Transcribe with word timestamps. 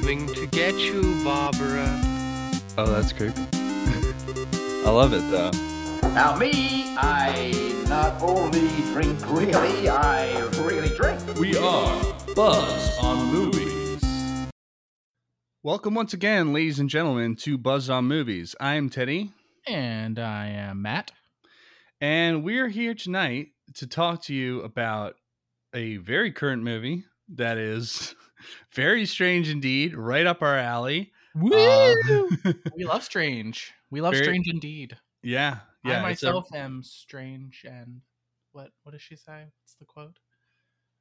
Coming 0.00 0.28
to 0.34 0.46
get 0.46 0.76
you, 0.76 1.02
Barbara. 1.24 1.84
Oh, 2.78 2.86
that's 2.86 3.12
creepy. 3.12 3.42
I 3.52 4.90
love 4.90 5.12
it 5.12 5.28
though. 5.28 5.50
Now 6.10 6.36
me, 6.36 6.94
I 6.96 7.82
not 7.88 8.22
only 8.22 8.68
drink 8.92 9.18
really, 9.28 9.88
I 9.88 10.38
really 10.62 10.94
drink. 10.96 11.20
We 11.40 11.56
are 11.56 12.14
Buzz 12.36 12.96
on 13.00 13.26
Movies. 13.32 14.00
Welcome 15.64 15.94
once 15.94 16.14
again, 16.14 16.52
ladies 16.52 16.78
and 16.78 16.88
gentlemen, 16.88 17.34
to 17.38 17.58
Buzz 17.58 17.90
on 17.90 18.04
Movies. 18.04 18.54
I 18.60 18.74
am 18.76 18.90
Teddy, 18.90 19.32
And 19.66 20.20
I 20.20 20.46
am 20.50 20.80
Matt. 20.80 21.10
and 22.00 22.44
we're 22.44 22.68
here 22.68 22.94
tonight 22.94 23.48
to 23.74 23.88
talk 23.88 24.22
to 24.26 24.34
you 24.34 24.60
about 24.62 25.16
a 25.74 25.96
very 25.96 26.30
current 26.30 26.62
movie 26.62 27.02
that 27.34 27.58
is 27.58 28.14
very 28.72 29.06
strange 29.06 29.48
indeed, 29.48 29.94
right 29.94 30.26
up 30.26 30.42
our 30.42 30.56
alley. 30.56 31.12
Woo! 31.34 31.52
Uh, 31.54 32.52
we 32.76 32.84
love 32.84 33.04
strange. 33.04 33.72
We 33.90 34.00
love 34.00 34.12
Very- 34.14 34.24
strange 34.24 34.48
indeed. 34.48 34.96
yeah, 35.22 35.58
yeah. 35.84 36.02
I 36.04 36.10
it's 36.10 36.22
a- 36.22 36.26
myself 36.26 36.54
am 36.54 36.82
strange 36.82 37.64
and 37.68 38.00
what 38.52 38.70
what 38.82 38.92
does 38.92 39.02
she 39.02 39.16
say? 39.16 39.44
What's 39.62 39.74
the 39.74 39.84
quote? 39.84 40.18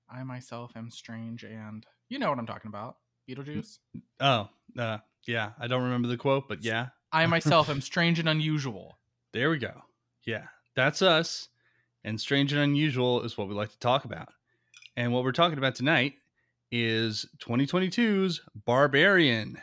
I 0.09 0.23
myself 0.23 0.71
am 0.76 0.89
strange 0.91 1.43
and 1.43 1.85
you 2.09 2.20
know 2.20 2.29
what 2.29 2.39
I'm 2.39 2.45
talking 2.45 2.70
about. 2.70 2.98
Beetlejuice. 3.27 3.79
oh, 4.21 4.48
uh, 4.77 4.99
yeah. 5.26 5.51
I 5.59 5.67
don't 5.67 5.84
remember 5.84 6.07
the 6.07 6.15
quote, 6.17 6.48
but 6.48 6.63
yeah, 6.63 6.88
I 7.12 7.26
myself 7.26 7.70
am 7.70 7.81
strange 7.91 8.20
and 8.20 8.29
unusual. 8.29 8.98
There 9.34 9.49
we 9.49 9.57
go. 9.57 9.81
Yeah, 10.26 10.45
that's 10.76 11.01
us. 11.01 11.49
And 12.04 12.21
strange 12.21 12.54
and 12.54 12.62
unusual 12.62 13.23
is 13.23 13.38
what 13.38 13.49
we 13.49 13.54
like 13.54 13.71
to 13.71 13.79
talk 13.79 14.05
about. 14.05 14.29
And 14.95 15.12
what 15.12 15.23
we're 15.26 15.34
talking 15.34 15.57
about 15.57 15.76
tonight 15.76 16.13
is 16.71 17.26
2022's 17.39 18.41
Barbarian. 18.66 19.57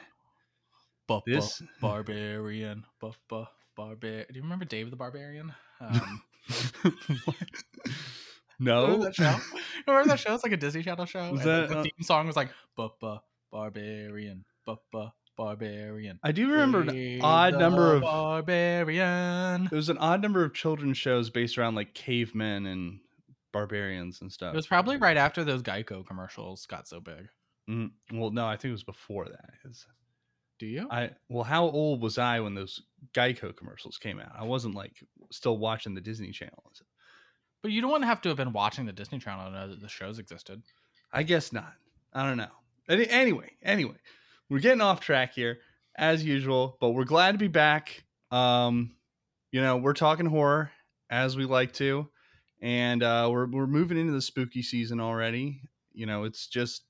Bubba 1.09 1.23
This- 1.27 1.63
barbarian. 1.81 2.85
Bubba 3.03 3.49
barbarian. 3.77 4.27
Do 4.31 4.37
you 4.37 4.43
remember 4.43 4.65
Dave 4.65 4.91
the 4.91 4.97
Barbarian? 4.97 5.53
Um, 5.81 6.23
no. 8.59 8.85
remember 8.85 9.05
that 9.07 9.15
show? 9.15 9.37
remember 9.87 10.09
that 10.09 10.21
show? 10.21 10.35
It's 10.35 10.45
like 10.45 10.53
a 10.53 10.57
Disney 10.57 10.83
Channel 10.83 11.07
show. 11.07 11.33
Was 11.33 11.45
that, 11.45 11.69
the 11.69 11.79
uh, 11.79 11.83
theme 11.83 11.93
song 12.03 12.27
was 12.27 12.37
like 12.37 12.51
Bubba 12.79 13.21
barbarian. 13.53 14.45
Bubba 14.67 15.13
barbarian. 15.37 16.19
I 16.23 16.33
do 16.33 16.51
remember 16.51 16.81
an 16.83 17.21
odd 17.21 17.59
number 17.59 17.97
of 17.97 18.03
barbarian. 18.03 19.67
it 19.67 19.73
was 19.73 19.89
an 19.89 19.99
odd 19.99 20.23
number 20.23 20.45
of 20.45 20.55
children's 20.55 20.97
shows 20.97 21.31
based 21.31 21.59
around 21.59 21.75
like 21.75 21.95
cavemen 21.95 22.67
and 22.67 23.01
barbarians 23.55 24.21
and 24.21 24.31
stuff. 24.31 24.53
It 24.53 24.57
was 24.57 24.67
probably 24.67 24.99
right 24.99 25.17
after 25.17 25.45
those 25.45 25.63
Geico 25.63 26.07
commercials 26.07 26.67
got 26.67 26.87
so 26.87 27.01
big. 27.01 27.29
Mm, 27.71 27.93
well, 28.13 28.31
no, 28.31 28.47
I 28.47 28.57
think 28.57 28.71
it 28.71 28.73
was 28.73 28.85
before 28.85 29.25
that. 29.25 29.51
Do 30.59 30.67
you? 30.67 30.87
I 30.91 31.11
well, 31.31 31.45
how 31.45 31.65
old 31.65 32.03
was 32.03 32.19
I 32.19 32.41
when 32.41 32.55
those 32.55 32.83
Geico 33.15 33.57
commercials 33.57 33.97
came 33.97 34.21
out? 34.21 34.33
I 34.39 34.45
wasn't 34.45 34.75
like 34.75 34.93
still 35.33 35.57
watching 35.57 35.95
the 35.95 36.01
Disney 36.01 36.31
Channel. 36.31 36.63
but 37.63 37.73
you 37.73 37.81
don't 37.81 38.03
have 38.03 38.21
to 38.23 38.29
have 38.29 38.37
been 38.37 38.53
watching 38.53 38.85
the 38.85 38.93
Disney 38.93 39.19
Channel 39.19 39.47
to 39.47 39.53
know 39.53 39.69
that 39.69 39.81
the 39.81 39.89
shows 39.89 40.19
existed. 40.19 40.63
I 41.13 41.23
guess 41.23 41.53
not. 41.53 41.73
I 42.13 42.27
don't 42.27 42.37
know. 42.37 42.53
Any, 42.89 43.09
anyway, 43.09 43.53
anyway, 43.63 43.97
we're 44.51 44.59
getting 44.59 44.83
off 44.83 45.01
track 45.01 45.33
here 45.33 45.59
as 45.97 46.25
usual, 46.25 46.77
but 46.81 46.91
we're 46.91 47.05
glad 47.05 47.33
to 47.33 47.39
be 47.39 47.49
back. 47.49 48.05
Um, 48.31 48.97
you 49.53 49.61
know, 49.61 49.77
we're 49.77 49.95
talking 49.95 50.27
horror 50.27 50.71
as 51.09 51.37
we 51.37 51.45
like 51.45 51.73
to, 51.75 52.09
and 52.65 53.03
uh, 53.03 53.29
we're 53.31 53.47
we're 53.47 53.67
moving 53.67 53.99
into 53.99 54.15
the 54.15 54.23
spooky 54.23 54.63
season 54.63 54.99
already. 54.99 55.61
You 55.93 56.07
know, 56.07 56.25
it's 56.25 56.49
just 56.49 56.87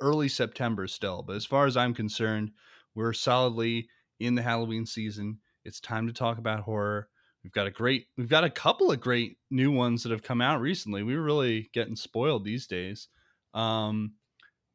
early 0.00 0.28
September 0.28 0.86
still, 0.86 1.22
but 1.26 1.34
as 1.34 1.46
far 1.46 1.66
as 1.66 1.78
I'm 1.78 1.94
concerned, 1.94 2.52
we're 2.94 3.14
solidly 3.14 3.88
in 4.20 4.34
the 4.34 4.42
Halloween 4.42 4.84
season. 4.84 5.38
It's 5.64 5.80
time 5.80 6.06
to 6.08 6.12
talk 6.12 6.36
about 6.36 6.60
horror. 6.60 7.08
We've 7.42 7.52
got 7.52 7.66
a 7.66 7.70
great, 7.70 8.06
we've 8.18 8.28
got 8.28 8.44
a 8.44 8.50
couple 8.50 8.92
of 8.92 9.00
great 9.00 9.38
new 9.50 9.72
ones 9.72 10.02
that 10.02 10.12
have 10.12 10.22
come 10.22 10.42
out 10.42 10.60
recently. 10.60 11.02
We're 11.02 11.22
really 11.22 11.70
getting 11.72 11.96
spoiled 11.96 12.44
these 12.44 12.66
days. 12.66 13.08
Um, 13.54 14.12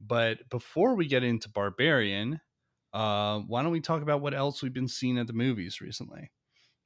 but 0.01 0.49
before 0.49 0.95
we 0.95 1.05
get 1.05 1.23
into 1.23 1.47
Barbarian, 1.47 2.41
uh, 2.91 3.39
why 3.39 3.61
don't 3.61 3.71
we 3.71 3.81
talk 3.81 4.01
about 4.01 4.21
what 4.21 4.33
else 4.33 4.63
we've 4.63 4.73
been 4.73 4.87
seeing 4.87 5.19
at 5.19 5.27
the 5.27 5.33
movies 5.33 5.79
recently? 5.79 6.31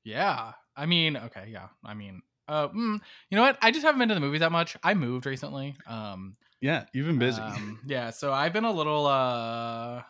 Yeah. 0.04 0.52
I 0.76 0.86
mean, 0.86 1.16
okay, 1.16 1.48
yeah. 1.50 1.68
I 1.86 1.94
mean, 1.94 2.22
uh, 2.48 2.70
mm, 2.70 3.00
you 3.30 3.36
know 3.36 3.42
what? 3.42 3.58
I 3.62 3.72
just 3.72 3.86
haven't 3.86 4.00
been 4.00 4.10
to 4.10 4.16
the 4.16 4.22
movies 4.22 4.40
that 4.40 4.52
much. 4.52 4.78
I 4.84 4.94
moved 4.94 5.26
recently. 5.26 5.76
Um, 5.86 6.36
Yeah, 6.62 6.86
you've 6.94 7.08
been 7.08 7.20
busy. 7.20 7.42
um, 7.42 7.80
yeah, 7.86 8.10
so 8.10 8.32
I've 8.34 8.54
been 8.54 8.66
a 8.66 8.72
little, 8.72 9.06
uh, 9.06 10.04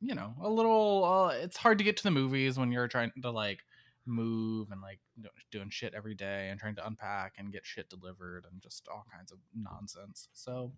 you 0.00 0.14
know, 0.14 0.34
a 0.42 0.48
little. 0.48 1.04
Uh, 1.04 1.28
it's 1.42 1.56
hard 1.56 1.78
to 1.78 1.84
get 1.84 1.96
to 1.98 2.02
the 2.02 2.10
movies 2.10 2.58
when 2.58 2.70
you're 2.72 2.88
trying 2.88 3.12
to 3.22 3.30
like 3.30 3.60
move 4.06 4.70
and 4.70 4.80
like 4.80 5.00
doing 5.50 5.68
shit 5.70 5.94
every 5.94 6.14
day 6.14 6.48
and 6.50 6.58
trying 6.58 6.74
to 6.76 6.86
unpack 6.86 7.34
and 7.38 7.52
get 7.52 7.66
shit 7.66 7.90
delivered 7.90 8.44
and 8.50 8.60
just 8.62 8.88
all 8.88 9.04
kinds 9.14 9.32
of 9.32 9.38
nonsense. 9.54 10.28
So, 10.32 10.72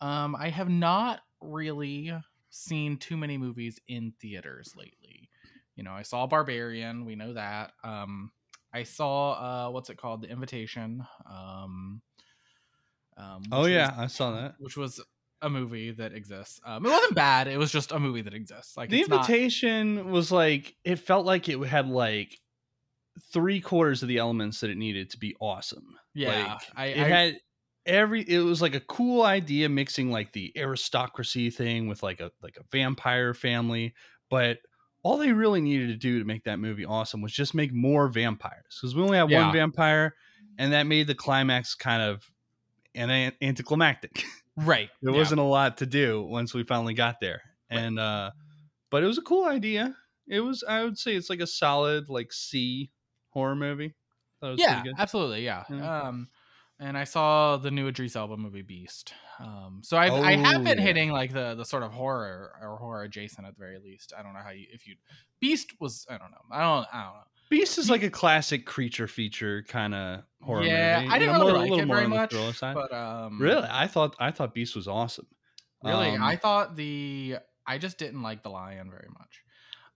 um, 0.00 0.36
I 0.36 0.48
have 0.48 0.68
not 0.68 1.20
really 1.40 2.12
seen 2.50 2.96
too 2.98 3.16
many 3.16 3.38
movies 3.38 3.80
in 3.88 4.12
theaters 4.20 4.74
lately. 4.76 5.28
You 5.76 5.84
know, 5.84 5.92
I 5.92 6.02
saw 6.02 6.26
Barbarian. 6.26 7.04
We 7.04 7.16
know 7.16 7.32
that. 7.32 7.72
Um, 7.82 8.30
I 8.72 8.82
saw 8.84 9.32
uh, 9.32 9.70
what's 9.70 9.90
it 9.90 9.96
called? 9.98 10.22
The 10.22 10.30
Invitation. 10.30 11.04
Um, 11.30 12.00
um, 13.16 13.42
oh 13.52 13.66
yeah, 13.66 13.90
was- 13.90 13.98
I 13.98 14.06
saw 14.08 14.32
that. 14.40 14.54
which 14.58 14.76
was 14.76 15.00
a 15.42 15.50
movie 15.50 15.90
that 15.90 16.12
exists. 16.14 16.60
Um, 16.64 16.86
it 16.86 16.88
wasn't 16.90 17.14
bad. 17.14 17.48
It 17.48 17.58
was 17.58 17.70
just 17.72 17.92
a 17.92 17.98
movie 17.98 18.22
that 18.22 18.34
exists. 18.34 18.76
Like 18.76 18.90
the 18.90 19.00
it's 19.00 19.08
not- 19.08 19.28
invitation 19.28 20.10
was 20.10 20.30
like 20.32 20.74
it 20.84 20.96
felt 20.96 21.26
like 21.26 21.48
it 21.48 21.58
had 21.66 21.88
like 21.88 22.38
three 23.32 23.60
quarters 23.60 24.02
of 24.02 24.08
the 24.08 24.18
elements 24.18 24.60
that 24.60 24.70
it 24.70 24.76
needed 24.78 25.10
to 25.10 25.18
be 25.18 25.36
awesome. 25.40 25.96
yeah, 26.14 26.28
Like, 26.54 26.62
I, 26.74 26.86
it 26.86 26.98
I 26.98 27.08
had 27.08 27.36
every 27.84 28.22
it 28.22 28.38
was 28.38 28.62
like 28.62 28.74
a 28.74 28.80
cool 28.80 29.22
idea 29.22 29.68
mixing 29.68 30.10
like 30.10 30.32
the 30.32 30.52
aristocracy 30.56 31.50
thing 31.50 31.88
with 31.88 32.02
like 32.02 32.20
a 32.20 32.30
like 32.40 32.56
a 32.56 32.62
vampire 32.70 33.34
family 33.34 33.92
but 34.30 34.58
all 35.02 35.16
they 35.18 35.32
really 35.32 35.60
needed 35.60 35.88
to 35.88 35.96
do 35.96 36.18
to 36.18 36.24
make 36.24 36.44
that 36.44 36.58
movie 36.58 36.84
awesome 36.84 37.20
was 37.22 37.32
just 37.32 37.54
make 37.54 37.72
more 37.72 38.08
vampires 38.08 38.78
because 38.80 38.94
we 38.94 39.02
only 39.02 39.18
have 39.18 39.30
Yeah. 39.30 39.44
one 39.46 39.52
vampire 39.52 40.14
and 40.58 40.72
that 40.72 40.84
made 40.86 41.06
the 41.06 41.14
climax 41.14 41.74
kind 41.74 42.02
of 42.02 42.30
an 42.94 43.10
an- 43.10 43.32
anticlimactic 43.40 44.24
right. 44.56 44.90
there 45.02 45.12
yeah. 45.12 45.18
wasn't 45.18 45.40
a 45.40 45.44
lot 45.44 45.78
to 45.78 45.86
do 45.86 46.22
once 46.22 46.54
we 46.54 46.62
finally 46.64 46.94
got 46.94 47.20
there 47.20 47.42
Right. 47.70 47.80
and 47.80 47.98
uh 47.98 48.30
but 48.90 49.02
it 49.02 49.06
was 49.06 49.18
a 49.18 49.22
cool 49.22 49.44
idea 49.44 49.96
it 50.28 50.40
was 50.40 50.62
i 50.68 50.84
would 50.84 50.98
say 50.98 51.14
it's 51.14 51.30
like 51.30 51.40
a 51.40 51.46
solid 51.46 52.08
like 52.08 52.32
c 52.32 52.90
horror 53.30 53.56
movie 53.56 53.94
yeah, 54.56 54.82
absolutely, 54.98 55.44
yeah. 55.44 55.62
Yeah. 55.70 56.00
Um, 56.02 56.28
and 56.82 56.98
I 56.98 57.04
saw 57.04 57.56
the 57.56 57.70
new 57.70 57.86
Idris 57.88 58.16
Elba 58.16 58.36
movie 58.36 58.62
Beast. 58.62 59.14
Um, 59.38 59.80
so 59.82 59.96
I've, 59.96 60.12
I 60.12 60.32
have 60.36 60.60
Oh, 60.60 60.64
been 60.64 60.78
yeah. 60.78 60.84
hitting 60.84 61.10
like 61.10 61.32
the 61.32 61.54
the 61.54 61.64
sort 61.64 61.82
of 61.82 61.92
horror 61.92 62.52
or 62.60 62.76
horror 62.76 63.02
adjacent 63.04 63.46
at 63.46 63.54
the 63.54 63.58
very 63.60 63.78
least. 63.78 64.12
I 64.18 64.22
don't 64.22 64.32
know 64.34 64.40
how 64.44 64.50
you 64.50 64.66
if 64.72 64.86
you 64.86 64.96
Beast 65.40 65.72
was 65.80 66.06
I 66.10 66.18
don't 66.18 66.30
know 66.30 66.42
I 66.50 66.60
don't 66.60 66.86
I 66.92 67.02
don't 67.04 67.14
know. 67.14 67.22
Beast 67.50 67.76
is 67.78 67.90
like 67.90 68.02
a 68.02 68.10
classic 68.10 68.64
creature 68.66 69.06
feature 69.06 69.62
kind 69.68 69.94
of 69.94 70.22
horror 70.42 70.62
yeah, 70.64 71.00
movie. 71.00 71.10
I 71.10 71.14
you 71.14 71.20
didn't 71.20 71.38
know, 71.38 71.46
really 71.46 71.52
more- 71.52 71.76
like 71.76 71.82
it 71.82 71.86
very 71.88 72.08
much, 72.08 72.34
but 72.60 72.92
um, 72.94 73.38
really, 73.40 73.66
I 73.70 73.86
thought 73.86 74.16
I 74.18 74.30
thought 74.30 74.54
Beast 74.54 74.74
was 74.74 74.88
awesome. 74.88 75.26
Really, 75.84 76.10
Um, 76.10 76.22
I 76.22 76.36
thought 76.36 76.76
the 76.76 77.36
I 77.66 77.78
just 77.78 77.98
didn't 77.98 78.22
like 78.22 78.42
the 78.42 78.48
lion 78.50 78.90
very 78.90 79.08
much. 79.18 79.42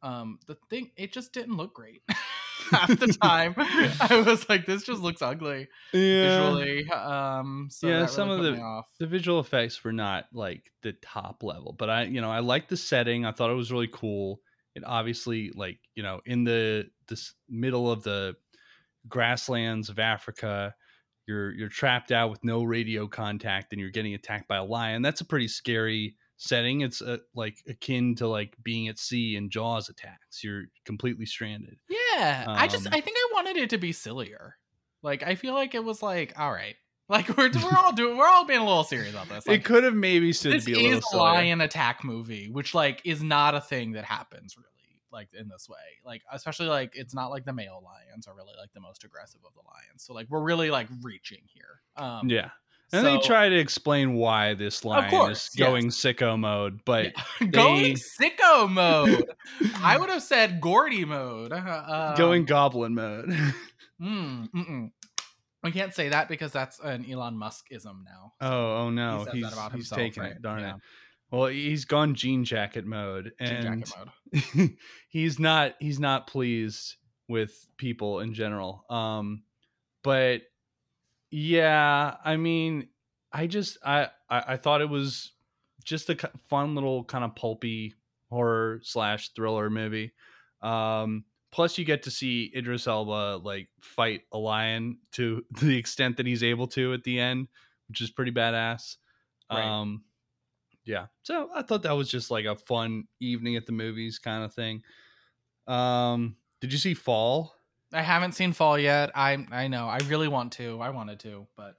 Um, 0.02 0.38
the 0.46 0.56
thing 0.68 0.90
it 0.96 1.12
just 1.12 1.32
didn't 1.32 1.56
look 1.56 1.72
great 1.74 2.02
half 2.70 2.88
the 2.98 3.08
time. 3.22 3.54
I 3.56 4.22
was 4.26 4.48
like, 4.48 4.66
this 4.66 4.82
just 4.84 5.00
looks 5.02 5.22
ugly 5.22 5.68
yeah, 5.92 6.50
visually. 6.50 6.88
Um, 6.90 7.68
so 7.70 7.88
Yeah, 7.88 8.00
that 8.00 8.10
some 8.10 8.30
of 8.30 8.42
the- 8.42 8.82
the 9.00 9.06
visual 9.06 9.40
effects 9.40 9.82
were 9.84 9.92
not 9.92 10.26
like 10.32 10.70
the 10.82 10.92
top 11.02 11.42
level, 11.42 11.74
but 11.78 11.90
I, 11.90 12.02
you 12.04 12.20
know, 12.20 12.30
I 12.30 12.40
liked 12.40 12.68
the 12.68 12.76
setting. 12.76 13.24
I 13.24 13.32
thought 13.32 13.50
it 13.50 13.54
was 13.54 13.72
really 13.72 13.88
cool. 13.92 14.40
It 14.74 14.82
obviously, 14.84 15.50
like, 15.54 15.78
you 15.94 16.02
know, 16.02 16.20
in 16.26 16.44
the 16.44 16.84
this 17.08 17.32
middle 17.48 17.90
of 17.90 18.02
the 18.02 18.34
grasslands 19.08 19.88
of 19.88 19.98
Africa, 19.98 20.74
you're 21.26 21.52
you're 21.52 21.68
trapped 21.68 22.12
out 22.12 22.30
with 22.30 22.44
no 22.44 22.62
radio 22.62 23.06
contact, 23.06 23.72
and 23.72 23.80
you're 23.80 23.90
getting 23.90 24.14
attacked 24.14 24.48
by 24.48 24.56
a 24.56 24.64
lion. 24.64 25.02
That's 25.02 25.20
a 25.20 25.24
pretty 25.24 25.48
scary 25.48 26.16
setting. 26.36 26.82
It's 26.82 27.02
uh, 27.02 27.18
like 27.34 27.62
akin 27.68 28.14
to 28.16 28.28
like 28.28 28.56
being 28.62 28.88
at 28.88 28.98
sea 28.98 29.36
and 29.36 29.50
Jaws 29.50 29.88
attacks. 29.88 30.42
You're 30.42 30.64
completely 30.84 31.26
stranded. 31.26 31.76
Yeah, 31.88 32.44
I 32.48 32.68
just 32.68 32.86
Um, 32.86 32.92
I 32.94 33.00
think 33.00 33.16
I 33.18 33.30
wanted 33.34 33.56
it 33.56 33.70
to 33.70 33.78
be 33.78 33.92
sillier. 33.92 34.56
Like 35.02 35.22
I 35.22 35.34
feel 35.34 35.54
like 35.54 35.74
it 35.74 35.84
was 35.84 36.02
like 36.02 36.38
all 36.38 36.52
right, 36.52 36.76
like 37.08 37.28
we're 37.36 37.50
we're 37.50 37.76
all 37.78 37.92
doing 37.92 38.16
we're 38.16 38.28
all 38.28 38.44
being 38.44 38.60
a 38.60 38.64
little 38.64 38.84
serious 38.84 39.10
about 39.10 39.28
this. 39.28 39.46
Like, 39.46 39.60
it 39.60 39.64
could 39.64 39.84
have 39.84 39.94
maybe 39.94 40.32
should 40.32 40.52
this 40.52 40.64
be 40.64 40.72
a 40.72 40.76
little 40.76 40.98
is 40.98 41.04
a 41.12 41.16
lion 41.16 41.60
attack 41.60 42.04
movie, 42.04 42.50
which 42.50 42.74
like 42.74 43.02
is 43.04 43.22
not 43.22 43.54
a 43.54 43.60
thing 43.60 43.92
that 43.92 44.04
happens 44.04 44.56
really 44.56 44.66
like 45.12 45.28
in 45.32 45.48
this 45.48 45.68
way. 45.68 45.76
Like 46.04 46.22
especially 46.32 46.66
like 46.66 46.92
it's 46.94 47.14
not 47.14 47.30
like 47.30 47.44
the 47.44 47.52
male 47.52 47.82
lions 47.84 48.26
are 48.26 48.34
really 48.34 48.52
like 48.58 48.72
the 48.74 48.80
most 48.80 49.04
aggressive 49.04 49.40
of 49.46 49.52
the 49.54 49.62
lions. 49.66 50.04
So 50.04 50.12
like 50.12 50.26
we're 50.28 50.42
really 50.42 50.70
like 50.70 50.88
reaching 51.02 51.42
here. 51.46 51.80
Um 51.96 52.28
Yeah. 52.28 52.50
And 52.92 53.04
they 53.06 53.18
try 53.18 53.48
to 53.48 53.56
explain 53.56 54.14
why 54.14 54.54
this 54.54 54.84
line 54.84 55.10
course, 55.10 55.48
is 55.48 55.54
going 55.56 55.88
sicko 55.88 56.38
mode, 56.38 56.80
but 56.84 57.12
going 57.50 57.82
they- 57.82 57.92
sicko 57.94 58.70
mode. 58.70 59.24
I 59.82 59.98
would 59.98 60.08
have 60.10 60.22
said 60.22 60.60
Gordy 60.60 61.04
mode. 61.04 61.52
Uh, 61.52 62.14
going 62.16 62.44
goblin 62.44 62.94
mode. 62.94 63.30
Mm, 64.00 64.50
mm-mm. 64.50 64.90
I 65.64 65.70
can't 65.70 65.94
say 65.94 66.10
that 66.10 66.28
because 66.28 66.52
that's 66.52 66.78
an 66.80 67.10
Elon 67.10 67.34
Musk 67.38 67.64
ism 67.70 68.04
now. 68.04 68.34
oh, 68.42 68.76
oh 68.76 68.90
no, 68.90 69.24
says 69.24 69.32
he's 69.32 69.46
he's 69.46 69.72
himself, 69.72 69.98
taking 69.98 70.22
right? 70.22 70.32
it. 70.32 70.42
Darn 70.42 70.60
Yeah. 70.60 70.74
it. 70.74 70.80
Well, 71.30 71.46
he's 71.46 71.86
gone 71.86 72.14
jean 72.14 72.44
jacket 72.44 72.84
mode, 72.84 73.32
and 73.40 73.84
jacket 73.86 73.92
mode. 74.54 74.70
he's 75.08 75.38
not 75.38 75.76
he's 75.80 75.98
not 75.98 76.26
pleased 76.26 76.96
with 77.26 77.52
people 77.78 78.20
in 78.20 78.34
general. 78.34 78.84
Um, 78.90 79.44
but 80.04 80.42
yeah, 81.30 82.16
I 82.24 82.36
mean, 82.36 82.88
I 83.32 83.46
just 83.46 83.78
I 83.84 84.08
I, 84.28 84.44
I 84.48 84.56
thought 84.56 84.80
it 84.80 84.88
was 84.88 85.32
just 85.84 86.10
a 86.10 86.30
fun 86.48 86.74
little 86.74 87.04
kind 87.04 87.24
of 87.24 87.34
pulpy 87.34 87.94
horror 88.30 88.80
slash 88.82 89.32
thriller 89.32 89.70
movie. 89.70 90.12
Um, 90.62 91.24
plus, 91.52 91.78
you 91.78 91.84
get 91.84 92.02
to 92.04 92.10
see 92.10 92.52
Idris 92.54 92.86
Elba 92.86 93.40
like 93.42 93.68
fight 93.80 94.22
a 94.32 94.38
lion 94.38 94.98
to 95.12 95.44
the 95.60 95.76
extent 95.76 96.16
that 96.16 96.26
he's 96.26 96.42
able 96.42 96.66
to 96.68 96.92
at 96.92 97.04
the 97.04 97.18
end, 97.18 97.48
which 97.88 98.00
is 98.00 98.10
pretty 98.10 98.32
badass. 98.32 98.96
Right. 99.50 99.64
Um, 99.64 100.04
yeah, 100.84 101.06
so 101.22 101.50
I 101.52 101.62
thought 101.62 101.82
that 101.82 101.96
was 101.96 102.08
just 102.08 102.30
like 102.30 102.44
a 102.44 102.54
fun 102.54 103.04
evening 103.20 103.56
at 103.56 103.66
the 103.66 103.72
movies 103.72 104.20
kind 104.20 104.44
of 104.44 104.54
thing. 104.54 104.82
Um, 105.66 106.36
did 106.60 106.72
you 106.72 106.78
see 106.78 106.94
Fall? 106.94 107.55
I 107.92 108.02
haven't 108.02 108.32
seen 108.32 108.52
Fall 108.52 108.78
yet. 108.78 109.10
I 109.14 109.46
I 109.52 109.68
know. 109.68 109.86
I 109.86 109.98
really 110.06 110.28
want 110.28 110.52
to. 110.54 110.80
I 110.80 110.90
wanted 110.90 111.20
to, 111.20 111.46
but 111.56 111.76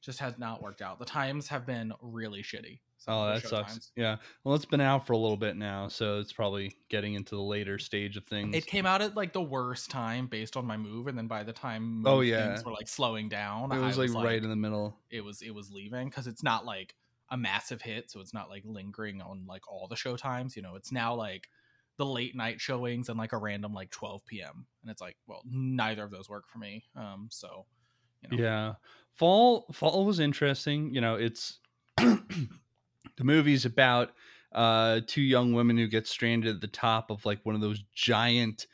just 0.00 0.18
has 0.20 0.38
not 0.38 0.62
worked 0.62 0.80
out. 0.82 0.98
The 0.98 1.04
times 1.04 1.48
have 1.48 1.66
been 1.66 1.92
really 2.00 2.42
shitty. 2.42 2.80
Oh, 3.08 3.26
that 3.26 3.42
sucks. 3.46 3.72
times. 3.72 3.92
Yeah. 3.96 4.16
Well, 4.44 4.54
it's 4.54 4.64
been 4.66 4.80
out 4.80 5.06
for 5.06 5.14
a 5.14 5.18
little 5.18 5.36
bit 5.36 5.56
now, 5.56 5.88
so 5.88 6.18
it's 6.20 6.32
probably 6.32 6.76
getting 6.90 7.14
into 7.14 7.34
the 7.34 7.40
later 7.42 7.78
stage 7.78 8.16
of 8.18 8.24
things. 8.24 8.54
It 8.54 8.66
came 8.66 8.84
out 8.86 9.00
at 9.02 9.16
like 9.16 9.32
the 9.32 9.40
worst 9.42 9.90
time 9.90 10.26
based 10.26 10.56
on 10.56 10.66
my 10.66 10.76
move, 10.76 11.06
and 11.06 11.16
then 11.16 11.26
by 11.26 11.42
the 11.42 11.52
time 11.52 12.06
Oh, 12.06 12.20
yeah. 12.20 12.48
things 12.48 12.64
were 12.64 12.72
like 12.72 12.88
slowing 12.88 13.28
down, 13.28 13.72
It 13.72 13.76
I 13.76 13.86
was 13.86 13.96
like 13.98 14.12
right 14.24 14.42
in 14.42 14.50
the 14.50 14.56
middle. 14.56 14.96
it 15.10 15.22
was 15.22 15.40
it 15.42 15.54
was 15.54 15.70
leaving 15.70 16.08
because 16.08 16.26
it's 16.26 16.42
not 16.42 16.64
like 16.66 16.94
a 17.30 17.36
massive 17.36 17.80
hit, 17.80 18.10
so 18.10 18.20
it's 18.20 18.34
not 18.34 18.50
like 18.50 18.62
lingering 18.66 19.22
on 19.22 19.44
like 19.46 19.66
all 19.70 19.86
the 19.88 19.96
show 19.96 20.16
times. 20.16 20.54
You 20.54 20.62
know, 20.62 20.76
it's 20.76 20.92
now 20.92 21.14
like 21.14 21.48
the 22.00 22.06
late 22.06 22.34
night 22.34 22.60
showings 22.60 23.10
and 23.10 23.18
like 23.18 23.34
a 23.34 23.38
random 23.38 23.74
like 23.74 23.90
12 23.90 24.24
p.m. 24.26 24.66
and 24.82 24.90
it's 24.90 25.02
like, 25.02 25.16
well, 25.26 25.42
neither 25.44 26.02
of 26.02 26.10
those 26.10 26.30
work 26.30 26.48
for 26.48 26.58
me. 26.58 26.86
Um, 26.96 27.28
so 27.30 27.66
you 28.22 28.30
know, 28.30 28.36
Yeah. 28.38 28.74
Fall 29.12 29.66
Fall 29.72 30.06
was 30.06 30.18
interesting. 30.18 30.94
You 30.94 31.02
know, 31.02 31.16
it's 31.16 31.60
the 31.96 32.24
movie's 33.20 33.66
about 33.66 34.12
uh 34.52 35.02
two 35.06 35.20
young 35.20 35.52
women 35.52 35.76
who 35.76 35.86
get 35.88 36.06
stranded 36.06 36.54
at 36.56 36.60
the 36.62 36.68
top 36.68 37.10
of 37.10 37.26
like 37.26 37.44
one 37.44 37.54
of 37.54 37.60
those 37.60 37.84
giant 37.94 38.66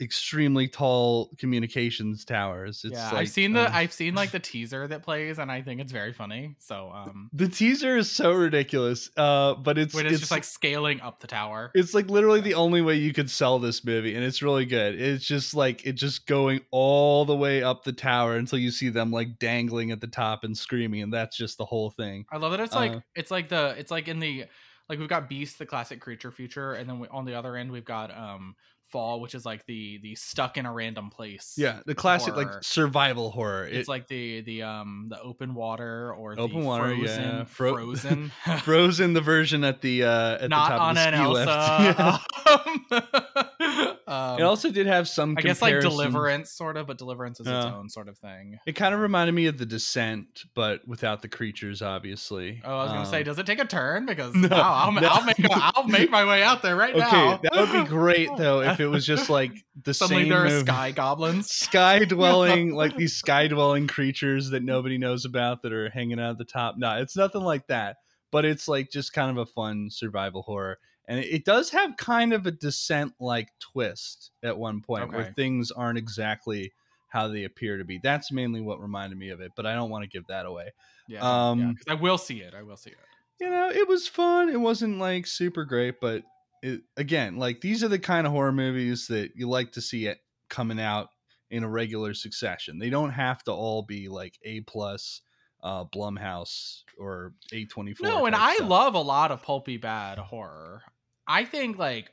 extremely 0.00 0.66
tall 0.66 1.30
communications 1.38 2.24
towers. 2.24 2.82
It's 2.84 2.94
yeah. 2.94 3.10
like, 3.10 3.14
I've 3.14 3.28
seen 3.28 3.52
the 3.52 3.62
uh, 3.62 3.70
I've 3.72 3.92
seen 3.92 4.14
like 4.14 4.30
the 4.32 4.40
teaser 4.40 4.86
that 4.88 5.02
plays, 5.02 5.38
and 5.38 5.50
I 5.50 5.62
think 5.62 5.80
it's 5.80 5.92
very 5.92 6.12
funny. 6.12 6.56
So 6.58 6.90
um, 6.94 7.30
the 7.32 7.48
teaser 7.48 7.96
is 7.96 8.10
so 8.10 8.32
ridiculous. 8.32 9.10
Uh 9.16 9.54
but 9.54 9.78
it's 9.78 9.94
when 9.94 10.06
it's, 10.06 10.20
just 10.20 10.30
like 10.30 10.44
scaling 10.44 11.00
up 11.00 11.20
the 11.20 11.26
tower. 11.26 11.70
It's 11.74 11.94
like 11.94 12.08
literally 12.08 12.40
the 12.40 12.54
only 12.54 12.82
way 12.82 12.96
you 12.96 13.12
could 13.12 13.30
sell 13.30 13.58
this 13.58 13.84
movie, 13.84 14.14
and 14.14 14.24
it's 14.24 14.42
really 14.42 14.64
good. 14.64 15.00
It's 15.00 15.24
just 15.24 15.54
like 15.54 15.84
it's 15.84 16.00
just 16.00 16.26
going 16.26 16.60
all 16.70 17.24
the 17.24 17.36
way 17.36 17.62
up 17.62 17.84
the 17.84 17.92
tower 17.92 18.36
until 18.36 18.58
you 18.58 18.70
see 18.70 18.88
them 18.88 19.10
like 19.10 19.38
dangling 19.38 19.90
at 19.90 20.00
the 20.00 20.06
top 20.06 20.44
and 20.44 20.56
screaming, 20.56 21.02
and 21.02 21.12
that's 21.12 21.36
just 21.36 21.58
the 21.58 21.64
whole 21.64 21.90
thing. 21.90 22.24
I 22.32 22.38
love 22.38 22.52
that 22.52 22.60
it's 22.60 22.74
like 22.74 22.92
Uh, 22.92 23.00
it's 23.14 23.30
like 23.30 23.48
the 23.48 23.74
it's 23.78 23.90
like 23.90 24.08
in 24.08 24.18
the 24.18 24.46
like 24.88 24.98
we've 24.98 25.08
got 25.08 25.28
Beast, 25.28 25.58
the 25.58 25.66
classic 25.66 26.00
creature 26.00 26.32
feature, 26.32 26.74
and 26.74 26.88
then 26.88 26.98
we, 26.98 27.08
on 27.08 27.24
the 27.24 27.34
other 27.34 27.56
end 27.56 27.70
we've 27.70 27.84
got 27.84 28.10
um 28.16 28.56
Fall, 28.90 29.20
which 29.20 29.34
is 29.34 29.44
like 29.44 29.64
the 29.66 29.98
the 30.02 30.14
stuck 30.14 30.56
in 30.56 30.66
a 30.66 30.72
random 30.72 31.10
place. 31.10 31.54
Yeah, 31.56 31.80
the 31.86 31.94
classic 31.94 32.34
horror. 32.34 32.46
like 32.46 32.64
survival 32.64 33.30
horror. 33.30 33.66
It's 33.66 33.88
like 33.88 34.08
the 34.08 34.40
the 34.42 34.62
um 34.62 35.06
the 35.10 35.20
open 35.20 35.54
water 35.54 36.12
or 36.12 36.34
the 36.36 36.42
Open 36.42 36.64
water, 36.64 36.94
frozen, 36.96 37.22
yeah. 37.22 37.44
Fro- 37.44 37.74
frozen. 37.74 38.32
Frozen, 38.62 39.12
the 39.14 39.20
version 39.20 39.64
at 39.64 39.80
the 39.80 40.04
uh 40.04 40.38
at 40.44 40.50
Not 40.50 40.70
the 40.70 40.76
top 40.76 40.80
on 40.80 40.90
of 40.90 40.96
the 40.96 41.08
an 41.08 41.14
ski 41.14 41.22
Elsa. 41.22 42.20
lift. 42.90 43.14
um, 44.08 44.38
it 44.38 44.42
also 44.42 44.70
did 44.70 44.86
have 44.86 45.08
some. 45.08 45.36
Kind 45.36 45.38
of 45.38 45.44
I 45.44 45.48
guess 45.48 45.62
like 45.62 45.80
Deliverance, 45.80 46.50
sort 46.50 46.76
of, 46.76 46.86
but 46.86 46.98
Deliverance 46.98 47.40
is 47.40 47.46
its 47.46 47.66
own 47.66 47.88
sort 47.88 48.08
of 48.08 48.18
thing. 48.18 48.58
It 48.66 48.72
kind 48.72 48.94
of 48.94 49.00
reminded 49.00 49.32
me 49.32 49.46
of 49.46 49.58
the 49.58 49.66
Descent, 49.66 50.44
but 50.54 50.86
without 50.86 51.22
the 51.22 51.28
creatures, 51.28 51.82
obviously. 51.82 52.60
Oh, 52.64 52.78
I 52.78 52.84
was 52.84 52.92
gonna 52.92 53.06
say, 53.06 53.18
Um, 53.18 53.24
does 53.24 53.38
it 53.38 53.46
take 53.46 53.60
a 53.60 53.64
turn? 53.64 54.06
Because 54.06 54.34
No, 54.34 54.48
wow, 54.48 54.84
I'll, 54.86 54.92
no. 54.92 55.08
I'll 55.08 55.24
make 55.24 55.36
I'll 55.50 55.86
make 55.88 56.10
my 56.10 56.24
way 56.24 56.42
out 56.42 56.62
there 56.62 56.74
right 56.76 56.94
okay, 56.94 57.00
now. 57.00 57.40
that 57.42 57.52
would 57.52 57.84
be 57.84 57.88
great 57.88 58.28
though 58.36 58.60
if 58.62 58.78
it 58.80 58.86
was 58.86 59.06
just 59.06 59.30
like 59.30 59.52
the 59.84 59.94
Suddenly 59.94 60.24
same 60.24 60.30
there 60.30 60.46
are 60.46 60.60
sky 60.60 60.90
goblins. 60.90 61.50
sky 61.50 62.04
dwelling 62.04 62.74
like 62.74 62.96
these 62.96 63.14
sky 63.16 63.46
dwelling 63.46 63.86
creatures 63.86 64.50
that 64.50 64.62
nobody 64.62 64.98
knows 64.98 65.24
about 65.24 65.62
that 65.62 65.72
are 65.72 65.90
hanging 65.90 66.18
out 66.18 66.30
at 66.30 66.38
the 66.38 66.44
top 66.44 66.76
no 66.78 66.96
it's 66.98 67.16
nothing 67.16 67.42
like 67.42 67.66
that 67.68 67.96
but 68.32 68.44
it's 68.44 68.66
like 68.68 68.90
just 68.90 69.12
kind 69.12 69.30
of 69.30 69.36
a 69.38 69.46
fun 69.46 69.88
survival 69.90 70.42
horror 70.42 70.78
and 71.08 71.18
it, 71.20 71.26
it 71.28 71.44
does 71.44 71.70
have 71.70 71.96
kind 71.96 72.32
of 72.32 72.46
a 72.46 72.50
descent 72.50 73.12
like 73.20 73.48
twist 73.60 74.30
at 74.42 74.56
one 74.58 74.80
point 74.80 75.12
where 75.12 75.24
things 75.34 75.70
aren't 75.70 75.98
exactly 75.98 76.72
how 77.08 77.26
they 77.28 77.44
appear 77.44 77.76
to 77.78 77.84
be 77.84 77.98
that's 78.02 78.30
mainly 78.32 78.60
what 78.60 78.80
reminded 78.80 79.18
me 79.18 79.30
of 79.30 79.40
it 79.40 79.50
but 79.56 79.66
i 79.66 79.74
don't 79.74 79.90
want 79.90 80.02
to 80.04 80.08
give 80.08 80.26
that 80.28 80.46
away 80.46 80.70
Yeah, 81.08 81.50
um, 81.50 81.72
because 81.74 81.86
I 81.88 82.00
will 82.00 82.18
see 82.18 82.40
it. 82.40 82.54
I 82.54 82.62
will 82.62 82.76
see 82.76 82.90
it. 82.90 82.96
you 83.40 83.50
know 83.50 83.68
it 83.70 83.88
was 83.88 84.06
fun 84.06 84.48
it 84.48 84.60
wasn't 84.60 84.98
like 84.98 85.26
super 85.26 85.64
great 85.64 86.00
but 86.00 86.22
it, 86.62 86.82
again 86.96 87.36
like 87.36 87.60
these 87.60 87.82
are 87.82 87.88
the 87.88 87.98
kind 87.98 88.26
of 88.26 88.32
horror 88.32 88.52
movies 88.52 89.06
that 89.06 89.32
you 89.34 89.48
like 89.48 89.72
to 89.72 89.80
see 89.80 90.06
it 90.06 90.18
coming 90.48 90.80
out 90.80 91.08
in 91.50 91.64
a 91.64 91.68
regular 91.68 92.14
succession 92.14 92.78
they 92.78 92.90
don't 92.90 93.10
have 93.12 93.42
to 93.44 93.52
all 93.52 93.82
be 93.82 94.08
like 94.08 94.38
a 94.44 94.60
plus 94.60 95.22
uh 95.62 95.84
blumhouse 95.84 96.82
or 96.98 97.32
a24 97.52 98.00
No, 98.02 98.26
and 98.26 98.34
I 98.34 98.56
stuff. 98.56 98.68
love 98.68 98.94
a 98.94 99.00
lot 99.00 99.30
of 99.30 99.42
pulpy 99.42 99.76
bad 99.76 100.18
horror. 100.18 100.82
I 101.26 101.44
think 101.44 101.78
like 101.78 102.10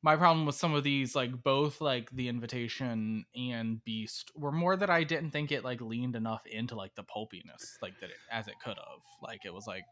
my 0.00 0.14
problem 0.14 0.46
with 0.46 0.54
some 0.54 0.74
of 0.74 0.84
these, 0.84 1.16
like 1.16 1.42
both 1.42 1.80
like 1.80 2.08
The 2.12 2.28
Invitation 2.28 3.24
and 3.34 3.84
Beast, 3.84 4.30
were 4.36 4.52
more 4.52 4.76
that 4.76 4.90
I 4.90 5.02
didn't 5.02 5.32
think 5.32 5.50
it 5.50 5.64
like 5.64 5.80
leaned 5.80 6.14
enough 6.14 6.46
into 6.46 6.76
like 6.76 6.94
the 6.94 7.02
pulpiness, 7.02 7.76
like 7.82 7.98
that 8.00 8.10
it, 8.10 8.16
as 8.30 8.46
it 8.46 8.54
could 8.62 8.76
have. 8.76 9.02
Like 9.20 9.40
it 9.44 9.52
was 9.52 9.66
like 9.66 9.82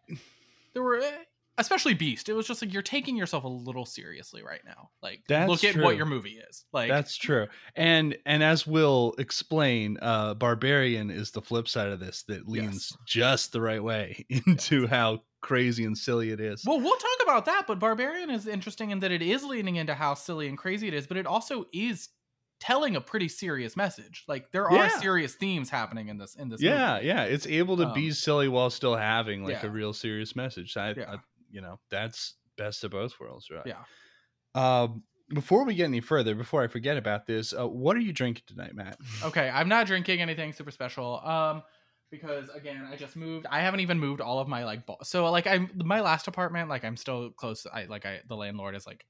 there 0.75 0.83
were, 0.85 0.99
eh, 0.99 1.25
especially 1.59 1.95
Beast. 1.95 2.29
It 2.29 2.35
was 2.35 2.47
just 2.47 2.63
like 2.63 2.73
you're 2.73 2.83
taking 2.83 3.17
yourself 3.17 3.45
a 3.45 3.49
little 3.49 3.85
seriously 3.87 4.43
right 4.43 4.61
now. 4.65 4.91
Like 5.03 5.23
That's 5.29 5.49
look 5.49 5.65
at 5.65 5.73
true. 5.75 5.85
what 5.85 5.97
your 5.97 6.07
movie 6.07 6.39
is. 6.49 6.65
Like 6.73 6.89
that's 6.89 7.17
true 7.17 7.47
and 7.75 8.17
and 8.27 8.43
as 8.43 8.67
we'll 8.67 9.15
explain 9.19 9.99
uh 10.03 10.35
barbarian 10.35 11.11
is 11.11 11.31
the 11.31 11.43
flip 11.43 11.69
side 11.69 11.89
of 11.89 12.01
this 12.01 12.23
that 12.29 12.49
leans 12.49 12.93
Yes. 12.93 12.97
just 13.07 13.53
the 13.53 13.61
right 13.61 13.83
way 13.83 14.25
into 14.31 14.87
how 14.87 15.23
crazy 15.43 15.85
and 15.85 15.97
silly 15.97 16.31
it 16.31 16.41
is 16.41 16.65
Well, 16.67 16.81
we'll 16.81 16.97
talk 16.97 17.19
about 17.23 17.45
that, 17.47 17.67
but 17.67 17.79
Barbarian 17.79 18.31
is 18.31 18.47
interesting 18.47 18.91
in 18.91 19.01
that 19.01 19.13
it 19.13 19.23
is 19.23 19.45
leaning 19.45 19.77
into 19.77 19.95
how 19.95 20.15
silly 20.15 20.49
and 20.49 20.59
crazy 20.59 20.89
it 20.89 20.95
is, 20.95 21.07
but 21.07 21.17
it 21.17 21.27
also 21.27 21.67
is 21.73 22.09
telling 22.59 22.97
a 22.97 23.01
pretty 23.01 23.29
serious 23.29 23.77
message. 23.77 24.25
Like 24.27 24.51
there 24.51 24.69
are 24.69 24.75
Yeah. 24.75 24.99
serious 24.99 25.35
themes 25.35 25.69
happening 25.71 26.09
in 26.09 26.17
this 26.19 26.35
in 26.35 26.49
this 26.49 26.61
yeah 26.63 26.95
movie. 26.95 27.07
yeah 27.07 27.25
it's 27.25 27.47
able 27.47 27.77
to 27.77 27.93
be 27.93 28.07
Um, 28.07 28.13
silly 28.13 28.49
while 28.49 28.71
still 28.71 28.97
having 28.97 29.45
like 29.45 29.63
yeah. 29.63 29.67
a 29.67 29.71
real 29.71 29.93
serious 29.93 30.35
message 30.35 30.77
I, 30.77 30.93
Yeah. 30.97 31.13
I 31.13 31.17
you 31.57 31.63
know 31.63 31.79
that's 31.91 32.35
best 32.59 32.85
of 32.85 32.91
both 32.91 33.19
worlds 33.19 33.49
right 33.51 33.67
Yeah. 33.67 33.83
um 34.55 35.03
before 35.31 35.65
we 35.65 35.75
get 35.75 35.85
any 35.85 36.01
further 36.01 36.35
before 36.35 36.63
i 36.63 36.69
forget 36.69 36.97
about 36.99 37.27
this 37.27 37.53
uh, 37.53 37.67
what 37.67 37.97
are 37.97 38.01
you 38.01 38.13
drinking 38.13 38.45
tonight 38.47 38.75
matt 38.75 38.99
Okay, 39.25 39.49
I'm 39.49 39.69
not 39.69 39.87
drinking 39.87 40.21
anything 40.21 40.53
super 40.53 40.71
special. 40.71 41.21
Um 41.25 41.63
because 42.09 42.49
again, 42.51 42.87
I 42.93 42.95
just 42.97 43.17
moved. 43.17 43.47
I 43.51 43.61
haven't 43.61 43.81
even 43.81 43.99
moved 43.99 44.21
all 44.21 44.39
of 44.39 44.47
my 44.47 44.65
like 44.65 44.87
bo- 44.87 45.03
so 45.03 45.29
like 45.33 45.47
I'm 45.49 45.69
my 45.85 46.01
last 46.01 46.29
apartment 46.29 46.69
like 46.69 46.85
I'm 46.85 46.97
still 46.97 47.31
close 47.31 47.67
I 47.73 47.87
like 47.87 48.07
I 48.07 48.21
the 48.29 48.37
landlord 48.37 48.77
is 48.77 48.87
like 48.87 49.05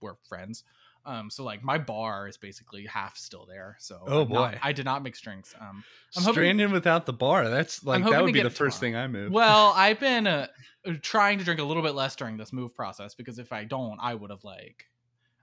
we're 0.00 0.16
friends. 0.28 0.64
Um 1.06 1.30
so 1.30 1.44
like 1.44 1.62
my 1.62 1.78
bar 1.78 2.28
is 2.28 2.36
basically 2.36 2.86
half 2.86 3.16
still 3.16 3.46
there. 3.46 3.76
So 3.80 4.00
Oh, 4.06 4.22
I'm 4.22 4.28
not- 4.28 4.52
boy. 4.52 4.58
I 4.62 4.72
did 4.72 4.84
not 4.84 5.02
mix 5.02 5.20
drinks. 5.20 5.54
Um 5.60 5.84
I'm 6.16 6.22
hoping- 6.22 6.70
without 6.72 7.06
the 7.06 7.12
bar 7.12 7.48
that's 7.48 7.84
like 7.84 8.04
that 8.04 8.22
would 8.22 8.32
be 8.32 8.42
the 8.42 8.50
first 8.50 8.80
thing 8.80 8.96
i 8.96 9.06
move 9.06 9.32
Well, 9.32 9.72
I've 9.76 10.00
been 10.00 10.26
uh, 10.26 10.46
trying 11.02 11.38
to 11.38 11.44
drink 11.44 11.60
a 11.60 11.64
little 11.64 11.82
bit 11.82 11.94
less 11.94 12.16
during 12.16 12.36
this 12.36 12.52
move 12.52 12.74
process 12.74 13.14
because 13.14 13.38
if 13.38 13.52
I 13.52 13.64
don't, 13.64 13.98
I 14.00 14.14
would 14.14 14.30
have 14.30 14.44
like, 14.44 14.86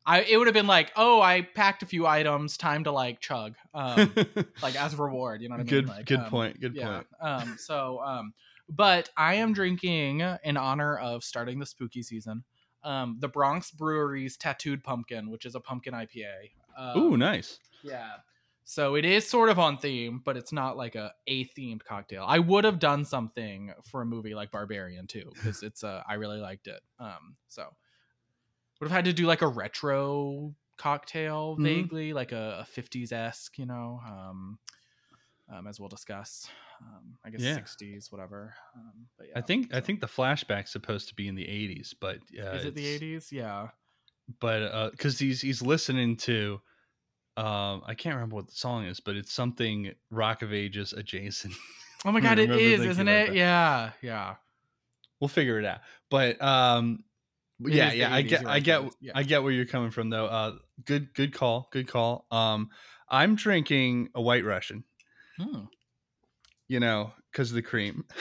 I 0.06 0.22
it 0.22 0.38
would 0.38 0.48
have 0.48 0.54
been 0.54 0.68
like, 0.68 0.92
oh, 0.96 1.22
I 1.22 1.42
packed 1.42 1.84
a 1.84 1.86
few 1.86 2.06
items, 2.08 2.58
time 2.58 2.84
to 2.86 2.92
like 2.92 3.20
chug, 3.20 3.56
um, 3.74 4.14
like 4.62 4.76
as 4.76 4.94
a 4.94 4.98
reward. 4.98 5.42
You 5.42 5.50
know 5.50 5.54
what 5.56 5.62
I 5.62 5.64
mean? 5.64 5.70
good 5.70 5.88
Like, 5.88 6.06
good 6.06 6.20
um, 6.20 6.30
point 6.30 6.60
good 6.60 6.76
yeah. 6.76 6.88
point 6.88 7.08
Um. 7.22 7.56
So 7.60 8.00
um. 8.04 8.34
But 8.70 9.10
I 9.16 9.36
am 9.36 9.54
drinking 9.54 10.22
in 10.44 10.58
honor 10.58 10.98
of 10.98 11.24
starting 11.24 11.58
the 11.60 11.66
spooky 11.66 12.04
season. 12.04 12.44
Um, 12.88 13.18
the 13.20 13.28
Bronx 13.28 13.72
Brewery's 13.72 14.38
Tattooed 14.38 14.84
Pumpkin, 14.84 15.30
which 15.30 15.46
is 15.46 15.56
a 15.56 15.60
pumpkin 15.60 15.94
IPA. 15.94 16.52
Um, 16.78 16.98
Ooh, 16.98 17.18
nice 17.18 17.60
yeah. 17.84 18.12
So 18.66 18.96
it 18.96 19.06
is 19.06 19.26
sort 19.28 19.50
of 19.50 19.60
on 19.60 19.78
theme, 19.78 20.22
but 20.26 20.36
it's 20.36 20.52
not 20.52 20.76
like 20.76 20.96
a 20.96 21.14
a 21.26 21.46
themed 21.58 21.84
cocktail. 21.86 22.26
I 22.28 22.40
would 22.40 22.66
have 22.66 22.80
done 22.80 23.06
something 23.06 23.72
for 23.90 24.02
a 24.02 24.06
movie 24.06 24.36
like 24.36 24.52
Barbarian 24.52 25.08
too, 25.08 25.32
because 25.34 25.64
it's 25.64 25.84
uh, 25.84 26.04
I 26.08 26.16
really 26.16 26.40
liked 26.40 26.68
it. 26.68 26.82
Um, 27.00 27.38
so 27.48 27.64
would 28.80 28.90
have 28.90 28.96
had 28.96 29.06
to 29.06 29.14
do 29.14 29.26
like 29.26 29.42
a 29.42 29.48
retro 29.48 30.54
cocktail, 30.78 31.56
Mhm. 31.58 31.64
vaguely 31.64 32.14
like 32.14 32.32
a, 32.34 32.66
a 32.68 32.72
50s 32.72 33.12
esque, 33.12 33.58
you 33.58 33.66
know. 33.66 34.02
Um, 34.06 34.60
um, 35.52 35.68
as 35.68 35.80
we'll 35.80 35.90
discuss. 35.90 36.48
Um, 36.82 37.18
I 37.26 37.30
guess 37.30 37.42
Yeah. 37.42 37.58
60s, 37.58 38.12
whatever. 38.12 38.54
Um, 38.76 39.08
but 39.18 39.28
I 39.36 39.40
yeah, 39.40 39.42
think 39.46 39.74
I 39.74 39.80
think 39.80 40.00
the 40.02 40.08
flashback's 40.08 40.72
supposed 40.72 41.08
to 41.10 41.16
be 41.16 41.28
in 41.28 41.36
the 41.36 41.44
80s, 41.46 41.94
but 42.00 42.20
uh, 42.40 42.52
is 42.52 42.66
it 42.66 42.76
the 42.76 43.00
80s? 43.00 43.32
Yeah. 43.32 43.70
But 44.40 44.62
uh, 44.64 44.90
because 44.92 45.18
he's 45.18 45.42
he's 45.42 45.62
listening 45.62 46.18
to, 46.18 46.60
um, 47.38 47.82
I 47.86 47.94
can't 47.96 48.16
remember 48.16 48.36
what 48.36 48.48
the 48.48 48.56
song 48.56 48.86
is, 48.86 49.00
but 49.00 49.16
it's 49.16 49.32
something 49.32 49.94
Rock 50.12 50.42
of 50.42 50.54
Ages 50.54 50.94
adjacent. 50.94 51.54
Oh 52.06 52.12
my 52.12 52.20
god, 52.22 52.38
it 52.38 52.52
is, 52.52 52.86
isn't 52.86 53.08
it? 53.08 53.28
that. 53.30 53.36
Yeah, 53.36 53.90
yeah. 54.04 54.36
we'll 55.20 55.28
figure 55.28 55.58
it 55.58 55.66
out. 55.66 55.80
But 56.12 56.40
um, 56.42 57.04
It 57.66 57.74
yeah, 57.74 57.92
yeah, 57.92 58.14
I 58.14 58.22
get, 58.22 58.46
I 58.46 58.60
get, 58.60 58.84
yeah. 59.02 59.14
I 59.16 59.24
get 59.24 59.42
where 59.42 59.52
you're 59.52 59.66
coming 59.66 59.90
from 59.90 60.12
though. 60.12 60.28
Uh, 60.28 60.56
good, 60.86 61.12
good 61.16 61.34
call, 61.34 61.68
good 61.72 61.88
call. 61.88 62.28
Um, 62.30 62.70
I'm 63.10 63.36
drinking 63.36 64.10
a 64.14 64.22
White 64.22 64.46
Russian, 64.46 64.84
Hmm. 65.40 65.66
you 66.68 66.80
know, 66.80 67.14
because 67.32 67.52
of 67.52 67.56
the 67.56 67.62
cream. 67.62 68.06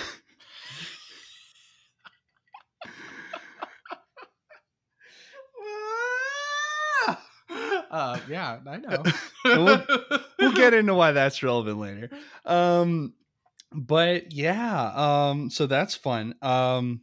uh, 7.91 8.19
yeah, 8.29 8.59
I 8.67 8.77
know. 8.77 9.03
we'll, 9.45 9.85
we'll 10.39 10.53
get 10.53 10.75
into 10.75 10.95
why 10.95 11.13
that's 11.13 11.43
relevant 11.43 11.79
later. 11.79 12.11
Um, 12.45 13.15
but 13.73 14.33
yeah, 14.33 14.93
um, 14.95 15.51
so 15.51 15.67
that's 15.67 15.95
fun. 15.95 16.35
Um, 16.43 17.03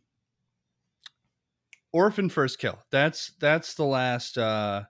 Orphan 1.92 2.30
First 2.30 2.60
Kill. 2.60 2.78
That's 2.92 3.32
that's 3.40 3.76
the 3.76 3.86
last. 3.86 4.38
Uh, 4.38 4.84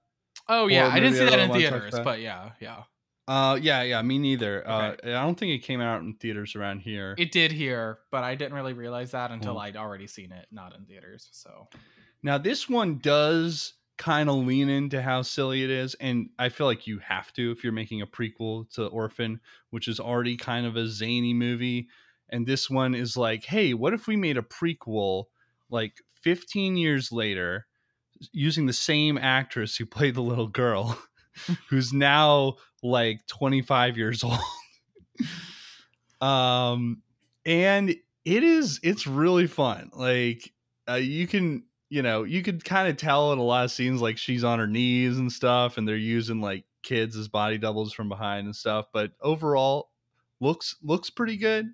Oh 0.50 0.68
yeah, 0.68 0.88
I 0.88 1.00
didn't 1.00 1.16
see 1.16 1.26
that 1.26 1.40
in 1.40 1.52
theaters, 1.54 1.94
but 2.04 2.20
yeah, 2.20 2.52
yeah, 2.60 2.84
uh, 3.28 3.58
yeah, 3.62 3.84
yeah, 3.84 4.02
me 4.02 4.20
neither. 4.20 4.68
Uh, 4.68 4.96
I 5.04 5.12
don't 5.12 5.38
think 5.38 5.52
it 5.52 5.66
came 5.66 5.80
out 5.82 6.02
in 6.02 6.14
theaters 6.16 6.56
around 6.56 6.80
here. 6.80 7.16
it 7.18 7.32
did 7.32 7.52
here, 7.52 8.00
but 8.12 8.24
I 8.24 8.36
didn't 8.36 8.54
really 8.54 8.74
realize 8.74 9.12
that 9.12 9.32
until 9.32 9.56
Mm. 9.56 9.62
I'd 9.62 9.78
already 9.78 10.08
seen 10.08 10.32
it, 10.32 10.48
not 10.52 10.76
in 10.76 10.86
theaters. 10.86 11.30
So 11.32 11.68
Now 12.22 12.38
this 12.38 12.68
one 12.70 13.00
does 13.00 13.74
kind 13.98 14.28
of 14.30 14.36
lean 14.38 14.70
into 14.70 15.02
how 15.02 15.22
silly 15.22 15.64
it 15.64 15.70
is, 15.70 15.94
and 15.96 16.30
I 16.40 16.50
feel 16.50 16.68
like 16.68 16.88
you 16.88 17.00
have 17.00 17.32
to 17.34 17.52
if 17.52 17.64
you're 17.64 17.72
making 17.74 18.02
a 18.02 18.08
prequel 18.08 18.70
to 18.74 18.88
Orphan, 18.88 19.40
which 19.70 19.88
is 19.88 20.00
already 20.00 20.36
kind 20.36 20.66
of 20.66 20.76
a 20.76 20.88
zany 20.88 21.34
movie. 21.34 21.88
And 22.30 22.48
this 22.48 22.70
one 22.70 22.96
is 22.96 23.16
like, 23.16 23.46
hey, 23.46 23.74
what 23.76 23.94
if 23.94 24.08
we 24.08 24.16
made 24.16 24.38
a 24.38 24.42
prequel 24.42 25.26
like 25.70 25.94
15 26.24 26.76
years 26.78 27.12
later 27.12 27.68
using 28.32 28.66
the 28.66 28.74
same 28.74 29.18
actress 29.18 29.76
who 29.78 29.86
played 29.86 30.16
the 30.16 30.22
little 30.22 30.48
girl, 30.48 30.98
who's 31.70 31.94
now 31.94 32.56
like 32.82 33.26
25 33.28 33.98
years 33.98 34.24
old. 34.24 34.38
um 36.22 37.02
and 37.46 37.90
it 37.90 38.44
is 38.44 38.80
it's 38.84 39.06
really 39.06 39.48
fun. 39.48 39.90
Like 39.94 40.52
uh, 40.90 40.94
you 40.96 41.28
can 41.28 41.64
you 41.90 42.02
know 42.02 42.24
you 42.24 42.42
could 42.42 42.64
kind 42.64 42.88
of 42.88 42.98
tell 42.98 43.34
in 43.34 43.40
a 43.40 43.44
lot 43.44 43.66
of 43.66 43.72
scenes 43.72 44.02
like 44.02 44.18
she's 44.18 44.44
on 44.44 44.60
her 44.60 44.68
knees 44.68 45.18
and 45.18 45.32
stuff 45.32 45.78
and 45.78 45.88
they're 45.88 45.96
using 45.98 46.40
like 46.42 46.64
kids 46.84 47.16
as 47.18 47.28
body 47.28 47.58
doubles 47.58 47.94
from 47.94 48.10
behind 48.10 48.46
and 48.46 48.56
stuff 48.56 48.86
but 48.94 49.12
overall 49.22 49.90
looks 50.42 50.76
looks 50.84 51.10
pretty 51.10 51.38
good 51.38 51.66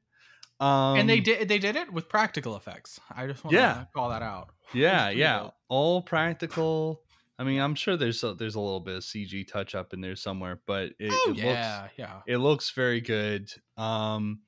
um 0.59 0.97
and 0.99 1.09
they 1.09 1.19
did 1.19 1.47
they 1.47 1.57
did 1.59 1.75
it 1.75 1.91
with 1.93 2.09
practical 2.09 2.55
effects. 2.55 2.99
I 3.15 3.27
just 3.27 3.43
want 3.43 3.55
to 3.55 3.61
Yeah. 3.61 3.83
call 3.93 4.09
that 4.09 4.21
out. 4.21 4.49
yeah 4.73 5.09
yeah 5.09 5.49
all 5.67 6.01
practical 6.01 7.01
i 7.39 7.43
mean 7.43 7.59
i'm 7.59 7.73
sure 7.73 7.97
there's 7.97 8.23
a, 8.23 8.35
there's 8.35 8.55
a 8.55 8.59
little 8.59 8.79
bit 8.79 8.97
of 8.97 9.03
cg 9.03 9.47
touch 9.47 9.73
up 9.73 9.93
in 9.93 10.01
there 10.01 10.15
somewhere 10.15 10.59
but 10.67 10.91
it, 10.99 11.11
oh 11.11 11.23
it 11.25 11.29
looks 11.29 11.39
yeah, 11.39 11.87
yeah. 11.97 12.19
it 12.27 12.37
looks 12.37 12.71
very 12.71 13.01
good 13.01 13.51
um 13.77 14.39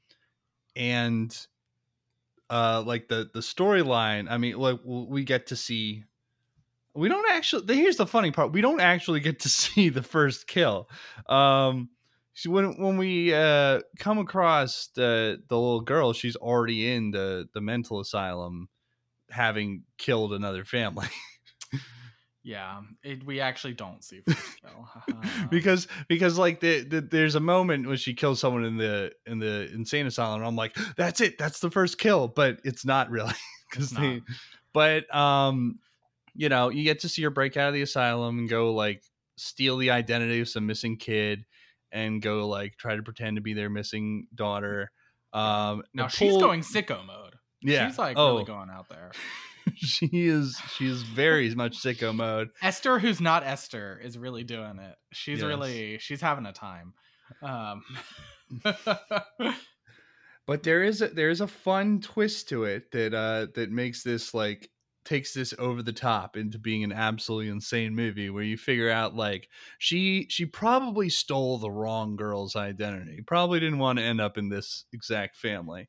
and 0.76 1.48
uh 2.52 2.84
like 2.86 3.08
the 3.08 3.30
the 3.34 3.40
storyline 3.40 4.30
i 4.30 4.38
mean 4.38 4.58
like 4.58 4.80
we 4.86 5.24
get 5.24 5.48
to 5.48 5.56
see 5.56 6.04
we 6.94 7.08
don't 7.08 7.30
actually 7.32 7.76
here's 7.76 7.98
the 7.98 8.06
funny 8.06 8.32
part 8.32 8.52
we 8.52 8.62
don't 8.62 8.82
actually 8.82 9.20
get 9.20 9.40
to 9.40 9.50
see 9.50 9.90
the 9.90 10.04
first 10.04 10.48
kill 10.48 10.90
um 11.28 11.90
so 12.34 12.50
when 12.50 12.82
when 12.82 12.98
we 12.98 13.34
uh 13.34 13.80
come 14.00 14.18
across 14.18 14.90
the 14.96 15.42
the 15.48 15.58
little 15.58 15.82
girl 15.82 16.14
she's 16.14 16.36
already 16.36 16.92
in 16.92 17.12
the 17.12 17.48
the 17.54 17.62
mental 17.62 18.00
asylum 18.00 18.68
having 19.30 19.84
killed 19.98 20.34
another 20.34 20.66
family 20.66 21.08
Yeah, 22.44 22.82
it, 23.04 23.24
we 23.24 23.40
actually 23.40 23.74
don't 23.74 24.04
see 24.04 24.22
first 24.28 24.62
kill. 24.62 24.90
Because 25.50 25.88
because 26.08 26.38
like 26.38 26.60
the, 26.60 26.84
the 26.84 27.02
there's 27.02 27.36
a 27.36 27.40
moment 27.40 27.88
when 27.88 27.98
she 27.98 28.14
kills 28.14 28.40
someone 28.40 28.66
in 28.66 28.78
the 28.78 29.12
in 29.28 29.38
the 29.38 29.70
insane 29.74 30.08
asylum 30.08 30.40
and 30.40 30.48
i'm 30.48 30.56
like 30.56 30.76
that's 30.98 31.22
it 31.22 31.38
that's 31.38 31.60
the 31.60 31.70
first 31.70 32.00
kill 32.00 32.28
but 32.28 32.60
it's 32.64 32.84
not 32.84 33.10
really 33.12 33.34
because 33.70 33.92
they 33.92 34.22
but 34.74 35.14
um 35.14 35.80
you 36.34 36.50
know 36.50 36.70
you 36.70 36.84
get 36.84 37.00
to 37.02 37.10
see 37.10 37.22
her 37.22 37.30
break 37.30 37.58
out 37.58 37.68
of 37.68 37.74
the 37.76 37.82
asylum 37.84 38.40
and 38.40 38.50
go 38.50 38.74
like 38.74 39.04
steal 39.38 39.78
the 39.78 39.92
identity 39.92 40.40
of 40.40 40.50
some 40.50 40.66
missing 40.66 40.98
kid 40.98 41.46
and 41.92 42.22
go 42.22 42.48
like 42.48 42.76
try 42.78 42.96
to 42.96 43.04
pretend 43.04 43.38
to 43.38 43.42
be 43.42 43.54
their 43.54 43.70
missing 43.70 44.26
daughter 44.34 44.92
um 45.34 45.84
now 45.94 46.08
she's 46.08 46.32
pull- 46.32 46.40
going 46.40 46.62
sicko 46.62 47.06
mode. 47.06 47.36
yeah 47.62 47.88
she's 47.88 48.00
like 48.00 48.18
oh 48.18 48.34
really 48.34 48.46
going 48.46 48.70
out 48.70 48.90
there. 48.90 49.12
she 49.76 50.10
is 50.28 50.58
she 50.76 50.88
is 50.88 51.04
very 51.04 51.54
much 51.56 51.78
sicko 51.82 52.16
mode 52.16 52.50
Esther, 52.62 53.00
who's 53.00 53.20
not 53.20 53.44
Esther, 53.44 54.00
is 54.00 54.18
really 54.18 54.44
doing 54.44 54.78
it. 54.80 54.96
She's 55.14 55.42
Yes. 55.42 55.44
really 55.44 55.98
she's 55.98 56.22
having 56.22 56.46
a 56.46 56.54
time. 56.54 56.94
Um, 57.42 57.84
but 60.48 60.64
there 60.64 60.84
is 60.84 61.02
a 61.02 61.08
there 61.10 61.30
is 61.30 61.42
a 61.42 61.48
fun 61.48 62.02
twist 62.02 62.50
to 62.50 62.64
it 62.64 62.92
that 62.92 63.14
uh 63.14 63.48
that 63.56 63.72
makes 63.72 64.04
this 64.04 64.34
like 64.34 64.70
takes 65.04 65.34
this 65.34 65.54
over 65.58 65.82
the 65.82 65.94
top 65.94 66.38
into 66.38 66.60
being 66.60 66.84
an 66.84 66.92
absolutely 66.92 67.50
insane 67.50 67.96
movie 67.96 68.30
where 68.30 68.44
you 68.44 68.56
figure 68.58 68.90
out 68.90 69.16
like 69.16 69.50
she 69.80 70.28
she 70.30 70.46
probably 70.46 71.10
stole 71.10 71.58
the 71.58 71.72
wrong 71.72 72.16
girl's 72.16 72.56
identity 72.56 73.22
probably 73.26 73.60
didn't 73.60 73.80
want 73.80 73.98
to 73.98 74.04
end 74.06 74.22
up 74.22 74.38
in 74.38 74.50
this 74.50 74.86
exact 74.94 75.38
family 75.38 75.88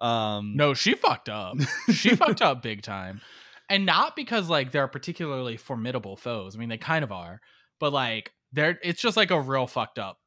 um 0.00 0.56
no, 0.56 0.74
she 0.74 0.94
fucked 0.94 1.28
up. 1.28 1.56
She 1.92 2.10
fucked 2.16 2.42
up 2.42 2.62
big 2.62 2.82
time, 2.82 3.20
and 3.70 3.86
not 3.86 4.16
because 4.16 4.48
like 4.48 4.72
they're 4.72 4.88
particularly 4.88 5.56
formidable 5.56 6.16
foes. 6.16 6.54
I 6.56 6.58
mean, 6.58 6.68
they 6.68 6.78
kind 6.78 7.04
of 7.04 7.12
are, 7.12 7.40
but 7.80 7.92
like 7.92 8.32
they're 8.52 8.78
it's 8.82 9.00
just 9.00 9.16
like 9.16 9.30
a 9.30 9.40
real 9.40 9.66
fucked 9.66 9.98
up 9.98 10.18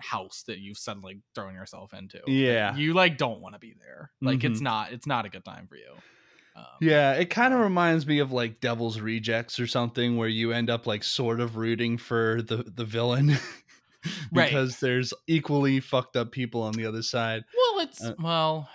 house 0.00 0.44
that 0.46 0.58
you've 0.58 0.78
suddenly 0.78 1.20
thrown 1.34 1.54
yourself 1.54 1.92
into. 1.92 2.20
yeah 2.28 2.76
you 2.76 2.92
like 2.94 3.18
don't 3.18 3.40
want 3.40 3.54
to 3.54 3.58
be 3.58 3.74
there. 3.84 4.12
Like 4.22 4.44
it's 4.44 4.60
Mhm. 4.60 4.64
not 4.64 4.92
it's 4.92 5.06
not 5.06 5.26
a 5.26 5.28
good 5.28 5.44
time 5.44 5.66
for 5.66 5.74
you. 5.76 5.92
Um, 6.56 6.64
yeah 6.80 7.12
it 7.14 7.30
kind 7.30 7.52
of 7.54 7.60
reminds 7.60 8.06
me 8.06 8.20
of 8.20 8.30
like 8.32 8.60
devil's 8.60 9.00
rejects 9.00 9.58
or 9.60 9.66
something 9.66 10.16
where 10.16 10.28
you 10.28 10.52
end 10.52 10.70
up 10.70 10.86
like 10.86 11.02
sort 11.04 11.40
of 11.40 11.56
rooting 11.56 11.98
for 11.98 12.42
the 12.42 12.58
the 12.74 12.84
villain 12.84 13.36
Right. 14.32 14.48
because 14.48 14.78
there's 14.78 15.12
equally 15.26 15.80
fucked 15.80 16.16
up 16.16 16.30
people 16.30 16.62
on 16.62 16.72
the 16.74 16.86
other 16.86 17.02
side 17.02 17.42
Well, 17.56 17.84
it's 17.84 18.02
Uh, 18.04 18.14
well, 18.20 18.68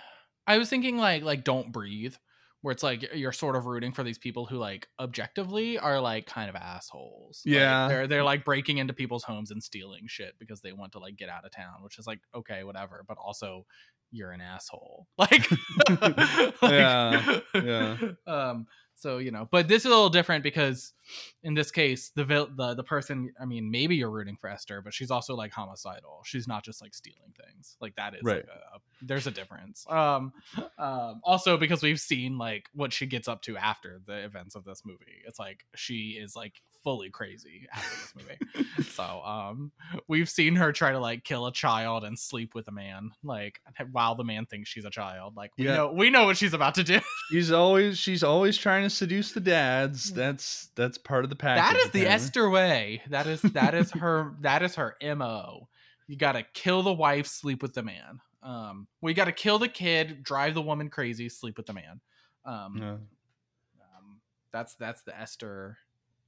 I 0.46 0.58
was 0.58 0.68
thinking 0.68 0.96
like 0.98 1.22
like 1.22 1.44
don't 1.44 1.72
breathe, 1.72 2.14
where 2.62 2.72
it's 2.72 2.82
like 2.82 3.08
you're 3.14 3.32
sort 3.32 3.56
of 3.56 3.66
rooting 3.66 3.92
for 3.92 4.02
these 4.02 4.18
people 4.18 4.46
who 4.46 4.56
like 4.56 4.88
objectively 4.98 5.78
are 5.78 6.00
like 6.00 6.26
kind 6.26 6.48
of 6.48 6.56
assholes. 6.56 7.42
Like, 7.46 7.54
Yeah. 7.54 7.88
they're 7.88 8.06
they're 8.06 8.24
like 8.24 8.44
breaking 8.44 8.78
into 8.78 8.92
people's 8.94 9.24
homes 9.24 9.50
and 9.50 9.62
stealing 9.62 10.04
shit 10.06 10.34
because 10.38 10.60
they 10.60 10.72
want 10.72 10.92
to 10.92 10.98
like 10.98 11.16
get 11.16 11.28
out 11.28 11.44
of 11.44 11.52
town, 11.52 11.82
which 11.82 11.98
is 11.98 12.06
like 12.06 12.20
okay, 12.34 12.64
whatever, 12.64 13.04
but 13.08 13.16
also 13.18 13.66
you're 14.12 14.30
an 14.32 14.40
asshole. 14.40 15.06
Like, 15.18 15.50
like- 15.90 16.52
Yeah, 16.62 17.40
yeah. 17.54 17.96
Um. 18.26 18.66
So 18.96 19.18
you 19.18 19.30
know, 19.30 19.46
but 19.50 19.68
this 19.68 19.80
is 19.82 19.86
a 19.86 19.88
little 19.90 20.08
different 20.08 20.42
because 20.42 20.92
in 21.42 21.52
this 21.54 21.70
case, 21.70 22.10
the 22.16 22.24
the 22.24 22.74
the 22.74 22.82
person, 22.84 23.32
I 23.40 23.44
mean, 23.44 23.70
maybe 23.70 23.96
you're 23.96 24.10
rooting 24.10 24.36
for 24.40 24.48
Esther, 24.48 24.80
but 24.80 24.94
she's 24.94 25.10
also 25.10 25.34
like 25.34 25.52
homicidal. 25.52 26.22
She's 26.24 26.48
not 26.48 26.64
just 26.64 26.80
like 26.80 26.94
stealing 26.94 27.34
things. 27.44 27.76
Like 27.80 27.96
that 27.96 28.14
is 28.14 28.22
Right. 28.22 28.36
like 28.36 28.46
a, 28.46 28.76
a- 28.76 28.80
there's 29.02 29.26
a 29.26 29.30
difference. 29.30 29.84
Um, 29.90 30.32
um, 30.78 31.20
also 31.22 31.56
because 31.58 31.82
we've 31.82 32.00
seen 32.00 32.38
like 32.38 32.68
what 32.72 32.92
she 32.92 33.04
gets 33.06 33.28
up 33.28 33.42
to 33.42 33.56
after 33.58 34.00
the 34.06 34.24
events 34.24 34.54
of 34.54 34.64
this 34.64 34.82
movie. 34.86 35.22
It's 35.26 35.38
like 35.38 35.64
she 35.74 36.10
is 36.12 36.34
like 36.34 36.54
fully 36.84 37.10
crazy 37.10 37.66
after 37.72 37.96
this 37.96 38.14
movie. 38.54 38.68
so 38.90 39.02
um, 39.02 39.72
we've 40.06 40.28
seen 40.28 40.54
her 40.56 40.70
try 40.70 40.92
to 40.92 40.98
like 41.00 41.24
kill 41.24 41.46
a 41.46 41.52
child 41.52 42.04
and 42.04 42.16
sleep 42.18 42.54
with 42.54 42.68
a 42.68 42.72
man, 42.72 43.10
like 43.24 43.58
while 43.90 44.14
the 44.14 44.22
man 44.24 44.46
thinks 44.46 44.68
she's 44.68 44.84
a 44.84 44.90
child. 44.90 45.34
Like 45.36 45.50
we 45.58 45.64
Yeah. 45.64 45.76
know 45.76 45.92
we 45.92 46.10
know 46.10 46.26
what 46.26 46.36
she's 46.36 46.52
about 46.54 46.74
to 46.76 46.84
do. 46.84 47.00
She's 47.30 47.50
always 47.50 47.98
she's 47.98 48.22
always 48.22 48.56
trying 48.58 48.82
to 48.84 48.90
seduce 48.90 49.32
the 49.32 49.40
dads. 49.40 50.12
That's 50.12 50.68
that's 50.76 50.98
part 50.98 51.24
of 51.24 51.30
the 51.30 51.36
package. 51.36 51.74
that 51.74 51.84
is 51.86 51.90
the. 51.90 52.06
Esther 52.06 52.48
way. 52.50 53.02
That 53.08 53.26
is 53.26 53.40
that 53.42 53.74
is 53.74 53.90
her 53.92 54.34
that 54.42 54.62
is 54.62 54.74
her 54.76 54.94
mo. 55.02 55.68
you 56.06 56.16
got 56.18 56.32
to 56.32 56.42
kill 56.52 56.82
the 56.82 56.92
wife, 56.92 57.26
sleep 57.26 57.62
with 57.62 57.72
the 57.72 57.82
man. 57.82 58.20
Um, 58.42 58.86
you 59.02 59.14
got 59.14 59.24
to 59.24 59.32
kill 59.32 59.58
the 59.58 59.68
kid, 59.68 60.22
drive 60.22 60.52
the 60.52 60.60
woman 60.60 60.90
crazy, 60.90 61.30
sleep 61.30 61.56
with 61.56 61.64
the 61.64 61.72
man. 61.72 62.00
Um, 62.44 62.76
Yeah. 62.78 62.92
um, 63.96 64.20
that's 64.52 64.74
that's 64.74 65.02
the 65.02 65.18
Esther 65.18 65.78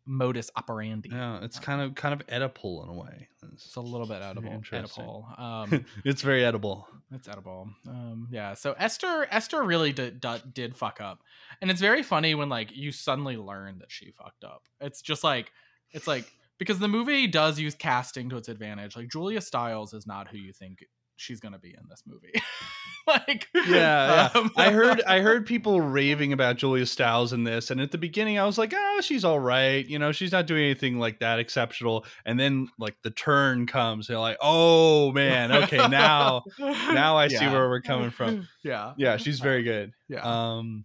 modus 0.06 0.50
operandi. 0.56 1.10
Yeah, 1.12 1.40
it's 1.42 1.58
kind 1.58 1.80
of 1.80 1.94
kind 1.94 2.18
of 2.18 2.26
Oedipal 2.28 2.84
in 2.84 2.90
a 2.90 2.94
way. 2.94 3.28
It's 3.52 3.76
a 3.76 3.80
little 3.80 4.06
bit 4.06 4.22
edible. 4.22 4.62
edible. 4.72 5.28
Um, 5.38 5.84
it's 6.04 6.22
very 6.22 6.44
edible. 6.44 6.88
It's 7.12 7.28
edible. 7.28 7.68
Um, 7.88 8.28
yeah. 8.30 8.54
So 8.54 8.74
Esther, 8.78 9.26
Esther 9.30 9.62
really 9.62 9.92
did, 9.92 10.20
did 10.20 10.54
did 10.54 10.76
fuck 10.76 11.00
up, 11.00 11.22
and 11.60 11.70
it's 11.70 11.80
very 11.80 12.02
funny 12.02 12.34
when 12.34 12.48
like 12.48 12.74
you 12.74 12.92
suddenly 12.92 13.36
learn 13.36 13.78
that 13.78 13.90
she 13.90 14.12
fucked 14.12 14.44
up. 14.44 14.62
It's 14.80 15.02
just 15.02 15.24
like, 15.24 15.52
it's 15.92 16.06
like 16.06 16.30
because 16.58 16.78
the 16.78 16.88
movie 16.88 17.26
does 17.26 17.58
use 17.58 17.74
casting 17.74 18.30
to 18.30 18.36
its 18.36 18.48
advantage. 18.48 18.96
Like 18.96 19.08
Julia 19.08 19.40
Stiles 19.40 19.92
is 19.92 20.06
not 20.06 20.28
who 20.28 20.38
you 20.38 20.52
think 20.52 20.84
she's 21.16 21.40
gonna 21.40 21.58
be 21.58 21.70
in 21.70 21.88
this 21.88 22.02
movie. 22.06 22.32
like, 23.06 23.48
Yeah, 23.54 23.64
yeah. 23.66 24.30
um, 24.34 24.50
I 24.56 24.70
heard 24.70 25.02
I 25.02 25.20
heard 25.20 25.46
people 25.46 25.80
raving 25.80 26.32
about 26.32 26.56
Julia 26.56 26.86
Stiles 26.86 27.32
in 27.32 27.44
this, 27.44 27.70
and 27.70 27.80
at 27.80 27.90
the 27.90 27.98
beginning 27.98 28.38
I 28.38 28.44
was 28.44 28.58
like, 28.58 28.72
oh, 28.76 29.00
she's 29.02 29.24
all 29.24 29.38
right. 29.40 29.86
You 29.86 29.98
know, 29.98 30.12
she's 30.12 30.32
not 30.32 30.46
doing 30.46 30.64
anything 30.64 30.98
like 30.98 31.20
that 31.20 31.38
exceptional. 31.38 32.04
And 32.24 32.38
then 32.38 32.68
like 32.78 32.96
the 33.02 33.10
turn 33.10 33.66
comes, 33.66 34.06
they're 34.06 34.18
like, 34.18 34.38
oh 34.40 35.12
man, 35.12 35.52
okay, 35.52 35.88
now 35.88 36.42
now 36.58 37.16
I 37.16 37.28
see 37.28 37.46
where 37.46 37.68
we're 37.68 37.80
coming 37.82 38.10
from. 38.10 38.48
Yeah. 38.62 38.94
Yeah, 38.96 39.16
she's 39.16 39.38
very 39.38 39.62
good. 39.62 39.92
Yeah. 40.08 40.22
Um, 40.22 40.84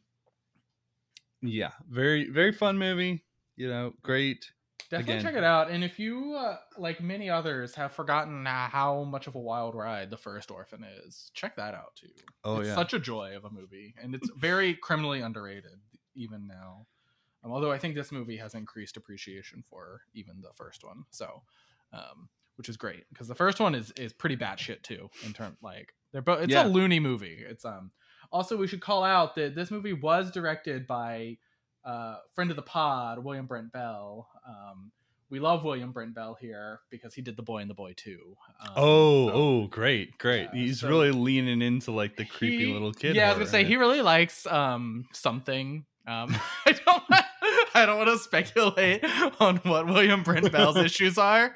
yeah, 1.41 1.71
very 1.89 2.29
very 2.29 2.51
fun 2.51 2.77
movie. 2.77 3.23
You 3.55 3.69
know, 3.69 3.93
great. 4.03 4.51
Definitely 4.91 5.19
again. 5.19 5.21
check 5.21 5.35
it 5.35 5.43
out. 5.43 5.71
And 5.71 5.83
if 5.85 5.99
you, 5.99 6.33
uh, 6.35 6.57
like 6.77 7.01
many 7.01 7.29
others, 7.29 7.75
have 7.75 7.93
forgotten 7.93 8.45
uh, 8.45 8.67
how 8.69 9.03
much 9.05 9.25
of 9.27 9.35
a 9.35 9.39
wild 9.39 9.73
ride 9.73 10.09
the 10.09 10.17
first 10.17 10.51
Orphan 10.51 10.83
is, 10.83 11.31
check 11.33 11.55
that 11.55 11.73
out 11.73 11.95
too. 11.95 12.09
Oh 12.43 12.59
it's 12.59 12.67
yeah, 12.67 12.75
such 12.75 12.93
a 12.93 12.99
joy 12.99 13.35
of 13.37 13.45
a 13.45 13.49
movie, 13.49 13.95
and 14.01 14.13
it's 14.13 14.29
very 14.35 14.75
criminally 14.75 15.21
underrated 15.21 15.79
even 16.15 16.45
now. 16.45 16.87
Um, 17.43 17.51
although 17.51 17.71
I 17.71 17.79
think 17.79 17.95
this 17.95 18.11
movie 18.11 18.37
has 18.37 18.53
increased 18.55 18.97
appreciation 18.97 19.63
for 19.69 20.01
even 20.13 20.41
the 20.41 20.53
first 20.53 20.83
one, 20.83 21.05
so 21.11 21.43
um, 21.93 22.29
which 22.55 22.69
is 22.69 22.77
great 22.77 23.05
because 23.09 23.27
the 23.27 23.35
first 23.35 23.59
one 23.59 23.75
is 23.75 23.91
is 23.91 24.13
pretty 24.13 24.37
batshit 24.37 24.83
too 24.83 25.09
in 25.21 25.33
terms 25.33 25.57
like 25.61 25.95
they're 26.11 26.21
both. 26.21 26.41
It's 26.41 26.53
Yeah. 26.53 26.61
a 26.63 26.63
loony 26.63 26.99
movie. 26.99 27.43
It's 27.47 27.65
um 27.65 27.91
also 28.31 28.57
we 28.57 28.67
should 28.67 28.81
call 28.81 29.03
out 29.03 29.35
that 29.35 29.55
this 29.55 29.71
movie 29.71 29.93
was 29.93 30.31
directed 30.31 30.85
by 30.87 31.37
uh, 31.85 32.17
friend 32.35 32.49
of 32.49 32.55
the 32.55 32.61
pod 32.61 33.19
William 33.23 33.45
Brent 33.45 33.71
Bell. 33.71 34.27
Um, 34.47 34.91
we 35.29 35.39
love 35.39 35.63
William 35.63 35.91
Brent 35.93 36.13
Bell 36.13 36.37
here 36.39 36.81
because 36.89 37.13
he 37.13 37.21
did 37.21 37.37
The 37.37 37.41
Boy 37.43 37.59
and 37.59 37.69
the 37.69 37.73
Boy 37.73 37.93
too. 37.95 38.35
Um, 38.59 38.69
Oh, 38.75 39.27
so- 39.29 39.33
oh, 39.33 39.67
great, 39.67 40.17
great. 40.17 40.49
Yeah, 40.53 40.61
He's 40.61 40.81
so- 40.81 40.89
really 40.89 41.11
leaning 41.11 41.61
into 41.61 41.91
like 41.91 42.17
the 42.17 42.25
creepy 42.25 42.65
he- 42.65 42.73
little 42.73 42.91
kid. 42.93 43.15
Yeah, 43.15 43.27
I 43.27 43.29
was 43.29 43.37
gonna 43.37 43.49
say 43.49 43.63
he 43.63 43.77
really 43.77 44.01
likes 44.01 44.45
um 44.47 45.05
something. 45.13 45.85
Um, 46.07 46.35
I 46.65 46.71
don't. 46.73 47.03
I 47.73 47.85
don't 47.85 47.97
want 47.97 48.09
to 48.09 48.17
speculate 48.17 49.01
on 49.39 49.57
what 49.57 49.85
William 49.85 50.23
Brent 50.23 50.51
Bell's 50.51 50.75
issues 50.89 51.17
are, 51.17 51.53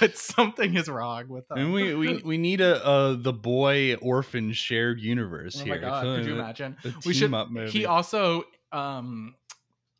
but 0.00 0.16
something 0.16 0.76
is 0.76 0.88
wrong 0.88 1.28
with 1.28 1.46
them. 1.48 1.58
And 1.58 1.72
we, 1.74 1.94
we 1.94 2.16
we 2.22 2.38
need 2.38 2.62
a 2.62 2.82
uh 2.84 3.16
the 3.18 3.34
boy 3.34 3.96
orphan 3.96 4.52
shared 4.54 4.98
universe 5.00 5.58
oh 5.60 5.64
here. 5.64 5.74
my 5.74 5.80
god, 5.80 6.02
So 6.04 6.16
could 6.16 6.24
you 6.26 6.34
imagine? 6.36 6.76
the 6.82 6.94
We 7.04 7.12
should. 7.12 7.68
He 7.68 7.84
also, 7.84 8.44
um, 8.72 9.34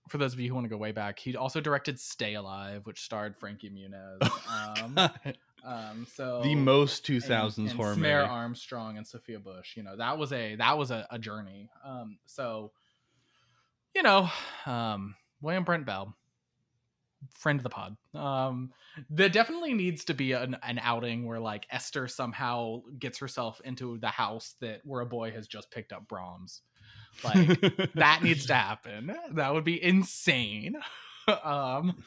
for 0.08 0.18
those 0.18 0.32
of 0.32 0.40
you 0.40 0.48
who 0.48 0.54
want 0.54 0.64
to 0.64 0.68
go 0.68 0.76
way 0.76 0.92
back, 0.92 1.18
he 1.18 1.36
also 1.36 1.60
directed 1.60 1.98
Stay 2.00 2.34
Alive, 2.34 2.82
which 2.84 3.00
starred 3.02 3.36
Frankie 3.36 3.70
Muniz. 3.70 4.30
Um, 4.50 4.98
um, 5.64 6.06
so 6.14 6.40
the 6.42 6.54
most 6.54 7.04
2000s 7.06 7.58
and- 7.58 7.68
and 7.70 7.76
horror 7.76 7.94
Samaire 7.94 8.20
movie. 8.22 8.30
Armstrong 8.30 8.96
and 8.96 9.06
Sophia 9.06 9.38
Bush. 9.38 9.76
You 9.76 9.82
know 9.82 9.96
that 9.96 10.16
was 10.18 10.32
a 10.32 10.56
that 10.56 10.78
was 10.78 10.90
a, 10.90 11.06
a 11.10 11.18
journey. 11.18 11.68
Um, 11.84 12.18
so 12.26 12.72
you 13.94 14.02
know, 14.02 14.28
um, 14.66 15.14
William 15.40 15.64
Brent 15.64 15.84
Bell, 15.86 16.14
friend 17.34 17.58
of 17.58 17.64
the 17.64 17.70
pod. 17.70 17.96
Um, 18.14 18.70
there 19.10 19.28
definitely 19.28 19.74
needs 19.74 20.04
to 20.06 20.14
be 20.14 20.32
an, 20.32 20.56
an 20.62 20.78
outing 20.82 21.26
where 21.26 21.40
like 21.40 21.66
Esther 21.70 22.06
somehow 22.08 22.82
gets 22.98 23.18
herself 23.18 23.60
into 23.64 23.98
the 23.98 24.08
house 24.08 24.54
that 24.60 24.80
where 24.84 25.00
a 25.00 25.06
boy 25.06 25.30
has 25.32 25.46
just 25.48 25.70
picked 25.70 25.92
up 25.92 26.06
Brahms. 26.08 26.62
Like 27.24 27.60
that 27.94 28.22
needs 28.22 28.46
to 28.46 28.54
happen. 28.54 29.14
That 29.32 29.54
would 29.54 29.64
be 29.64 29.82
insane. 29.82 30.76
um, 31.44 32.02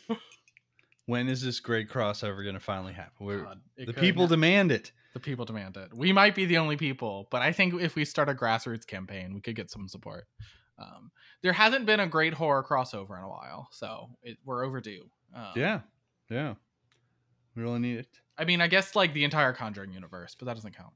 when 1.06 1.28
is 1.28 1.42
this 1.42 1.60
great 1.60 1.90
crossover 1.90 2.44
going 2.44 2.56
to 2.56 2.60
finally 2.60 2.94
happen? 2.94 3.44
God, 3.44 3.60
the 3.78 3.94
people 3.94 4.24
happen. 4.24 4.40
demand 4.40 4.72
it. 4.72 4.92
The 5.14 5.20
people 5.20 5.46
demand 5.46 5.76
it. 5.76 5.94
We 5.94 6.14
might 6.14 6.36
be 6.36 6.46
the 6.46 6.58
only 6.58 6.78
people, 6.78 7.28
but 7.32 7.42
I 7.42 7.52
think 7.52 7.74
if 7.82 7.96
we 7.96 8.06
start 8.06 8.30
a 8.30 8.34
grassroots 8.34 8.88
campaign, 8.88 9.34
we 9.34 9.42
could 9.42 9.56
get 9.56 9.70
some 9.70 9.88
support. 9.90 10.26
Um, 10.80 11.12
there 11.44 11.54
hasn't 11.54 11.86
been 11.86 12.00
a 12.00 12.08
great 12.08 12.34
horror 12.34 12.64
crossover 12.64 13.18
in 13.18 13.24
a 13.24 13.30
while, 13.30 13.68
so 13.72 14.10
it, 14.24 14.38
we're 14.46 14.66
overdue. 14.66 15.10
Um, 15.36 15.48
Yeah, 15.56 15.82
yeah. 16.30 16.54
We 17.56 17.64
really 17.64 17.80
need 17.80 17.98
it. 17.98 18.08
I 18.38 18.46
mean, 18.46 18.62
I 18.62 18.68
guess 18.68 18.96
like 18.96 19.14
the 19.14 19.26
entire 19.26 19.54
Conjuring 19.54 19.92
universe, 19.92 20.36
but 20.40 20.46
that 20.46 20.56
doesn't 20.56 20.76
count. 20.76 20.94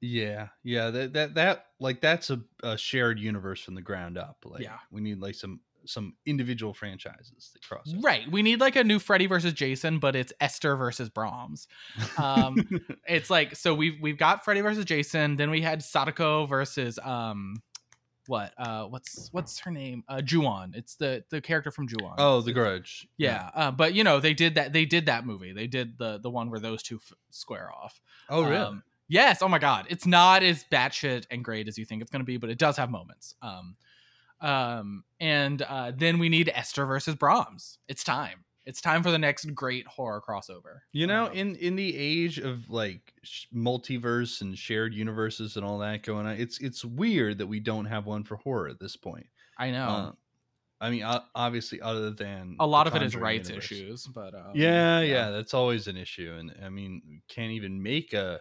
Yeah, 0.00 0.48
yeah. 0.62 0.90
That 0.90 1.12
that 1.12 1.34
that 1.34 1.66
like 1.78 2.00
that's 2.00 2.30
a, 2.30 2.40
a 2.62 2.78
shared 2.78 3.18
universe 3.18 3.60
from 3.60 3.74
the 3.74 3.82
ground 3.82 4.16
up. 4.18 4.38
Like, 4.44 4.62
Yeah. 4.62 4.78
we 4.90 5.00
need 5.00 5.20
like 5.20 5.34
some 5.34 5.60
some 5.86 6.14
individual 6.26 6.74
franchises 6.74 7.50
that 7.54 7.66
cross. 7.66 7.88
over. 7.90 8.00
Right. 8.00 8.30
We 8.30 8.42
need 8.42 8.60
like 8.60 8.76
a 8.76 8.84
new 8.84 8.98
Freddy 8.98 9.26
versus 9.26 9.52
Jason, 9.54 9.98
but 9.98 10.14
it's 10.14 10.32
Esther 10.40 10.76
versus 10.76 11.08
Brahms. 11.08 11.68
Um, 12.18 12.56
it's 13.08 13.30
like 13.30 13.56
so 13.56 13.74
we've 13.74 14.00
we've 14.00 14.18
got 14.18 14.44
Freddy 14.44 14.60
versus 14.60 14.84
Jason, 14.84 15.36
then 15.36 15.50
we 15.50 15.60
had 15.62 15.82
Sadako 15.82 16.46
versus 16.46 16.98
um 17.02 17.56
what 18.26 18.52
uh 18.58 18.84
what's 18.84 19.28
what's 19.32 19.58
her 19.60 19.70
name 19.70 20.04
uh 20.08 20.20
Ju-On. 20.20 20.72
It's 20.76 20.94
the 20.96 21.24
the 21.30 21.40
character 21.40 21.70
from 21.70 21.88
Ju-On. 21.88 22.14
oh, 22.18 22.40
The 22.42 22.52
Grudge. 22.52 23.08
Yeah, 23.16 23.50
uh, 23.54 23.70
but 23.70 23.94
you 23.94 24.04
know 24.04 24.20
they 24.20 24.34
did 24.34 24.54
that. 24.56 24.72
They 24.72 24.84
did 24.84 25.06
that 25.06 25.26
movie. 25.26 25.52
They 25.52 25.66
did 25.66 25.98
the 25.98 26.18
the 26.18 26.30
one 26.30 26.50
where 26.50 26.60
those 26.60 26.82
two 26.82 26.96
f- 26.96 27.12
square 27.30 27.70
off. 27.72 28.00
Oh, 28.28 28.42
really? 28.44 28.56
Um, 28.56 28.82
yes. 29.10 29.42
Oh 29.42 29.48
my 29.48 29.58
god, 29.58 29.86
it's 29.90 30.06
not 30.06 30.42
as 30.42 30.64
batshit 30.72 31.26
and 31.30 31.44
great 31.44 31.68
as 31.68 31.76
you 31.76 31.84
think 31.84 32.00
it's 32.00 32.10
going 32.10 32.20
to 32.22 32.26
be, 32.26 32.38
but 32.38 32.48
it 32.50 32.58
does 32.58 32.78
have 32.78 32.90
moments. 32.90 33.34
Um, 33.42 33.76
um, 34.40 35.04
and 35.20 35.62
uh, 35.62 35.92
then 35.94 36.18
we 36.18 36.28
need 36.28 36.50
Esther 36.54 36.86
versus 36.86 37.14
Brahms. 37.14 37.78
It's 37.88 38.02
time. 38.04 38.44
It's 38.66 38.80
time 38.80 39.02
for 39.02 39.10
the 39.10 39.18
next 39.18 39.46
great 39.54 39.86
horror 39.86 40.22
crossover. 40.26 40.80
You 40.92 41.06
know, 41.06 41.26
Um, 41.26 41.32
in 41.32 41.56
in 41.56 41.76
the 41.76 41.96
age 41.96 42.38
of 42.38 42.70
like 42.70 43.14
sh- 43.22 43.46
multiverse 43.54 44.42
and 44.42 44.56
shared 44.56 44.94
universes 44.94 45.56
and 45.56 45.64
all 45.64 45.78
that 45.78 46.02
going 46.02 46.26
on, 46.26 46.34
it's 46.36 46.58
it's 46.60 46.84
weird 46.84 47.38
that 47.38 47.46
we 47.48 47.60
don't 47.60 47.86
have 47.86 48.06
one 48.06 48.22
for 48.24 48.36
horror 48.36 48.68
at 48.68 48.78
this 48.78 48.96
point. 48.96 49.26
I 49.58 49.70
know 49.72 49.88
Uh, 49.88 50.12
I 50.82 50.90
mean, 50.90 51.02
o- 51.02 51.24
obviously, 51.34 51.80
other 51.80 52.10
than 52.10 52.56
a 52.60 52.66
lot 52.66 52.86
of 52.86 52.94
it 52.94 53.02
is 53.02 53.16
rights 53.16 53.48
universe. 53.48 53.70
issues, 53.72 54.06
but 54.06 54.34
um, 54.34 54.52
Yeah, 54.54 55.00
yeah, 55.00 55.30
that's 55.30 55.52
always 55.54 55.88
an 55.88 55.96
issue, 55.96 56.32
and 56.38 56.54
I 56.62 56.68
mean, 56.70 57.22
can't 57.28 57.52
even 57.52 57.82
make 57.82 58.12
a 58.14 58.40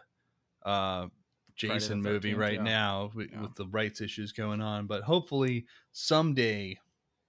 uh, 0.65 1.07
Jason 1.55 2.01
movie 2.01 2.33
13th, 2.33 2.37
right 2.37 2.53
yeah. 2.55 2.63
now 2.63 3.11
with, 3.13 3.29
Yeah. 3.31 3.41
with 3.41 3.55
the 3.55 3.67
rights 3.67 4.01
issues 4.01 4.31
going 4.31 4.61
on. 4.61 4.87
But 4.87 5.03
hopefully, 5.03 5.65
someday 5.91 6.77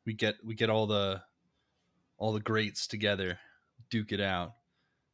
we 0.06 0.14
get 0.14 0.36
we 0.44 0.54
get 0.54 0.70
all 0.70 0.86
the 0.86 1.22
all 2.18 2.32
the 2.32 2.40
greats 2.40 2.86
together, 2.86 3.38
duke 3.90 4.12
it 4.12 4.20
out. 4.20 4.52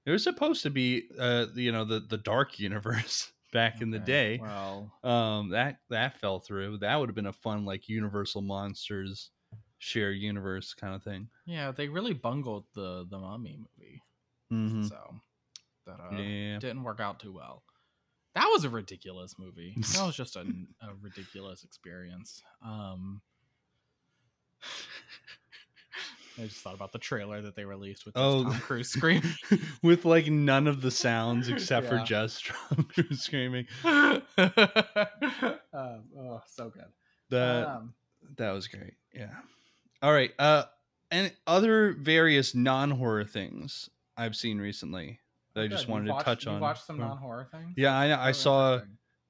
It 0.04 0.10
was 0.12 0.22
supposed 0.22 0.62
to 0.62 0.70
be, 0.70 1.08
uh, 1.18 1.46
you 1.54 1.72
know, 1.72 1.84
the 1.84 2.00
the 2.00 2.18
dark 2.18 2.58
universe 2.58 3.32
back 3.52 3.80
in 3.80 3.90
the 3.90 3.98
day. 3.98 4.38
Well, 4.42 4.92
Um, 5.02 5.50
that 5.50 5.78
that 5.88 6.20
fell 6.20 6.40
through. 6.40 6.78
That 6.78 6.96
would 6.96 7.08
have 7.08 7.16
been 7.16 7.26
a 7.26 7.32
fun 7.32 7.64
like 7.64 7.88
Universal 7.88 8.42
monsters 8.42 9.30
share 9.78 10.10
universe 10.10 10.72
kind 10.74 10.94
of 10.94 11.02
thing. 11.02 11.28
yeah, 11.44 11.70
they 11.70 11.88
really 11.88 12.14
bungled 12.14 12.64
the 12.74 13.06
the 13.10 13.18
Mummy 13.18 13.58
movie, 13.58 14.02
Mm-hmm. 14.52 14.84
so 14.84 15.20
that 15.86 16.00
uh, 16.00 16.16
yeah. 16.16 16.58
didn't 16.58 16.82
work 16.82 17.00
out 17.00 17.18
too 17.20 17.32
well. 17.32 17.62
That 18.36 18.46
was 18.52 18.64
a 18.64 18.70
ridiculous 18.70 19.34
movie. 19.38 19.74
That 19.94 20.06
was 20.06 20.14
just 20.14 20.36
a, 20.36 20.40
a 20.40 20.90
ridiculous 21.02 21.64
experience. 21.64 22.42
Um, 22.64 23.20
I 26.38 26.42
just 26.44 26.56
thought 26.58 26.74
about 26.74 26.92
the 26.92 26.98
trailer 26.98 27.40
that 27.40 27.56
they 27.56 27.64
released 27.64 28.04
with 28.04 28.14
Oh. 28.16 28.44
Tom 28.44 28.52
Cruise 28.60 28.88
screaming. 28.92 29.32
with 29.82 30.04
like 30.04 30.26
none 30.26 30.66
of 30.66 30.82
the 30.82 30.90
sounds 30.90 31.48
except 31.52 31.88
for 31.88 31.98
just 32.04 32.46
Tom 32.46 32.84
Cruise 32.92 33.22
screaming. 33.22 33.66
um, 33.84 34.22
oh, 36.18 36.40
so 36.46 36.68
good. 36.68 36.84
That 37.30 37.66
Um, 37.66 37.94
that 38.36 38.50
was 38.52 38.68
great. 38.68 38.94
Yeah. 39.14 39.32
All 40.02 40.12
right. 40.12 40.32
Uh, 40.38 40.64
and 41.10 41.32
other 41.46 41.92
various 41.98 42.54
non-horror 42.54 43.24
things 43.24 43.88
I've 44.16 44.36
seen 44.36 44.58
recently 44.58 45.20
that 45.56 45.64
I 45.64 45.68
just 45.68 45.88
wanted 45.88 46.10
watched- 46.10 46.20
to 46.20 46.24
touch 46.24 46.46
on. 46.46 46.60
watched 46.60 46.84
some 46.84 47.00
Oh. 47.00 47.08
non-horror 47.08 47.48
things. 47.50 47.74
Yeah, 47.76 47.96
I 47.98 48.08
know. 48.08 48.14
I 48.14 48.28
Oh, 48.28 48.32
saw. 48.32 48.80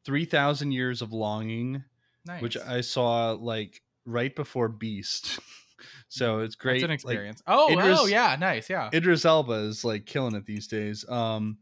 Three 0.04 0.24
Thousand 0.24 0.70
Years 0.72 1.02
of 1.02 1.12
Longing, 1.12 1.82
nice. 2.26 2.40
which 2.42 2.56
I 2.56 2.80
saw 2.82 3.32
like 3.32 3.82
right 4.04 4.34
before 4.36 4.68
Beast. 4.68 5.40
so 6.08 6.40
it's 6.40 6.54
great. 6.54 6.74
That's 6.74 6.84
an 6.84 6.90
like, 6.90 6.94
experience. 7.00 7.42
oh, 7.46 7.72
Idris- 7.72 7.98
oh 8.00 8.06
yeah, 8.06 8.36
nice, 8.38 8.68
yeah. 8.70 8.88
Idris 8.92 9.24
Elba 9.24 9.52
is 9.54 9.84
like 9.84 10.06
killing 10.06 10.34
it 10.34 10.46
these 10.46 10.66
days. 10.68 11.08
Um, 11.08 11.58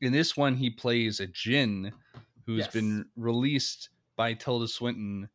in 0.00 0.12
this 0.12 0.36
one 0.36 0.56
he 0.56 0.70
plays 0.70 1.20
a 1.20 1.26
jinn 1.28 1.92
who's 2.46 2.64
Yes. 2.64 2.72
been 2.72 3.06
released 3.16 3.90
by 4.16 4.34
Tilda 4.34 4.68
Swinton 4.68 5.28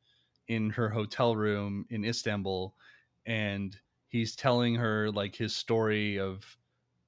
in 0.48 0.70
her 0.72 0.89
hotel 0.89 1.36
room 1.36 1.86
in 1.89 2.04
Istanbul 2.06 2.76
and 3.26 3.76
he's 4.10 4.36
telling 4.36 4.76
her 4.76 5.12
like 5.12 5.36
his 5.36 5.56
story 5.56 6.20
of 6.20 6.57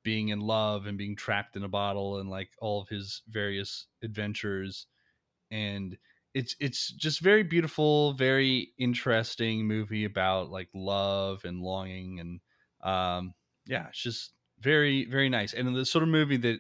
being 0.03 0.29
in 0.29 0.39
love 0.39 0.85
and 0.85 0.97
being 0.97 1.15
trapped 1.15 1.55
in 1.55 1.63
a 1.63 1.69
bottle 1.69 2.19
and 2.19 2.29
like 2.29 2.51
all 2.59 2.81
of 2.81 2.89
his 2.89 3.21
various 3.27 3.88
adventures. 4.01 4.88
And 5.51 5.97
it's 6.33 6.55
it's 6.59 6.91
just 6.91 7.21
very 7.21 7.41
beautiful 7.43 8.13
very 8.13 8.71
interesting 8.77 9.65
movie 9.67 10.05
about 10.05 10.51
like 10.51 10.69
love 10.75 11.43
and 11.43 11.59
longing 11.62 12.19
and 12.19 12.39
um 12.83 13.33
yeah 13.65 13.88
it's 13.88 14.01
just 14.01 14.33
very 14.59 15.05
very 15.05 15.29
nice. 15.29 15.53
And 15.53 15.75
the 15.75 15.85
sort 15.85 16.03
of 16.03 16.09
movie 16.09 16.38
that 16.38 16.59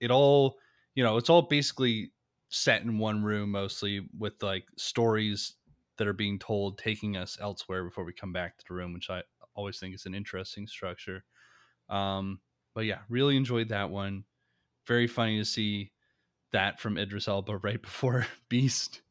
it 0.00 0.10
all 0.10 0.58
you 0.94 1.02
know 1.02 1.16
it's 1.16 1.30
all 1.30 1.42
basically 1.42 2.12
set 2.50 2.82
in 2.82 2.98
one 2.98 3.22
room 3.22 3.50
mostly 3.50 4.08
with 4.16 4.42
like 4.42 4.66
stories 4.76 5.54
that 5.96 6.06
are 6.06 6.12
being 6.12 6.38
told 6.38 6.78
taking 6.78 7.16
us 7.16 7.36
elsewhere 7.40 7.84
before 7.84 8.04
we 8.04 8.12
come 8.12 8.32
back 8.32 8.56
to 8.58 8.64
the 8.68 8.74
room 8.74 8.92
which 8.94 9.10
i 9.10 9.22
always 9.54 9.78
think 9.78 9.94
is 9.94 10.06
an 10.06 10.14
interesting 10.14 10.66
structure. 10.66 11.24
Um 11.88 12.40
but 12.78 12.86
yeah 12.86 13.00
really 13.08 13.36
enjoyed 13.36 13.70
that 13.70 13.90
one. 13.90 14.24
Very 14.86 15.08
funny 15.08 15.38
to 15.38 15.44
see 15.44 15.92
that 16.52 16.78
from 16.80 16.96
idris 16.96 17.28
elba 17.28 17.56
right 17.64 17.82
before 17.82 18.26
beast. 18.48 19.02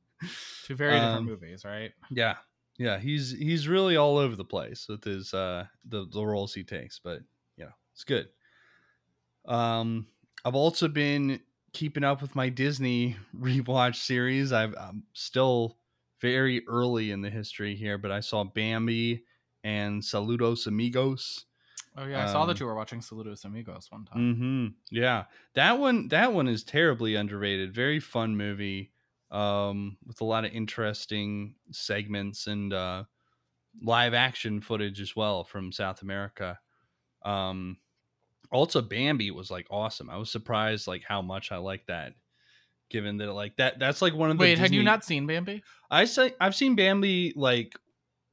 Two 0.64 0.76
very 0.76 1.02
different 1.02 1.26
Um, 1.26 1.26
movies, 1.26 1.66
right? 1.66 1.92
yeah 2.12 2.38
yeah 2.80 2.98
he's 3.00 3.32
he's 3.32 3.68
really 3.68 3.98
all 3.98 4.18
over 4.18 4.38
the 4.38 4.46
place 4.46 4.88
with 4.88 5.04
his 5.04 5.34
uh 5.34 5.66
the, 5.86 6.08
the 6.08 6.26
roles 6.26 6.54
he 6.54 6.64
takes 6.64 7.00
but 7.00 7.22
you 7.58 7.66
know 7.66 7.72
it's 7.94 8.06
good. 8.06 8.30
Um 9.46 10.08
i've 10.46 10.56
also 10.56 10.88
been 10.88 11.42
keeping 11.74 12.04
up 12.04 12.22
with 12.22 12.36
my 12.36 12.50
disney 12.50 13.16
rewatch 13.36 13.96
series. 13.96 14.52
I've, 14.54 14.76
i'm 14.78 15.04
still 15.14 15.80
very 16.22 16.66
early 16.68 17.12
in 17.12 17.22
the 17.22 17.30
history 17.30 17.76
here 17.76 17.98
but 17.98 18.12
i 18.12 18.20
saw 18.20 18.44
bambi 18.44 19.26
and 19.64 20.02
saludos 20.02 20.68
amigos 20.68 21.46
Oh 21.96 22.06
yeah, 22.06 22.22
I 22.22 22.26
saw 22.26 22.46
that 22.46 22.60
um, 22.60 22.60
you 22.60 22.66
were 22.66 22.76
watching 22.76 23.00
Saludos 23.00 23.44
Amigos 23.46 23.92
one 23.92 24.06
time. 24.06 24.30
hmm 24.30 24.68
Yeah, 24.90 25.26
that 25.54 25.74
one 25.80 26.08
that 26.10 26.34
one 26.34 26.48
is 26.48 26.64
terribly 26.64 27.16
underrated. 27.16 27.74
Very 27.74 28.00
fun 28.00 28.36
movie, 28.38 28.94
um, 29.32 29.98
with 30.06 30.22
a 30.22 30.26
lot 30.26 30.46
of 30.46 30.52
interesting 30.54 31.56
segments 31.72 32.48
and 32.48 32.74
uh, 32.74 33.04
live 33.82 34.14
action 34.14 34.62
footage 34.62 35.02
as 35.02 35.16
well 35.16 35.44
from 35.44 35.72
South 35.72 36.02
America. 36.04 36.60
Um, 37.24 37.80
also, 38.52 38.82
Bambi 38.82 39.32
was 39.32 39.52
like 39.52 39.68
awesome. 39.72 40.10
I 40.10 40.18
was 40.18 40.32
surprised 40.32 40.88
like 40.88 41.04
how 41.04 41.22
much 41.22 41.52
I 41.52 41.58
like 41.58 41.88
that. 41.88 42.14
Given 42.90 43.18
that 43.18 43.34
like 43.34 43.58
that 43.58 43.80
that's 43.80 44.02
like 44.02 44.14
one 44.14 44.32
of 44.32 44.38
the 44.38 44.44
Wait, 44.44 44.58
had 44.58 44.74
you 44.74 44.84
not 44.84 45.04
seen 45.04 45.28
Bambi? 45.28 45.64
I 45.92 46.06
say 46.06 46.34
I've 46.40 46.56
seen 46.56 46.76
Bambi 46.76 47.34
like 47.36 47.78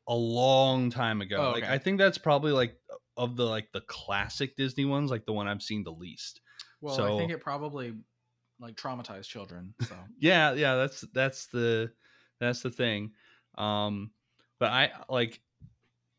a 0.09 0.15
long 0.15 0.91
time 0.91 1.21
ago. 1.21 1.49
Oh, 1.49 1.53
Like. 1.53 1.65
I 1.65 1.79
think 1.79 1.99
that's 1.99 2.19
probably 2.19 2.53
like 2.53 2.79
of 3.17 3.37
the 3.37 3.45
like 3.45 3.73
the 3.73 3.81
classic 3.83 4.57
Disney 4.57 4.85
ones, 4.85 5.11
like 5.11 5.27
the 5.27 5.33
one 5.33 5.49
I've 5.49 5.63
seen 5.63 5.85
the 5.85 5.93
least. 5.93 6.41
Well, 6.81 7.03
I 7.03 7.11
think 7.11 7.31
it 7.33 7.41
probably 7.41 7.95
like 8.59 8.77
traumatized 8.77 9.27
children. 9.27 9.75
So 9.81 9.97
Yeah, 10.19 10.53
yeah, 10.53 10.77
that's 10.77 11.03
that's 11.13 11.47
the 11.49 11.93
that's 12.41 12.63
the 12.63 12.71
thing. 12.71 13.13
Um 13.57 14.13
but 14.59 14.71
I 14.71 14.93
like 15.09 15.41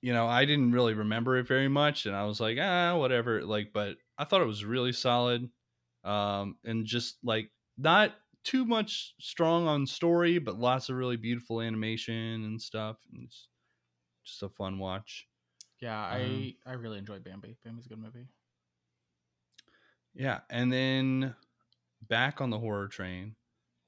you 0.01 0.13
know, 0.13 0.27
I 0.27 0.45
didn't 0.45 0.71
really 0.71 0.93
remember 0.93 1.37
it 1.37 1.47
very 1.47 1.67
much 1.67 2.05
and 2.05 2.15
I 2.15 2.25
was 2.25 2.39
like, 2.39 2.57
ah, 2.59 2.97
whatever, 2.97 3.43
like 3.43 3.71
but 3.73 3.97
I 4.17 4.23
thought 4.25 4.41
it 4.41 4.45
was 4.47 4.65
really 4.65 4.93
solid. 4.93 5.49
Um 6.03 6.57
and 6.63 6.85
just 6.85 7.17
like 7.23 7.51
not 7.77 8.15
too 8.43 8.65
much 8.65 9.15
strong 9.19 9.67
on 9.67 9.87
story, 9.87 10.37
but 10.37 10.59
lots 10.59 10.89
of 10.89 10.95
really 10.97 11.17
beautiful 11.17 11.61
animation 11.61 12.43
and 12.43 12.61
stuff. 12.61 12.97
And 13.11 13.23
it's 13.25 13.49
just 14.25 14.43
a 14.43 14.49
fun 14.49 14.79
watch. 14.79 15.27
Yeah, 15.79 15.99
I 15.99 16.21
Um, 16.21 16.53
I 16.65 16.73
really 16.73 16.97
enjoyed 16.97 17.23
Bambi. 17.23 17.57
Bambi's 17.63 17.85
a 17.85 17.89
good 17.89 17.99
movie. 17.99 18.27
Yeah, 20.13 20.41
and 20.49 20.71
then 20.71 21.35
back 22.01 22.39
on 22.41 22.49
the 22.49 22.59
horror 22.59 22.87
train, 22.87 23.35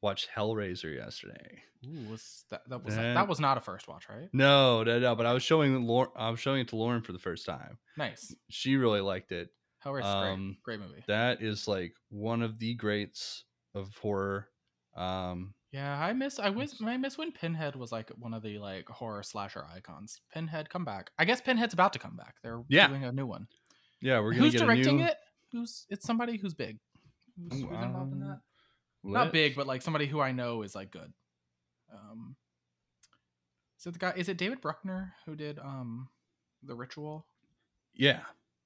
watched 0.01 0.29
Hellraiser 0.35 0.93
yesterday. 0.95 1.63
Ooh, 1.85 2.09
was 2.09 2.43
that 2.49 2.67
that 2.69 2.83
was 2.83 2.95
That- 2.95 3.13
that 3.13 3.27
was 3.27 3.39
not 3.39 3.57
a 3.57 3.61
first 3.61 3.87
watch, 3.87 4.09
right? 4.09 4.29
No, 4.33 4.83
no, 4.83 4.99
no. 4.99 5.15
But 5.15 5.25
I 5.25 5.33
was 5.33 5.43
showing 5.43 5.85
Lauren, 5.85 6.11
I 6.15 6.29
was 6.29 6.39
showing 6.39 6.61
it 6.61 6.67
to 6.69 6.75
Lauren 6.75 7.01
for 7.01 7.13
the 7.13 7.19
first 7.19 7.45
time. 7.45 7.77
Nice. 7.95 8.35
She 8.49 8.75
really 8.75 9.01
liked 9.01 9.31
it. 9.31 9.53
Hellraiser's 9.85 10.05
Um, 10.05 10.57
great. 10.63 10.79
Great 10.79 10.89
movie. 10.89 11.03
That 11.07 11.41
is 11.41 11.67
like 11.67 11.95
one 12.09 12.41
of 12.41 12.59
the 12.59 12.73
greats 12.73 13.45
of 13.75 13.95
horror. 13.97 14.49
Um, 14.95 15.53
Yeah, 15.77 15.95
I 16.03 16.11
miss 16.13 16.39
I 16.39 16.49
miss 16.49 16.81
I 16.83 16.97
miss 16.97 17.19
when 17.19 17.31
Pinhead 17.31 17.75
was 17.75 17.91
like 17.91 18.09
one 18.17 18.33
of 18.33 18.41
the 18.41 18.57
like 18.57 18.89
horror 18.89 19.21
slasher 19.21 19.63
icons. 19.71 20.19
Pinhead 20.33 20.71
come 20.71 20.83
back. 20.83 21.11
I 21.19 21.25
guess 21.25 21.39
Pinhead's 21.39 21.75
about 21.75 21.93
to 21.93 21.99
come 21.99 22.15
back. 22.15 22.33
They're 22.41 22.63
Yeah. 22.67 22.87
doing 22.87 23.03
a 23.03 23.11
new 23.11 23.27
one. 23.27 23.47
yeah, 24.01 24.19
we're 24.19 24.31
gonna 24.31 24.43
Who's 24.45 24.53
get 24.53 24.61
directing 24.63 25.01
a 25.01 25.03
new, 25.03 25.09
it? 25.09 25.17
Who's 25.51 25.85
it's 25.89 26.03
somebody 26.05 26.37
who's 26.37 26.55
big. 26.55 26.79
Who's, 27.37 27.61
who's 27.61 27.61
involved 27.61 28.11
in 28.13 28.23
Um, 28.23 28.27
that? 28.27 28.39
Lit? 29.03 29.13
Not 29.13 29.31
big, 29.31 29.55
but 29.55 29.67
like 29.67 29.83
somebody 29.83 30.07
who 30.07 30.19
I 30.19 30.31
know 30.31 30.63
is 30.63 30.73
like 30.73 30.89
good. 30.89 31.13
Um 31.93 32.35
it 33.77 33.91
the 33.91 33.99
guy 33.99 34.13
is 34.17 34.29
it 34.29 34.37
David 34.37 34.61
Bruckner 34.61 35.13
who 35.27 35.35
did 35.35 35.59
um 35.59 36.09
The 36.63 36.73
Ritual? 36.75 37.27
Yeah, 37.93 38.21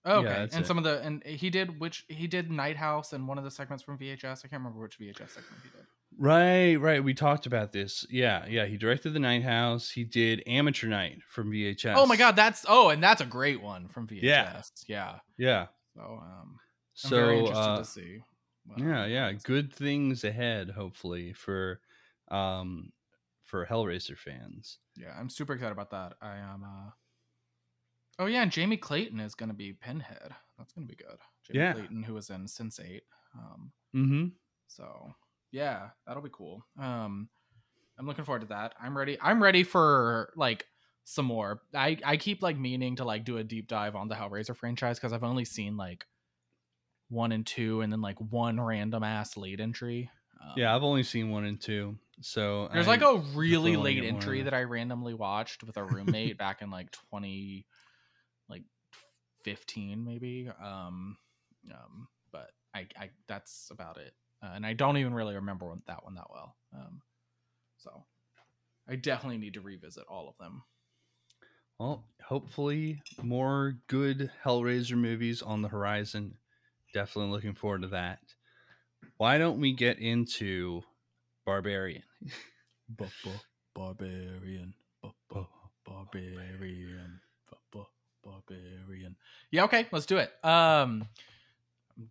Oh, 0.06 0.20
okay. 0.20 0.30
that's 0.30 0.56
and 0.56 0.64
it. 0.64 0.68
some 0.68 0.78
of 0.78 0.86
the 0.86 1.02
and 1.02 1.22
he 1.26 1.50
did 1.50 1.78
which 1.78 2.06
he 2.08 2.28
did 2.28 2.50
Night 2.50 2.78
House 2.78 3.12
and 3.12 3.28
one 3.28 3.38
of 3.38 3.44
the 3.44 3.52
segments 3.52 3.84
from 3.84 3.98
VHS. 3.98 4.46
I 4.46 4.48
can't 4.48 4.62
remember 4.62 4.80
which 4.80 4.98
VHS 4.98 5.30
segment 5.32 5.62
he 5.64 5.70
did. 5.72 5.86
Right, 6.18 6.76
right. 6.76 7.04
We 7.04 7.14
talked 7.14 7.46
about 7.46 7.72
this. 7.72 8.06
Yeah, 8.10 8.46
yeah. 8.48 8.66
He 8.66 8.78
directed 8.78 9.12
the 9.14 9.20
Night 9.20 9.44
House. 9.44 9.90
He 9.90 10.04
did 10.04 10.44
Amateur 10.46 10.88
Night 10.88 11.20
from 11.28 11.52
VHS. 11.52 11.94
Oh 11.96 12.06
my 12.06 12.16
god, 12.16 12.36
that's 12.36 12.66
oh, 12.68 12.90
and 12.90 13.02
that's 13.02 13.22
a 13.22 13.26
great 13.26 13.62
one 13.62 13.88
from 13.88 14.08
VHS. 14.08 14.24
Yeah. 14.24 14.62
Yeah. 14.88 15.16
Yeah. 15.38 15.66
So 15.96 16.02
um 16.22 16.60
I'm 17.04 17.10
So 17.10 17.10
very 17.10 17.40
interested 17.40 17.60
uh, 17.62 17.78
to 17.80 17.86
see. 17.86 18.24
yeah, 18.78 19.06
yeah. 19.06 19.32
Good 19.32 19.74
things 19.74 20.24
ahead, 20.24 20.70
hopefully 20.70 21.34
for 21.34 21.80
um 22.30 22.92
for 23.44 23.66
Hellraiser 23.66 24.18
fans. 24.18 24.78
Yeah, 24.96 25.16
I'm 25.18 25.30
super 25.30 25.54
excited 25.54 25.72
about 25.72 25.92
that. 25.92 26.14
I 26.22 26.38
am 26.38 26.64
uh 26.64 26.92
Oh 28.20 28.26
yeah, 28.28 28.44
and 28.44 28.52
Jamie 28.52 28.78
Clayton 28.78 29.20
is 29.20 29.34
gonna 29.34 29.54
be 29.54 29.74
Pinhead. 29.74 30.36
That's 30.58 30.74
gonna 30.74 30.88
be 30.88 30.96
good. 30.96 31.18
Jamie 31.48 31.60
Yeah. 31.60 31.74
Clayton, 31.74 32.04
who 32.04 32.14
was 32.14 32.30
in 32.30 32.46
Sense8. 32.46 33.00
Um 33.34 33.72
Mm-hmm. 33.96 34.26
So 34.68 35.14
yeah, 35.52 35.90
that'll 36.08 36.24
be 36.24 36.30
cool. 36.32 36.66
Um, 36.80 37.30
I'm 38.00 38.06
looking 38.08 38.26
forward 38.26 38.42
to 38.42 38.48
that. 38.48 38.74
I'm 38.82 38.98
ready. 38.98 39.18
I'm 39.22 39.42
ready 39.44 39.64
for 39.64 40.32
like 40.36 40.66
some 41.04 41.26
more. 41.26 41.62
I 41.76 41.98
I 42.06 42.18
keep 42.18 42.42
like 42.42 42.58
meaning 42.58 42.96
to 42.98 43.04
like 43.06 43.26
do 43.26 43.38
a 43.38 43.44
deep 43.44 43.68
dive 43.68 43.96
on 43.96 44.08
the 44.08 44.16
Hellraiser 44.16 44.56
franchise 44.56 44.98
because 45.00 45.14
I've 45.14 45.24
only 45.24 45.46
seen 45.46 45.78
like 45.78 46.06
one 47.10 47.32
and 47.32 47.46
two, 47.46 47.82
and 47.82 47.92
then 47.92 48.02
like 48.02 48.18
one 48.20 48.60
random 48.60 49.04
ass 49.04 49.36
late 49.38 49.60
entry. 49.60 50.10
Um, 50.42 50.54
Yeah, 50.56 50.74
I've 50.76 50.84
only 50.84 51.04
seen 51.04 51.30
one 51.30 51.46
and 51.46 51.60
two. 51.62 51.98
So 52.22 52.70
There's 52.74 52.88
I- 52.88 52.92
like 52.98 53.02
a 53.02 53.18
really 53.36 53.76
late 53.76 53.98
more. 54.02 54.08
entry 54.14 54.44
that 54.44 54.54
I 54.54 54.64
randomly 54.64 55.14
watched 55.14 55.64
with 55.64 55.78
a 55.78 55.84
roommate 55.84 56.38
back 56.38 56.62
in 56.62 56.70
like 56.72 56.92
20 57.10 57.66
like 58.50 58.64
15 59.44 60.04
maybe. 60.06 60.50
Um 60.64 61.18
um 61.74 62.08
but 62.32 62.52
I 62.74 62.88
I 62.98 63.10
that's 63.28 63.70
about 63.72 63.98
it. 63.98 64.14
Uh, 64.44 64.52
and 64.56 64.66
I 64.66 64.74
don't 64.74 64.98
even 64.98 65.14
really 65.14 65.36
remember 65.36 65.74
that 65.88 66.04
one 66.04 66.16
that 66.16 66.30
well. 66.30 66.56
Um 66.74 67.02
so 67.78 68.06
I 68.88 68.96
definitely 68.96 69.38
need 69.38 69.54
to 69.56 69.62
revisit 69.62 70.04
all 70.10 70.28
of 70.28 70.38
them. 70.40 70.64
Well, 71.80 72.04
hopefully 72.24 73.02
more 73.22 73.78
good 73.88 74.32
Hellraiser 74.44 74.98
movies 74.98 75.42
on 75.42 75.62
the 75.62 75.68
horizon. 75.68 76.36
Definitely 76.94 77.32
looking 77.32 77.56
forward 77.56 77.84
to 77.84 77.88
that. 77.90 78.20
Why 79.18 79.38
don't 79.38 79.60
we 79.60 79.74
get 79.74 80.00
into 80.00 80.82
Barbarian? 81.46 82.04
Barbarian. 83.76 84.74
Barbarian. 85.86 87.20
Barbarian. 88.24 89.16
Yeah, 89.50 89.64
okay, 89.64 89.88
let's 89.92 90.06
do 90.06 90.18
it. 90.18 90.32
Um 90.44 90.52
I'm 90.52 91.08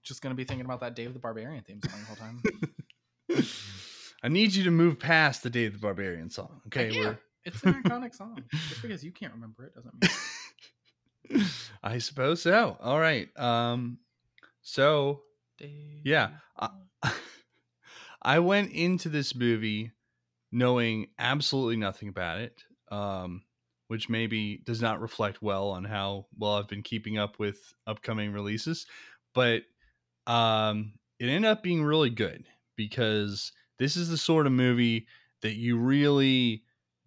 just 0.03 0.23
gonna 0.23 0.35
be 0.35 0.45
thinking 0.45 0.65
about 0.65 0.81
that 0.81 0.95
Dave 0.95 1.13
the 1.13 1.19
Barbarian 1.21 1.63
theme 1.65 1.81
song 1.83 2.01
the 2.01 2.07
whole 2.07 2.17
time. 2.17 2.43
I 4.23 4.29
need 4.29 4.55
you 4.55 4.65
to 4.65 4.71
move 4.71 4.99
past 4.99 5.43
the 5.43 5.51
Dave 5.51 5.73
the 5.73 5.79
Barbarian 5.79 6.29
song. 6.31 6.61
Okay, 6.67 6.91
Yeah, 6.91 7.15
it's 7.45 7.63
an 7.65 7.75
iconic 7.85 8.15
song. 8.15 8.43
Just 8.69 8.83
because 8.83 9.03
you 9.03 9.13
can't 9.13 9.33
remember 9.33 9.65
it 9.65 9.75
doesn't 9.75 9.95
mean. 11.33 11.47
I 11.83 11.99
suppose 11.99 12.43
so. 12.43 12.77
All 12.81 12.99
right. 13.01 13.29
Um 13.39 13.99
so 14.63 15.23
Dave 15.59 16.03
Yeah, 16.05 16.31
I- 16.59 16.71
I 18.23 18.39
went 18.41 18.73
into 18.73 19.09
this 19.09 19.35
movie 19.35 19.93
knowing 20.53 21.07
absolutely 21.19 21.77
nothing 21.77 22.09
about 22.11 22.41
it, 22.41 22.63
um, 22.91 23.43
which 23.89 24.11
maybe 24.11 24.59
does 24.67 24.83
not 24.83 25.01
reflect 25.01 25.41
well 25.41 25.71
on 25.71 25.85
how 25.85 26.27
well 26.37 26.55
I've 26.57 26.69
been 26.69 26.83
keeping 26.83 27.17
up 27.17 27.39
with 27.39 27.59
upcoming 27.87 28.33
releases. 28.33 28.85
But 29.33 29.63
um, 30.31 30.93
it 31.19 31.27
ended 31.27 31.51
up 31.51 31.63
being 31.63 31.83
really 31.83 32.11
good 32.11 32.45
because 32.77 33.53
this 33.79 33.97
is 33.97 34.09
the 34.09 34.17
sort 34.17 34.47
of 34.47 34.53
movie 34.53 35.07
that 35.43 35.55
you 35.55 35.77
really 35.77 36.63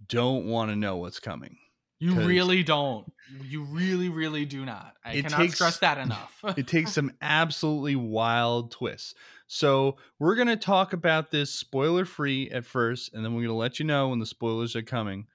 don't 0.07 0.45
want 0.45 0.71
to 0.71 0.75
know 0.75 0.97
what's 0.97 1.19
coming. 1.19 1.57
You 1.99 2.15
really 2.15 2.63
don't. 2.63 3.09
You 3.41 3.63
really, 3.63 4.09
really 4.09 4.43
do 4.43 4.65
not. 4.65 4.93
I 5.05 5.21
cannot 5.21 5.37
takes- 5.37 5.55
stress 5.55 5.77
that 5.79 5.97
enough. 5.97 6.37
it 6.57 6.67
takes 6.67 6.91
some 6.91 7.13
absolutely 7.21 7.95
wild 7.95 8.71
twists. 8.71 9.15
So 9.47 9.95
we're 10.19 10.35
gonna 10.35 10.57
talk 10.57 10.91
about 10.91 11.31
this 11.31 11.53
spoiler 11.53 12.03
free 12.03 12.49
at 12.49 12.65
first, 12.65 13.13
and 13.13 13.23
then 13.23 13.33
we're 13.33 13.43
gonna 13.43 13.55
let 13.55 13.79
you 13.79 13.85
know 13.85 14.09
when 14.09 14.19
the 14.19 14.25
spoilers 14.25 14.75
are 14.75 14.81
coming. 14.81 15.27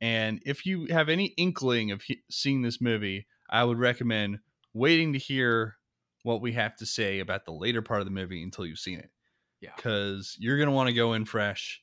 And 0.00 0.40
if 0.46 0.64
you 0.64 0.86
have 0.86 1.10
any 1.10 1.26
inkling 1.36 1.90
of 1.90 2.00
he- 2.00 2.22
seeing 2.30 2.62
this 2.62 2.80
movie, 2.80 3.26
I 3.50 3.64
would 3.64 3.78
recommend 3.78 4.38
waiting 4.72 5.12
to 5.12 5.18
hear 5.18 5.76
what 6.24 6.40
we 6.42 6.52
have 6.54 6.74
to 6.76 6.84
say 6.86 7.20
about 7.20 7.44
the 7.44 7.52
later 7.52 7.80
part 7.82 8.00
of 8.00 8.06
the 8.06 8.10
movie 8.10 8.42
until 8.42 8.66
you've 8.66 8.78
seen 8.80 8.98
it. 8.98 9.10
Yeah. 9.60 9.70
because 9.76 10.36
you're 10.38 10.58
gonna 10.58 10.72
want 10.72 10.88
to 10.88 10.92
go 10.94 11.14
in 11.14 11.24
fresh. 11.24 11.80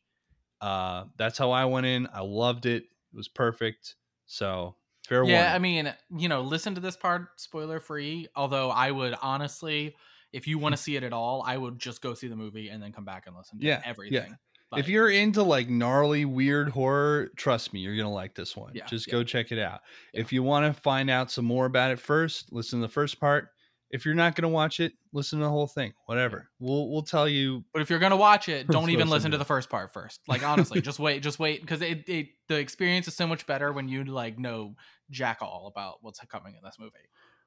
Uh, 0.60 1.06
that's 1.18 1.38
how 1.40 1.50
I 1.50 1.66
went 1.66 1.88
in. 1.88 2.08
I 2.14 2.22
loved 2.22 2.66
it. 2.68 2.84
It 2.84 3.16
was 3.18 3.28
perfect. 3.28 3.96
So 4.28 4.76
fair 5.08 5.24
yeah, 5.24 5.34
warning. 5.34 5.52
I 5.56 5.60
mean, 5.60 5.94
you 6.22 6.30
know, 6.30 6.42
listen 6.42 6.76
to 6.76 6.82
this 6.82 6.96
part 6.96 7.28
spoiler 7.38 7.80
free. 7.80 8.28
Although 8.36 8.70
I 8.70 8.92
would 8.92 9.16
honestly, 9.22 9.96
if 10.32 10.48
you 10.48 10.60
want 10.60 10.74
to 10.76 10.78
see 10.82 10.96
it 10.96 11.04
at 11.04 11.12
all, 11.14 11.44
I 11.46 11.58
would 11.58 11.80
just 11.80 12.02
go 12.04 12.14
see 12.14 12.28
the 12.28 12.36
movie 12.36 12.70
and 12.70 12.82
then 12.84 12.92
come 12.92 13.06
back 13.06 13.26
and 13.26 13.36
listen 13.36 13.58
to 13.60 13.66
Yeah, 13.66 13.82
yeah. 13.84 13.90
everything. 13.90 14.38
if 14.78 14.88
you're 14.88 15.10
into 15.10 15.42
like 15.42 15.68
gnarly 15.68 16.24
weird 16.26 16.70
horror 16.70 17.30
trust 17.36 17.74
me 17.74 17.80
you're 17.82 17.98
gonna 17.98 18.14
like 18.14 18.36
this 18.36 18.56
one 18.56 18.72
Yeah, 18.76 18.86
just 18.86 19.08
yeah. 19.08 19.12
go 19.12 19.24
check 19.26 19.52
it 19.52 19.60
out 19.60 19.82
if 20.14 20.32
you 20.32 20.44
want 20.44 20.74
to 20.74 20.82
find 20.82 21.10
out 21.10 21.30
some 21.32 21.44
more 21.44 21.66
about 21.66 21.92
it 21.92 22.00
first 22.00 22.54
listen 22.54 22.80
to 22.80 22.88
the 22.88 22.94
first 22.94 23.20
part 23.20 23.50
if 23.92 24.06
you're 24.06 24.16
not 24.16 24.36
gonna 24.36 24.50
watch 24.50 24.80
it 24.80 24.94
listen 25.14 25.40
to 25.40 25.46
the 25.46 25.50
whole 25.50 25.68
thing 25.68 25.94
whatever 26.06 26.50
we'll 26.60 26.90
we'll 26.90 27.02
tell 27.02 27.28
you 27.28 27.64
But 27.74 27.82
if 27.82 27.90
you're 27.90 28.00
gonna 28.00 28.16
watch 28.18 28.50
it, 28.50 28.68
don't 28.68 28.90
even 28.90 29.10
listen 29.10 29.32
to 29.32 29.36
to 29.36 29.38
the 29.38 29.46
first 29.46 29.70
part 29.70 29.94
first. 29.94 30.22
Like 30.28 30.44
honestly, 30.44 30.82
just 30.82 31.00
wait, 31.00 31.24
just 31.24 31.40
wait, 31.40 31.62
because 31.62 31.82
it, 31.82 32.08
it 32.08 32.28
the 32.48 32.56
experience 32.56 33.08
is 33.08 33.16
so 33.16 33.28
much 33.28 33.46
better 33.46 33.72
when 33.72 33.88
you 33.88 34.04
like 34.04 34.38
know 34.38 34.76
jack 35.10 35.40
all 35.42 35.68
about 35.68 36.00
what's 36.02 36.20
coming 36.20 36.56
in 36.56 36.62
this 36.64 36.78
movie. 36.80 36.92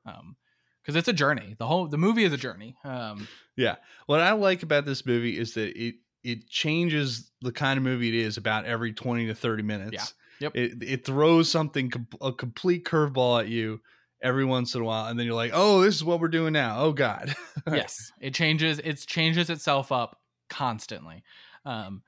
Um, 0.06 0.36
because 0.82 0.96
it's 0.96 1.08
a 1.08 1.12
journey. 1.14 1.56
The 1.58 1.66
whole 1.66 1.88
the 1.88 1.98
movie 1.98 2.24
is 2.24 2.32
a 2.32 2.36
journey. 2.36 2.76
Um, 2.84 3.26
yeah. 3.56 3.76
what 4.06 4.20
i 4.20 4.32
like 4.32 4.62
about 4.62 4.84
this 4.84 5.06
movie 5.06 5.38
is 5.38 5.54
that 5.54 5.76
it 5.76 5.96
it 6.22 6.48
changes 6.48 7.30
the 7.42 7.52
kind 7.52 7.76
of 7.76 7.84
movie 7.84 8.08
it 8.08 8.14
is 8.14 8.36
about 8.36 8.64
every 8.64 8.92
20 8.92 9.26
to 9.26 9.34
30 9.34 9.62
minutes 9.62 9.92
Yeah. 9.92 10.04
Yep. 10.40 10.56
it, 10.56 10.82
it 10.82 11.04
throws 11.04 11.50
something 11.50 11.92
a 12.20 12.32
complete 12.32 12.84
curveball 12.84 13.40
at 13.40 13.48
you 13.48 13.80
every 14.22 14.44
once 14.44 14.74
in 14.74 14.80
a 14.80 14.84
while 14.84 15.06
and 15.06 15.18
then 15.18 15.26
you're 15.26 15.34
like 15.34 15.50
oh 15.54 15.82
this 15.82 15.94
is 15.94 16.04
what 16.04 16.20
we're 16.20 16.28
doing 16.28 16.52
now 16.52 16.80
oh 16.80 16.92
god 16.92 17.34
yes, 17.72 18.12
it 18.20 18.34
changes. 18.34 18.78
It 18.78 18.98
changes 19.06 19.50
itself 19.50 19.92
up 19.92 20.20
constantly, 20.50 21.22
um, 21.64 22.02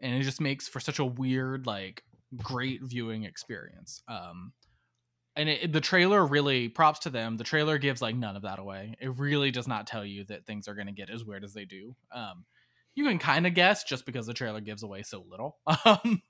and 0.00 0.14
it 0.14 0.22
just 0.22 0.40
makes 0.40 0.68
for 0.68 0.80
such 0.80 0.98
a 0.98 1.04
weird, 1.04 1.66
like, 1.66 2.04
great 2.36 2.80
viewing 2.82 3.24
experience. 3.24 4.02
Um, 4.08 4.52
and 5.36 5.48
it, 5.48 5.72
the 5.72 5.80
trailer 5.80 6.26
really 6.26 6.68
props 6.68 7.00
to 7.00 7.10
them. 7.10 7.36
The 7.36 7.44
trailer 7.44 7.78
gives 7.78 8.02
like 8.02 8.16
none 8.16 8.36
of 8.36 8.42
that 8.42 8.58
away. 8.58 8.96
It 9.00 9.18
really 9.18 9.50
does 9.50 9.68
not 9.68 9.86
tell 9.86 10.04
you 10.04 10.24
that 10.24 10.44
things 10.44 10.68
are 10.68 10.74
going 10.74 10.88
to 10.88 10.92
get 10.92 11.10
as 11.10 11.24
weird 11.24 11.44
as 11.44 11.54
they 11.54 11.64
do. 11.64 11.94
Um, 12.12 12.44
you 13.00 13.08
can 13.08 13.18
kind 13.18 13.46
of 13.46 13.54
guess 13.54 13.84
just 13.84 14.04
because 14.04 14.26
the 14.26 14.34
trailer 14.34 14.60
gives 14.60 14.82
away 14.82 15.02
so 15.02 15.24
little. 15.28 15.58
Um, 15.84 16.22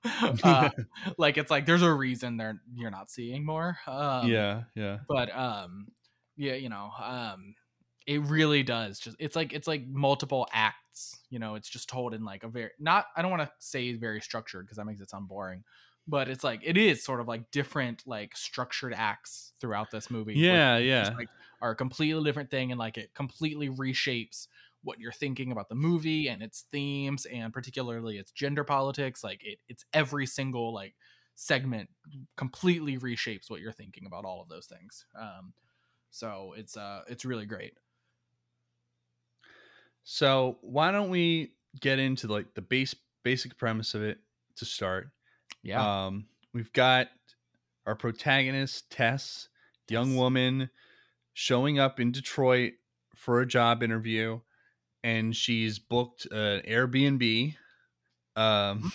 uh, 0.42 0.70
like 1.18 1.36
it's 1.36 1.50
like 1.50 1.66
there's 1.66 1.82
a 1.82 1.92
reason 1.92 2.36
they're 2.36 2.60
you're 2.74 2.90
not 2.90 3.10
seeing 3.10 3.44
more. 3.44 3.76
Um, 3.86 4.28
yeah 4.28 4.62
yeah 4.76 4.98
but 5.08 5.34
um 5.36 5.88
yeah 6.36 6.54
you 6.54 6.68
know 6.68 6.90
um 7.02 7.54
it 8.06 8.20
really 8.22 8.62
does 8.62 8.98
just 8.98 9.16
it's 9.18 9.36
like 9.36 9.52
it's 9.52 9.66
like 9.66 9.86
multiple 9.88 10.46
acts 10.52 11.18
you 11.28 11.38
know 11.38 11.54
it's 11.54 11.68
just 11.68 11.88
told 11.88 12.14
in 12.14 12.24
like 12.24 12.44
a 12.44 12.48
very 12.48 12.70
not 12.78 13.06
i 13.16 13.22
don't 13.22 13.30
want 13.30 13.42
to 13.42 13.50
say 13.58 13.94
very 13.94 14.20
structured 14.20 14.64
because 14.64 14.76
that 14.76 14.84
makes 14.84 15.00
it 15.00 15.10
sound 15.10 15.28
boring 15.28 15.62
but 16.08 16.28
it's 16.28 16.42
like 16.42 16.60
it 16.64 16.76
is 16.76 17.04
sort 17.04 17.20
of 17.20 17.28
like 17.28 17.50
different 17.50 18.02
like 18.06 18.36
structured 18.36 18.94
acts 18.96 19.52
throughout 19.60 19.90
this 19.90 20.10
movie 20.10 20.34
yeah 20.34 20.78
yeah 20.78 21.04
just, 21.04 21.16
like 21.16 21.28
are 21.60 21.72
a 21.72 21.76
completely 21.76 22.22
different 22.24 22.50
thing 22.50 22.72
and 22.72 22.78
like 22.78 22.96
it 22.96 23.12
completely 23.14 23.68
reshapes 23.68 24.46
what 24.82 24.98
you're 24.98 25.12
thinking 25.12 25.52
about 25.52 25.68
the 25.68 25.74
movie 25.74 26.28
and 26.28 26.42
its 26.42 26.62
themes 26.72 27.26
and 27.26 27.52
particularly 27.52 28.18
its 28.18 28.32
gender 28.32 28.64
politics 28.64 29.22
like 29.22 29.42
it, 29.44 29.58
it's 29.68 29.84
every 29.92 30.26
single 30.26 30.72
like 30.72 30.94
segment 31.34 31.88
completely 32.36 32.98
reshapes 32.98 33.50
what 33.50 33.60
you're 33.60 33.72
thinking 33.72 34.06
about 34.06 34.24
all 34.24 34.42
of 34.42 34.48
those 34.48 34.66
things 34.66 35.06
um 35.18 35.54
so 36.10 36.54
it's 36.56 36.76
uh 36.76 37.02
it's 37.08 37.24
really 37.24 37.46
great 37.46 37.74
So 40.02 40.58
why 40.62 40.90
don't 40.90 41.10
we 41.10 41.56
get 41.80 41.98
into 41.98 42.26
like 42.28 42.54
the 42.54 42.62
base 42.62 42.94
basic 43.22 43.56
premise 43.56 43.94
of 43.94 44.02
it 44.02 44.18
to 44.56 44.64
start? 44.64 45.10
yeah 45.62 45.86
Um, 46.08 46.28
we've 46.54 46.72
got 46.72 47.08
our 47.86 47.96
protagonist 47.96 48.90
Tess, 48.90 49.48
young 49.88 50.16
Tess. 50.16 50.16
woman, 50.16 50.70
showing 51.34 51.78
up 51.78 52.00
in 52.00 52.12
Detroit 52.12 52.74
for 53.16 53.40
a 53.40 53.46
job 53.46 53.82
interview, 53.82 54.40
and 55.02 55.34
she's 55.34 55.78
booked 55.78 56.26
an 56.26 56.62
Airbnb. 56.62 57.54
Um, 58.36 58.92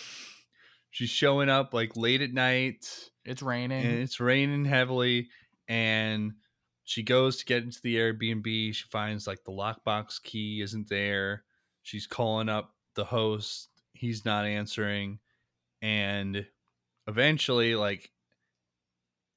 she's 0.91 1.09
showing 1.09 1.49
up 1.49 1.73
like 1.73 1.95
late 1.97 2.21
at 2.21 2.33
night 2.33 2.87
it's 3.25 3.41
raining. 3.41 3.83
and 3.83 3.99
it's 3.99 4.19
raining 4.19 4.65
heavily 4.65 5.27
and 5.67 6.33
she 6.85 7.03
goes 7.03 7.37
to 7.37 7.45
get 7.45 7.63
into 7.63 7.81
the 7.81 7.97
airbnb 7.97 8.73
she 8.73 8.85
finds 8.89 9.27
like 9.27 9.43
the 9.43 9.51
lockbox 9.51 10.21
key 10.23 10.61
isn't 10.61 10.87
there 10.87 11.43
she's 11.83 12.07
calling 12.07 12.47
up 12.47 12.73
the 12.95 13.03
host 13.03 13.67
he's 13.93 14.23
not 14.23 14.45
answering 14.45 15.19
and 15.81 16.45
eventually 17.07 17.75
like 17.75 18.09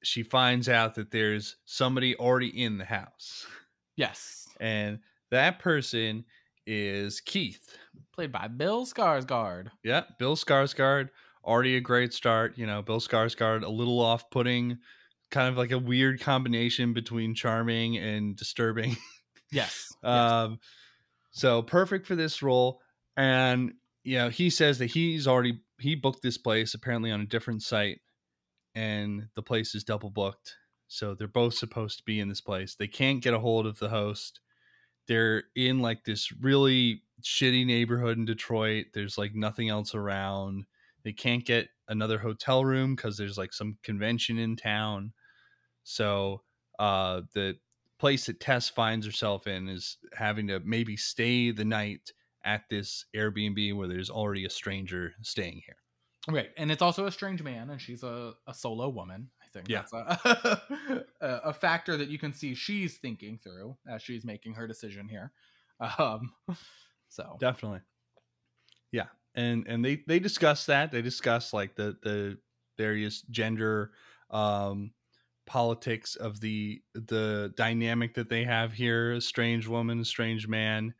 she 0.03 0.23
finds 0.23 0.69
out 0.69 0.95
that 0.95 1.11
there's 1.11 1.57
somebody 1.65 2.15
already 2.15 2.47
in 2.47 2.77
the 2.77 2.85
house. 2.85 3.45
Yes. 3.95 4.47
And 4.59 4.99
that 5.31 5.59
person 5.59 6.25
is 6.71 7.19
keith 7.19 7.77
played 8.13 8.31
by 8.31 8.47
bill 8.47 8.85
skarsgård 8.85 9.69
yeah, 9.83 10.03
Bill 10.17 10.35
Skarsgård, 10.35 11.09
already 11.43 11.75
a 11.75 11.81
great 11.81 12.13
start. 12.13 12.57
You 12.57 12.67
know, 12.67 12.81
Bill 12.81 12.99
Skarsgård, 12.99 13.63
a 13.63 13.69
little 13.69 13.99
off-putting, 13.99 14.77
kind 15.31 15.49
of 15.49 15.57
like 15.57 15.71
a 15.71 15.79
weird 15.79 16.21
combination 16.21 16.93
between 16.93 17.35
charming 17.35 17.97
and 17.97 18.35
disturbing. 18.35 18.97
yes, 19.51 19.93
yes. 20.03 20.31
Um, 20.31 20.59
so 21.31 21.61
perfect 21.61 22.07
for 22.07 22.15
this 22.15 22.41
role. 22.41 22.81
And 23.15 23.73
you 24.03 24.17
know, 24.17 24.29
he 24.29 24.49
says 24.49 24.79
that 24.79 24.87
he's 24.87 25.27
already 25.27 25.61
he 25.79 25.95
booked 25.95 26.21
this 26.21 26.37
place 26.37 26.73
apparently 26.73 27.11
on 27.11 27.21
a 27.21 27.25
different 27.25 27.63
site, 27.63 27.99
and 28.75 29.27
the 29.35 29.41
place 29.41 29.75
is 29.75 29.83
double 29.83 30.09
booked. 30.09 30.55
So 30.87 31.13
they're 31.13 31.27
both 31.27 31.53
supposed 31.53 31.99
to 31.99 32.03
be 32.03 32.19
in 32.19 32.29
this 32.29 32.41
place. 32.41 32.75
They 32.75 32.87
can't 32.87 33.21
get 33.21 33.33
a 33.33 33.39
hold 33.39 33.67
of 33.67 33.77
the 33.77 33.89
host. 33.89 34.39
They're 35.09 35.43
in 35.55 35.79
like 35.79 36.05
this 36.05 36.31
really 36.31 37.01
shitty 37.23 37.65
neighborhood 37.65 38.17
in 38.17 38.25
Detroit. 38.25 38.85
There's 38.93 39.17
like 39.17 39.33
nothing 39.33 39.67
else 39.67 39.95
around. 39.95 40.65
They 41.03 41.13
can't 41.13 41.43
get 41.43 41.67
another 41.87 42.19
hotel 42.19 42.63
room 42.63 42.95
because 42.95 43.17
there's 43.17 43.37
like 43.37 43.51
some 43.51 43.77
convention 43.83 44.37
in 44.37 44.55
town. 44.55 45.11
So 45.83 46.43
uh, 46.77 47.21
the 47.33 47.55
place 47.97 48.27
that 48.27 48.39
Tess 48.39 48.69
finds 48.69 49.05
herself 49.05 49.47
in 49.47 49.67
is 49.67 49.97
having 50.13 50.47
to 50.47 50.59
maybe 50.61 50.95
stay 50.95 51.51
the 51.51 51.65
night 51.65 52.13
at 52.45 52.61
this 52.69 53.05
Airbnb 53.15 53.75
where 53.75 53.87
there's 53.87 54.11
already 54.11 54.45
a 54.45 54.49
stranger 54.49 55.13
staying 55.23 55.61
here. 55.65 55.75
Right, 56.27 56.51
and 56.57 56.71
it's 56.71 56.81
also 56.81 57.07
a 57.07 57.11
strange 57.11 57.41
man, 57.41 57.71
and 57.71 57.81
she's 57.81 58.03
a, 58.03 58.33
a 58.45 58.53
solo 58.53 58.89
woman. 58.89 59.29
Think 59.51 59.69
Yeah. 59.69 59.81
that's 59.81 59.93
a, 59.93 61.05
a 61.21 61.27
a 61.45 61.53
factor 61.53 61.97
that 61.97 62.09
you 62.09 62.19
can 62.19 62.33
see 62.33 62.53
she's 62.53 62.97
thinking 62.97 63.39
through 63.39 63.77
as 63.87 64.01
she's 64.03 64.23
making 64.25 64.53
her 64.53 64.67
decision 64.67 65.07
here. 65.07 65.33
Um, 65.79 66.35
so 67.09 67.39
Definitely. 67.39 67.81
Yeah. 68.91 69.07
And 69.35 69.67
and 69.67 69.83
they 69.83 69.97
they 70.07 70.19
discuss 70.19 70.65
that. 70.65 70.91
They 70.91 71.01
discuss 71.01 71.53
like 71.53 71.75
the 71.75 71.97
the 72.01 72.39
various 72.77 73.21
gender 73.23 73.93
um 74.29 74.93
politics 75.45 76.15
of 76.15 76.39
the 76.39 76.83
the 76.93 77.53
dynamic 77.55 78.13
that 78.15 78.29
they 78.29 78.43
have 78.43 78.73
here, 78.73 79.13
a 79.13 79.21
strange 79.21 79.67
woman, 79.67 79.99
a 79.99 80.05
strange 80.05 80.47
man. 80.47 80.93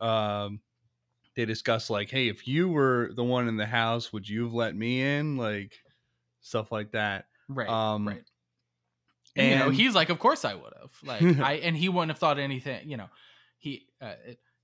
Um 0.00 0.62
they 1.36 1.46
discuss 1.46 1.90
like, 1.90 2.10
hey, 2.10 2.28
if 2.28 2.48
you 2.48 2.68
were 2.68 3.12
the 3.14 3.24
one 3.24 3.48
in 3.48 3.56
the 3.58 3.66
house, 3.66 4.12
would 4.12 4.28
you 4.28 4.44
have 4.44 4.54
let 4.54 4.76
me 4.76 5.02
in? 5.02 5.36
Like 5.36 5.80
stuff 6.40 6.72
like 6.72 6.92
that. 6.92 7.26
Right, 7.48 7.68
um, 7.68 8.08
right. 8.08 8.22
And, 9.34 9.50
you 9.50 9.58
know, 9.58 9.70
he's 9.70 9.94
like, 9.94 10.10
of 10.10 10.18
course 10.18 10.44
I 10.44 10.54
would 10.54 10.72
have. 10.80 10.90
Like 11.02 11.22
I 11.40 11.54
and 11.54 11.76
he 11.76 11.88
wouldn't 11.88 12.10
have 12.10 12.18
thought 12.18 12.38
anything. 12.38 12.88
You 12.88 12.98
know, 12.98 13.08
he 13.58 13.86
uh, 14.00 14.14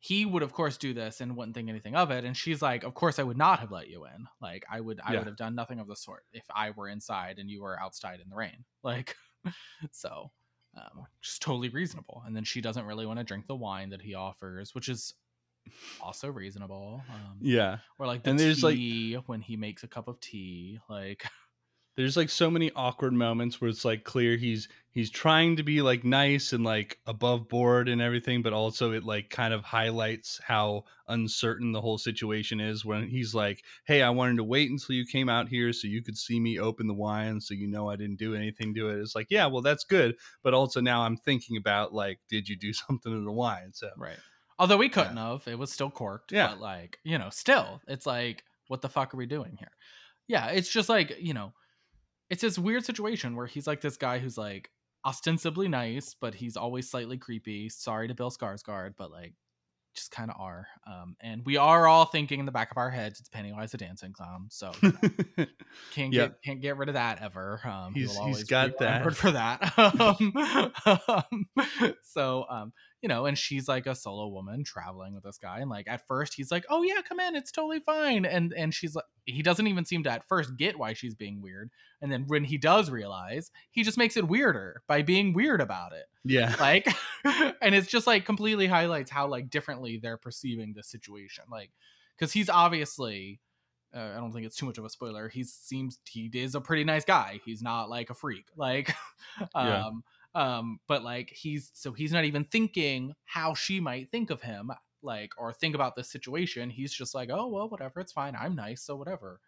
he 0.00 0.26
would 0.26 0.42
of 0.42 0.52
course 0.52 0.76
do 0.76 0.92
this 0.94 1.20
and 1.20 1.36
wouldn't 1.36 1.54
think 1.56 1.68
anything 1.68 1.96
of 1.96 2.10
it. 2.10 2.24
And 2.24 2.36
she's 2.36 2.60
like, 2.62 2.84
of 2.84 2.94
course 2.94 3.18
I 3.18 3.22
would 3.22 3.38
not 3.38 3.60
have 3.60 3.70
let 3.72 3.88
you 3.88 4.04
in. 4.04 4.26
Like 4.40 4.64
I 4.70 4.80
would 4.80 5.00
I 5.04 5.12
Yeah. 5.12 5.18
would 5.20 5.26
have 5.28 5.36
done 5.36 5.54
nothing 5.54 5.80
of 5.80 5.86
the 5.88 5.96
sort 5.96 6.24
if 6.32 6.44
I 6.54 6.70
were 6.70 6.88
inside 6.88 7.38
and 7.38 7.50
you 7.50 7.62
were 7.62 7.80
outside 7.80 8.20
in 8.20 8.28
the 8.28 8.36
rain. 8.36 8.64
Like 8.82 9.16
so. 9.92 10.30
Um, 10.76 11.06
just 11.22 11.42
totally 11.42 11.70
reasonable. 11.70 12.22
And 12.26 12.36
then 12.36 12.44
she 12.44 12.60
doesn't 12.60 12.84
really 12.84 13.06
want 13.06 13.18
to 13.18 13.24
drink 13.24 13.46
the 13.48 13.56
wine 13.56 13.90
that 13.90 14.02
he 14.02 14.14
offers, 14.14 14.74
which 14.74 14.88
is 14.88 15.14
also 16.00 16.28
reasonable. 16.28 17.02
Um, 17.10 17.38
Yeah. 17.40 17.78
Or 17.98 18.06
like 18.06 18.22
the 18.22 18.30
And 18.30 18.38
there's, 18.38 18.62
like- 18.62 18.78
when 19.26 19.40
he 19.40 19.56
makes 19.56 19.82
a 19.82 19.88
cup 19.88 20.06
of 20.08 20.20
tea, 20.20 20.78
like 20.88 21.24
There's 21.98 22.16
like 22.16 22.30
so 22.30 22.48
many 22.48 22.70
awkward 22.76 23.12
moments 23.12 23.60
where 23.60 23.68
it's 23.68 23.84
like 23.84 24.04
clear 24.04 24.36
he's 24.36 24.68
he's 24.92 25.10
trying 25.10 25.56
to 25.56 25.64
be 25.64 25.82
like 25.82 26.04
nice 26.04 26.52
and 26.52 26.62
like 26.62 26.96
above 27.08 27.48
board 27.48 27.88
and 27.88 28.00
everything, 28.00 28.40
but 28.40 28.52
also 28.52 28.92
it 28.92 29.02
like 29.02 29.30
kind 29.30 29.52
of 29.52 29.64
highlights 29.64 30.40
how 30.46 30.84
uncertain 31.08 31.72
the 31.72 31.80
whole 31.80 31.98
situation 31.98 32.60
is 32.60 32.84
when 32.84 33.08
he's 33.08 33.34
like, 33.34 33.64
Hey, 33.84 34.00
I 34.00 34.10
wanted 34.10 34.36
to 34.36 34.44
wait 34.44 34.70
until 34.70 34.94
you 34.94 35.04
came 35.06 35.28
out 35.28 35.48
here 35.48 35.72
so 35.72 35.88
you 35.88 36.00
could 36.00 36.16
see 36.16 36.38
me 36.38 36.60
open 36.60 36.86
the 36.86 36.94
wine 36.94 37.40
so 37.40 37.52
you 37.52 37.66
know 37.66 37.90
I 37.90 37.96
didn't 37.96 38.20
do 38.20 38.32
anything 38.36 38.76
to 38.76 38.90
it. 38.90 39.00
It's 39.00 39.16
like, 39.16 39.26
yeah, 39.28 39.46
well 39.46 39.62
that's 39.62 39.82
good. 39.82 40.14
But 40.44 40.54
also 40.54 40.80
now 40.80 41.02
I'm 41.02 41.16
thinking 41.16 41.56
about 41.56 41.92
like, 41.92 42.20
did 42.30 42.48
you 42.48 42.54
do 42.54 42.72
something 42.72 43.12
to 43.12 43.24
the 43.24 43.32
wine? 43.32 43.72
So 43.72 43.90
right. 43.96 44.20
Although 44.56 44.76
we 44.76 44.88
couldn't 44.88 45.16
have, 45.16 45.48
it 45.48 45.58
was 45.58 45.72
still 45.72 45.90
corked. 45.90 46.30
Yeah. 46.30 46.50
But 46.50 46.60
like, 46.60 47.00
you 47.02 47.18
know, 47.18 47.30
still, 47.30 47.80
it's 47.88 48.06
like, 48.06 48.44
what 48.68 48.82
the 48.82 48.88
fuck 48.88 49.14
are 49.14 49.16
we 49.16 49.26
doing 49.26 49.56
here? 49.58 49.72
Yeah, 50.28 50.46
it's 50.50 50.68
just 50.68 50.88
like, 50.88 51.16
you 51.18 51.34
know, 51.34 51.54
it's 52.30 52.42
this 52.42 52.58
weird 52.58 52.84
situation 52.84 53.36
where 53.36 53.46
he's 53.46 53.66
like 53.66 53.80
this 53.80 53.96
guy 53.96 54.18
who's 54.18 54.38
like 54.38 54.70
ostensibly 55.04 55.68
nice, 55.68 56.14
but 56.20 56.34
he's 56.34 56.56
always 56.56 56.90
slightly 56.90 57.16
creepy. 57.18 57.68
Sorry 57.68 58.08
to 58.08 58.14
Bill 58.14 58.30
Skarsgård, 58.30 58.94
but 58.96 59.10
like 59.10 59.34
just 59.94 60.10
kind 60.10 60.30
of 60.30 60.36
are. 60.40 60.66
Um, 60.86 61.16
and 61.20 61.42
we 61.44 61.56
are 61.56 61.86
all 61.86 62.04
thinking 62.04 62.38
in 62.40 62.46
the 62.46 62.52
back 62.52 62.70
of 62.70 62.76
our 62.76 62.90
heads, 62.90 63.18
it's 63.20 63.28
Pennywise 63.28 63.72
the 63.72 63.78
dancing 63.78 64.12
clown. 64.12 64.46
So 64.50 64.72
can't 65.92 66.12
get 66.12 66.42
can't 66.44 66.60
get 66.60 66.76
rid 66.76 66.88
of 66.88 66.94
that 66.94 67.20
ever. 67.22 67.60
Um, 67.64 67.94
he 67.94 68.00
He's- 68.02 68.16
he's 68.26 68.44
got 68.44 68.78
that. 68.78 69.14
for 69.16 69.30
that. 69.32 69.72
um, 71.32 71.46
so 72.04 72.44
um, 72.48 72.72
you 73.02 73.08
know, 73.08 73.26
and 73.26 73.38
she's 73.38 73.68
like 73.68 73.86
a 73.86 73.94
solo 73.94 74.28
woman 74.28 74.64
traveling 74.64 75.14
with 75.14 75.24
this 75.24 75.38
guy, 75.38 75.60
and 75.60 75.70
like 75.70 75.88
at 75.88 76.06
first 76.06 76.34
he's 76.34 76.50
like, 76.50 76.64
"Oh 76.68 76.82
yeah, 76.82 77.00
come 77.06 77.20
in, 77.20 77.36
it's 77.36 77.52
totally 77.52 77.80
fine," 77.80 78.24
and 78.24 78.52
and 78.52 78.74
she's 78.74 78.94
like, 78.94 79.04
he 79.24 79.42
doesn't 79.42 79.66
even 79.66 79.84
seem 79.84 80.02
to 80.04 80.10
at 80.10 80.26
first 80.28 80.56
get 80.56 80.78
why 80.78 80.92
she's 80.92 81.14
being 81.14 81.40
weird, 81.40 81.70
and 82.00 82.10
then 82.10 82.24
when 82.26 82.44
he 82.44 82.58
does 82.58 82.90
realize, 82.90 83.50
he 83.70 83.82
just 83.82 83.98
makes 83.98 84.16
it 84.16 84.28
weirder 84.28 84.82
by 84.86 85.02
being 85.02 85.32
weird 85.32 85.60
about 85.60 85.92
it 85.92 86.06
yeah. 86.28 86.54
like 86.60 86.86
and 87.62 87.74
it's 87.74 87.88
just 87.88 88.06
like 88.06 88.24
completely 88.24 88.66
highlights 88.66 89.10
how 89.10 89.26
like 89.26 89.50
differently 89.50 89.98
they're 90.00 90.16
perceiving 90.16 90.72
the 90.74 90.82
situation 90.82 91.44
like 91.50 91.70
because 92.16 92.32
he's 92.32 92.50
obviously 92.50 93.40
uh, 93.94 94.10
i 94.14 94.16
don't 94.16 94.32
think 94.32 94.44
it's 94.46 94.56
too 94.56 94.66
much 94.66 94.78
of 94.78 94.84
a 94.84 94.90
spoiler 94.90 95.28
he 95.28 95.42
seems 95.42 95.98
he 96.08 96.30
is 96.34 96.54
a 96.54 96.60
pretty 96.60 96.84
nice 96.84 97.04
guy 97.04 97.40
he's 97.44 97.62
not 97.62 97.88
like 97.88 98.10
a 98.10 98.14
freak 98.14 98.46
like 98.56 98.94
Yeah. 99.54 99.90
Um 100.38 100.78
but 100.86 101.02
like 101.02 101.30
he's 101.30 101.70
so 101.74 101.92
he's 101.92 102.12
not 102.12 102.24
even 102.24 102.44
thinking 102.44 103.12
how 103.24 103.54
she 103.54 103.80
might 103.80 104.10
think 104.10 104.30
of 104.30 104.40
him 104.40 104.70
like 105.02 105.32
or 105.36 105.52
think 105.52 105.74
about 105.74 105.96
this 105.96 106.10
situation 106.10 106.70
he's 106.70 106.92
just 106.92 107.14
like 107.14 107.28
oh 107.32 107.48
well 107.48 107.68
whatever 107.68 108.00
it's 108.00 108.12
fine 108.12 108.36
i'm 108.38 108.54
nice 108.54 108.82
so 108.82 108.94
whatever 108.96 109.40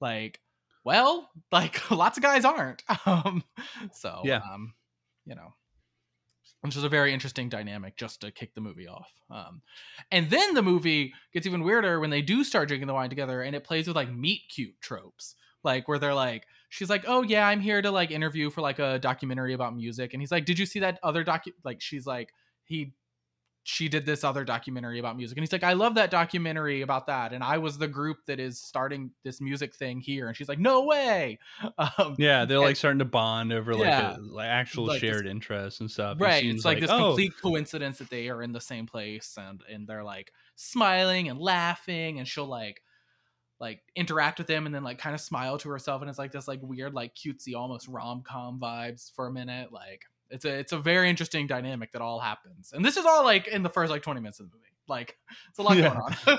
like 0.00 0.40
well 0.84 1.30
like 1.52 1.90
lots 1.90 2.18
of 2.18 2.22
guys 2.22 2.44
aren't 2.44 2.82
um 3.06 3.42
so 3.92 4.20
Yeah. 4.24 4.40
um 4.52 4.74
you 5.24 5.34
know 5.34 5.54
which 6.60 6.76
is 6.76 6.84
a 6.84 6.88
very 6.88 7.12
interesting 7.12 7.48
dynamic 7.50 7.96
just 7.96 8.22
to 8.22 8.30
kick 8.30 8.54
the 8.54 8.60
movie 8.60 8.88
off. 8.88 9.10
Um, 9.30 9.60
and 10.10 10.30
then 10.30 10.54
the 10.54 10.62
movie 10.62 11.12
gets 11.34 11.46
even 11.46 11.62
weirder 11.62 12.00
when 12.00 12.08
they 12.08 12.22
do 12.22 12.42
start 12.42 12.68
drinking 12.68 12.86
the 12.86 12.94
wine 12.94 13.10
together, 13.10 13.42
and 13.42 13.54
it 13.54 13.64
plays 13.64 13.86
with 13.86 13.96
like 13.96 14.10
meet 14.10 14.40
cute 14.48 14.80
tropes, 14.80 15.34
like 15.62 15.88
where 15.88 15.98
they're 15.98 16.14
like, 16.14 16.46
she's 16.74 16.90
like, 16.90 17.04
"Oh 17.06 17.22
yeah, 17.22 17.46
I'm 17.46 17.60
here 17.60 17.80
to 17.80 17.90
like 17.90 18.10
interview 18.10 18.50
for 18.50 18.60
like 18.60 18.78
a 18.80 18.98
documentary 18.98 19.54
about 19.54 19.74
music," 19.76 20.12
and 20.12 20.20
he's 20.20 20.32
like, 20.32 20.44
"Did 20.44 20.58
you 20.58 20.66
see 20.66 20.80
that 20.80 20.98
other 21.02 21.22
doc?" 21.24 21.44
Like 21.64 21.80
she's 21.80 22.06
like, 22.06 22.30
he. 22.64 22.92
She 23.66 23.88
did 23.88 24.04
this 24.04 24.24
other 24.24 24.44
documentary 24.44 24.98
about 24.98 25.16
music, 25.16 25.38
and 25.38 25.42
he's 25.42 25.50
like, 25.50 25.64
"I 25.64 25.72
love 25.72 25.94
that 25.94 26.10
documentary 26.10 26.82
about 26.82 27.06
that." 27.06 27.32
And 27.32 27.42
I 27.42 27.56
was 27.56 27.78
the 27.78 27.88
group 27.88 28.18
that 28.26 28.38
is 28.38 28.60
starting 28.60 29.10
this 29.22 29.40
music 29.40 29.74
thing 29.74 30.00
here, 30.00 30.26
and 30.28 30.36
she's 30.36 30.50
like, 30.50 30.58
"No 30.58 30.84
way!" 30.84 31.38
Um, 31.78 32.14
Yeah, 32.18 32.44
they're 32.44 32.58
And- 32.58 32.66
like 32.66 32.76
starting 32.76 32.98
to 32.98 33.06
bond 33.06 33.54
over 33.54 33.72
like 33.72 33.84
Yeah. 33.86 34.16
a, 34.16 34.20
like 34.20 34.48
actual 34.48 34.84
Like 34.84 35.00
this- 35.00 35.10
shared 35.10 35.26
interests 35.26 35.80
and 35.80 35.90
stuff. 35.90 36.18
It 36.20 36.24
right 36.24 36.42
seems 36.42 36.56
it's 36.56 36.64
like, 36.66 36.80
this 36.80 36.90
oh, 36.90 37.06
complete 37.06 37.32
coincidence 37.40 37.96
that 37.96 38.10
they 38.10 38.28
are 38.28 38.42
in 38.42 38.52
the 38.52 38.60
same 38.60 38.84
place 38.86 39.34
and 39.38 39.62
and 39.66 39.88
they're 39.88 40.04
like 40.04 40.30
smiling 40.56 41.30
and 41.30 41.38
laughing 41.38 42.18
and 42.18 42.28
she'll 42.28 42.44
like 42.44 42.82
like 43.60 43.80
interact 43.94 44.38
with 44.38 44.48
him 44.48 44.66
and 44.66 44.74
then 44.74 44.82
like 44.84 44.98
kind 44.98 45.14
of 45.14 45.20
smile 45.20 45.56
to 45.58 45.68
herself 45.68 46.00
and 46.02 46.10
it's 46.10 46.18
like 46.18 46.32
this 46.32 46.48
like 46.48 46.60
weird 46.62 46.92
like 46.94 47.14
cutesy 47.14 47.54
almost 47.54 47.86
rom-com 47.88 48.58
vibes 48.60 49.12
for 49.14 49.26
a 49.28 49.32
minute 49.32 49.72
like 49.72 50.02
it's 50.30 50.44
a 50.44 50.52
it's 50.58 50.72
a 50.72 50.78
very 50.78 51.08
interesting 51.08 51.46
dynamic 51.46 51.92
that 51.92 52.02
all 52.02 52.18
happens 52.18 52.72
and 52.72 52.84
this 52.84 52.96
is 52.96 53.04
all 53.06 53.22
like 53.24 53.46
in 53.48 53.62
the 53.62 53.68
first 53.68 53.90
like 53.90 54.02
20 54.02 54.20
minutes 54.20 54.40
of 54.40 54.46
the 54.50 54.56
movie 54.56 54.60
like 54.88 55.16
it's 55.48 55.58
a 55.58 55.62
lot 55.62 55.76
Yeah. 55.76 55.94
going 56.26 56.38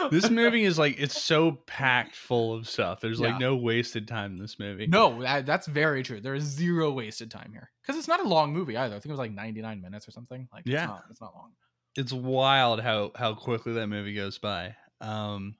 on 0.00 0.10
this 0.10 0.30
movie 0.30 0.64
is 0.64 0.78
like 0.78 0.98
it's 0.98 1.20
so 1.22 1.52
packed 1.66 2.16
full 2.16 2.54
of 2.54 2.68
stuff. 2.68 3.00
There's 3.00 3.20
like 3.20 3.32
Yeah. 3.32 3.38
no 3.38 3.56
wasted 3.56 4.08
time 4.08 4.32
in 4.32 4.38
this 4.38 4.58
movie. 4.58 4.86
no 4.86 5.20
that, 5.22 5.44
that's 5.46 5.66
very 5.68 6.02
true 6.02 6.20
there 6.20 6.34
is 6.34 6.44
zero 6.44 6.90
wasted 6.90 7.30
time 7.30 7.50
here 7.52 7.70
because 7.82 7.96
it's 7.98 8.08
not 8.08 8.24
a 8.24 8.28
long 8.28 8.52
movie 8.52 8.76
either 8.76 8.96
i 8.96 8.98
think 8.98 9.06
it 9.06 9.12
was 9.12 9.18
like 9.18 9.32
99 9.32 9.80
minutes 9.82 10.08
or 10.08 10.10
something 10.12 10.48
like 10.52 10.62
Yeah. 10.66 10.82
it's 10.84 10.88
not, 10.88 11.02
it's 11.10 11.20
not 11.20 11.34
long 11.36 11.52
it's 11.96 12.12
wild 12.12 12.80
how 12.80 13.12
how 13.14 13.34
quickly 13.34 13.74
that 13.74 13.86
movie 13.88 14.14
goes 14.14 14.38
by. 14.38 14.74
Um, 15.00 15.56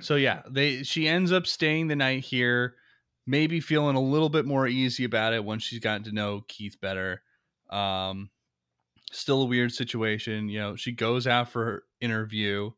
so 0.00 0.16
yeah, 0.16 0.42
they 0.48 0.82
she 0.82 1.08
ends 1.08 1.32
up 1.32 1.46
staying 1.46 1.88
the 1.88 1.96
night 1.96 2.24
here, 2.24 2.76
maybe 3.26 3.60
feeling 3.60 3.96
a 3.96 4.00
little 4.00 4.28
bit 4.28 4.44
more 4.46 4.66
easy 4.66 5.04
about 5.04 5.32
it 5.32 5.44
once 5.44 5.62
she's 5.62 5.80
gotten 5.80 6.04
to 6.04 6.12
know 6.12 6.42
Keith 6.48 6.76
better. 6.80 7.22
Um, 7.70 8.30
still 9.12 9.42
a 9.42 9.46
weird 9.46 9.72
situation, 9.72 10.48
you 10.48 10.58
know. 10.58 10.76
She 10.76 10.92
goes 10.92 11.26
out 11.26 11.50
for 11.50 11.64
her 11.64 11.82
interview. 12.00 12.70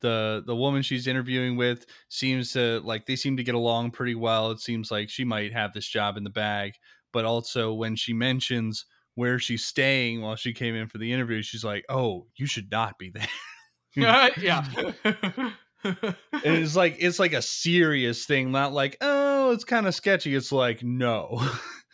the 0.00 0.42
The 0.46 0.56
woman 0.56 0.82
she's 0.82 1.06
interviewing 1.06 1.56
with 1.56 1.86
seems 2.08 2.52
to 2.54 2.80
like 2.84 3.06
they 3.06 3.16
seem 3.16 3.36
to 3.38 3.44
get 3.44 3.54
along 3.54 3.92
pretty 3.92 4.14
well. 4.14 4.50
It 4.52 4.60
seems 4.60 4.90
like 4.90 5.10
she 5.10 5.24
might 5.24 5.52
have 5.52 5.72
this 5.74 5.88
job 5.88 6.16
in 6.16 6.24
the 6.24 6.30
bag, 6.30 6.74
but 7.12 7.24
also 7.24 7.74
when 7.74 7.96
she 7.96 8.12
mentions 8.14 8.86
where 9.16 9.38
she's 9.38 9.64
staying 9.66 10.22
while 10.22 10.36
she 10.36 10.52
came 10.54 10.74
in 10.74 10.88
for 10.88 10.98
the 10.98 11.12
interview, 11.12 11.42
she's 11.42 11.64
like, 11.64 11.84
"Oh, 11.88 12.28
you 12.36 12.46
should 12.46 12.70
not 12.70 12.98
be 12.98 13.10
there." 13.10 13.28
yeah 14.36 14.64
it's 15.84 16.76
like 16.76 16.96
it's 16.98 17.18
like 17.18 17.32
a 17.32 17.42
serious 17.42 18.24
thing, 18.26 18.50
not 18.52 18.72
like, 18.72 18.96
"Oh, 19.00 19.52
it's 19.52 19.64
kind 19.64 19.86
of 19.86 19.94
sketchy." 19.94 20.34
It's 20.34 20.52
like, 20.52 20.82
"No." 20.82 21.40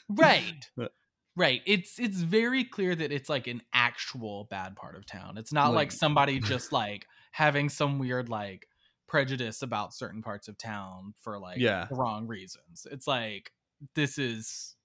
right 0.09 0.71
right 1.37 1.63
it's 1.67 1.99
it's 1.99 2.19
very 2.21 2.63
clear 2.63 2.95
that 2.95 3.11
it's 3.11 3.29
like 3.29 3.49
an 3.49 3.61
actual 3.75 4.45
bad 4.51 4.77
part 4.77 4.95
of 4.95 5.05
town 5.05 5.37
it's 5.37 5.53
not 5.53 5.71
like 5.71 5.75
Like- 5.89 5.93
somebody 5.93 6.39
just 6.55 6.71
like 6.71 7.07
having 7.33 7.69
some 7.69 7.99
weird 7.99 8.29
like 8.29 8.69
prejudice 9.09 9.63
about 9.63 9.93
certain 9.93 10.23
parts 10.23 10.47
of 10.47 10.57
town 10.57 11.13
for 11.23 11.41
like 11.41 11.59
Yeah. 11.59 11.87
the 11.91 11.97
wrong 11.97 12.29
reasons 12.29 12.87
it's 12.89 13.09
like 13.09 13.51
this 13.97 14.17
is 14.17 14.77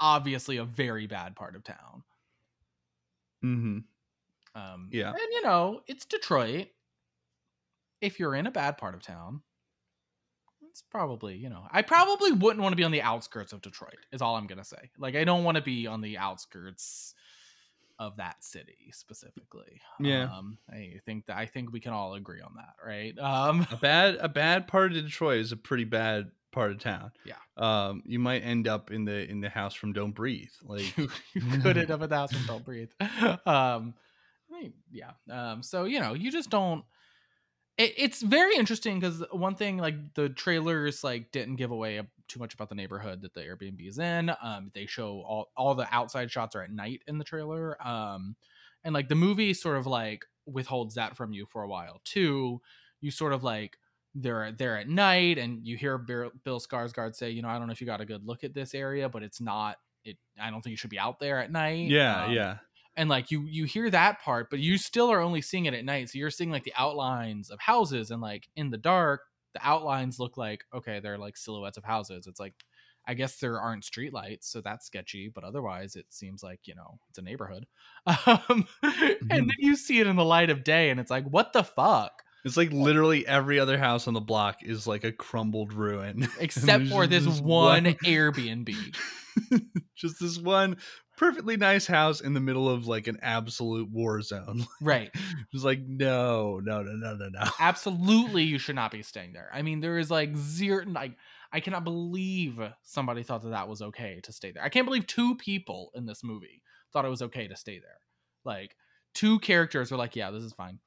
obviously 0.00 0.56
a 0.56 0.64
very 0.64 1.06
bad 1.06 1.36
part 1.36 1.54
of 1.54 1.62
town 1.62 2.02
hmm 3.40 3.78
um 4.56 4.88
Yeah. 4.90 5.10
and 5.10 5.18
you 5.30 5.42
know 5.42 5.82
it's 5.86 6.04
detroit 6.04 6.66
if 8.04 8.18
you're 8.20 8.34
in 8.34 8.46
a 8.46 8.50
bad 8.50 8.76
part 8.78 8.94
of 8.94 9.02
town 9.02 9.40
it's 10.70 10.82
probably 10.90 11.36
you 11.36 11.48
know 11.48 11.62
i 11.70 11.82
probably 11.82 12.32
wouldn't 12.32 12.60
want 12.62 12.72
to 12.72 12.76
be 12.76 12.84
on 12.84 12.90
the 12.92 13.02
outskirts 13.02 13.52
of 13.52 13.60
detroit 13.62 13.96
is 14.12 14.20
all 14.22 14.36
i'm 14.36 14.46
gonna 14.46 14.64
say 14.64 14.90
like 14.98 15.14
i 15.14 15.24
don't 15.24 15.44
want 15.44 15.56
to 15.56 15.62
be 15.62 15.86
on 15.86 16.00
the 16.00 16.18
outskirts 16.18 17.14
of 18.00 18.16
that 18.16 18.42
city 18.42 18.90
specifically 18.92 19.80
Yeah. 20.00 20.24
um 20.24 20.58
i 20.68 20.94
think 21.06 21.26
that 21.26 21.36
i 21.36 21.46
think 21.46 21.72
we 21.72 21.78
can 21.80 21.92
all 21.92 22.14
agree 22.14 22.40
on 22.40 22.54
that 22.56 22.74
right 22.84 23.16
um 23.18 23.66
A 23.70 23.76
bad 23.76 24.16
a 24.20 24.28
bad 24.28 24.66
part 24.66 24.92
of 24.96 25.04
Detroit 25.04 25.38
is 25.40 25.52
a 25.52 25.56
pretty 25.56 25.84
bad 25.84 26.30
part 26.50 26.70
of 26.70 26.78
town. 26.78 27.10
Yeah. 27.24 27.34
Um, 27.56 28.02
you 28.06 28.20
might 28.20 28.42
end 28.44 28.68
up 28.68 28.92
in 28.92 29.04
the 29.04 29.28
in 29.28 29.40
the 29.40 29.48
house 29.48 29.74
from 29.74 29.92
Don't 29.92 30.12
Breathe. 30.12 30.52
Like, 30.64 30.96
you, 30.96 31.08
you 31.34 31.58
could 31.60 31.76
end 31.76 31.90
up 31.90 32.00
a 32.00 32.06
thousand 32.06 32.46
don't 32.46 32.64
breathe 32.64 32.90
um 33.00 33.94
I 34.48 34.60
mean, 34.60 34.72
yeah 34.92 35.10
um 35.30 35.62
so 35.64 35.84
you 35.84 35.98
know 36.00 36.14
you 36.14 36.30
just 36.32 36.50
don't 36.50 36.84
it, 37.78 37.94
it's 37.96 38.22
very 38.22 38.56
interesting 38.56 39.00
because 39.00 39.22
one 39.30 39.54
thing 39.54 39.78
like 39.78 40.14
the 40.14 40.28
trailers 40.28 41.02
like 41.04 41.32
didn't 41.32 41.56
give 41.56 41.70
away 41.70 42.00
too 42.28 42.38
much 42.38 42.54
about 42.54 42.68
the 42.68 42.74
neighborhood 42.74 43.20
that 43.22 43.34
the 43.34 43.40
airbnb 43.40 43.86
is 43.86 43.98
in 43.98 44.32
um 44.42 44.70
they 44.74 44.86
show 44.86 45.22
all, 45.26 45.50
all 45.56 45.74
the 45.74 45.86
outside 45.94 46.30
shots 46.30 46.56
are 46.56 46.62
at 46.62 46.70
night 46.70 47.02
in 47.06 47.18
the 47.18 47.24
trailer 47.24 47.76
um 47.86 48.34
and 48.84 48.94
like 48.94 49.08
the 49.08 49.14
movie 49.14 49.52
sort 49.54 49.76
of 49.76 49.86
like 49.86 50.24
withholds 50.46 50.94
that 50.94 51.16
from 51.16 51.32
you 51.32 51.46
for 51.46 51.62
a 51.62 51.68
while 51.68 52.00
too. 52.04 52.60
You 53.00 53.10
sort 53.10 53.32
of 53.32 53.42
like 53.42 53.78
they're 54.14 54.52
they're 54.52 54.78
at 54.78 54.88
night 54.88 55.38
and 55.38 55.66
you 55.66 55.76
hear 55.76 55.98
bill, 55.98 56.30
bill 56.44 56.60
skarsgård 56.60 57.16
say 57.16 57.30
you 57.30 57.42
know 57.42 57.48
i 57.48 57.58
don't 57.58 57.66
know 57.66 57.72
if 57.72 57.80
you 57.80 57.86
got 57.86 58.00
a 58.00 58.04
good 58.04 58.24
look 58.24 58.44
at 58.44 58.54
this 58.54 58.72
area 58.74 59.08
but 59.08 59.22
it's 59.24 59.40
not 59.40 59.76
it 60.04 60.16
i 60.40 60.50
don't 60.50 60.62
think 60.62 60.70
you 60.70 60.76
should 60.76 60.90
be 60.90 60.98
out 60.98 61.18
there 61.18 61.40
at 61.40 61.50
night 61.50 61.88
yeah, 61.88 62.26
Um, 62.26 62.32
yeah, 62.32 62.56
and 62.96 63.08
like 63.08 63.30
you 63.30 63.42
you 63.42 63.64
hear 63.64 63.90
that 63.90 64.20
part 64.22 64.48
but 64.50 64.58
you 64.60 64.78
still 64.78 65.10
are 65.10 65.20
only 65.20 65.40
seeing 65.42 65.66
it 65.66 65.74
at 65.74 65.84
night 65.84 66.08
so 66.10 66.18
you're 66.18 66.30
seeing 66.30 66.50
like 66.50 66.64
the 66.64 66.72
outlines 66.76 67.50
of 67.50 67.58
houses 67.60 68.10
and 68.10 68.20
like 68.22 68.48
in 68.56 68.70
the 68.70 68.78
dark 68.78 69.22
the 69.54 69.60
outlines 69.66 70.18
look 70.18 70.36
like 70.36 70.64
okay 70.74 71.00
they're 71.00 71.18
like 71.18 71.36
silhouettes 71.36 71.76
of 71.76 71.84
houses 71.84 72.26
it's 72.26 72.40
like 72.40 72.54
I 73.06 73.12
guess 73.12 73.36
there 73.36 73.60
aren't 73.60 73.84
streetlights, 73.84 74.44
so 74.44 74.62
that's 74.62 74.86
sketchy. 74.86 75.28
But 75.28 75.44
otherwise, 75.44 75.94
it 75.94 76.06
seems 76.08 76.42
like 76.42 76.60
you 76.64 76.74
know 76.74 76.98
it's 77.10 77.18
a 77.18 77.22
neighborhood. 77.22 77.66
Um, 78.06 78.66
Mm-hmm. 78.82 79.26
and 79.30 79.40
then 79.42 79.50
you 79.58 79.76
see 79.76 79.98
it 80.00 80.06
in 80.06 80.16
the 80.16 80.24
light 80.24 80.48
of 80.48 80.64
day, 80.64 80.88
and 80.88 80.98
it's 80.98 81.10
like, 81.10 81.26
what 81.26 81.52
the 81.52 81.64
fuck? 81.64 82.22
It's 82.46 82.56
like 82.56 82.72
literally 82.72 83.26
every 83.26 83.60
other 83.60 83.76
house 83.76 84.08
on 84.08 84.14
the 84.14 84.22
block 84.22 84.62
is 84.62 84.86
like 84.86 85.04
a 85.04 85.12
crumbled 85.12 85.74
ruin. 85.74 86.26
Except 86.40 86.86
for 86.88 87.06
this 87.06 87.26
one 87.26 87.84
one- 87.84 87.94
Airbnb. 88.06 88.74
just 89.94 90.18
this 90.20 90.38
one 90.38 90.78
perfectly 91.16 91.56
nice 91.56 91.86
house 91.86 92.20
in 92.20 92.34
the 92.34 92.40
middle 92.40 92.68
of 92.68 92.86
like 92.86 93.06
an 93.06 93.18
absolute 93.22 93.90
war 93.90 94.20
zone. 94.22 94.66
right. 94.80 95.10
It's 95.52 95.64
like 95.64 95.80
no, 95.80 96.60
no, 96.62 96.82
no, 96.82 96.92
no, 96.92 97.14
no, 97.16 97.28
no. 97.28 97.50
Absolutely, 97.60 98.42
you 98.42 98.58
should 98.58 98.76
not 98.76 98.90
be 98.90 99.02
staying 99.02 99.32
there. 99.32 99.50
I 99.52 99.62
mean, 99.62 99.80
there 99.80 99.98
is 99.98 100.10
like 100.10 100.36
zero. 100.36 100.84
Like, 100.86 101.16
I 101.52 101.60
cannot 101.60 101.84
believe 101.84 102.60
somebody 102.82 103.22
thought 103.22 103.42
that 103.42 103.50
that 103.50 103.68
was 103.68 103.82
okay 103.82 104.20
to 104.24 104.32
stay 104.32 104.50
there. 104.50 104.64
I 104.64 104.68
can't 104.68 104.86
believe 104.86 105.06
two 105.06 105.36
people 105.36 105.90
in 105.94 106.06
this 106.06 106.24
movie 106.24 106.62
thought 106.92 107.04
it 107.04 107.10
was 107.10 107.22
okay 107.22 107.48
to 107.48 107.56
stay 107.56 107.78
there. 107.78 107.98
Like, 108.44 108.76
two 109.14 109.38
characters 109.38 109.90
were 109.90 109.96
like, 109.96 110.16
"Yeah, 110.16 110.30
this 110.30 110.42
is 110.42 110.52
fine." 110.52 110.78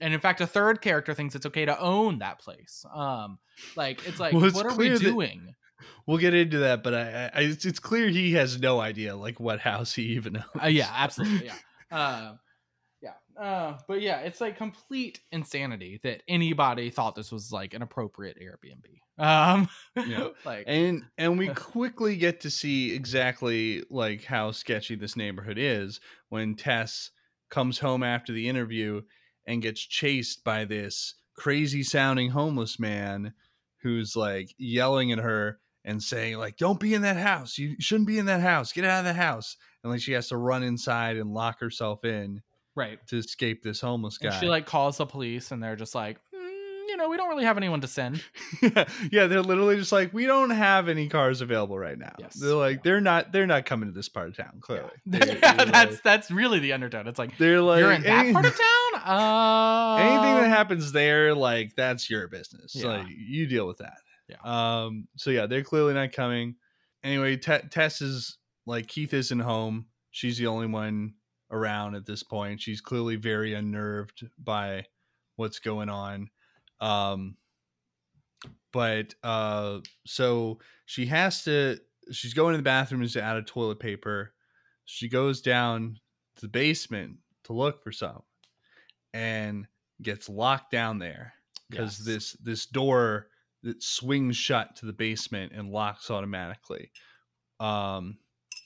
And 0.00 0.12
in 0.12 0.20
fact, 0.20 0.40
a 0.40 0.46
third 0.46 0.80
character 0.82 1.14
thinks 1.14 1.34
it's 1.34 1.46
okay 1.46 1.64
to 1.64 1.78
own 1.80 2.18
that 2.18 2.38
place. 2.38 2.84
Um, 2.94 3.38
like 3.76 4.06
it's 4.06 4.20
like, 4.20 4.34
Well, 4.34 4.44
it's 4.44 4.54
what 4.54 4.66
are 4.66 4.76
we 4.76 4.96
doing? 4.98 5.54
We'll 6.06 6.18
get 6.18 6.34
into 6.34 6.58
that, 6.58 6.82
but 6.82 6.94
I, 6.94 7.30
I 7.34 7.40
it's, 7.42 7.64
it's 7.64 7.78
clear 7.78 8.08
he 8.08 8.32
has 8.32 8.60
no 8.60 8.80
idea 8.80 9.16
like 9.16 9.40
what 9.40 9.60
house 9.60 9.94
he 9.94 10.02
even 10.02 10.36
owns. 10.36 10.46
Uh, 10.62 10.66
yeah, 10.68 10.90
absolutely. 10.94 11.46
Yeah. 11.46 11.54
Uh, 11.88 12.34
yeah. 13.00 13.12
Uh, 13.40 13.78
but 13.86 14.00
yeah, 14.00 14.18
it's 14.22 14.40
like 14.40 14.56
complete 14.56 15.20
insanity 15.30 16.00
that 16.02 16.24
anybody 16.26 16.90
thought 16.90 17.14
this 17.14 17.30
was 17.30 17.52
like 17.52 17.74
an 17.74 17.82
appropriate 17.82 18.36
Airbnb. 18.40 19.24
Um, 19.24 19.68
Yeah. 20.04 20.30
like 20.44 20.64
and 20.66 21.04
and 21.16 21.38
we 21.38 21.48
quickly 21.48 22.16
get 22.16 22.40
to 22.40 22.50
see 22.50 22.92
exactly 22.92 23.84
like 23.88 24.24
how 24.24 24.50
sketchy 24.50 24.96
this 24.96 25.16
neighborhood 25.16 25.58
is 25.58 26.00
when 26.28 26.56
Tess 26.56 27.12
comes 27.48 27.78
home 27.78 28.02
after 28.02 28.32
the 28.32 28.48
interview 28.48 29.02
and 29.46 29.62
gets 29.62 29.80
chased 29.80 30.42
by 30.42 30.64
this 30.64 31.14
crazy 31.36 31.84
sounding 31.84 32.30
homeless 32.30 32.80
man 32.80 33.32
who's 33.82 34.16
like 34.16 34.52
yelling 34.58 35.12
at 35.12 35.18
her 35.18 35.60
and 35.86 36.02
saying 36.02 36.36
like 36.36 36.56
don't 36.58 36.78
be 36.80 36.92
in 36.92 37.00
that 37.02 37.16
house 37.16 37.56
you 37.56 37.76
shouldn't 37.78 38.06
be 38.08 38.18
in 38.18 38.26
that 38.26 38.40
house 38.42 38.72
get 38.72 38.84
out 38.84 38.98
of 38.98 39.04
the 39.06 39.14
house 39.14 39.56
and 39.82 39.90
like 39.92 40.02
she 40.02 40.12
has 40.12 40.28
to 40.28 40.36
run 40.36 40.62
inside 40.62 41.16
and 41.16 41.32
lock 41.32 41.58
herself 41.60 42.04
in 42.04 42.42
right. 42.74 42.98
to 43.06 43.16
escape 43.16 43.62
this 43.62 43.80
homeless 43.80 44.18
guy 44.18 44.28
And 44.30 44.36
she 44.40 44.48
like 44.48 44.66
calls 44.66 44.98
the 44.98 45.06
police, 45.06 45.50
and 45.52 45.62
they're 45.62 45.76
just 45.76 45.94
like, 45.94 46.18
"Mm, 46.34 46.88
you 46.88 46.96
know, 46.96 47.08
we 47.08 47.16
don't 47.16 47.28
really 47.28 47.44
have 47.44 47.56
anyone 47.56 47.80
to 47.82 47.86
send. 47.88 48.22
yeah, 49.12 49.26
they're 49.28 49.40
literally 49.42 49.76
just 49.76 49.92
like, 49.92 50.12
we 50.12 50.26
don't 50.26 50.50
have 50.50 50.88
any 50.88 51.08
cars 51.08 51.40
available 51.40 51.78
right 51.78 51.96
now. 51.98 52.12
Yes. 52.18 52.34
They're 52.34 52.54
like, 52.54 52.76
Yeah. 52.76 52.80
they're 52.84 53.00
not, 53.00 53.32
they're 53.32 53.46
not 53.46 53.64
coming 53.64 53.88
to 53.88 53.94
this 53.94 54.08
part 54.08 54.28
of 54.28 54.36
town. 54.36 54.58
Clearly, 54.60 54.90
Yeah, 55.06 55.18
They- 55.24 55.34
that's 55.36 55.70
like- 55.70 56.02
that's 56.02 56.30
really 56.32 56.58
the 56.58 56.72
undertone. 56.72 57.06
It's 57.06 57.18
like 57.18 57.38
they're 57.38 57.60
like 57.62 57.78
you're 57.80 57.92
in 57.92 58.02
that 58.02 58.24
any- 58.26 58.32
part 58.32 58.44
of 58.46 58.52
town. 58.58 59.00
Uh, 59.04 59.96
anything 60.00 60.34
that 60.42 60.48
happens 60.48 60.90
there, 60.92 61.34
like 61.34 61.76
that's 61.76 62.10
your 62.10 62.26
business. 62.28 62.74
Yeah. 62.74 62.86
Like 62.88 63.06
you 63.08 63.46
deal 63.46 63.66
with 63.68 63.78
that. 63.78 63.98
Yeah. 64.28 64.36
Um. 64.42 65.08
So 65.16 65.30
yeah, 65.30 65.46
they're 65.46 65.62
clearly 65.62 65.94
not 65.94 66.12
coming. 66.12 66.56
Anyway, 67.04 67.36
Te- 67.36 67.68
Tess 67.70 68.00
is 68.02 68.38
like 68.66 68.86
Keith 68.88 69.14
isn't 69.14 69.38
home. 69.38 69.86
She's 70.10 70.38
the 70.38 70.46
only 70.48 70.66
one 70.66 71.14
around 71.50 71.94
at 71.94 72.06
this 72.06 72.22
point. 72.22 72.60
She's 72.60 72.80
clearly 72.80 73.16
very 73.16 73.54
unnerved 73.54 74.26
by 74.38 74.86
what's 75.36 75.58
going 75.60 75.88
on. 75.88 76.28
Um. 76.80 77.36
But 78.72 79.14
uh, 79.22 79.78
so 80.06 80.58
she 80.84 81.06
has 81.06 81.44
to. 81.44 81.78
She's 82.12 82.34
going 82.34 82.52
to 82.52 82.58
the 82.58 82.62
bathroom 82.62 83.02
is 83.02 83.16
out 83.16 83.36
of 83.38 83.46
toilet 83.46 83.80
paper. 83.80 84.34
She 84.84 85.08
goes 85.08 85.40
down 85.40 85.98
to 86.36 86.42
the 86.42 86.48
basement 86.48 87.16
to 87.44 87.52
look 87.52 87.82
for 87.82 87.90
some, 87.92 88.22
and 89.14 89.66
gets 90.02 90.28
locked 90.28 90.70
down 90.70 90.98
there 90.98 91.32
because 91.70 91.98
Yes. 91.98 92.06
this 92.06 92.32
this 92.42 92.66
door 92.66 93.28
that 93.66 93.82
swings 93.82 94.36
shut 94.36 94.74
to 94.76 94.86
the 94.86 94.92
basement 94.92 95.52
and 95.54 95.70
locks 95.70 96.10
automatically 96.10 96.90
um 97.60 98.16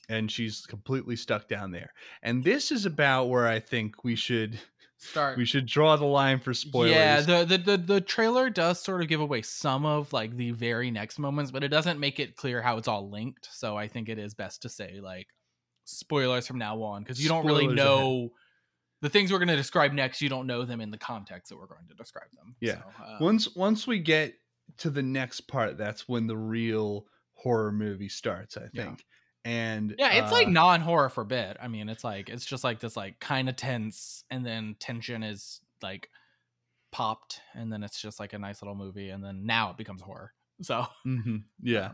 and 0.09 0.31
she's 0.31 0.67
completely 0.67 1.17
stuck 1.17 1.49
down 1.49 1.71
there 1.71 1.93
and 2.23 2.43
this 2.45 2.71
is 2.73 2.87
about 2.87 3.27
where 3.29 3.47
i 3.47 3.59
think 3.61 4.03
we 4.05 4.15
should 4.17 4.59
start. 4.99 5.39
we 5.39 5.45
should 5.45 5.67
draw 5.67 5.97
the 5.97 6.05
line 6.05 6.39
for 6.39 6.53
spoilers 6.53 6.93
Yeah, 6.93 7.21
the, 7.21 7.45
the 7.45 7.59
the 7.59 7.77
the 7.77 8.01
trailer 8.01 8.51
does 8.51 8.81
sort 8.83 9.01
of 9.03 9.09
give 9.09 9.21
away 9.21 9.43
some 9.43 9.87
of 9.87 10.13
like 10.13 10.37
the 10.37 10.51
very 10.51 10.91
next 10.91 11.19
moments, 11.19 11.51
but 11.51 11.65
it 11.65 11.69
doesn't 11.69 11.99
make 11.99 12.21
it 12.21 12.37
clear 12.37 12.61
how 12.61 12.77
it's 12.77 12.87
all 12.89 13.09
linked. 13.11 13.49
So 13.51 13.77
I 13.79 13.89
think 13.89 14.09
it 14.11 14.19
is 14.19 14.35
best 14.35 14.61
to 14.63 14.69
say 14.69 15.01
like 15.01 15.29
spoilers 15.85 16.47
from 16.47 16.59
now 16.59 16.83
on 16.83 17.03
because 17.03 17.23
you 17.23 17.29
don't 17.31 17.47
really 17.47 17.65
Spoilers 17.65 17.79
ahead. 17.79 17.99
know 17.99 18.29
the 19.01 19.09
things 19.09 19.33
we're 19.33 19.39
going 19.39 19.49
to 19.49 19.57
describe 19.57 19.93
next. 19.93 20.21
You 20.21 20.29
don't 20.29 20.47
know 20.47 20.65
them 20.67 20.81
in 20.83 20.91
the 20.91 20.99
context 20.99 21.49
that 21.49 21.57
we're 21.57 21.67
going 21.67 21.87
to 21.89 21.95
describe 21.95 22.31
them. 22.37 22.55
Yeah. 22.61 22.75
So, 22.75 22.83
uh, 23.03 23.17
once 23.21 23.57
once 23.57 23.87
we 23.87 23.99
get 24.01 24.35
to 24.81 24.91
the 24.91 25.03
next 25.03 25.43
part 25.43 25.79
that's 25.79 26.09
when 26.09 26.27
the 26.27 26.37
real 26.39 27.07
horror 27.35 27.73
movie 27.73 28.09
starts 28.09 28.57
i 28.57 28.69
Yeah. 28.73 28.97
think 28.97 29.07
and 29.45 29.99
yeah, 29.99 30.13
it's 30.13 30.33
like 30.33 30.47
uh, 30.47 30.53
non 30.53 30.81
horror 30.81 31.11
for 31.11 31.23
a 31.23 31.27
bit. 31.27 31.57
I 31.61 31.69
mean, 31.69 31.89
it's 31.89 32.05
like 32.05 32.29
it's 32.29 32.45
just 32.47 32.65
like 32.65 32.81
this 32.81 32.97
like 32.97 33.21
kind 33.21 33.49
of 33.49 33.57
tense, 33.57 34.25
and 34.31 34.45
then 34.47 34.77
tension 34.79 35.23
is 35.23 35.61
like 35.83 36.09
popped, 36.93 37.41
and 37.55 37.73
then 37.73 37.83
it's 37.85 38.01
just 38.03 38.21
like 38.21 38.33
a 38.35 38.39
nice 38.41 38.63
little 38.63 38.77
movie, 38.77 39.11
and 39.11 39.25
then 39.25 39.47
now 39.47 39.71
it 39.71 39.79
becomes 39.79 40.03
horror. 40.03 40.35
So 40.63 40.87
Mhm, 41.07 41.45
yeah 41.63 41.93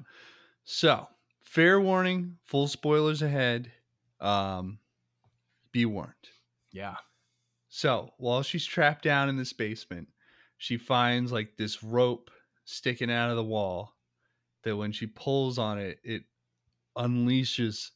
so 0.64 1.08
fair 1.44 1.80
warning 1.80 2.38
full 2.44 2.68
spoilers 2.68 3.22
ahead 3.22 3.72
um 4.20 4.80
be 5.72 5.86
warned 5.86 6.30
yeah, 6.72 6.96
So 7.68 8.14
while 8.18 8.42
she's 8.42 8.66
trapped 8.66 9.02
down 9.04 9.28
in 9.28 9.36
this 9.36 9.52
basement, 9.52 10.08
she 10.58 10.76
finds 10.78 11.30
like 11.32 11.56
this 11.56 11.82
rope 11.82 12.30
sticking 12.66 13.10
out 13.10 13.30
of 13.30 13.36
the 13.36 13.44
wall 13.44 13.94
that 14.64 14.76
when 14.76 14.92
she 14.92 15.06
pulls 15.06 15.58
on 15.58 15.78
it, 15.78 15.98
it 16.04 16.22
unleashes, 16.96 17.90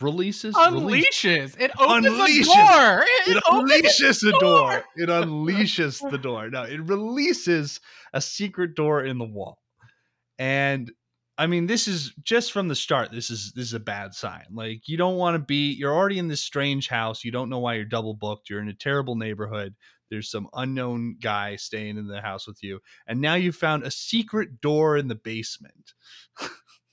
releases, 0.00 0.54
release- 0.56 1.06
unleashes. 1.24 1.60
It 1.60 1.70
opens 1.78 2.06
Unleashes. 2.06 2.44
the 2.46 2.54
door. 2.54 3.04
It, 3.06 3.36
It 3.36 3.42
unleashes 3.44 4.20
the 4.22 4.30
door. 4.32 4.40
door. 4.40 4.84
It 4.96 5.08
unleashes 5.08 6.10
the 6.10 6.18
door. 6.18 6.50
No, 6.50 6.62
it 6.62 6.80
releases 6.82 7.80
a 8.12 8.20
secret 8.20 8.74
door 8.74 9.04
in 9.04 9.18
the 9.18 9.24
wall. 9.24 9.58
And 10.38 10.90
I 11.36 11.46
mean, 11.46 11.66
this 11.66 11.86
is 11.86 12.12
just 12.22 12.52
from 12.52 12.68
the 12.68 12.74
start. 12.74 13.10
This 13.12 13.30
is 13.30 13.52
this 13.54 13.66
is 13.66 13.74
a 13.74 13.80
bad 13.80 14.14
sign. 14.14 14.44
Like 14.52 14.88
you 14.88 14.96
don't 14.96 15.16
want 15.16 15.34
to 15.34 15.38
be. 15.38 15.72
You're 15.72 15.94
already 15.94 16.18
in 16.18 16.28
this 16.28 16.40
strange 16.40 16.88
house. 16.88 17.24
You 17.24 17.30
don't 17.30 17.48
know 17.48 17.58
why 17.60 17.74
you're 17.74 17.84
double 17.84 18.14
booked. 18.14 18.50
You're 18.50 18.60
in 18.62 18.68
a 18.68 18.74
terrible 18.74 19.14
neighborhood. 19.16 19.74
There's 20.10 20.30
some 20.30 20.48
unknown 20.54 21.16
guy 21.20 21.56
staying 21.56 21.98
in 21.98 22.06
the 22.06 22.20
house 22.20 22.46
with 22.46 22.62
you, 22.62 22.80
and 23.06 23.20
now 23.20 23.34
you 23.34 23.52
found 23.52 23.82
a 23.82 23.90
secret 23.90 24.60
door 24.60 24.96
in 24.96 25.08
the 25.08 25.14
basement. 25.14 25.94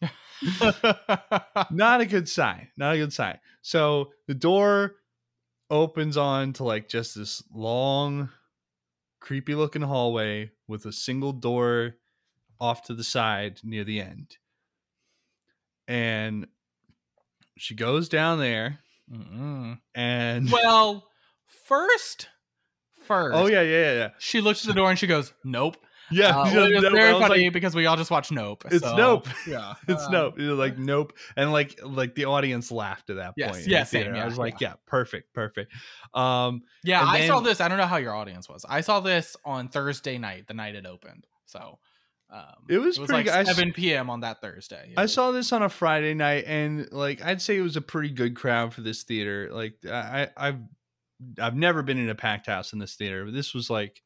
Not 1.71 2.01
a 2.01 2.05
good 2.05 2.27
sign. 2.27 2.67
Not 2.77 2.95
a 2.95 2.97
good 2.97 3.13
sign. 3.13 3.39
So 3.61 4.11
the 4.27 4.33
door 4.33 4.95
opens 5.69 6.17
on 6.17 6.53
to 6.53 6.63
like 6.63 6.87
just 6.87 7.15
this 7.15 7.43
long, 7.53 8.29
creepy 9.19 9.55
looking 9.55 9.81
hallway 9.81 10.51
with 10.67 10.85
a 10.85 10.91
single 10.91 11.33
door 11.33 11.95
off 12.59 12.83
to 12.83 12.93
the 12.93 13.03
side 13.03 13.59
near 13.63 13.83
the 13.83 14.01
end. 14.01 14.37
And 15.87 16.47
she 17.57 17.75
goes 17.75 18.09
down 18.09 18.39
there 18.39 18.79
Mm-mm. 19.11 19.79
and 19.93 20.51
well, 20.51 21.07
first, 21.45 22.27
first. 23.05 23.37
oh 23.37 23.47
yeah, 23.47 23.61
yeah, 23.61 23.79
yeah, 23.79 23.93
yeah. 23.93 24.09
She 24.19 24.41
looks 24.41 24.63
at 24.63 24.67
the 24.67 24.73
door 24.73 24.89
and 24.89 24.99
she 24.99 25.07
goes, 25.07 25.33
"Nope." 25.43 25.77
Yeah, 26.11 26.37
Uh, 26.37 26.51
yeah, 26.53 26.61
which 26.69 26.81
Nope. 26.83 26.91
very 26.93 27.13
funny 27.13 27.43
like, 27.45 27.53
because 27.53 27.75
we 27.75 27.85
all 27.85 27.97
just 27.97 28.11
watched 28.11 28.31
Nope. 28.31 28.63
It's 28.69 28.79
so, 28.81 28.95
Nope. 28.95 29.27
Yeah, 29.47 29.73
it's 29.87 30.05
um, 30.05 30.11
nope. 30.11 30.35
You're 30.37 30.53
like 30.53 30.77
nope, 30.77 31.13
and 31.35 31.51
like 31.51 31.79
like 31.83 32.15
the 32.15 32.25
audience 32.25 32.71
laughed 32.71 33.09
at 33.09 33.15
that 33.17 33.33
Yes, 33.37 33.49
point. 33.49 33.65
in 33.65 33.71
yeah, 33.71 33.79
the 33.81 33.85
same, 33.85 34.01
theater. 34.01 34.15
I 34.15 34.17
yeah, 34.19 34.25
was 34.25 34.37
like, 34.37 34.61
yeah, 34.61 34.73
perfect, 34.85 35.33
perfect. 35.33 35.73
Um, 36.13 36.61
Yeah, 36.83 37.03
I 37.03 37.27
saw 37.27 37.39
this. 37.39 37.61
I 37.61 37.67
don't 37.67 37.77
know 37.77 37.87
how 37.87 37.97
your 37.97 38.13
audience 38.15 38.47
was. 38.49 38.65
I 38.67 38.81
saw 38.81 38.99
this 38.99 39.35
on 39.45 39.67
Thursday 39.69 40.17
night, 40.17 40.47
the 40.47 40.53
night 40.53 40.75
it 40.75 40.85
opened. 40.85 41.25
So 41.45 41.79
um, 42.29 42.41
It 42.69 42.77
was 42.79 42.97
it 42.97 43.01
was 43.01 43.09
pretty 43.09 43.29
like 43.29 43.45
good. 43.45 43.55
7 43.55 43.73
p.m. 43.73 44.09
on 44.09 44.21
that 44.21 44.41
Thursday. 44.41 44.93
I 44.97 45.05
saw 45.07 45.31
this 45.31 45.51
on 45.53 45.63
a 45.63 45.69
Friday 45.69 46.13
night, 46.13 46.45
and 46.47 46.91
like 46.91 47.23
I'd 47.23 47.41
say 47.41 47.57
it 47.57 47.61
was 47.61 47.77
a 47.77 47.81
pretty 47.81 48.09
good 48.09 48.35
crowd 48.35 48.73
for 48.73 48.81
this 48.81 49.03
theater. 49.03 49.49
Like 49.51 49.75
I, 49.89 50.29
I've 50.37 50.59
I've 51.39 51.55
never 51.55 51.83
been 51.83 51.97
in 51.97 52.09
a 52.09 52.15
packed 52.15 52.47
house 52.47 52.73
in 52.73 52.79
this 52.79 52.95
theater, 52.95 53.25
but 53.25 53.33
this 53.33 53.53
was 53.53 53.69
like, 53.69 54.01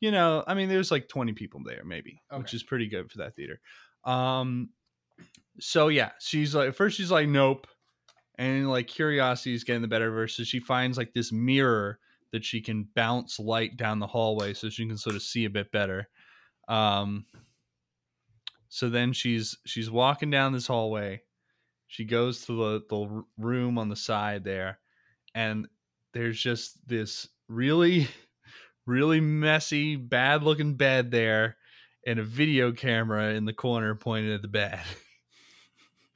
you 0.00 0.10
know, 0.10 0.44
I 0.46 0.54
mean, 0.54 0.68
there's 0.68 0.90
like 0.90 1.08
20 1.08 1.32
people 1.34 1.62
there, 1.64 1.84
maybe, 1.84 2.22
which 2.30 2.54
is 2.54 2.62
pretty 2.62 2.88
good 2.88 3.10
for 3.10 3.18
that 3.18 3.36
theater. 3.36 3.60
Um, 4.04 4.70
so 5.60 5.88
yeah, 5.88 6.12
she's 6.20 6.54
like, 6.54 6.74
first 6.74 6.96
she's 6.96 7.10
like, 7.10 7.28
nope, 7.28 7.66
and 8.38 8.70
like 8.70 8.88
curiosity 8.88 9.54
is 9.54 9.64
getting 9.64 9.82
the 9.82 9.88
better 9.88 10.08
of 10.08 10.14
her, 10.14 10.28
so 10.28 10.44
she 10.44 10.60
finds 10.60 10.98
like 10.98 11.14
this 11.14 11.32
mirror 11.32 12.00
that 12.32 12.44
she 12.44 12.60
can 12.60 12.84
bounce 12.96 13.38
light 13.40 13.76
down 13.76 14.00
the 14.00 14.06
hallway, 14.06 14.54
so 14.54 14.70
she 14.70 14.86
can 14.86 14.98
sort 14.98 15.16
of 15.16 15.22
see 15.22 15.44
a 15.44 15.50
bit 15.50 15.72
better. 15.72 16.08
Um, 16.68 17.26
So 18.68 18.88
then 18.90 19.12
she's 19.12 19.56
she's 19.66 19.90
walking 19.90 20.30
down 20.30 20.52
this 20.52 20.66
hallway. 20.66 21.22
She 21.86 22.04
goes 22.04 22.46
to 22.46 22.52
the 22.56 22.86
the 22.88 23.24
room 23.38 23.78
on 23.78 23.88
the 23.88 23.96
side 23.96 24.44
there, 24.44 24.80
and 25.34 25.68
there's 26.14 26.40
just 26.40 26.78
this 26.88 27.28
really, 27.48 28.08
really 28.86 29.20
messy, 29.20 29.96
bad 29.96 30.42
looking 30.42 30.74
bed 30.74 31.10
there, 31.10 31.56
and 32.06 32.18
a 32.18 32.24
video 32.24 32.72
camera 32.72 33.34
in 33.34 33.44
the 33.44 33.52
corner 33.52 33.94
pointed 33.94 34.32
at 34.32 34.42
the 34.42 34.48
bed. 34.48 34.80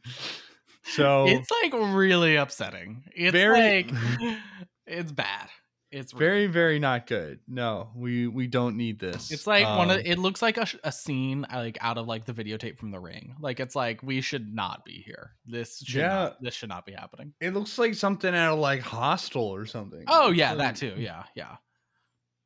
so 0.84 1.26
it's 1.28 1.51
like 1.62 1.72
really 1.74 2.36
upsetting. 2.36 3.05
It's 3.14 3.32
Very- 3.32 3.84
like 3.84 3.92
it's 4.86 5.12
bad. 5.12 5.49
It's 5.91 6.12
very 6.12 6.47
very 6.49 6.78
not 6.78 7.07
good. 7.07 7.41
No, 7.49 7.91
we 7.97 8.26
we 8.26 8.47
don't 8.47 8.76
need 8.76 8.99
this. 8.99 9.30
It's 9.30 9.47
like 9.47 9.64
one 9.66 9.91
of 9.91 9.97
Um, 9.99 10.03
it 10.05 10.18
looks 10.18 10.43
like 10.43 10.59
a, 10.59 10.66
a 10.84 10.93
scene 10.93 11.47
uh, 11.51 11.57
like 11.59 11.78
out 11.80 11.97
of 11.97 12.07
like 12.07 12.26
the 12.26 12.34
videotape 12.34 12.76
from 12.78 12.91
the 12.91 13.01
ring. 13.01 13.34
Like 13.41 13.59
it's 13.59 13.74
like 13.74 14.03
we 14.03 14.20
should 14.20 14.53
not 14.55 14.84
be 14.84 15.03
here. 15.07 15.32
This 15.47 15.78
should 15.78 16.01
Yeah. 16.01 16.09
not, 16.09 16.43
this 16.43 16.53
should 16.55 16.68
not 16.68 16.84
be 16.84 16.93
happening. 16.93 17.32
It 17.41 17.55
looks 17.55 17.78
like 17.78 17.95
something 17.95 18.34
out 18.34 18.53
of 18.53 18.59
like 18.59 18.80
Hostel 18.82 19.45
or 19.45 19.64
something. 19.64 20.05
Oh 20.09 20.30
yeah, 20.30 20.51
like- 20.51 20.59
that 20.59 20.76
too. 20.76 20.95
Yeah, 20.99 21.22
yeah. 21.34 21.57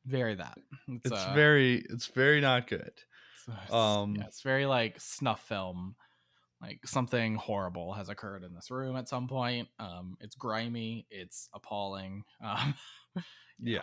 Very 0.06 0.36
that. 0.36 0.58
It's, 0.88 1.06
It's 1.06 1.12
uh, 1.24 1.32
very 1.34 1.84
it's 1.90 2.06
very 2.06 2.40
not 2.40 2.68
good. 2.68 2.80
it's- 2.80 3.48
it's- 3.48 3.72
um, 3.72 4.14
yeah, 4.16 4.26
it's 4.26 4.42
very 4.42 4.66
like 4.66 5.00
snuff 5.00 5.40
film. 5.48 5.96
Like 6.60 6.78
something 6.86 7.34
horrible 7.34 7.92
has 7.94 8.08
occurred 8.08 8.44
in 8.44 8.54
this 8.54 8.70
room 8.70 8.94
at 8.96 9.08
some 9.08 9.26
point. 9.26 9.66
Um, 9.80 10.16
it's 10.20 10.36
grimy. 10.36 11.08
It's 11.10 11.48
appalling. 11.52 12.22
Um, 12.40 12.74
Yeah. 13.64 13.82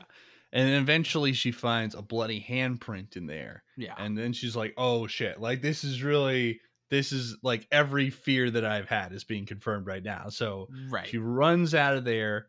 And 0.52 0.68
then 0.68 0.82
eventually 0.82 1.32
she 1.32 1.52
finds 1.52 1.96
a 1.96 2.02
bloody 2.02 2.46
handprint 2.48 3.16
in 3.16 3.28
there. 3.28 3.64
yeah. 3.78 3.94
And 3.98 4.18
then 4.18 4.34
she's 4.34 4.56
like, 4.56 4.74
"Oh 4.78 5.08
shit. 5.08 5.40
Like 5.40 5.62
this 5.62 5.84
is 5.84 6.04
really 6.04 6.60
this 6.90 7.12
is 7.12 7.38
like 7.44 7.68
every 7.72 8.10
fear 8.10 8.50
that 8.50 8.66
I've 8.66 8.90
had 8.90 9.14
is 9.14 9.24
being 9.24 9.46
confirmed 9.46 9.88
right 9.88 10.04
now." 10.04 10.28
So 10.30 10.68
right. 10.90 11.08
she 11.08 11.18
runs 11.18 11.76
out 11.76 11.96
of 11.96 12.04
there. 12.04 12.48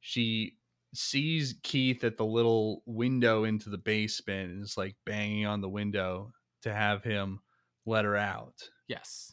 She 0.00 0.58
sees 0.94 1.54
Keith 1.62 2.04
at 2.04 2.16
the 2.16 2.26
little 2.26 2.82
window 2.86 3.44
into 3.44 3.70
the 3.70 3.78
basement 3.78 4.50
and 4.50 4.62
is 4.62 4.76
like 4.76 4.96
banging 5.06 5.46
on 5.46 5.60
the 5.60 5.68
window 5.68 6.32
to 6.62 6.74
have 6.74 7.04
him 7.04 7.40
let 7.86 8.04
her 8.04 8.16
out. 8.16 8.54
Yes. 8.88 9.32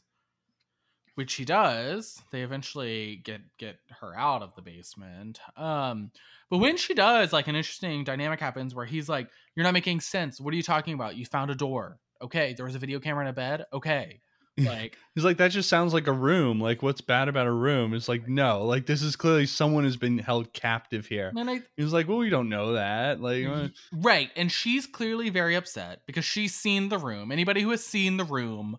Which 1.16 1.34
he 1.36 1.45
does. 1.45 2.22
They 2.32 2.41
eventually 2.41 3.22
get 3.24 3.41
get 3.57 3.78
her 4.01 4.13
out 4.18 4.41
of 4.41 4.53
the 4.55 4.61
basement. 4.61 5.39
Um, 5.55 6.11
but 6.49 6.57
when 6.57 6.78
she 6.78 6.93
does, 6.93 7.32
like 7.32 7.47
an 7.47 7.55
interesting 7.55 8.03
dynamic 8.03 8.39
happens 8.39 8.76
where 8.76 8.86
he's 8.86 9.07
like, 9.09 9.30
"You're 9.55 9.63
not 9.63 9.74
making 9.74 10.01
sense. 10.01 10.39
What 10.41 10.53
are 10.53 10.57
you 10.57 10.63
talking 10.63 10.93
about? 10.93 11.16
You 11.16 11.26
found 11.26 11.51
a 11.51 11.55
door. 11.55 11.99
Okay, 12.22 12.53
there 12.55 12.66
was 12.66 12.76
a 12.76 12.80
video 12.80 12.99
camera 12.99 13.24
in 13.24 13.30
a 13.30 13.34
bed. 13.34 13.66
Okay, 13.74 14.20
like 14.57 14.97
He's 15.16 15.26
like, 15.26 15.38
that 15.38 15.51
just 15.51 15.70
sounds 15.70 15.93
like 15.93 16.07
a 16.07 16.13
room. 16.13 16.59
Like, 16.61 16.82
what's 16.82 17.01
bad 17.01 17.28
about 17.28 17.47
a 17.47 17.51
room? 17.51 17.93
It's 17.93 18.07
like, 18.07 18.28
no, 18.28 18.63
like 18.66 18.86
this 18.86 19.01
is 19.01 19.16
clearly 19.16 19.45
someone 19.45 19.84
has 19.84 19.97
been 19.97 20.18
held 20.18 20.53
captive 20.53 21.07
here. 21.07 21.32
and 21.36 21.49
I 21.49 21.61
He's 21.76 21.93
like, 21.93 22.07
well, 22.07 22.18
we 22.18 22.30
don't 22.30 22.49
know 22.49 22.74
that. 22.74 23.20
Like, 23.20 23.45
uh, 23.45 23.68
right, 23.93 24.30
and 24.36 24.51
she's 24.51 24.88
clearly 24.88 25.30
very 25.30 25.55
upset 25.55 26.01
because 26.05 26.26
she's 26.26 26.55
seen 26.55 26.89
the 26.89 26.97
room. 26.97 27.32
Anybody 27.32 27.61
who 27.61 27.72
has 27.72 27.86
seen 27.86 28.18
the 28.18 28.24
room, 28.24 28.78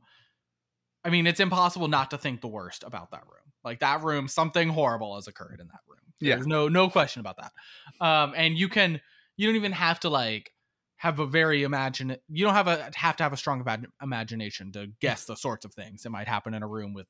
I 1.07 1.11
mean, 1.11 1.27
it's 1.29 1.39
impossible 1.41 1.87
not 1.87 2.11
to 2.11 2.19
think 2.19 2.41
the 2.41 2.49
worst 2.49 2.83
about 2.85 3.13
that 3.13 3.23
room. 3.23 3.53
Like 3.65 3.79
that 3.81 4.03
room, 4.03 4.27
something 4.27 4.69
horrible 4.69 5.15
has 5.15 5.29
occurred 5.29 5.61
in 5.61 5.69
that 5.69 5.81
room. 5.89 6.01
Yeah. 6.21 6.35
There's 6.35 6.47
no 6.47 6.69
no 6.69 6.91
question 6.91 7.21
about 7.21 7.37
that. 7.37 7.53
Um, 8.05 8.33
and 8.37 8.59
you 8.59 8.69
can 8.69 9.01
you 9.37 9.47
don't 9.47 9.57
even 9.57 9.73
have 9.73 10.01
to 10.01 10.09
like 10.09 10.53
have 10.97 11.19
a 11.21 11.27
very 11.27 11.63
imagine 11.63 12.17
you 12.29 12.45
don't 12.45 12.55
have 12.55 12.69
a 12.69 12.91
have 12.95 13.17
to 13.17 13.23
have 13.23 13.33
a 13.33 13.37
strong 13.37 13.63
imag- 13.63 13.87
imagination 14.03 14.73
to 14.73 14.89
guess 15.01 15.27
the 15.27 15.37
sorts 15.37 15.65
of 15.65 15.75
things 15.75 16.03
that 16.03 16.11
might 16.11 16.27
happen 16.27 16.55
in 16.55 16.63
a 16.63 16.67
room 16.67 16.93
with 16.95 17.07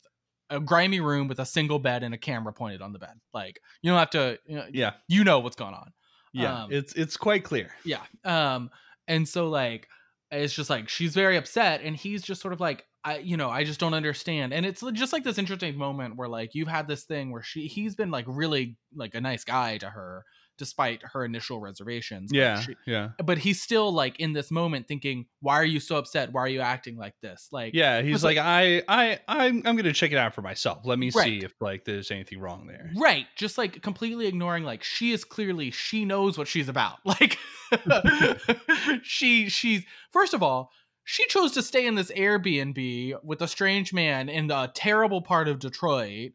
a 0.51 0.61
grimy 0.61 1.01
room 1.01 1.27
with 1.29 1.39
a 1.41 1.47
single 1.47 1.79
bed 1.79 2.03
and 2.03 2.13
a 2.15 2.19
camera 2.19 2.53
pointed 2.53 2.83
on 2.83 2.93
the 2.93 2.99
bed. 2.99 3.15
Like 3.33 3.61
you 3.81 3.91
don't 3.91 3.99
have 3.99 4.11
to 4.11 4.39
you 4.47 4.57
know, 4.57 4.67
yeah, 4.73 4.93
you 5.09 5.25
know 5.25 5.39
what's 5.39 5.57
going 5.57 5.75
on. 5.75 5.93
yeah, 6.33 6.65
Um, 6.65 6.73
it's 6.73 6.93
it's 6.95 7.17
quite 7.17 7.45
clear. 7.45 7.71
Yeah. 7.85 8.03
Um 8.25 8.71
and 9.09 9.27
so 9.29 9.49
like 9.49 9.89
it's 10.31 10.53
just 10.53 10.69
like 10.69 10.89
she's 10.89 11.15
very 11.15 11.37
upset 11.37 11.81
and 11.83 11.97
he's 11.97 12.23
just 12.23 12.43
sort 12.43 12.53
of 12.53 12.61
like 12.61 12.85
I 13.07 13.19
you 13.19 13.37
know, 13.37 13.49
I 13.49 13.65
just 13.65 13.79
don't 13.81 13.95
understand. 13.95 14.53
And 14.53 14.67
it's 14.67 14.83
just 14.93 15.13
like 15.13 15.23
this 15.25 15.39
interesting 15.39 15.79
moment 15.79 16.17
where 16.17 16.29
like 16.29 16.55
you've 16.55 16.69
had 16.69 16.89
this 16.89 17.05
thing 17.05 17.31
where 17.31 17.43
she 17.43 17.69
he's 17.69 17.95
been 17.95 18.11
like 18.11 18.25
really 18.29 18.77
like 18.95 19.15
a 19.15 19.21
nice 19.21 19.45
guy 19.45 19.79
to 19.79 19.89
her 19.89 20.25
despite 20.59 21.03
her 21.13 21.23
initial 21.23 21.61
reservations. 21.61 22.31
Yeah, 22.33 22.61
she- 22.61 22.77
yeah, 22.87 23.11
but 23.23 23.37
he's 23.37 23.61
still 23.63 23.93
like 23.93 24.19
in 24.19 24.33
this 24.33 24.51
moment 24.51 24.89
thinking, 24.89 25.27
"Why 25.41 25.55
are 25.55 25.65
you 25.65 25.81
so 25.81 25.97
upset? 25.97 26.33
Why 26.33 26.41
are 26.41 26.49
you 26.49 26.61
acting 26.61 26.97
like 26.97 27.15
this?" 27.23 27.49
Like 27.53 27.75
yeah. 27.75 28.01
He's 28.03 28.15
was 28.15 28.25
like, 28.25 28.39
I, 28.39 28.83
I, 28.89 29.19
I'm, 29.29 29.63
I'm 29.67 29.77
gonna 29.77 29.93
check 29.93 30.13
it 30.13 30.19
out 30.19 30.35
for 30.35 30.43
myself. 30.43 30.79
Let 30.85 30.99
me 30.99 31.11
see 31.11 31.45
if 31.45 31.53
like 31.61 31.85
there's 31.85 32.11
anything 32.11 32.41
wrong 32.41 32.67
there. 32.67 32.91
Right, 32.97 33.27
just 33.37 33.59
like 33.59 33.83
completely 33.83 34.27
ignoring 34.27 34.65
like 34.65 34.83
she 34.83 35.13
is 35.13 35.25
clearly 35.25 35.71
she 35.71 36.05
knows 36.05 36.37
what 36.39 36.49
she's 36.49 36.69
about. 36.69 36.99
Like 37.05 37.39
she 39.03 39.49
she's 39.49 39.85
first 40.13 40.35
of 40.35 40.43
all, 40.43 40.71
she 41.07 41.27
chose 41.29 41.53
to 41.53 41.63
stay 41.63 41.87
in 41.87 41.95
this 41.95 42.11
Airbnb 42.11 43.25
with 43.25 43.41
a 43.41 43.49
strange 43.49 43.93
man 43.93 44.29
in 44.29 44.49
the 44.49 44.71
terrible 44.75 45.23
part 45.23 45.49
of 45.49 45.59
Detroit. 45.59 46.33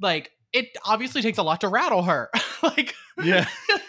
Like 0.00 0.32
it 0.52 0.76
obviously 0.84 1.22
takes 1.22 1.38
a 1.38 1.42
lot 1.42 1.60
to 1.60 1.68
rattle 1.68 2.02
her. 2.02 2.30
like 2.62 2.94
Yeah, 3.22 3.46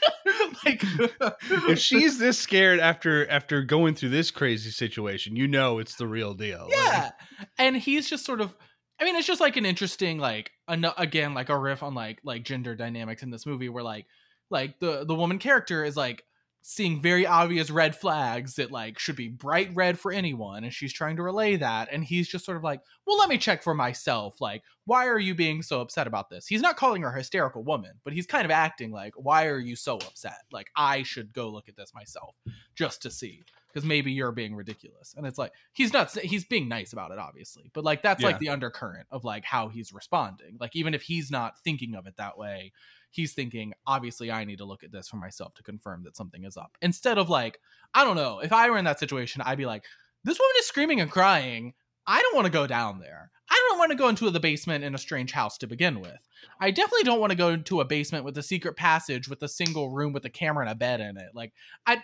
like 0.65 0.84
if 1.69 1.80
she's 1.80 2.19
this 2.19 2.38
scared 2.38 2.80
after 2.80 3.28
after 3.30 3.63
going 3.63 3.95
through 3.95 4.09
this 4.09 4.30
crazy 4.30 4.69
situation, 4.69 5.36
you 5.36 5.47
know 5.47 5.80
it's 5.80 5.95
the 5.95 6.07
real 6.07 6.34
deal. 6.34 6.65
Like, 6.65 6.75
yeah 6.75 7.11
and 7.57 7.75
he's 7.78 8.09
just 8.09 8.25
sort 8.25 8.41
of 8.41 8.55
i 8.99 9.03
mean 9.03 9.15
it's 9.15 9.28
just 9.28 9.41
like 9.41 9.57
an 9.57 9.65
interesting 9.65 10.17
like 10.19 10.51
an, 10.67 10.86
again 10.97 11.34
like 11.34 11.49
a 11.49 11.57
riff 11.57 11.84
on 11.84 11.93
like 11.93 12.19
like 12.23 12.43
gender 12.43 12.75
dynamics 12.75 13.23
in 13.23 13.30
this 13.30 13.45
movie 13.45 13.69
where 13.69 13.84
like 13.84 14.05
like 14.49 14.80
the 14.80 15.05
the 15.05 15.15
woman 15.15 15.39
character 15.39 15.84
is 15.84 15.97
like 15.97 16.23
seeing 16.70 17.01
very 17.01 17.26
obvious 17.26 17.72
red 17.72 17.95
flags 17.95 18.55
that 18.55 18.72
like 18.72 18.99
should 18.99 19.15
be 19.15 19.30
bright 19.30 19.70
red 19.74 19.97
for 19.97 20.11
anyone 20.11 20.65
and 20.65 20.74
she's 20.74 20.91
trying 20.91 21.15
to 21.15 21.24
relay 21.24 21.55
that 21.55 21.88
and 21.93 22.03
he's 22.03 22.28
just 22.28 22.43
sort 22.43 22.57
of 22.57 22.63
like 22.63 22.82
well 23.05 23.18
let 23.18 23.30
me 23.30 23.38
check 23.38 23.63
for 23.63 23.74
myself 23.74 24.41
like 24.41 24.61
why 24.84 25.07
are 25.07 25.18
you 25.18 25.34
being 25.34 25.61
so 25.61 25.80
upset 25.80 26.07
about 26.07 26.30
this? 26.30 26.45
He's 26.45 26.61
not 26.61 26.76
calling 26.76 27.03
her 27.03 27.07
a 27.07 27.18
hysterical 27.18 27.63
woman 27.63 27.93
but 28.03 28.11
he's 28.11 28.26
kind 28.26 28.43
of 28.43 28.51
acting 28.51 28.91
like 28.91 29.13
why 29.15 29.45
are 29.45 29.59
you 29.59 29.78
so 29.78 29.95
upset? 29.95 30.41
Like 30.51 30.68
i 30.76 31.03
should 31.03 31.32
go 31.32 31.47
look 31.47 31.70
at 31.70 31.78
this 31.78 31.93
myself 31.95 32.36
just 32.76 33.01
to 33.03 33.11
see 33.11 33.45
because 33.78 33.88
maybe 33.88 34.11
you're 34.11 34.32
being 34.32 34.55
ridiculous. 34.55 35.13
And 35.15 35.28
it's 35.28 35.38
like 35.38 35.51
he's 35.73 35.93
not 35.93 36.11
he's 36.17 36.45
being 36.45 36.67
nice 36.67 36.93
about 36.93 37.11
it 37.11 37.19
obviously. 37.19 37.69
But 37.75 37.84
like 37.84 38.01
that's 38.01 38.23
Yeah. 38.23 38.30
like 38.30 38.39
the 38.39 38.49
undercurrent 38.49 39.05
of 39.11 39.23
like 39.23 39.43
how 39.43 39.67
he's 39.67 39.93
responding. 39.93 40.57
Like 40.59 40.75
even 40.75 40.95
if 40.95 41.03
he's 41.03 41.30
not 41.30 41.59
thinking 41.63 41.93
of 41.93 42.07
it 42.07 42.17
that 42.17 42.38
way 42.38 42.73
he's 43.09 43.34
thinking 43.34 43.73
obviously 43.88 44.30
i 44.30 44.43
need 44.43 44.57
to 44.57 44.65
look 44.65 44.84
at 44.84 44.91
this 44.91 45.07
for 45.07 45.15
myself 45.15 45.53
to 45.53 45.63
confirm 45.63 46.03
that 46.03 46.17
something 46.17 46.43
is 46.43 46.57
up. 46.57 46.75
Instead 46.82 47.17
of 47.17 47.30
like 47.30 47.59
i 47.93 48.03
don't 48.03 48.17
know 48.17 48.39
if 48.39 48.51
i 48.51 48.69
were 48.69 48.78
in 48.78 48.86
that 48.86 48.99
situation 48.99 49.41
i'd 49.45 49.57
be 49.57 49.65
like 49.65 49.84
this 50.23 50.39
woman 50.39 50.53
is 50.59 50.67
screaming 50.67 50.99
and 50.99 51.11
crying. 51.11 51.73
I 52.05 52.21
don't 52.21 52.36
want 52.36 52.45
to 52.45 52.51
go 52.51 52.67
down 52.67 52.99
there. 52.99 53.32
I 53.49 53.67
don't 53.69 53.80
want 53.80 53.91
to 53.91 53.97
go 53.97 54.09
into 54.09 54.30
the 54.30 54.39
basement 54.39 54.84
in 54.84 54.95
a 54.95 54.97
strange 54.97 55.32
house 55.32 55.57
to 55.59 55.67
begin 55.67 55.99
with. 55.99 56.17
I 56.59 56.71
definitely 56.71 57.03
don't 57.03 57.19
want 57.19 57.32
to 57.32 57.38
go 57.38 57.49
into 57.49 57.82
a 57.82 57.86
basement 57.86 58.25
with 58.25 58.38
a 58.38 58.43
secret 58.43 58.75
passage 58.75 59.30
with 59.30 59.41
a 59.43 59.47
single 59.47 59.89
room 59.89 60.13
with 60.13 60.25
a 60.25 60.30
camera 60.30 60.65
and 60.65 60.71
a 60.71 60.75
bed 60.75 60.99
in 60.99 61.17
it. 61.17 61.30
Like 61.34 61.53
i 61.86 62.03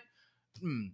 hmm, 0.60 0.86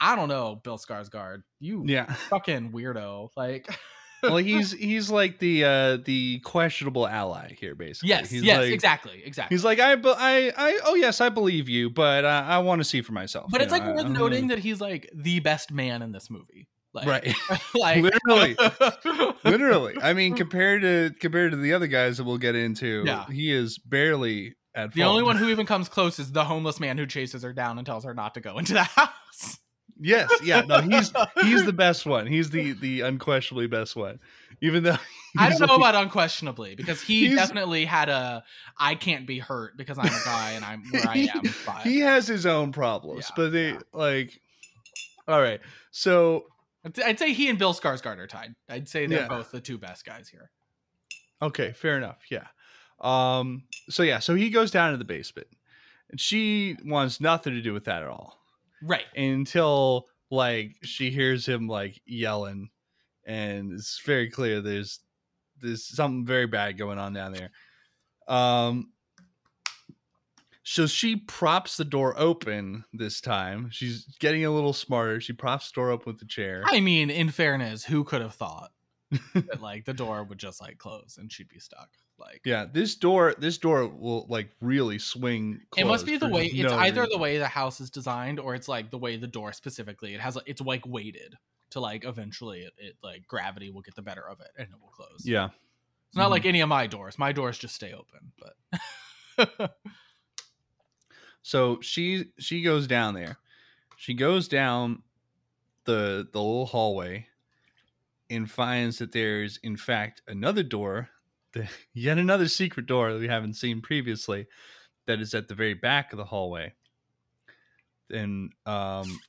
i 0.00 0.16
don't 0.16 0.28
know 0.28 0.60
bill 0.62 0.78
skarsgård 0.78 1.42
you 1.60 1.84
yeah. 1.86 2.12
fucking 2.28 2.72
weirdo 2.72 3.28
like 3.36 3.66
well, 4.22 4.36
he's 4.50 4.72
he's 4.72 5.10
like 5.10 5.38
the 5.38 5.64
uh 5.64 5.96
the 6.04 6.40
questionable 6.40 7.06
ally 7.08 7.54
here, 7.58 7.74
basically. 7.74 8.10
yes 8.10 8.28
he's 8.30 8.42
yes 8.42 8.58
like, 8.58 8.72
exactly 8.72 9.22
exactly 9.24 9.54
He's 9.54 9.64
like, 9.64 9.78
I, 9.80 9.92
I, 9.92 10.52
I, 10.56 10.80
oh 10.84 10.94
yes, 10.94 11.22
I 11.22 11.30
believe 11.30 11.70
you, 11.70 11.88
but 11.88 12.26
uh, 12.26 12.44
I 12.46 12.58
want 12.58 12.80
to 12.80 12.84
see 12.84 13.00
for 13.00 13.12
myself. 13.12 13.46
But 13.50 13.62
you 13.62 13.64
it's 13.64 13.72
know, 13.72 13.78
like 13.78 13.86
I- 13.88 13.90
worth 13.92 14.00
I 14.00 14.02
don't 14.02 14.12
noting 14.12 14.48
that 14.48 14.58
he's 14.58 14.78
like 14.78 15.08
the 15.14 15.40
best 15.40 15.72
man 15.72 16.02
in 16.02 16.12
this 16.12 16.28
movie. 16.28 16.68
Like, 16.92 17.06
right, 17.06 17.34
like 17.74 18.02
Literally. 18.02 18.56
literally. 19.44 19.94
I 20.02 20.12
mean, 20.12 20.34
compared 20.36 20.82
to 20.82 21.14
compared 21.20 21.52
to 21.52 21.56
the 21.56 21.72
other 21.72 21.86
guys 21.86 22.18
that 22.18 22.24
we'll 22.24 22.38
get 22.38 22.54
into, 22.54 23.04
Yeah. 23.06 23.26
he 23.26 23.50
is 23.52 23.78
barely 23.78 24.54
at 24.74 24.92
the 24.92 25.00
fault. 25.02 25.12
only 25.12 25.22
one 25.22 25.36
who 25.36 25.48
even 25.48 25.66
comes 25.66 25.88
close 25.88 26.18
is 26.18 26.32
the 26.32 26.44
homeless 26.44 26.78
man 26.80 26.98
who 26.98 27.06
chases 27.06 27.42
her 27.42 27.52
down 27.52 27.78
and 27.78 27.86
tells 27.86 28.04
her 28.04 28.12
not 28.14 28.34
to 28.34 28.40
go 28.40 28.58
into 28.58 28.74
the 28.74 28.82
house. 28.82 29.58
Yes, 30.02 30.30
yeah, 30.42 30.62
no, 30.62 30.80
he's 30.80 31.12
he's 31.42 31.64
the 31.66 31.72
best 31.72 32.06
one. 32.06 32.26
He's 32.26 32.50
the 32.50 32.72
the 32.72 33.02
unquestionably 33.02 33.66
best 33.66 33.94
one, 33.96 34.18
even 34.62 34.82
though 34.82 34.96
I 35.38 35.50
don't 35.50 35.60
know 35.60 35.76
like- 35.76 35.90
about 35.90 35.94
unquestionably 36.02 36.74
because 36.74 37.02
he 37.02 37.34
definitely 37.34 37.84
had 37.84 38.08
a 38.08 38.42
I 38.78 38.94
can't 38.94 39.26
be 39.26 39.38
hurt 39.38 39.76
because 39.76 39.98
I'm 39.98 40.06
a 40.06 40.24
guy 40.24 40.52
and 40.52 40.64
I'm 40.64 40.82
where 40.90 41.06
I 41.06 41.28
am. 41.34 41.42
But 41.66 41.82
he 41.82 42.00
has 42.00 42.26
his 42.26 42.46
own 42.46 42.72
problems, 42.72 43.26
Yeah, 43.28 43.34
but 43.36 43.50
they 43.52 43.68
yeah. 43.72 43.78
like. 43.92 44.40
All 45.28 45.40
right, 45.40 45.60
so 45.92 46.46
I'd, 47.04 47.18
say 47.18 47.32
he 47.34 47.48
and 47.50 47.58
Bill 47.58 47.74
Skarsgård 47.74 48.18
are 48.18 48.26
tied. 48.26 48.54
I'd 48.68 48.88
say 48.88 49.06
they're 49.06 49.20
Yeah. 49.20 49.28
both 49.28 49.50
the 49.52 49.60
two 49.60 49.78
best 49.78 50.04
guys 50.04 50.28
here. 50.28 50.50
Okay, 51.42 51.72
fair 51.72 51.96
enough. 51.98 52.18
Yeah. 52.30 52.46
Um 53.00 53.64
so 53.90 54.02
yeah, 54.02 54.18
so 54.18 54.34
he 54.34 54.50
goes 54.50 54.70
down 54.70 54.92
to 54.92 54.96
the 54.96 55.04
basement. 55.04 55.46
And 56.10 56.18
she 56.20 56.76
wants 56.84 57.20
nothing 57.20 57.52
to 57.54 57.62
do 57.62 57.72
with 57.72 57.84
that 57.84 58.02
at 58.02 58.08
all. 58.08 58.39
Right. 58.82 59.06
Until 59.16 60.06
like 60.30 60.76
she 60.82 61.10
hears 61.10 61.46
him 61.46 61.66
like 61.66 62.00
yelling 62.06 62.70
and 63.26 63.72
it's 63.72 64.00
very 64.04 64.30
clear 64.30 64.60
there's 64.60 65.00
there's 65.60 65.84
something 65.84 66.24
very 66.24 66.46
bad 66.46 66.78
going 66.78 66.98
on 66.98 67.12
down 67.12 67.32
there. 67.32 67.50
Um, 68.26 68.92
so 70.62 70.86
she 70.86 71.16
props 71.16 71.76
the 71.76 71.84
door 71.84 72.14
open 72.16 72.84
this 72.92 73.20
time. 73.20 73.70
She's 73.70 74.06
getting 74.20 74.44
a 74.44 74.50
little 74.50 74.72
smarter. 74.72 75.20
She 75.20 75.32
props 75.32 75.70
the 75.70 75.74
door 75.80 75.90
open 75.90 76.12
with 76.12 76.20
the 76.20 76.26
chair. 76.26 76.62
I 76.66 76.80
mean, 76.80 77.10
in 77.10 77.30
fairness, 77.30 77.84
who 77.84 78.04
could 78.04 78.20
have 78.20 78.34
thought 78.34 78.70
that 79.34 79.60
like 79.60 79.84
the 79.84 79.92
door 79.92 80.22
would 80.24 80.38
just 80.38 80.60
like 80.60 80.78
close 80.78 81.18
and 81.18 81.30
she'd 81.30 81.48
be 81.48 81.58
stuck? 81.58 81.90
Like, 82.20 82.42
Yeah, 82.44 82.66
this 82.70 82.94
door 82.94 83.34
this 83.38 83.58
door 83.58 83.88
will 83.88 84.26
like 84.28 84.50
really 84.60 84.98
swing. 84.98 85.60
it 85.76 85.86
must 85.86 86.04
be 86.06 86.16
the 86.18 86.28
way 86.28 86.46
it's 86.46 86.70
no 86.70 86.76
either 86.78 87.00
reason. 87.02 87.12
the 87.12 87.18
way 87.18 87.38
the 87.38 87.48
house 87.48 87.80
is 87.80 87.90
designed 87.90 88.38
or 88.38 88.54
it's 88.54 88.68
like 88.68 88.90
the 88.90 88.98
way 88.98 89.16
the 89.16 89.26
door 89.26 89.52
specifically. 89.52 90.14
It 90.14 90.20
has 90.20 90.36
like 90.36 90.44
it's 90.48 90.60
like 90.60 90.86
weighted 90.86 91.36
to 91.70 91.80
like 91.80 92.04
eventually 92.04 92.60
it, 92.60 92.72
it 92.76 92.96
like 93.02 93.26
gravity 93.26 93.70
will 93.70 93.82
get 93.82 93.94
the 93.94 94.02
better 94.02 94.28
of 94.28 94.40
it 94.40 94.50
and 94.58 94.68
it 94.68 94.80
will 94.80 94.88
close. 94.88 95.22
Yeah. 95.24 95.48
It's 96.08 96.16
not 96.16 96.28
Mhm. 96.28 96.30
like 96.32 96.44
any 96.46 96.60
of 96.60 96.68
my 96.68 96.86
doors. 96.86 97.18
My 97.18 97.32
doors 97.32 97.56
just 97.58 97.74
stay 97.74 97.92
open, 97.92 98.32
but 99.38 99.70
So 101.42 101.80
she 101.80 102.26
she 102.38 102.62
goes 102.62 102.86
down 102.86 103.14
there. 103.14 103.38
She 103.96 104.14
goes 104.14 104.46
down 104.48 105.02
the 105.84 106.28
the 106.32 106.38
little 106.40 106.66
hallway 106.66 107.26
and 108.28 108.50
finds 108.50 108.98
that 108.98 109.12
there's 109.12 109.56
in 109.62 109.76
fact 109.76 110.22
another 110.28 110.62
door, 110.62 111.08
the, 111.52 111.68
yet 111.94 112.18
another 112.18 112.48
secret 112.48 112.86
door 112.86 113.12
that 113.12 113.20
we 113.20 113.28
haven't 113.28 113.54
seen 113.54 113.80
previously 113.80 114.46
that 115.06 115.20
is 115.20 115.34
at 115.34 115.48
the 115.48 115.54
very 115.54 115.74
back 115.74 116.12
of 116.12 116.18
the 116.18 116.24
hallway. 116.24 116.72
And 118.10 118.52
um 118.66 119.20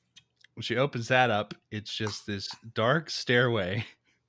when 0.56 0.64
she 0.64 0.78
opens 0.78 1.08
that 1.08 1.32
up, 1.32 1.54
it's 1.72 1.94
just 1.94 2.28
this 2.28 2.50
dark 2.74 3.10
stairway 3.10 3.86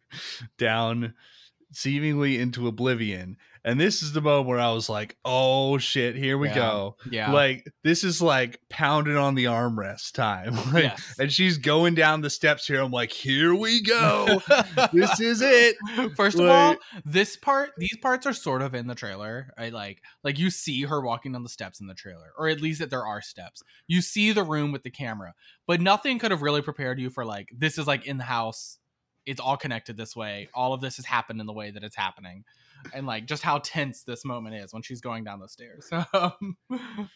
down 0.59 1.15
seemingly 1.73 2.39
into 2.39 2.69
oblivion. 2.69 3.37
And 3.65 3.79
this 3.79 4.03
is 4.03 4.13
the 4.13 4.21
moment 4.21 4.49
where 4.49 4.59
I 4.59 4.73
was 4.73 4.89
like, 4.89 5.17
"Oh 5.25 5.79
shit, 5.79 6.17
here 6.17 6.37
we 6.37 6.49
Yeah. 6.49 6.55
go." 6.55 6.97
yeah. 7.11 7.31
Like 7.31 7.65
this 7.85 8.03
is 8.03 8.21
like 8.21 8.59
pounding 8.69 9.17
on 9.17 9.35
the 9.37 9.45
armrest 9.45 10.13
time. 10.15 10.55
Like, 10.73 10.85
yes. 10.85 11.15
And 11.19 11.33
she's 11.33 11.59
going 11.59 11.95
down 11.95 12.23
the 12.23 12.31
steps 12.31 12.67
here. 12.67 12.81
I'm 12.83 12.91
like, 12.91 13.13
"Here 13.13 13.55
we 13.55 13.81
go. 13.87 14.41
this 14.93 15.21
is 15.21 15.43
it." 15.43 15.77
First 16.17 16.39
of 16.41 16.49
all, 16.49 16.77
this 17.05 17.37
part, 17.37 17.71
these 17.79 17.97
parts 17.99 18.27
are 18.27 18.33
sort 18.33 18.63
of 18.63 18.75
in 18.75 18.87
the 18.89 18.95
trailer. 18.95 19.53
I 19.57 19.69
like, 19.69 20.03
like 20.25 20.39
you 20.39 20.51
see 20.51 20.83
her 20.83 21.01
walking 21.01 21.33
down 21.33 21.43
the 21.45 21.49
steps 21.49 21.81
in 21.81 21.87
the 21.87 21.95
trailer, 21.95 22.33
or 22.37 22.49
at 22.49 22.61
least 22.61 22.81
that 22.81 22.91
there 22.91 23.07
are 23.07 23.23
steps. 23.23 23.63
You 23.87 24.01
see 24.03 24.33
the 24.33 24.43
room 24.45 24.73
with 24.73 24.83
the 24.83 24.91
camera, 24.91 25.35
but 25.69 25.81
nothing 25.81 26.19
could 26.19 26.31
have 26.33 26.43
really 26.43 26.63
prepared 26.63 26.99
you 26.99 27.11
for 27.11 27.25
like 27.25 27.49
this 27.57 27.79
is 27.79 27.87
like 27.87 28.07
in 28.07 28.17
the 28.19 28.25
house. 28.25 28.79
It's 29.25 29.41
all 29.41 29.57
connected 29.57 29.97
this 29.97 30.17
way. 30.17 30.49
All 30.53 30.73
of 30.73 30.81
this 30.81 30.97
has 30.97 31.05
happened 31.07 31.41
in 31.41 31.47
the 31.47 31.53
way 31.53 31.71
that 31.71 31.85
it's 31.85 31.95
happening, 31.95 32.45
and 32.95 33.07
like 33.07 33.27
just 33.27 33.43
how 33.43 33.59
tense 33.59 34.05
this 34.05 34.25
moment 34.25 34.55
is 34.57 34.73
when 34.73 34.83
she's 34.83 35.01
going 35.01 35.25
down 35.25 35.41
the 35.41 35.49
stairs. 35.49 35.91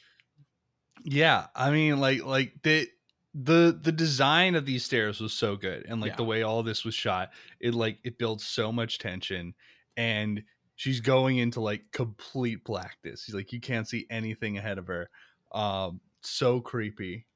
Yeah, 1.04 1.46
I 1.54 1.70
mean, 1.70 2.00
like, 2.00 2.24
like 2.24 2.54
the 2.62 2.88
the 3.34 3.78
the 3.80 3.92
design 3.92 4.54
of 4.54 4.64
these 4.64 4.84
stairs 4.84 5.20
was 5.20 5.32
so 5.32 5.56
good, 5.56 5.84
and 5.86 6.00
like 6.00 6.12
Yeah. 6.12 6.16
the 6.16 6.24
way 6.24 6.42
all 6.42 6.62
this 6.62 6.84
was 6.84 6.94
shot, 6.94 7.30
it 7.60 7.74
like 7.74 7.98
it 8.02 8.18
builds 8.18 8.44
so 8.46 8.72
much 8.72 8.98
tension, 8.98 9.54
and 9.96 10.42
she's 10.74 11.00
going 11.00 11.38
into 11.38 11.60
like 11.60 11.92
complete 11.92 12.64
blackness. 12.64 13.24
She's 13.24 13.34
like, 13.34 13.52
you 13.52 13.60
can't 13.60 13.88
see 13.88 14.06
anything 14.10 14.56
ahead 14.58 14.78
of 14.78 14.86
her. 14.86 15.10
Um, 15.52 16.00
so 16.22 16.60
creepy. 16.60 17.26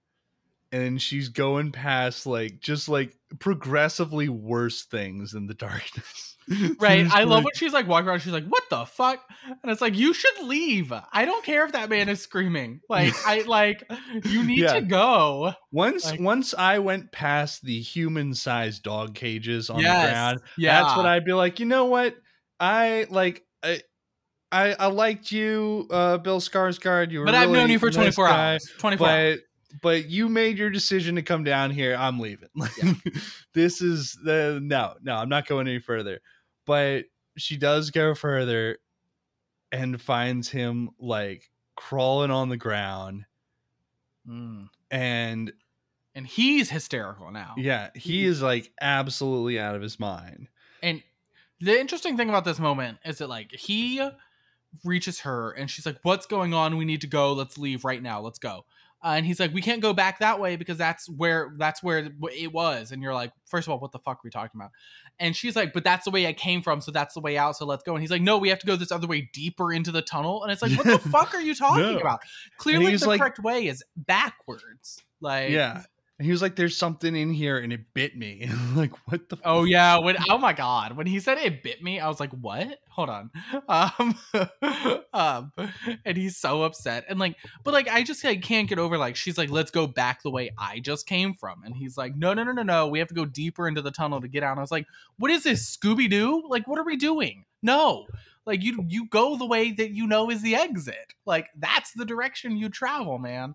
And 0.72 1.02
she's 1.02 1.28
going 1.30 1.72
past 1.72 2.26
like 2.26 2.60
just 2.60 2.88
like 2.88 3.16
progressively 3.40 4.28
worse 4.28 4.84
things 4.84 5.34
in 5.34 5.46
the 5.46 5.54
darkness. 5.68 6.36
right. 6.80 7.06
I 7.12 7.24
love 7.24 7.44
when 7.44 7.54
she's 7.54 7.72
like 7.72 7.86
walking 7.88 8.08
around. 8.08 8.20
She's 8.20 8.32
like, 8.32 8.46
"What 8.46 8.64
the 8.70 8.84
fuck?" 8.84 9.20
And 9.62 9.70
it's 9.70 9.80
like, 9.80 9.96
"You 9.96 10.12
should 10.14 10.42
leave. 10.44 10.92
I 11.12 11.24
don't 11.24 11.44
care 11.44 11.64
if 11.64 11.72
that 11.72 11.88
man 11.90 12.08
is 12.08 12.20
screaming. 12.22 12.80
Like, 12.88 13.12
I 13.26 13.42
like 13.42 13.84
you 14.24 14.42
need 14.44 14.58
Yeah. 14.60 14.74
to 14.74 14.80
go." 14.82 15.52
Once 15.72 16.06
Like- 16.06 16.20
once 16.20 16.54
I 16.56 16.78
went 16.78 17.12
past 17.12 17.62
the 17.64 17.80
human 17.80 18.34
sized 18.34 18.82
dog 18.82 19.14
cages 19.14 19.70
on 19.70 19.80
Yes. 19.80 20.06
the 20.06 20.10
ground, 20.12 20.40
Yeah, 20.56 20.82
that's 20.82 20.96
what 20.96 21.06
I'd 21.06 21.24
be 21.24 21.32
like, 21.32 21.60
you 21.60 21.66
know 21.66 21.86
what? 21.86 22.16
I 22.58 23.06
like 23.10 23.42
I 23.62 23.80
I, 24.52 24.72
I 24.74 24.86
liked 24.86 25.30
you, 25.30 25.86
uh 25.90 26.18
Bill 26.18 26.40
Skarsgård. 26.40 27.10
You 27.12 27.20
were 27.20 27.26
But 27.26 27.34
I've 27.36 27.50
known 27.50 27.70
you 27.70 27.78
for 27.78 27.86
nice 27.86 27.94
24 27.96 28.26
guy, 28.28 28.52
hours. 28.52 28.70
24 28.78 29.08
hours. 29.08 29.38
But 29.82 30.08
you 30.10 30.28
made 30.28 30.58
your 30.58 30.70
decision 30.70 31.14
to 31.16 31.22
come 31.22 31.44
down 31.44 31.70
here. 31.70 31.94
I'm 31.98 32.18
leaving. 32.18 32.48
Like 32.56 32.72
this 33.54 33.80
is 33.80 34.18
the 34.24 34.58
no, 34.62 34.94
no, 35.02 35.16
I'm 35.16 35.28
not 35.28 35.46
going 35.46 35.68
any 35.68 35.78
further. 35.78 36.20
But 36.66 37.04
she 37.36 37.56
does 37.56 37.90
go 37.90 38.14
further 38.14 38.78
and 39.72 40.00
finds 40.00 40.48
him 40.48 40.90
like 40.98 41.50
crawling 41.76 42.30
on 42.30 42.48
the 42.48 42.56
ground 42.56 43.24
Mm. 44.28 44.68
and 44.90 45.52
And 46.14 46.26
he's 46.26 46.68
hysterical 46.68 47.30
now. 47.30 47.54
Yeah, 47.56 47.88
he 47.94 48.24
is 48.24 48.42
like 48.42 48.70
absolutely 48.80 49.58
out 49.58 49.74
of 49.74 49.82
his 49.82 49.98
mind. 49.98 50.48
And 50.82 51.02
the 51.60 51.78
interesting 51.80 52.16
thing 52.16 52.28
about 52.28 52.44
this 52.44 52.58
moment 52.58 52.98
is 53.04 53.18
that 53.18 53.28
like 53.28 53.50
he 53.52 54.06
reaches 54.84 55.20
her 55.20 55.52
and 55.52 55.70
she's 55.70 55.86
like, 55.86 55.98
"What's 56.02 56.26
going 56.26 56.52
on? 56.52 56.76
We 56.76 56.84
need 56.84 57.00
to 57.00 57.06
go. 57.06 57.32
Let's 57.32 57.56
leave 57.58 57.84
right 57.84 58.02
now. 58.02 58.20
Let's 58.20 58.38
go." 58.38 58.66
Uh, 59.03 59.14
and 59.16 59.24
he's 59.24 59.40
like, 59.40 59.55
"We 59.55 59.62
can't 59.62 59.80
go 59.80 59.92
back 59.94 60.18
that 60.18 60.38
way 60.40 60.57
because 60.57 60.76
that's 60.76 61.09
where 61.09 61.55
that's 61.57 61.82
where 61.82 62.11
it 62.32 62.53
was." 62.53 62.92
And 62.92 63.03
you're 63.03 63.14
like, 63.14 63.32
first 63.46 63.66
of 63.66 63.72
all, 63.72 63.78
what 63.78 63.92
the 63.92 63.98
fuck 63.98 64.16
are 64.18 64.20
we 64.24 64.30
talking 64.30 64.61
about?" 64.61 64.72
And 65.18 65.34
she's 65.34 65.57
like, 65.57 65.72
"But 65.72 65.84
that's 65.84 66.05
the 66.05 66.11
way 66.11 66.26
I 66.26 66.32
came 66.34 66.61
from, 66.61 66.80
so 66.82 66.90
that's 66.90 67.14
the 67.14 67.20
way 67.20 67.38
out. 67.38 67.57
So 67.57 67.64
let's 67.64 67.82
go." 67.82 67.94
And 67.94 68.03
he's 68.03 68.11
like, 68.11 68.20
"No, 68.22 68.36
we 68.36 68.51
have 68.51 68.59
to 68.59 68.66
go 68.66 68.76
this 68.76 68.92
other 68.92 69.07
way, 69.07 69.30
deeper 69.32 69.72
into 69.72 69.90
the 69.90 70.03
tunnel." 70.03 70.42
And 70.42 70.53
it's 70.53 70.61
like, 70.61 70.72
"What 70.72 70.86
the 70.86 70.98
fuck 71.11 71.34
are 71.34 71.40
you 71.40 71.55
talking 71.55 71.82
No. 71.94 71.98
about? 71.98 72.20
Clearly, 72.59 72.94
the 72.94 73.09
like- 73.09 73.20
correct 73.20 73.38
way 73.38 73.66
is 73.66 73.82
backwards." 73.96 75.03
Like, 75.22 75.51
Yeah. 75.51 75.82
And 76.20 76.26
he 76.26 76.32
was 76.32 76.42
like, 76.42 76.54
There's 76.54 76.76
something 76.76 77.16
in 77.16 77.32
here 77.32 77.56
and 77.56 77.72
it 77.72 77.80
bit 77.94 78.14
me. 78.14 78.42
And 78.42 78.52
I'm 78.60 78.76
like, 78.76 78.92
what 79.08 79.30
the 79.30 79.38
Oh 79.42 79.62
fuck? 79.62 79.70
yeah, 79.70 79.98
when 79.98 80.18
oh 80.28 80.36
my 80.36 80.52
god, 80.52 80.94
when 80.94 81.06
he 81.06 81.18
said 81.18 81.38
it 81.38 81.62
bit 81.62 81.82
me, 81.82 81.98
I 81.98 82.08
was 82.08 82.20
like, 82.20 82.30
"What? 82.32 82.78
Hold 82.90 83.08
on." 83.08 83.30
Um, 83.68 84.18
um 85.14 85.52
and 86.04 86.18
he's 86.18 86.36
so 86.36 86.62
upset. 86.64 87.06
And 87.08 87.18
like 87.18 87.36
but 87.64 87.72
like 87.72 87.88
I 87.88 88.02
just 88.02 88.22
like 88.22 88.42
can't 88.42 88.68
get 88.68 88.78
over 88.78 88.98
like 88.98 89.16
she's 89.16 89.38
like, 89.38 89.48
"Let's 89.48 89.70
go 89.70 89.86
back 89.86 90.22
the 90.22 90.30
way 90.30 90.50
I 90.58 90.80
just 90.80 91.06
came 91.06 91.32
from." 91.32 91.62
And 91.64 91.74
he's 91.74 91.96
like, 91.96 92.14
"No, 92.14 92.34
no, 92.34 92.44
no, 92.44 92.52
no, 92.52 92.64
no. 92.64 92.88
We 92.88 92.98
have 92.98 93.08
to 93.08 93.14
go 93.14 93.24
deeper 93.24 93.66
into 93.66 93.80
the 93.80 93.90
tunnel 93.90 94.20
to 94.20 94.28
get 94.28 94.42
out." 94.42 94.50
And 94.50 94.60
I 94.60 94.62
was 94.62 94.70
like, 94.70 94.86
"What 95.16 95.30
is 95.30 95.44
this, 95.44 95.74
Scooby 95.74 96.10
Doo? 96.10 96.42
Like 96.50 96.68
what 96.68 96.78
are 96.78 96.84
we 96.84 96.96
doing?" 96.96 97.46
No. 97.62 98.04
Like 98.44 98.62
you 98.62 98.84
you 98.88 99.08
go 99.08 99.38
the 99.38 99.46
way 99.46 99.72
that 99.72 99.92
you 99.92 100.06
know 100.06 100.28
is 100.30 100.42
the 100.42 100.54
exit. 100.54 101.14
Like 101.24 101.48
that's 101.56 101.92
the 101.94 102.04
direction 102.04 102.58
you 102.58 102.68
travel, 102.68 103.16
man. 103.18 103.54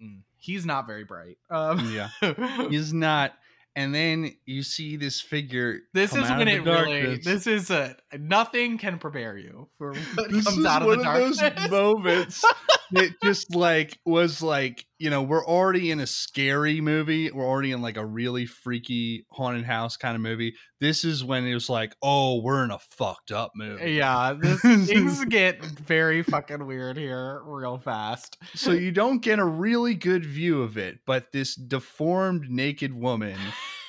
Mm, 0.00 0.20
he's 0.46 0.64
not 0.64 0.86
very 0.86 1.04
bright. 1.04 1.38
Um 1.50 1.92
Yeah. 1.92 2.08
He's 2.70 2.92
not. 2.92 3.32
And 3.74 3.94
then 3.94 4.32
you 4.46 4.62
see 4.62 4.96
this 4.96 5.20
figure. 5.20 5.80
This 5.92 6.14
is 6.14 6.22
when 6.30 6.48
it 6.48 6.64
the 6.64 6.72
really. 6.72 7.16
This 7.18 7.46
is 7.46 7.70
a 7.70 7.94
nothing 8.18 8.78
can 8.78 8.98
prepare 8.98 9.36
you 9.36 9.68
for 9.76 9.92
what 10.14 10.30
This 10.30 10.46
comes 10.46 10.58
is 10.58 10.64
out 10.64 10.80
of 10.80 10.88
one 10.88 11.00
the 11.00 11.10
of 11.10 11.38
those 11.38 11.70
moments 11.70 12.44
that 12.92 13.10
just 13.22 13.54
like 13.54 13.98
was 14.06 14.40
like 14.40 14.86
you 14.98 15.10
know 15.10 15.22
we're 15.22 15.44
already 15.44 15.90
in 15.90 16.00
a 16.00 16.06
scary 16.06 16.80
movie 16.80 17.30
we're 17.30 17.46
already 17.46 17.72
in 17.72 17.82
like 17.82 17.96
a 17.96 18.04
really 18.04 18.46
freaky 18.46 19.26
haunted 19.30 19.64
house 19.64 19.96
kind 19.96 20.14
of 20.14 20.20
movie 20.20 20.54
this 20.80 21.04
is 21.04 21.24
when 21.24 21.44
it 21.46 21.54
was 21.54 21.68
like 21.68 21.94
oh 22.02 22.40
we're 22.40 22.64
in 22.64 22.70
a 22.70 22.78
fucked 22.78 23.30
up 23.32 23.52
movie 23.54 23.92
yeah, 23.92 24.34
this, 24.38 24.60
things 24.60 25.24
get 25.28 25.62
very 25.64 26.22
fucking 26.22 26.66
weird 26.66 26.96
here 26.96 27.40
real 27.44 27.78
fast. 27.78 28.38
so 28.54 28.72
you 28.72 28.90
don't 28.90 29.22
get 29.22 29.38
a 29.38 29.44
really 29.44 29.94
good 29.94 30.24
view 30.24 30.62
of 30.62 30.76
it 30.78 30.98
but 31.06 31.32
this 31.32 31.54
deformed 31.54 32.48
naked 32.48 32.92
woman 32.92 33.38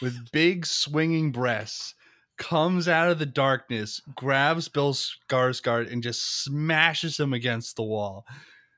with 0.01 0.31
big 0.31 0.65
swinging 0.65 1.31
breasts 1.31 1.93
comes 2.37 2.87
out 2.87 3.09
of 3.09 3.17
the 3.17 3.25
darkness 3.25 4.01
grabs 4.15 4.67
bill 4.67 4.93
skarsgård 4.93 5.91
and 5.91 6.03
just 6.03 6.43
smashes 6.43 7.19
him 7.19 7.33
against 7.33 7.75
the 7.75 7.83
wall 7.83 8.25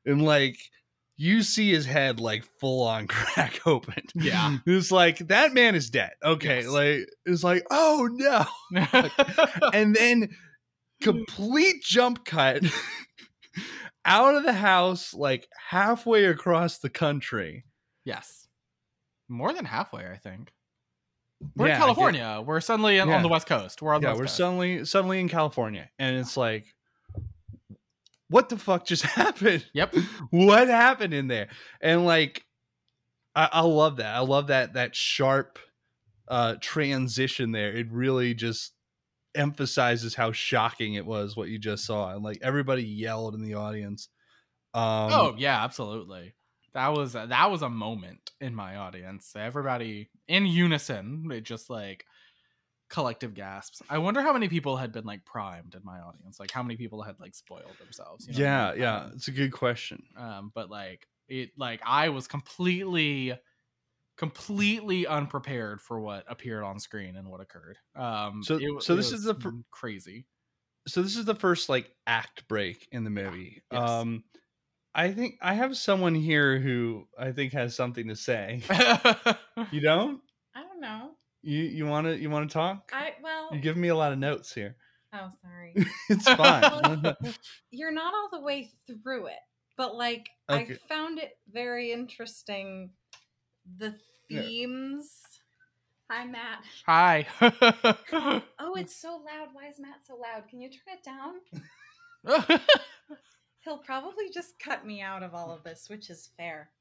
and 0.06 0.24
like 0.24 0.58
you 1.22 1.44
see 1.44 1.70
his 1.70 1.86
head 1.86 2.20
like 2.20 2.46
full 2.60 2.82
on 2.88 3.06
crack 3.16 3.60
open 3.68 4.02
Yeah. 4.16 4.58
it's 4.66 4.90
like 4.92 5.18
that 5.28 5.54
man 5.54 5.76
is 5.76 5.90
dead 5.90 6.12
okay 6.24 6.62
Yes. 6.62 6.68
like 6.68 7.10
it's 7.26 7.44
like 7.44 7.66
oh 7.70 8.08
no 8.12 8.46
and 9.74 9.94
then 9.96 10.30
complete 11.02 11.84
jump 11.84 12.24
cut 12.26 12.64
out 14.06 14.36
of 14.36 14.44
the 14.44 14.54
house 14.54 15.14
like 15.14 15.48
halfway 15.70 16.26
across 16.26 16.80
the 16.80 16.90
country 16.90 17.66
yes, 18.06 18.48
more 19.28 19.54
than 19.54 19.66
halfway, 19.66 20.08
I 20.08 20.18
think. 20.18 20.52
We're 21.56 21.68
Yeah, 21.68 21.76
in 21.76 21.80
California. 21.80 22.44
We're 22.46 22.60
suddenly 22.62 22.98
in, 22.98 23.08
on 23.10 23.22
the 23.22 23.30
west 23.30 23.46
coast. 23.48 23.82
We're 23.82 23.94
on 23.94 24.02
the 24.02 24.08
yeah 24.08 24.12
west 24.14 24.20
we're 24.20 24.26
coast. 24.26 24.38
suddenly 24.38 24.86
suddenly 24.86 25.20
in 25.20 25.30
california 25.30 25.90
and 26.00 26.18
it's 26.18 26.36
like 26.36 26.66
what 28.30 28.50
the 28.50 28.58
fuck 28.58 28.86
just 28.86 29.04
happened 29.18 29.66
Yep. 29.74 29.96
what 30.32 30.68
happened 30.68 31.14
in 31.14 31.28
there 31.28 31.50
and 31.82 32.06
like 32.06 32.46
i, 33.36 33.50
I 33.52 33.62
love 33.62 33.98
that 33.98 34.16
i 34.16 34.20
love 34.20 34.48
that 34.48 34.74
that 34.74 34.96
sharp 34.96 35.60
uh 36.28 36.56
transition 36.62 37.52
there 37.52 37.76
it 37.76 37.92
really 37.92 38.34
just 38.34 38.74
emphasizes 39.36 40.16
how 40.16 40.32
shocking 40.32 40.96
it 40.96 41.06
was 41.06 41.36
what 41.38 41.50
you 41.50 41.60
just 41.60 41.86
saw 41.86 42.14
and 42.14 42.24
like 42.24 42.40
everybody 42.42 42.84
yelled 42.84 43.36
in 43.36 43.42
the 43.42 43.54
audience 43.56 44.10
um 44.76 45.12
oh 45.12 45.36
yeah, 45.38 45.64
absolutely. 45.64 46.36
That 46.76 46.90
was 46.90 47.14
that 47.14 47.50
was 47.50 47.64
a 47.64 47.70
moment 47.70 48.30
in 48.40 48.54
my 48.54 48.76
audience. 48.76 49.34
Everybody 49.36 50.12
in 50.28 50.46
unison, 50.46 51.28
it 51.32 51.42
just 51.42 51.72
like 51.72 52.06
collective 52.90 53.34
gasps. 53.36 53.82
I 53.90 54.00
wonder 54.00 54.22
how 54.22 54.34
many 54.34 54.50
people 54.50 54.76
had 54.78 54.92
been 54.92 55.06
like 55.06 55.24
primed 55.26 55.76
in 55.76 55.82
my 55.84 56.00
audience. 56.00 56.40
Like 56.40 56.52
how 56.52 56.64
many 56.64 56.76
people 56.76 57.02
had 57.04 57.20
like 57.20 57.36
spoiled 57.36 57.78
themselves. 57.80 58.28
you 58.28 58.34
know 58.34 58.40
what 58.40 58.46
I 58.48 58.50
yeah 58.68 58.72
mean? 58.72 58.82
yeah 58.82 58.98
Um, 58.98 59.12
it's 59.16 59.28
a 59.28 59.32
good 59.32 59.52
question 59.52 60.04
um 60.18 60.52
but 60.56 60.70
like 60.70 61.08
it 61.28 61.52
like 61.58 61.80
i 61.86 62.10
was 62.10 62.28
completely 62.28 63.38
completely 64.18 65.08
unprepared 65.08 65.80
for 65.82 66.00
what 66.00 66.26
appeared 66.28 66.64
on 66.64 66.80
screen 66.80 67.16
and 67.16 67.30
what 67.30 67.40
occurred 67.40 67.78
um 67.96 68.44
So- 68.44 68.58
it- 68.58 68.84
so 68.84 68.94
it 68.94 68.98
this 68.98 69.08
is 69.08 69.12
was 69.12 69.24
the 69.26 69.36
fir- 69.36 69.54
crazy 69.72 70.26
so 70.88 71.02
this 71.02 71.16
is 71.16 71.26
the 71.26 71.36
first 71.36 71.70
like 71.70 71.94
act 72.08 72.48
break 72.48 72.88
in 72.92 73.04
the 73.04 73.10
movie 73.10 73.62
Yes. 73.72 73.82
um 73.90 74.24
i 74.96 75.12
think 75.12 75.36
i 75.42 75.54
have 75.54 75.78
someone 75.78 76.16
here 76.16 76.60
who 76.60 77.08
i 77.18 77.32
think 77.32 77.54
has 77.54 77.76
something 77.76 78.08
to 78.08 78.16
say 78.16 78.62
you 79.72 79.80
don't 79.82 80.22
I 80.56 80.64
don't 80.64 80.82
know. 80.82 81.12
You 81.42 81.64
you 81.64 81.86
want 81.86 82.06
to 82.08 82.18
you 82.18 82.30
want 82.30 82.50
to 82.50 82.54
talk 82.54 82.92
I 82.94 83.14
well. 83.24 83.50
you're 83.52 83.62
giving 83.62 83.82
me 83.82 83.88
a 83.90 83.96
lot 83.96 84.12
of 84.12 84.20
notes 84.20 84.54
here 84.54 84.76
oh, 85.14 85.30
sorry. 85.42 85.74
it's 86.10 86.28
fine 86.30 86.64
Well, 86.72 87.14
You're 87.72 87.92
not 87.92 88.14
all 88.14 88.30
the 88.32 88.44
way 88.44 88.70
through 88.88 89.28
it, 89.28 89.40
but 89.78 89.96
like 89.96 90.28
Okay. 90.50 90.74
I 90.74 90.94
found 90.94 91.20
it 91.20 91.38
very 91.52 91.92
interesting. 91.92 92.90
The 93.78 93.94
Yeah. 94.30 94.42
themes. 94.42 95.22
Hi, 96.10 96.26
Matt. 96.26 96.64
hi 96.86 97.28
Oh, 98.62 98.76
it's 98.76 98.96
so 99.00 99.22
loud. 99.26 99.50
Why 99.54 99.68
is 99.68 99.80
Matt 99.80 100.00
so 100.06 100.16
loud? 100.16 100.48
Can 100.50 100.60
you 100.60 100.70
turn 100.70 100.98
it 100.98 101.04
down? 101.04 102.60
He'll 103.64 103.78
probably 103.78 104.30
just 104.34 104.58
cut 104.60 104.86
me 104.86 105.02
out 105.02 105.22
of 105.24 105.34
all 105.36 105.52
of 105.52 105.64
this, 105.64 105.88
which 105.90 106.10
is 106.10 106.30
fair. 106.38 106.72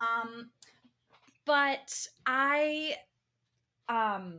Um, 0.00 0.50
but 1.44 1.94
I, 2.26 2.94
um, 3.90 4.38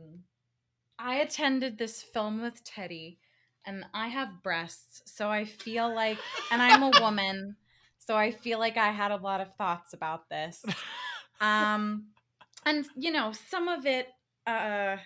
I 0.98 1.16
attended 1.16 1.78
this 1.78 2.02
film 2.02 2.40
with 2.40 2.64
Teddy, 2.64 3.18
and 3.66 3.84
I 3.92 4.08
have 4.08 4.42
breasts, 4.42 5.02
so 5.06 5.28
I 5.28 5.44
feel 5.44 5.94
like, 5.94 6.18
and 6.50 6.62
I'm 6.62 6.82
a 6.82 7.00
woman, 7.00 7.56
so 7.98 8.16
I 8.16 8.30
feel 8.32 8.58
like 8.58 8.76
I 8.76 8.90
had 8.90 9.12
a 9.12 9.16
lot 9.16 9.40
of 9.40 9.54
thoughts 9.56 9.92
about 9.92 10.28
this. 10.30 10.64
Um, 11.40 12.06
and 12.64 12.86
you 12.96 13.12
know, 13.12 13.32
some 13.50 13.68
of 13.68 13.84
it, 13.86 14.08
uh, 14.46 14.96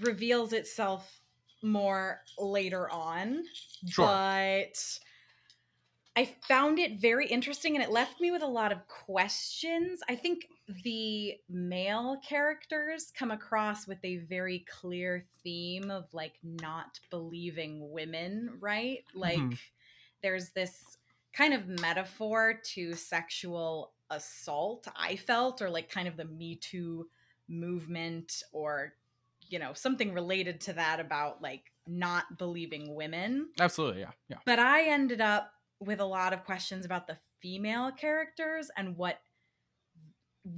reveals 0.00 0.52
itself 0.52 1.20
more 1.62 2.20
later 2.38 2.90
on 2.90 3.44
Sure. 3.86 4.06
but 4.06 4.98
I 6.16 6.26
found 6.46 6.78
it 6.78 7.00
very 7.00 7.26
interesting 7.26 7.74
and 7.74 7.82
it 7.82 7.90
left 7.90 8.20
me 8.20 8.30
with 8.30 8.42
a 8.42 8.46
lot 8.46 8.70
of 8.70 8.86
questions. 8.86 10.00
I 10.08 10.14
think 10.14 10.46
the 10.84 11.34
male 11.48 12.18
characters 12.26 13.10
come 13.10 13.32
across 13.32 13.86
with 13.88 13.98
a 14.04 14.18
very 14.18 14.60
clear 14.68 15.26
theme 15.42 15.90
of 15.90 16.06
like 16.12 16.34
not 16.42 17.00
believing 17.10 17.90
women, 17.90 18.58
right? 18.60 19.04
Like 19.12 19.38
Mhm. 19.38 19.58
there's 20.22 20.50
this 20.50 20.98
kind 21.32 21.52
of 21.52 21.66
metaphor 21.80 22.60
to 22.74 22.94
sexual 22.94 23.92
assault, 24.10 24.86
I 24.94 25.16
felt, 25.16 25.60
or 25.60 25.68
like 25.68 25.88
kind 25.90 26.06
of 26.06 26.16
the 26.16 26.24
Me 26.24 26.56
Too 26.56 27.08
movement 27.48 28.42
or 28.52 28.94
you 29.48 29.58
know 29.58 29.74
something 29.74 30.14
related 30.14 30.60
to 30.62 30.72
that 30.72 30.98
about 31.00 31.42
like 31.42 31.70
not 31.86 32.38
believing 32.38 32.94
women 32.94 33.50
absolutely 33.60 34.00
yeah 34.00 34.10
yeah 34.28 34.38
but 34.46 34.58
I 34.58 34.84
ended 34.88 35.20
up 35.20 35.52
with 35.80 36.00
a 36.00 36.04
lot 36.04 36.32
of 36.32 36.44
questions 36.44 36.84
about 36.84 37.06
the 37.06 37.18
female 37.40 37.90
characters 37.92 38.70
and 38.76 38.96
what 38.96 39.18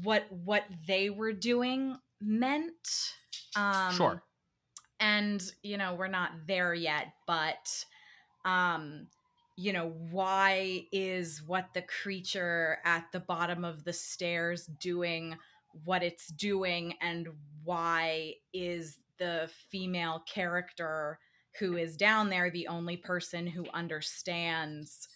what 0.03 0.27
what 0.31 0.65
they 0.87 1.11
were 1.11 1.33
doing 1.33 1.97
meant. 2.21 2.73
Um 3.55 3.95
Sure. 3.95 4.23
And 4.99 5.43
you 5.63 5.77
know, 5.77 5.95
we're 5.95 6.09
not 6.09 6.33
there 6.47 6.75
yet, 6.75 7.13
but 7.27 7.85
um 8.45 9.09
you 9.59 9.73
know, 9.73 9.95
why 10.11 10.87
is 10.93 11.43
what 11.47 11.69
the 11.73 11.83
creature 11.83 12.79
at 12.85 13.07
the 13.13 13.21
bottom 13.21 13.65
of 13.65 13.85
the 13.85 13.93
stairs 13.93 14.67
doing 14.81 15.35
what 15.85 16.03
it's 16.03 16.29
doing 16.29 16.95
and 17.01 17.29
why 17.65 18.35
is 18.53 18.99
the 19.19 19.51
female 19.71 20.23
character 20.27 21.19
who 21.59 21.77
is 21.77 21.97
down 21.97 22.29
there 22.29 22.51
the 22.51 22.69
only 22.69 22.97
person 22.97 23.47
who 23.47 23.65
understands 23.73 25.09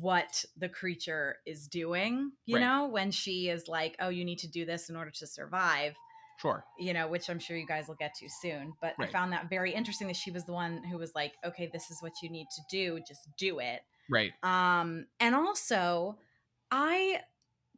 what 0.00 0.44
the 0.56 0.68
creature 0.68 1.36
is 1.46 1.66
doing 1.66 2.30
you 2.46 2.56
Right. 2.56 2.60
know 2.60 2.86
when 2.88 3.10
she 3.10 3.48
is 3.48 3.66
like 3.68 3.96
oh 4.00 4.08
you 4.08 4.24
need 4.24 4.38
to 4.40 4.48
do 4.48 4.64
this 4.64 4.88
in 4.88 4.96
order 4.96 5.10
to 5.10 5.26
survive 5.26 5.94
sure 6.40 6.64
you 6.78 6.92
know 6.92 7.08
which 7.08 7.28
i'm 7.28 7.40
sure 7.40 7.56
you 7.56 7.66
guys 7.66 7.88
will 7.88 7.96
get 7.96 8.14
to 8.14 8.28
soon 8.28 8.72
but 8.80 8.94
Right. 8.98 9.08
i 9.08 9.12
found 9.12 9.32
that 9.32 9.50
very 9.50 9.72
interesting 9.74 10.06
that 10.06 10.16
she 10.16 10.30
was 10.30 10.44
the 10.44 10.52
one 10.52 10.82
who 10.84 10.96
was 10.96 11.12
like 11.14 11.32
okay 11.44 11.68
this 11.72 11.90
is 11.90 11.98
what 12.00 12.12
you 12.22 12.30
need 12.30 12.46
to 12.54 12.62
do 12.70 13.00
just 13.06 13.28
do 13.36 13.58
it 13.58 13.80
right 14.08 14.32
um 14.44 15.06
and 15.18 15.34
also 15.34 16.16
i 16.70 17.20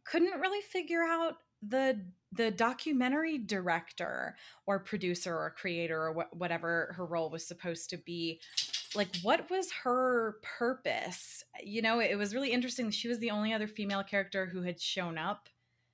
couldn't 0.05 0.39
really 0.41 0.61
figure 0.61 1.03
out 1.03 1.37
the 1.67 2.01
the 2.33 2.51
documentary 2.51 3.39
director 3.39 4.37
or 4.67 4.79
producer 4.79 5.35
or 5.37 5.51
creator 5.51 6.09
or 6.09 6.15
wh- 6.15 6.37
whatever 6.37 6.95
her 6.97 7.05
role 7.05 7.31
was 7.31 7.47
supposed 7.47 7.91
to 7.91 7.97
be 7.97 8.41
like 8.95 9.09
what 9.23 9.51
was 9.51 9.71
her 9.85 10.37
purpose 10.59 11.45
you 11.63 11.83
know 11.83 12.01
it 12.01 12.17
was 12.17 12.35
really 12.35 12.51
interesting 12.51 12.91
she 12.91 13.09
was 13.09 13.19
the 13.19 13.31
only 13.31 13.53
other 13.53 13.69
female 13.69 14.03
character 14.03 14.47
who 14.47 14.63
had 14.63 14.81
shown 14.81 15.19
up 15.19 15.49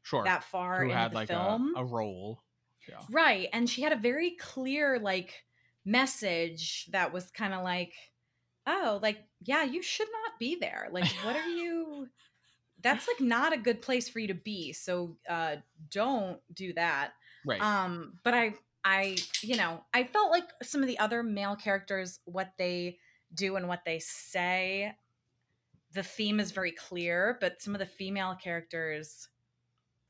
sure 0.05 0.25
that 0.25 0.45
far 0.45 0.79
who 0.79 0.85
into 0.85 0.97
had 0.97 1.11
the 1.11 1.17
like 1.17 1.29
film 1.29 1.75
a, 1.77 1.81
a 1.81 1.85
role 1.85 2.43
yeah 2.89 2.97
Right. 3.11 3.49
And 3.53 3.69
she 3.69 3.83
had 3.83 3.93
a 3.93 3.97
very 3.97 4.33
clear, 4.33 4.99
like, 4.99 5.45
message 5.85 6.87
that 6.93 7.13
was 7.13 7.31
kind 7.31 7.55
of 7.55 7.63
like, 7.63 7.93
oh, 8.67 8.99
like, 9.03 9.19
yeah, 9.41 9.65
you 9.65 9.83
should 9.83 10.09
not 10.25 10.39
be 10.39 10.57
there. 10.57 10.89
Like, 10.91 11.09
what 11.23 11.37
are 11.37 11.49
you. 11.49 11.78
That's 12.83 13.09
like 13.09 13.21
not 13.21 13.53
a 13.53 13.59
good 13.59 13.83
place 13.83 14.09
for 14.09 14.19
you 14.21 14.29
to 14.29 14.35
be. 14.35 14.73
So 14.73 15.17
uh 15.29 15.57
don't 15.91 16.41
do 16.53 16.73
that. 16.75 17.13
right 17.45 17.61
Um, 17.61 18.15
but 18.25 18.35
I 18.35 18.55
I, 18.85 19.17
you 19.43 19.57
know, 19.57 19.85
I 19.93 20.05
felt 20.05 20.31
like 20.31 20.49
some 20.63 20.83
of 20.83 20.87
the 20.87 20.99
other 20.99 21.23
male 21.23 21.57
characters, 21.57 22.21
what 22.25 22.53
they 22.57 22.99
do 23.35 23.57
and 23.57 23.69
what 23.69 23.85
they 23.85 23.99
say, 23.99 24.95
the 25.93 26.03
theme 26.03 26.41
is 26.41 26.53
very 26.53 26.73
clear, 26.73 27.37
but 27.41 27.61
some 27.61 27.75
of 27.75 27.81
the 27.81 27.87
female 27.87 28.35
characters 28.43 29.29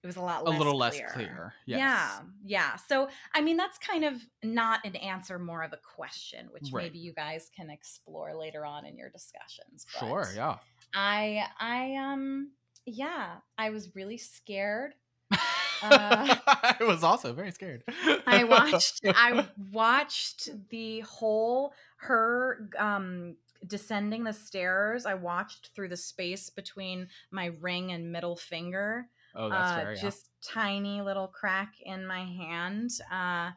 it 0.05 0.07
was 0.07 0.15
a 0.17 0.21
lot 0.21 0.43
a 0.43 0.45
less 0.51 0.59
little 0.59 0.79
less 0.79 1.01
clear 1.13 1.55
yes. 1.67 1.79
yeah, 1.79 2.19
yeah. 2.45 2.77
So, 2.77 3.09
I 3.35 3.41
mean, 3.41 3.57
that's 3.57 3.79
kind 3.79 4.05
of 4.05 4.15
not 4.45 4.85
an 4.85 4.95
answer, 4.95 5.41
more 5.41 5.65
of 5.65 5.73
a 5.73 5.79
question, 5.79 6.47
which 6.53 6.71
Right. 6.73 6.85
maybe 6.85 7.01
you 7.01 7.13
guys 7.13 7.51
can 7.55 7.69
explore 7.69 8.33
later 8.37 8.65
on 8.65 8.87
in 8.87 8.97
your 8.97 9.11
discussions. 9.11 9.87
but 9.93 9.99
sure 9.99 10.29
yeah 10.37 10.59
I, 10.95 11.47
I, 11.59 11.97
um, 11.97 12.53
yeah, 12.89 13.37
I 13.57 13.71
was 13.71 13.95
really 13.95 14.19
scared. 14.19 14.95
Uh, 15.31 15.37
I 16.47 16.77
was 16.81 17.05
also 17.05 17.33
very 17.33 17.53
scared. 17.53 17.85
I 18.27 18.45
watched, 18.49 19.01
I 19.05 19.47
watched 19.73 20.51
the 20.71 21.01
whole 21.01 21.73
her, 21.99 22.69
um, 22.79 23.37
descending 23.67 24.25
the 24.25 24.33
stairs. 24.33 25.07
I 25.07 25.15
watched 25.15 25.71
through 25.75 25.89
the 25.89 25.97
space 25.97 26.51
between 26.51 27.09
my 27.31 27.47
ring 27.61 27.93
and 27.93 28.13
middle 28.13 28.37
finger. 28.37 29.09
oh, 29.35 29.49
that's 29.49 29.71
uh, 29.71 29.77
fair. 29.77 29.95
Yeah. 29.95 30.01
just 30.01 30.31
tiny 30.43 31.03
little 31.03 31.29
crack 31.29 31.75
in 31.83 32.07
my 32.07 32.25
hand. 32.25 32.91
Uh, 33.13 33.51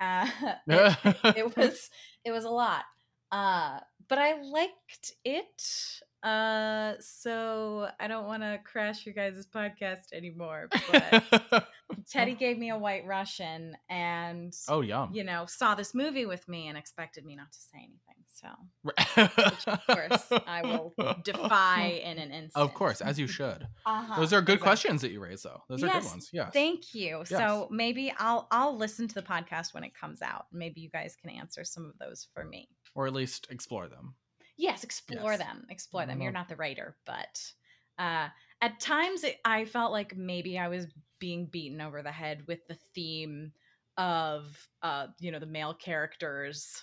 uh, 0.00 0.30
it, 0.68 1.16
it 1.36 1.56
was 1.56 1.90
it 2.24 2.30
was 2.30 2.44
a 2.44 2.50
lot, 2.50 2.84
uh, 3.32 3.80
but 4.08 4.18
I 4.18 4.40
liked 4.40 5.12
it. 5.24 6.00
Uh, 6.22 6.94
so 7.00 7.88
I 8.00 8.08
don't 8.08 8.26
want 8.26 8.42
to 8.42 8.58
crash 8.64 9.06
your 9.06 9.14
guys' 9.14 9.46
podcast 9.46 10.12
anymore. 10.12 10.68
But 10.90 11.68
Teddy 12.10 12.34
gave 12.34 12.58
me 12.58 12.70
a 12.70 12.78
White 12.78 13.06
Russian, 13.06 13.76
and 13.88 14.52
oh, 14.68 14.80
yum. 14.80 15.10
you 15.12 15.24
know 15.24 15.46
saw 15.46 15.74
this 15.74 15.94
movie 15.94 16.26
with 16.26 16.46
me 16.48 16.68
and 16.68 16.76
expected 16.76 17.24
me 17.24 17.36
not 17.36 17.52
to 17.52 17.58
say 17.58 17.78
anything. 17.78 17.98
So 18.34 18.48
Which, 18.82 19.66
of 19.66 19.86
course, 19.86 20.26
I 20.46 20.62
will 20.62 20.94
defy 21.24 22.00
in 22.04 22.18
an 22.18 22.30
instant. 22.30 22.52
Of 22.54 22.72
course, 22.74 23.00
as 23.00 23.18
you 23.18 23.26
should. 23.38 23.66
Uh-huh, 23.84 24.20
Those 24.20 24.32
are 24.32 24.40
good 24.40 24.54
exactly. 24.54 24.64
questions 24.64 25.02
that 25.02 25.10
you 25.10 25.20
raised, 25.20 25.44
though. 25.44 25.62
Those 25.68 25.82
are 25.82 25.86
Yes, 25.86 26.02
good 26.04 26.10
ones. 26.10 26.30
Yes. 26.32 26.50
Thank 26.52 26.94
you. 26.94 27.18
Yes. 27.18 27.28
So 27.30 27.68
maybe 27.70 28.12
I'll 28.18 28.46
I'll 28.52 28.76
listen 28.76 29.08
to 29.08 29.14
the 29.14 29.22
podcast 29.22 29.74
when 29.74 29.82
it 29.82 29.92
comes 29.94 30.22
out. 30.22 30.46
Maybe 30.52 30.80
you 30.80 30.88
guys 30.90 31.16
can 31.20 31.30
answer 31.30 31.64
some 31.64 31.84
of 31.86 31.98
those 31.98 32.28
for 32.34 32.44
me. 32.44 32.68
or 32.94 33.06
at 33.06 33.12
least 33.12 33.46
explore 33.50 33.88
them. 33.88 34.14
Yes, 34.58 34.84
explore 34.84 35.32
Yes. 35.32 35.38
them. 35.38 35.66
Explore 35.70 36.06
them. 36.06 36.20
You're 36.20 36.30
Mhm. 36.30 36.34
not 36.34 36.48
the 36.48 36.56
writer, 36.56 36.96
but 37.06 37.52
uh 37.98 38.28
at 38.60 38.80
times 38.80 39.24
it, 39.24 39.38
I 39.44 39.64
felt 39.64 39.92
like 39.92 40.16
maybe 40.16 40.58
I 40.58 40.68
was 40.68 40.86
being 41.20 41.46
beaten 41.46 41.80
over 41.80 42.02
the 42.02 42.12
head 42.12 42.46
with 42.46 42.66
the 42.68 42.74
theme 42.94 43.52
of 43.96 44.68
uh 44.82 45.08
you 45.20 45.32
know 45.32 45.38
the 45.40 45.46
male 45.46 45.74
characters 45.74 46.80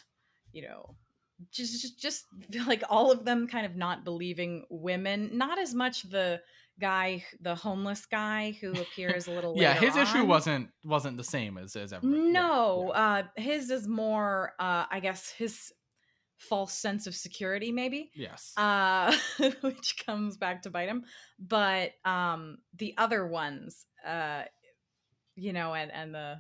you 0.51 0.61
know 0.61 0.95
just 1.51 1.81
just 1.81 2.01
just 2.01 2.25
like 2.67 2.83
all 2.89 3.11
of 3.11 3.23
them 3.25 3.47
kind 3.47 3.65
of 3.65 3.75
not 3.75 4.03
believing 4.03 4.65
women 4.69 5.29
not 5.37 5.57
as 5.59 5.73
much 5.73 6.03
the 6.09 6.41
guy 6.79 7.23
the 7.41 7.55
homeless 7.55 8.05
guy 8.05 8.57
who 8.59 8.71
appears 8.81 9.27
a 9.27 9.31
little 9.31 9.53
yeah, 9.57 9.73
his 9.73 9.95
issue 9.95 10.25
wasn't 10.25 10.69
wasn't 10.83 11.15
the 11.15 11.23
same 11.23 11.57
as 11.57 11.75
as 11.77 11.93
everybody. 11.93 12.21
Yeah, 12.23 12.41
no 12.41 12.91
yeah. 12.93 12.99
uh 13.19 13.23
his 13.37 13.69
is 13.69 13.87
more 13.87 14.51
uh 14.59 14.85
i 14.91 14.99
guess 14.99 15.29
his 15.29 15.71
false 16.37 16.73
sense 16.73 17.07
of 17.07 17.15
security 17.15 17.71
maybe 17.71 18.11
yes. 18.13 18.53
uh 18.57 19.15
which 19.61 20.03
comes 20.05 20.37
back 20.37 20.61
to 20.61 20.69
bite 20.69 20.89
him 20.89 21.03
but 21.39 21.91
um 22.03 22.57
the 22.77 22.93
other 22.97 23.25
ones 23.25 23.85
uh 24.05 24.43
you 25.35 25.53
know 25.53 25.73
and 25.73 25.91
and 25.91 26.13
the 26.13 26.35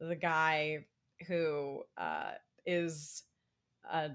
the 0.00 0.16
guy 0.16 0.78
who 1.26 1.82
uh 1.98 2.32
is 2.66 3.22
a 3.90 4.10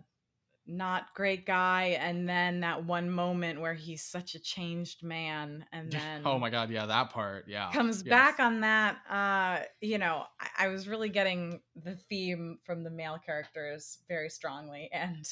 not 0.70 1.14
great 1.16 1.46
guy 1.46 1.98
and 2.00 2.30
then 2.30 2.60
that 2.60 2.86
one 2.86 3.10
moment 3.10 3.60
where 3.60 3.74
he's 3.74 4.04
such 4.04 4.36
a 4.36 4.40
changed 4.40 5.04
man 5.04 5.66
and 5.72 5.92
then 5.92 6.22
oh 6.26 6.38
my 6.38 6.50
god, 6.50 6.70
yeah, 6.70 6.86
that 6.86 7.10
part. 7.10 7.46
Yeah. 7.48 7.72
comes 7.72 8.04
yes. 8.06 8.10
back 8.10 8.40
on 8.40 8.62
that 8.62 8.98
uh 9.10 9.66
you 9.82 9.98
know 9.98 10.24
I, 10.40 10.66
I 10.66 10.68
was 10.68 10.88
really 10.88 11.10
getting 11.10 11.60
the 11.76 11.96
theme 11.96 12.60
from 12.64 12.84
the 12.84 12.92
male 12.92 13.18
characters 13.24 14.00
very 14.08 14.30
strongly 14.30 14.90
and 14.94 15.28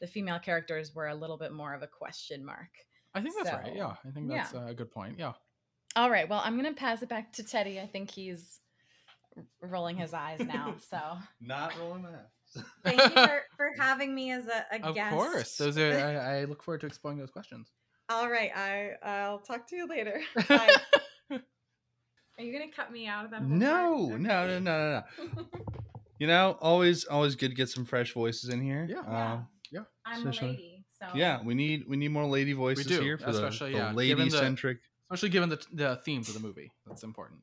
the 0.00 0.06
female 0.06 0.38
characters 0.38 0.94
were 0.94 1.08
a 1.08 1.14
little 1.14 1.36
bit 1.36 1.52
more 1.52 1.74
of 1.74 1.82
a 1.82 1.88
question 1.88 2.44
mark 2.44 2.70
I 3.14 3.20
think 3.20 3.34
that's 3.36 3.50
right. 3.50 3.74
Yeah, 3.74 3.94
I 4.06 4.10
think 4.12 4.30
yeah. 4.30 4.36
that's 4.36 4.52
a 4.52 4.74
good 4.74 4.90
point. 4.90 5.16
Yeah. 5.18 5.32
all 5.96 6.10
right 6.10 6.28
well 6.28 6.40
i'm 6.44 6.56
gonna 6.56 6.72
pass 6.72 7.02
it 7.02 7.08
back 7.08 7.32
to 7.34 7.42
teddy 7.42 7.80
i 7.80 7.86
think 7.86 8.10
he's 8.10 8.60
rolling 9.62 9.96
his 9.96 10.14
eyes 10.14 10.40
now 10.40 10.74
so 10.90 10.98
Not 11.40 11.78
rolling 11.78 12.02
my 12.02 12.10
eyes. 12.10 12.37
Thank 12.84 12.98
you 13.00 13.08
for, 13.10 13.42
for 13.56 13.70
having 13.78 14.14
me 14.14 14.32
as 14.32 14.46
a, 14.46 14.64
a 14.76 14.88
Of 14.88 14.94
guest 14.94 15.14
course. 15.14 15.56
Those 15.56 15.78
are 15.78 15.92
I, 15.92 16.40
I 16.40 16.44
look 16.44 16.62
forward 16.62 16.80
to 16.82 16.86
exploring 16.86 17.18
those 17.18 17.30
questions. 17.30 17.70
all 18.10 18.28
right 18.30 18.50
i 18.56 18.92
i'll 19.02 19.38
talk 19.40 19.66
to 19.68 19.76
you 19.76 19.86
later 19.86 20.20
Bye. 20.48 20.76
are 21.30 22.42
you 22.44 22.52
gonna 22.52 22.70
cut 22.74 22.90
me 22.92 23.06
out 23.06 23.24
of 23.24 23.30
that 23.32 23.42
No, 23.44 24.08
part? 24.08 24.20
no, 24.20 24.46
no, 24.46 24.58
no, 24.58 24.60
no, 24.60 25.04
no. 25.36 25.44
You 26.18 26.26
know, 26.26 26.56
always, 26.60 27.04
always 27.04 27.36
good 27.36 27.50
to 27.50 27.54
get 27.54 27.68
some 27.68 27.84
fresh 27.84 28.12
voices 28.12 28.50
in 28.50 28.60
here. 28.60 28.86
Yeah. 28.90 28.98
Um, 29.00 29.46
i'm 30.04 30.26
a 30.26 30.30
lady 30.30 30.84
so 30.98 31.06
yeah. 31.14 31.40
We 31.44 31.54
need, 31.54 31.84
we 31.86 31.96
need 31.96 32.08
more 32.08 32.24
lady 32.26 32.54
voices 32.54 32.86
do, 32.86 33.00
here 33.00 33.18
for 33.18 33.28
especially, 33.28 33.70
the 33.72 33.78
yeah, 33.78 33.92
given 33.92 33.94
the- 33.94 34.14
lady 34.24 34.30
centric. 34.30 34.78
Especially 35.10 35.28
given 35.28 35.48
the 35.48 35.64
the 35.72 36.00
themes 36.04 36.28
of 36.28 36.34
the 36.34 36.40
movie. 36.40 36.72
That's 36.86 37.02
important. 37.04 37.40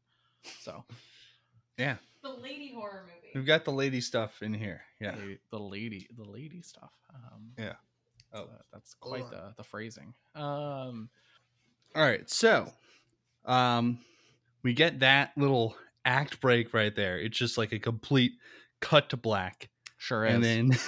So 0.59 0.83
Yeah, 1.77 1.95
the 2.21 2.29
lady 2.31 2.73
horror 2.73 3.05
movie 3.07 3.24
we've 3.35 3.45
got 3.45 3.65
the 3.65 3.71
lady 3.71 4.01
stuff 4.01 4.41
in 4.41 4.53
here. 4.53 4.81
Yeah. 4.99 5.15
the, 5.15 5.37
the 5.51 5.59
lady 5.59 6.07
the 6.17 6.23
lady 6.23 6.61
stuff. 6.61 6.93
Um 7.13 7.51
Yeah. 7.57 7.73
Oh. 8.33 8.47
that's 8.73 8.95
quite 8.95 9.29
the 9.29 9.53
the 9.57 9.63
phrasing. 9.63 10.13
Um 10.33 11.09
All 11.95 12.03
right, 12.03 12.27
so 12.29 12.71
um 13.45 13.99
we 14.63 14.73
get 14.73 14.99
that 15.01 15.31
little 15.37 15.75
act 16.05 16.39
break 16.41 16.73
right 16.73 16.95
there. 16.95 17.19
It's 17.19 17.37
just 17.37 17.57
like 17.57 17.71
a 17.71 17.79
complete 17.79 18.33
cut 18.79 19.09
to 19.09 19.17
black. 19.17 19.69
sure 19.97 20.25
is. 20.25 20.33
And 20.33 20.43
then 20.43 20.79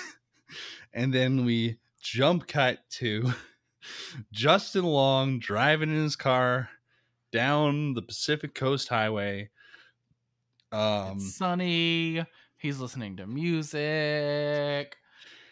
and 0.93 1.13
then 1.13 1.45
we 1.45 1.77
jump 2.01 2.47
cut 2.47 2.79
to 2.91 3.33
Justin 4.31 4.85
Long 4.85 5.39
driving 5.39 5.89
in 5.89 6.01
his 6.03 6.15
car 6.15 6.69
down 7.31 7.93
the 7.93 8.01
Pacific 8.01 8.55
Coast 8.55 8.87
Highway. 8.87 9.49
Um 10.71 11.17
it's 11.17 11.35
sunny. 11.35 12.25
He's 12.57 12.79
listening 12.79 13.17
to 13.17 13.27
music. 13.27 14.95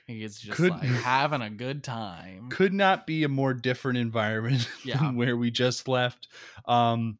He's 0.07 0.37
just 0.39 0.57
Could- 0.57 0.71
like 0.71 0.81
having 1.03 1.41
a 1.41 1.49
good 1.49 1.83
time. 1.83 2.49
could 2.49 2.73
not 2.73 3.07
be 3.07 3.23
a 3.23 3.29
more 3.29 3.53
different 3.53 3.97
environment 3.97 4.67
Yeah. 4.85 4.97
than 4.97 5.15
where 5.15 5.35
we 5.37 5.49
just 5.51 5.87
left. 5.87 6.27
Um, 6.67 7.17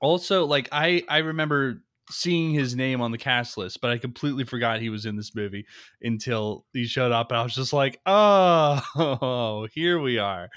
also, 0.00 0.44
like 0.46 0.68
I 0.70 1.02
I 1.08 1.18
remember 1.18 1.82
seeing 2.10 2.52
his 2.52 2.74
name 2.76 3.00
on 3.00 3.10
the 3.12 3.18
cast 3.18 3.58
list, 3.58 3.80
but 3.80 3.90
I 3.90 3.98
completely 3.98 4.44
forgot 4.44 4.80
he 4.80 4.88
was 4.88 5.04
in 5.04 5.16
this 5.16 5.34
movie 5.34 5.66
until 6.00 6.64
he 6.72 6.86
showed 6.86 7.12
up, 7.12 7.30
and 7.30 7.38
I 7.38 7.42
was 7.42 7.54
just 7.54 7.72
like, 7.72 8.00
oh, 8.06 9.66
here 9.74 10.00
we 10.00 10.18
are. 10.18 10.48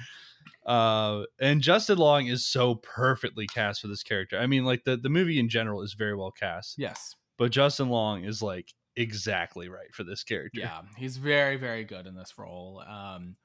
Uh, 0.66 1.24
and 1.39 1.62
Justin 1.62 1.97
Long 1.97 2.28
is 2.28 2.45
so 2.45 2.76
perfectly 2.76 3.47
cast 3.47 3.82
for 3.82 3.88
this 3.88 4.03
character. 4.03 4.38
I 4.38 4.45
mean, 4.47 4.64
like 4.64 4.84
the 4.84 4.95
the 4.95 5.09
movie 5.09 5.39
in 5.39 5.49
general 5.49 5.82
is 5.82 5.93
very 5.93 6.16
well 6.16 6.32
cast, 6.32 6.76
yes. 6.78 7.16
but 7.38 7.51
Justin 7.51 7.89
Long 7.89 8.24
is 8.24 8.41
like 8.41 8.74
exactly 8.95 9.70
right 9.70 9.93
for 9.93 10.03
this 10.03 10.24
character. 10.24 10.62
Yeah, 10.62 10.82
he's 10.97 11.18
very 11.18 11.57
very 11.57 11.84
good 11.84 12.07
in 12.07 12.16
this 12.16 12.38
role. 12.38 12.84
Um 12.88 13.36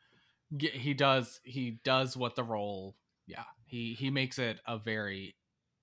he 0.59 0.95
does 0.95 1.41
he 1.45 1.79
does 1.85 2.17
what 2.17 2.37
the 2.37 2.45
role 2.45 2.97
yeah, 3.27 3.45
he 3.65 3.95
he 3.95 4.11
makes 4.11 4.39
it 4.39 4.61
a 4.67 4.79
very 4.79 5.37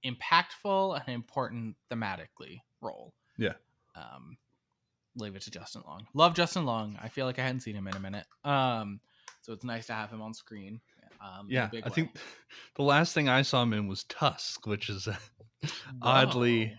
impactful 0.05 0.99
and 0.99 1.13
important 1.13 1.75
thematically 1.91 2.61
role. 2.81 3.13
Yeah. 3.37 3.53
Um 3.95 4.37
leave 5.15 5.35
it 5.35 5.41
to 5.43 5.51
Justin 5.51 5.83
Long. 5.87 6.07
Love 6.13 6.33
Justin 6.33 6.65
Long. 6.65 6.97
I 7.01 7.09
feel 7.09 7.25
like 7.25 7.39
I 7.39 7.43
hadn't 7.43 7.61
seen 7.61 7.75
him 7.75 7.87
in 7.87 7.95
a 7.95 7.99
minute. 7.99 8.25
Um 8.43 8.99
so 9.41 9.51
it's 9.51 9.65
nice 9.65 9.87
to 9.87 9.93
have 9.93 10.09
him 10.09 10.21
on 10.21 10.33
screen. 10.33 10.79
Um 11.23 11.47
Yeah, 11.49 11.69
I 11.71 11.75
way. 11.75 11.93
think 11.93 12.17
the 12.75 12.83
last 12.83 13.13
thing 13.13 13.29
I 13.29 13.41
saw 13.41 13.63
him 13.63 13.73
in 13.73 13.87
was 13.87 14.03
Tusk, 14.05 14.67
which 14.67 14.89
is 14.89 15.07
a 15.07 15.17
oddly 16.01 16.75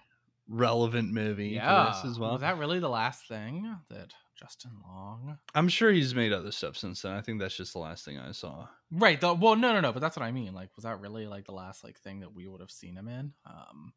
relevant 0.49 1.13
movie 1.13 1.49
yeah. 1.49 1.85
to 1.85 1.93
this 1.93 2.13
as 2.13 2.19
well. 2.19 2.33
Was 2.33 2.43
that 2.43 2.59
really 2.59 2.79
the 2.79 2.89
last 2.89 3.27
thing 3.29 3.77
that 3.91 4.13
Justin 4.39 4.73
Long? 4.87 5.39
I'm 5.55 5.69
sure 5.69 5.91
he's 5.91 6.15
made 6.15 6.33
other 6.33 6.53
stuff 6.53 6.77
since 6.77 7.03
then. 7.03 7.13
I 7.13 7.21
think 7.21 7.41
that's 7.41 7.57
just 7.57 7.73
the 7.73 7.79
last 7.79 8.05
thing 8.05 8.19
I 8.19 8.33
saw. 8.33 8.67
Right. 8.91 9.21
The, 9.21 9.33
well, 9.35 9.57
no, 9.57 9.73
no, 9.73 9.81
no. 9.81 9.93
But 9.93 10.01
that's 10.01 10.17
what 10.17 10.25
I 10.25 10.33
mean. 10.33 10.53
Like, 10.55 10.71
was 10.77 10.85
that 10.85 11.01
really 11.01 11.27
like 11.27 11.47
the 11.47 11.53
last 11.53 11.85
like 11.85 11.99
thing 12.01 12.21
that 12.21 12.35
we 12.35 12.47
would 12.47 12.61
have 12.61 12.71
seen 12.71 12.97
him 12.97 13.09
in? 13.09 13.33
Um, 13.47 13.93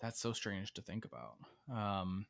that's 0.00 0.20
so 0.20 0.32
strange 0.32 0.72
to 0.74 0.82
think 0.82 1.04
about. 1.04 1.36
Um, 1.72 2.26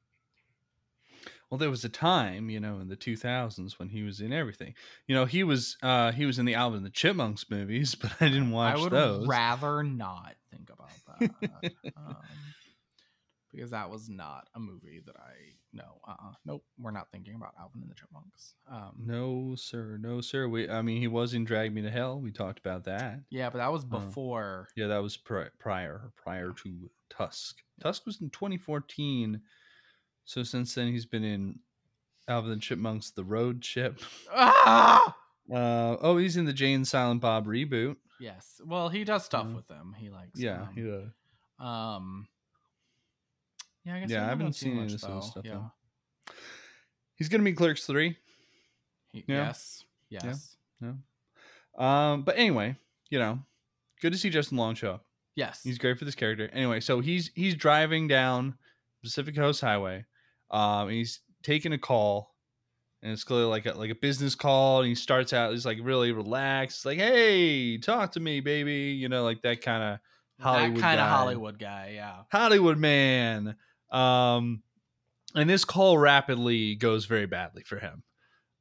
Well, 1.50 1.58
there 1.58 1.70
was 1.70 1.84
a 1.84 1.88
time, 1.88 2.48
you 2.48 2.60
know, 2.60 2.78
in 2.78 2.88
the 2.88 2.96
2000s 2.96 3.78
when 3.78 3.88
he 3.88 4.02
was 4.02 4.20
in 4.20 4.32
everything. 4.32 4.74
You 5.08 5.14
know, 5.16 5.24
he 5.24 5.42
was 5.42 5.76
uh 5.82 6.12
he 6.12 6.24
was 6.26 6.38
in 6.38 6.46
the 6.46 6.54
Alvin 6.54 6.78
and 6.78 6.86
the 6.86 6.90
Chipmunks 6.90 7.46
movies, 7.50 7.94
but 8.00 8.12
I 8.20 8.28
didn't 8.28 8.50
watch 8.52 8.76
I 8.78 8.80
would 8.80 8.92
those. 8.92 9.26
rather 9.26 9.82
not 9.82 10.34
think 10.50 10.70
about 10.70 10.90
that 11.60 11.72
um, 11.96 12.16
because 13.52 13.72
that 13.72 13.90
was 13.90 14.08
not 14.08 14.46
a 14.54 14.60
movie 14.60 15.02
that 15.04 15.16
I 15.16 15.32
know. 15.72 16.00
Uh, 16.06 16.12
uh 16.12 16.32
nope. 16.44 16.64
We're 16.78 16.92
not 16.92 17.08
thinking 17.10 17.34
about 17.34 17.54
Alvin 17.58 17.82
and 17.82 17.90
the 17.90 17.94
Chipmunks. 17.96 18.54
Um, 18.70 18.92
no, 19.04 19.54
sir. 19.56 19.98
No, 20.00 20.20
sir. 20.20 20.46
We 20.48 20.68
I 20.70 20.82
mean, 20.82 21.00
he 21.00 21.08
was 21.08 21.34
in 21.34 21.44
Drag 21.44 21.74
Me 21.74 21.82
to 21.82 21.90
Hell. 21.90 22.20
We 22.20 22.30
talked 22.30 22.60
about 22.60 22.84
that. 22.84 23.20
yeah, 23.30 23.50
but 23.50 23.58
that 23.58 23.72
was 23.72 23.82
Uh, 23.84 23.98
before. 23.98 24.68
Yeah, 24.76 24.86
that 24.86 25.02
was 25.02 25.16
pri- 25.16 25.50
prior 25.58 26.12
prior 26.16 26.52
to 26.62 26.90
Tusk. 27.08 27.56
Tusk 27.82 28.06
was 28.06 28.20
in 28.20 28.30
2014. 28.30 29.40
So 30.24 30.42
since 30.42 30.74
then 30.74 30.88
he's 30.88 31.06
been 31.06 31.24
in 31.24 31.58
Alvin 32.28 32.52
and 32.52 32.62
Chipmunks 32.62 33.10
The 33.10 33.24
Road 33.24 33.62
Chip. 33.62 34.00
Ah! 34.34 35.16
Uh 35.52 35.96
oh, 36.00 36.16
he's 36.16 36.36
in 36.36 36.44
the 36.44 36.52
Jay 36.52 36.72
and 36.74 36.86
Silent 36.86 37.20
Bob 37.20 37.44
reboot. 37.48 37.96
Yes. 38.20 38.60
Well, 38.64 38.88
he 38.88 39.02
does 39.02 39.24
stuff 39.24 39.46
Uh, 39.46 39.56
with 39.56 39.66
them. 39.66 39.96
He 39.98 40.08
likes. 40.08 40.38
Yeah, 40.38 40.62
um, 40.62 40.68
he 40.76 40.82
does. 40.82 41.08
Um. 41.58 42.28
Yeah, 43.84 43.96
I 43.96 44.00
guess. 44.00 44.10
Yeah, 44.10 44.26
I 44.26 44.28
haven't 44.28 44.52
seen 44.52 44.72
any 44.78 44.82
much, 44.82 44.92
of 44.92 45.00
this 45.00 45.26
stuff, 45.30 45.44
Yeah. 45.44 45.54
though. 45.54 46.32
He's 47.16 47.28
gonna 47.28 47.42
be 47.42 47.52
Clerks 47.52 47.84
3. 47.84 48.16
He- 49.12 49.24
Yeah. 49.26 49.46
Yes. 49.46 49.84
Yes. 50.08 50.56
Um, 51.76 52.22
but 52.22 52.36
anyway, 52.36 52.76
you 53.08 53.18
know, 53.18 53.40
good 54.00 54.12
to 54.12 54.18
see 54.18 54.30
Justin 54.30 54.56
Long 54.56 54.76
show 54.76 54.92
up. 54.92 55.06
Yes. 55.34 55.64
He's 55.64 55.78
great 55.78 55.98
for 55.98 56.04
this 56.04 56.14
character. 56.14 56.48
Anyway, 56.52 56.78
so 56.78 57.00
he's 57.00 57.32
he's 57.34 57.56
driving 57.56 58.06
down 58.06 58.56
Pacific 59.02 59.34
Coast 59.34 59.60
Highway. 59.62 60.04
Um, 60.50 60.88
and 60.88 60.92
he's 60.92 61.20
taking 61.42 61.72
a 61.72 61.78
call, 61.78 62.34
and 63.02 63.12
it's 63.12 63.24
clearly 63.24 63.46
like 63.46 63.66
a 63.66 63.72
like 63.72 63.90
a 63.90 63.94
business 63.94 64.34
call. 64.34 64.80
And 64.80 64.88
he 64.88 64.94
starts 64.94 65.32
out, 65.32 65.52
he's 65.52 65.66
like 65.66 65.78
really 65.82 66.12
relaxed. 66.12 66.84
Like, 66.84 66.98
"Hey, 66.98 67.78
talk 67.78 68.12
to 68.12 68.20
me, 68.20 68.40
baby." 68.40 68.92
You 68.98 69.08
know, 69.08 69.22
like 69.24 69.42
that 69.42 69.60
kind 69.62 69.82
of 69.82 69.98
Hollywood 70.42 70.76
that 70.76 70.80
kind 70.80 71.00
of 71.00 71.06
guy. 71.06 71.08
Hollywood 71.08 71.58
guy. 71.58 71.92
Yeah. 71.94 72.22
Hollywood 72.32 72.78
man. 72.78 73.56
Um, 73.90 74.62
and 75.34 75.48
this 75.48 75.64
call 75.64 75.98
rapidly 75.98 76.74
goes 76.74 77.04
very 77.06 77.26
badly 77.26 77.62
for 77.62 77.78
him. 77.78 78.02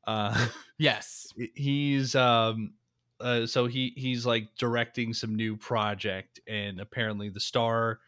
Uh, 0.06 0.48
Yes. 0.78 1.28
he's 1.56 2.16
um 2.16 2.74
uh, 3.20 3.46
so 3.46 3.68
he 3.68 3.92
he's 3.98 4.26
like 4.26 4.48
directing 4.58 5.14
some 5.14 5.36
new 5.36 5.58
project 5.58 6.40
and 6.48 6.80
apparently 6.80 7.28
the 7.30 7.40
star 7.42 8.00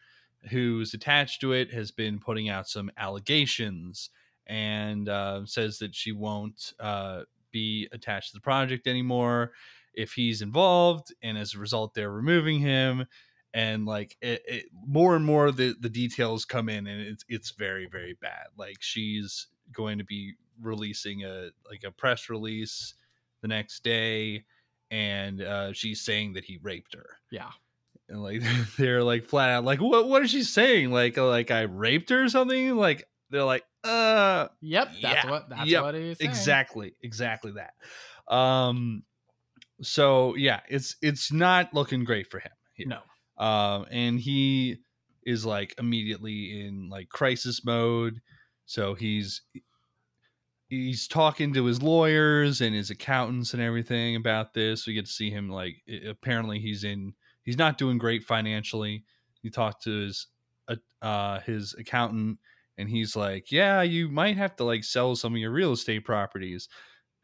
who's 0.50 0.94
attached 0.94 1.40
to 1.40 1.52
it 1.52 1.72
has 1.72 1.90
been 1.90 2.18
putting 2.18 2.48
out 2.48 2.68
some 2.68 2.90
allegations 2.96 4.10
and 4.46 5.08
uh, 5.08 5.46
says 5.46 5.78
that 5.78 5.94
she 5.94 6.12
won't 6.12 6.74
uh, 6.80 7.22
be 7.52 7.88
attached 7.92 8.30
to 8.30 8.36
the 8.36 8.40
project 8.40 8.86
anymore 8.86 9.52
if 9.94 10.12
he's 10.12 10.42
involved, 10.42 11.12
and 11.22 11.36
as 11.36 11.54
a 11.54 11.58
result, 11.58 11.94
they're 11.94 12.10
removing 12.10 12.60
him. 12.60 13.06
And 13.54 13.84
like 13.84 14.16
it, 14.22 14.42
it 14.48 14.64
more 14.86 15.14
and 15.14 15.24
more 15.26 15.52
the 15.52 15.74
the 15.78 15.90
details 15.90 16.46
come 16.46 16.70
in, 16.70 16.86
and 16.86 17.02
it's 17.02 17.24
it's 17.28 17.50
very 17.50 17.86
very 17.86 18.14
bad. 18.14 18.46
Like 18.56 18.78
she's 18.80 19.48
going 19.72 19.98
to 19.98 20.04
be 20.04 20.34
releasing 20.60 21.24
a 21.24 21.50
like 21.68 21.84
a 21.84 21.90
press 21.90 22.30
release 22.30 22.94
the 23.42 23.48
next 23.48 23.84
day, 23.84 24.44
and 24.90 25.42
uh, 25.42 25.72
she's 25.74 26.00
saying 26.00 26.32
that 26.32 26.44
he 26.44 26.58
raped 26.62 26.94
her 26.94 27.18
Yeah. 27.30 27.50
And 28.12 28.22
like 28.22 28.42
they're 28.76 29.02
like 29.02 29.24
flat 29.26 29.50
out 29.50 29.64
like 29.64 29.80
what 29.80 30.08
what 30.08 30.22
is 30.22 30.30
she 30.30 30.42
saying 30.42 30.90
like 30.92 31.18
uh, 31.18 31.26
like 31.26 31.50
i 31.50 31.62
raped 31.62 32.10
her 32.10 32.24
or 32.24 32.28
something 32.28 32.76
like 32.76 33.04
they're 33.30 33.44
like 33.44 33.64
uh 33.84 34.46
Yep. 34.60 34.88
That's 35.02 35.24
Yeah, 35.24 35.30
what. 35.30 35.48
That's 35.48 35.66
yep, 35.66 35.82
what 35.82 35.94
he's 35.96 36.20
exactly 36.20 36.94
exactly 37.02 37.52
that 37.52 37.72
um 38.32 39.02
so 39.80 40.36
yeah 40.36 40.60
it's 40.68 40.94
it's 41.02 41.32
not 41.32 41.74
looking 41.74 42.04
great 42.04 42.30
for 42.30 42.38
him 42.38 42.52
here. 42.74 42.86
No. 42.86 43.44
um 43.44 43.86
and 43.90 44.20
he 44.20 44.76
is 45.24 45.44
like 45.44 45.74
immediately 45.78 46.60
in 46.66 46.88
like 46.90 47.08
crisis 47.08 47.64
mode 47.64 48.20
so 48.66 48.94
he's 48.94 49.42
he's 50.68 51.08
talking 51.08 51.52
to 51.54 51.64
his 51.64 51.82
lawyers 51.82 52.60
and 52.60 52.74
his 52.74 52.90
accountants 52.90 53.52
and 53.52 53.62
everything 53.62 54.16
about 54.16 54.54
this 54.54 54.86
we 54.86 54.94
get 54.94 55.06
to 55.06 55.12
see 55.12 55.30
him 55.30 55.48
like 55.48 55.76
apparently 56.08 56.58
he's 56.60 56.84
in 56.84 57.12
he's 57.42 57.58
not 57.58 57.78
doing 57.78 57.98
great 57.98 58.24
financially. 58.24 59.04
He 59.42 59.50
talked 59.50 59.82
to 59.84 59.90
his 59.90 60.26
uh, 60.68 60.76
uh 61.00 61.40
his 61.40 61.74
accountant 61.78 62.38
and 62.78 62.88
he's 62.88 63.16
like 63.16 63.50
yeah 63.50 63.82
you 63.82 64.08
might 64.08 64.36
have 64.36 64.54
to 64.56 64.64
like 64.64 64.84
sell 64.84 65.16
some 65.16 65.34
of 65.34 65.38
your 65.38 65.50
real 65.50 65.72
estate 65.72 66.04
properties. 66.04 66.68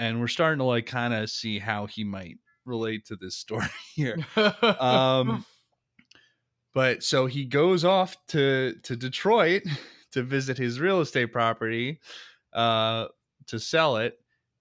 And 0.00 0.20
we're 0.20 0.28
starting 0.28 0.58
to 0.58 0.64
like 0.64 0.86
kind 0.86 1.12
of 1.12 1.28
see 1.28 1.58
how 1.58 1.86
he 1.86 2.04
might 2.04 2.38
relate 2.64 3.06
to 3.06 3.16
this 3.16 3.36
story 3.44 3.66
here. 3.94 4.18
Um 4.62 5.44
but 6.74 7.02
so 7.02 7.26
he 7.26 7.44
goes 7.44 7.84
off 7.84 8.16
to 8.28 8.74
to 8.82 8.96
detroit 8.96 9.62
to 10.12 10.22
visit 10.22 10.56
his 10.56 10.80
real 10.80 11.00
estate 11.00 11.32
property 11.32 12.00
uh 12.52 13.06
to 13.46 13.58
sell 13.58 13.96
it 13.96 14.18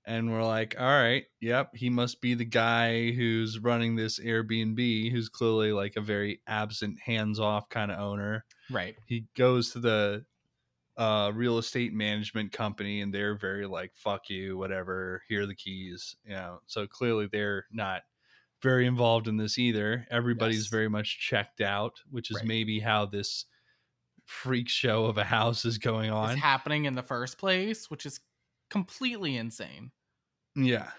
and 0.08 0.32
we're 0.32 0.44
like 0.46 0.76
all 0.80 0.86
right 0.88 1.26
yep 1.42 1.76
he 1.76 1.90
must 1.90 2.22
be 2.22 2.34
the 2.36 2.46
guy 2.46 3.12
who's 3.12 3.60
running 3.60 3.96
this 3.96 4.20
airbnb 4.20 5.12
who's 5.12 5.30
clearly 5.30 5.74
like 5.74 5.96
a 5.98 6.02
very 6.02 6.42
absent 6.48 7.00
hands-off 7.00 7.70
kind 7.70 7.92
of 7.92 8.00
owner 8.00 8.46
right. 8.70 8.98
he 9.06 9.28
goes 9.36 9.72
to 9.72 9.80
the 9.80 10.26
uh 10.98 11.32
real 11.36 11.58
estate 11.60 11.94
management 11.94 12.52
company 12.52 13.02
and 13.02 13.14
they're 13.14 13.38
very 13.38 13.68
like 13.68 13.96
fuck 13.96 14.30
you 14.30 14.58
whatever 14.58 15.24
here 15.30 15.44
are 15.44 15.48
the 15.48 15.56
keys 15.56 16.16
you 16.26 16.32
know 16.32 16.60
so 16.68 16.88
clearly 16.88 17.28
they're 17.28 17.66
not 17.72 18.04
very 18.64 18.88
involved 18.88 19.28
in 19.28 19.38
this 19.38 19.58
either 19.60 20.08
everybody's 20.12 20.68
Yes. 20.68 20.70
very 20.70 20.90
much 20.90 21.20
checked 21.20 21.62
out 21.62 22.02
which 22.12 22.32
is 22.32 22.42
Right. 22.42 22.44
maybe 22.44 22.80
how 22.80 23.06
this 23.06 23.46
freak 24.26 24.70
show 24.70 25.06
of 25.06 25.18
a 25.18 25.26
house 25.26 25.66
is 25.66 25.78
going 25.80 26.12
on 26.12 26.32
It's 26.32 26.34
happening 26.42 26.86
in 26.86 26.96
the 26.96 27.04
first 27.04 27.38
place, 27.38 27.90
which 27.90 28.06
is 28.06 28.20
completely 28.70 29.38
insane. 29.38 29.92
Yeah. 30.58 30.92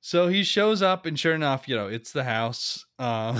So 0.00 0.28
he 0.28 0.44
shows 0.44 0.82
up, 0.82 1.06
and 1.06 1.18
sure 1.18 1.34
enough, 1.34 1.68
you 1.68 1.76
know, 1.76 1.88
it's 1.88 2.12
the 2.12 2.24
house. 2.24 2.86
Um, 2.98 3.38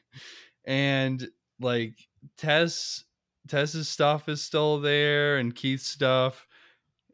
and 0.64 1.26
like 1.60 1.94
Tess, 2.36 3.04
Tess's 3.48 3.88
stuff 3.88 4.28
is 4.28 4.42
still 4.42 4.80
there, 4.80 5.38
and 5.38 5.54
Keith's 5.54 5.86
stuff, 5.86 6.46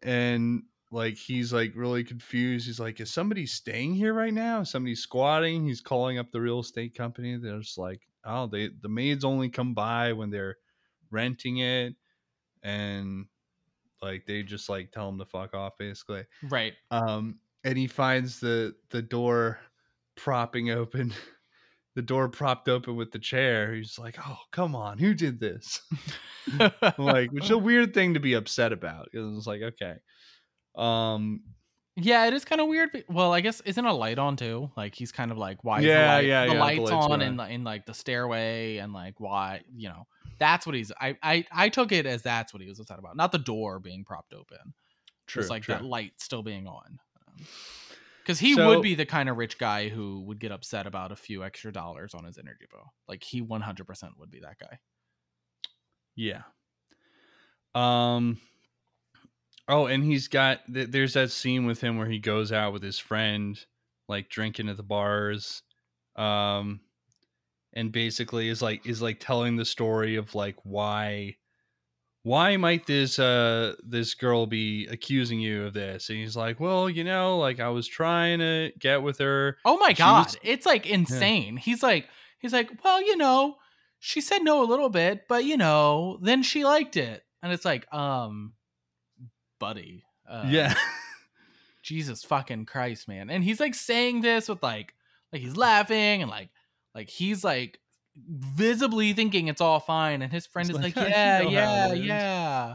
and 0.03 0.63
like 0.91 1.17
he's 1.17 1.53
like 1.53 1.73
really 1.77 2.05
confused. 2.05 2.67
He's 2.67 2.81
like, 2.81 3.01
"Is 3.01 3.13
somebody 3.13 3.47
staying 3.47 3.95
here 3.95 4.15
right 4.15 4.35
now? 4.35 4.63
Somebody 4.65 4.95
squatting?" 4.95 5.65
He's 5.67 5.81
calling 5.83 6.19
up 6.19 6.33
the 6.33 6.41
real 6.41 6.61
estate 6.61 6.95
company. 6.95 7.37
They're 7.37 7.61
just 7.61 7.79
like, 7.79 8.03
"Oh, 8.25 8.47
they 8.47 8.71
the 8.81 8.89
maids 8.89 9.25
only 9.25 9.51
come 9.51 9.75
by 9.75 10.13
when 10.15 10.31
they're 10.31 10.57
renting 11.11 11.59
it," 11.59 11.95
and 12.63 13.27
like 14.03 14.26
they 14.26 14.42
just 14.42 14.68
like 14.68 14.92
tell 14.92 15.09
him 15.09 15.18
to 15.18 15.24
fuck 15.24 15.55
off, 15.55 15.74
basically. 15.78 16.24
Right. 16.49 16.74
um 16.90 17.38
and 17.64 17.76
he 17.76 17.86
finds 17.86 18.40
the 18.40 18.74
the 18.90 19.03
door 19.03 19.59
propping 20.16 20.70
open 20.70 21.12
the 21.96 22.03
door 22.03 22.28
propped 22.28 22.68
open 22.68 22.96
with 22.96 23.11
the 23.12 23.18
chair. 23.18 23.74
He's 23.74 23.99
like 23.99 24.16
oh 24.26 24.38
come 24.53 24.74
on 24.76 24.99
who 24.99 25.14
did 25.14 25.40
this? 25.40 25.80
Like 26.96 27.30
which 27.32 27.44
is 27.44 27.51
a 27.51 27.59
weird 27.70 27.92
thing 27.92 28.14
to 28.14 28.20
be 28.20 28.32
upset 28.34 28.72
about. 28.72 29.09
Because 29.12 29.36
it's 29.36 29.46
like 29.46 29.62
okay. 29.62 29.96
Um 30.76 31.42
Yeah, 32.01 32.26
it 32.26 32.32
is 32.34 32.44
kind 32.44 32.61
of 32.61 32.68
weird. 32.68 32.90
but- 32.92 33.05
Well, 33.09 33.32
I 33.32 33.40
guess 33.40 33.61
isn't 33.62 33.84
a 33.84 33.92
light 33.92 34.18
on 34.18 34.36
too? 34.36 34.70
Like 34.76 34.94
he's 34.94 35.11
kind 35.11 35.30
of 35.32 35.38
like 35.38 35.64
why? 35.64 35.80
Yeah, 35.80 35.94
the 35.94 36.07
light, 36.16 36.24
yeah, 36.26 36.40
the 36.42 36.46
yeah, 36.49 36.55
the 36.55 36.61
lights 36.61 36.80
lights 36.90 37.07
on 37.07 37.22
in 37.22 37.36
the, 37.36 37.44
in 37.49 37.64
like 37.64 37.86
the 37.86 37.94
stairway 37.94 38.76
and 38.76 38.92
like 38.92 39.18
why? 39.18 39.62
You 39.74 39.88
know, 39.88 40.07
that's 40.38 40.64
what 40.66 40.74
he's. 40.76 40.92
I 41.01 41.16
I 41.22 41.44
I 41.51 41.68
took 41.68 41.90
it 41.92 42.07
as 42.07 42.22
that's 42.22 42.55
what 42.55 42.62
he 42.62 42.68
was 42.68 42.78
upset 42.78 42.99
about, 42.99 43.16
not 43.16 43.32
the 43.32 43.38
door 43.38 43.80
being 43.80 44.05
propped 44.05 44.32
open. 44.32 44.74
true 45.26 45.42
Just 45.42 45.51
like 45.51 45.62
true. 45.64 45.74
that 45.74 45.84
light 45.84 46.12
still 46.18 46.42
being 46.42 46.66
on. 46.68 46.99
Because 48.22 48.38
he 48.38 48.55
So- 48.55 48.68
would 48.68 48.82
be 48.82 48.94
the 48.94 49.07
kind 49.07 49.28
of 49.28 49.36
rich 49.36 49.59
guy 49.59 49.88
who 49.88 50.20
would 50.22 50.38
get 50.38 50.53
upset 50.53 50.86
about 50.86 51.11
a 51.12 51.16
few 51.16 51.42
extra 51.44 51.72
dollars 51.72 52.14
on 52.14 52.24
his 52.24 52.38
energy 52.38 52.66
bill. 52.70 52.92
Like 53.09 53.24
he 53.24 53.40
100% 53.42 54.11
would 54.18 54.30
be 54.30 54.40
that 54.40 54.59
guy. 54.59 54.78
Yeah. 56.14 56.42
Um. 57.74 58.38
Oh, 59.69 59.87
and 59.87 60.03
he's 60.03 60.29
got 60.29 60.61
th- 60.73 60.91
there's 60.91 61.12
that 61.14 61.31
scene 61.31 61.66
with 61.66 61.81
him 61.81 61.99
where 61.99 62.09
he 62.09 62.19
goes 62.19 62.53
out 62.53 62.73
with 62.73 62.83
his 62.83 62.99
friend, 62.99 63.59
like 64.09 64.31
drinking 64.31 64.69
at 64.69 64.77
the 64.79 64.83
bars, 64.83 65.62
um, 66.16 66.81
and 67.75 67.93
basically 67.93 68.49
is 68.49 68.62
like 68.62 68.87
is 68.87 69.03
like 69.03 69.21
telling 69.21 69.57
the 69.57 69.64
story 69.64 70.16
of 70.16 70.35
like 70.35 70.57
why 70.64 71.37
why 72.23 72.57
might 72.57 72.87
this 72.87 73.19
uh 73.19 73.75
this 73.87 74.14
girl 74.14 74.47
be 74.47 74.87
accusing 74.89 75.41
you 75.41 75.64
of 75.66 75.75
this 75.75 76.09
and 76.11 76.19
he's 76.19 76.37
like 76.37 76.59
well 76.61 76.91
you 76.91 77.05
know 77.05 77.39
like 77.39 77.61
i 77.61 77.69
was 77.69 77.87
trying 77.87 78.39
to 78.41 78.73
get 78.79 79.03
with 79.03 79.19
her 79.19 79.57
Oh 79.64 79.79
my 79.79 79.91
She 79.91 79.95
god, 79.95 80.27
was- 80.27 80.39
it's 80.43 80.66
like 80.66 80.87
insane. 80.87 81.57
He's 81.57 81.83
like 81.83 82.09
he's 82.41 82.53
like, 82.53 82.71
"Well, 82.85 83.03
you 83.03 83.16
know, 83.16 83.57
she 84.01 84.21
said 84.21 84.41
no 84.43 84.62
a 84.62 84.66
little 84.66 84.89
bit, 84.91 85.23
but 85.29 85.45
you 85.45 85.57
know, 85.57 86.19
then 86.23 86.43
she 86.43 86.64
liked 86.64 86.97
it." 86.97 87.23
And 87.43 87.53
it's 87.53 87.64
like, 87.64 87.93
um 87.95 88.55
buddy. 89.59 90.05
Uh, 90.29 90.45
yeah 90.49 90.75
Jesus 91.83 92.23
fucking 92.25 92.67
Christ, 92.67 93.09
man. 93.09 93.31
And 93.31 93.43
he's 93.43 93.61
like 93.61 93.75
saying 93.75 94.21
this 94.21 94.49
with 94.49 94.63
like 94.63 94.95
like 95.33 95.41
he's 95.43 95.57
laughing 95.57 96.23
and 96.23 96.31
like 96.31 96.51
like 96.95 97.09
he's 97.09 97.45
like 97.45 97.79
visibly 98.17 99.13
thinking 99.13 99.49
it's 99.49 99.61
all 99.61 99.81
fine 99.81 100.23
and 100.23 100.33
his 100.33 100.47
friend 100.47 100.69
He's 100.69 100.77
is 100.77 100.83
like, 100.83 100.97
like, 100.97 101.07
"I 101.07 101.09
"Yeah, 101.11 101.43
yeah, 101.43 101.93
yeah." 101.93 102.75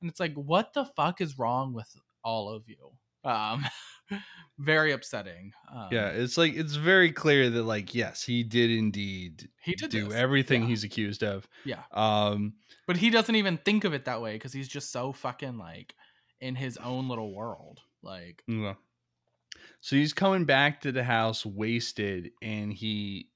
And 0.00 0.10
it's 0.10 0.20
like, 0.20 0.34
"What 0.34 0.74
the 0.74 0.84
fuck 0.84 1.20
is 1.20 1.38
wrong 1.38 1.72
with 1.72 1.88
all 2.22 2.50
of 2.50 2.64
you?" 2.68 2.92
Um 3.28 3.64
very 4.58 4.92
upsetting. 4.92 5.52
Um, 5.74 5.88
yeah 5.90 6.08
it's 6.08 6.36
like 6.36 6.54
it's 6.54 6.74
very 6.74 7.10
clear 7.10 7.48
that 7.50 7.62
like 7.62 7.94
yes 7.94 8.22
he 8.22 8.42
did 8.44 8.70
indeed 8.70 9.48
He 9.62 9.74
did 9.74 9.90
do 9.90 10.08
this, 10.08 10.14
everything 10.14 10.62
yeah. 10.62 10.68
he's 10.68 10.84
accused 10.84 11.24
of 11.24 11.48
Yeah. 11.64 11.82
um 11.92 12.52
But 12.86 12.96
he 12.98 13.10
doesn't 13.10 13.34
even 13.34 13.56
think 13.58 13.84
of 13.84 13.94
it 13.94 14.04
that 14.04 14.20
way 14.20 14.34
because 14.34 14.52
he's 14.52 14.68
just 14.68 14.92
so 14.92 15.12
fucking 15.12 15.56
like 15.56 15.94
in 16.42 16.56
his 16.56 16.76
own 16.76 17.08
little 17.08 17.32
world. 17.32 17.80
Like, 18.02 18.42
yeah. 18.48 18.74
so 19.80 19.96
he's 19.96 20.12
coming 20.12 20.44
back 20.44 20.80
to 20.82 20.92
the 20.92 21.04
house 21.04 21.46
wasted 21.46 22.30
and 22.42 22.72
he 22.72 23.28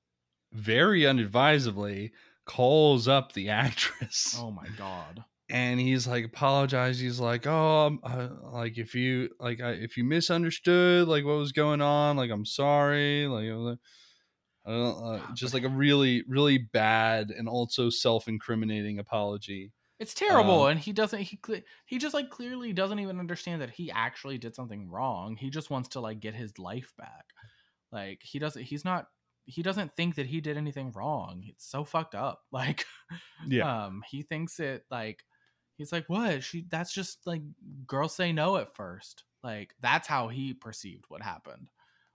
very 0.52 1.06
unadvisedly 1.06 2.12
calls 2.46 3.06
up 3.08 3.32
the 3.32 3.48
actress 3.64 4.36
oh 4.38 4.50
my 4.50 4.66
god. 4.78 5.22
and 5.50 5.78
he's 5.80 6.06
like 6.06 6.24
apologize 6.24 6.98
he's 6.98 7.20
like 7.20 7.46
oh 7.46 7.98
uh, 8.02 8.28
like 8.52 8.78
if 8.78 8.94
you 8.94 9.28
like 9.40 9.60
I, 9.60 9.72
if 9.72 9.96
you 9.96 10.04
misunderstood 10.04 11.08
like 11.08 11.24
what 11.24 11.38
was 11.38 11.52
going 11.52 11.80
on 11.82 12.16
like 12.16 12.30
i'm 12.30 12.46
sorry 12.46 13.26
like 13.26 13.50
uh, 13.50 13.76
I 14.68 14.70
don't, 14.70 15.04
uh, 15.04 15.34
just 15.34 15.54
like 15.54 15.64
a 15.64 15.68
really 15.68 16.24
really 16.28 16.58
bad 16.58 17.30
and 17.30 17.48
also 17.48 17.90
self-incriminating 17.90 18.98
apology 18.98 19.72
It's 19.98 20.12
terrible, 20.14 20.64
Um, 20.64 20.72
and 20.72 20.80
he 20.80 20.92
doesn't. 20.92 21.20
He 21.22 21.38
he 21.86 21.98
just 21.98 22.14
like 22.14 22.28
clearly 22.30 22.72
doesn't 22.72 22.98
even 22.98 23.18
understand 23.18 23.62
that 23.62 23.70
he 23.70 23.90
actually 23.90 24.36
did 24.38 24.54
something 24.54 24.90
wrong. 24.90 25.36
He 25.36 25.48
just 25.48 25.70
wants 25.70 25.90
to 25.90 26.00
like 26.00 26.20
get 26.20 26.34
his 26.34 26.58
life 26.58 26.92
back. 26.98 27.24
Like 27.90 28.20
he 28.22 28.38
doesn't. 28.38 28.62
He's 28.62 28.84
not. 28.84 29.06
He 29.46 29.62
doesn't 29.62 29.94
think 29.96 30.16
that 30.16 30.26
he 30.26 30.40
did 30.40 30.56
anything 30.56 30.92
wrong. 30.92 31.44
It's 31.46 31.66
so 31.66 31.84
fucked 31.84 32.14
up. 32.14 32.42
Like, 32.52 32.84
yeah 33.46 33.86
um, 33.86 34.02
he 34.10 34.22
thinks 34.22 34.58
it 34.60 34.84
like 34.90 35.24
he's 35.76 35.92
like, 35.92 36.04
what? 36.08 36.42
She. 36.42 36.66
That's 36.70 36.92
just 36.92 37.26
like 37.26 37.42
girls 37.86 38.14
say 38.14 38.32
no 38.32 38.56
at 38.56 38.74
first. 38.74 39.24
Like 39.42 39.74
that's 39.80 40.08
how 40.08 40.28
he 40.28 40.52
perceived 40.52 41.04
what 41.08 41.22
happened. 41.22 41.70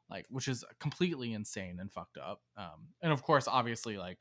Like, 0.10 0.26
which 0.30 0.50
is 0.50 0.66
completely 0.80 1.34
insane 1.34 1.78
and 1.80 1.92
fucked 1.92 2.18
up. 2.18 2.42
Um, 2.58 2.90
and 3.02 3.14
of 3.14 3.24
course, 3.24 3.48
obviously, 3.48 3.98
like 3.98 4.20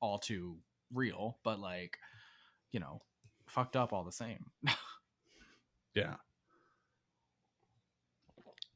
all 0.00 0.18
too 0.18 0.58
real, 0.94 1.38
but 1.42 1.58
like 1.58 1.98
you 2.72 2.80
know, 2.80 3.00
fucked 3.46 3.76
up 3.76 3.92
all 3.92 4.04
the 4.04 4.12
same. 4.12 4.46
Yeah. 5.94 6.14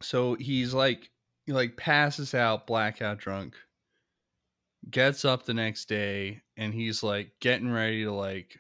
So 0.03 0.35
he's 0.35 0.75
like 0.75 1.11
he 1.47 1.53
like 1.53 1.77
passes 1.77 2.35
out, 2.35 2.67
blackout 2.67 3.19
drunk. 3.19 3.55
Gets 4.91 5.25
up 5.25 5.45
the 5.45 5.55
next 5.55 5.87
day 5.89 6.43
and 6.57 6.73
he's 6.73 7.03
like 7.03 7.33
getting 7.41 7.71
ready 7.71 8.05
to 8.05 8.13
like, 8.13 8.59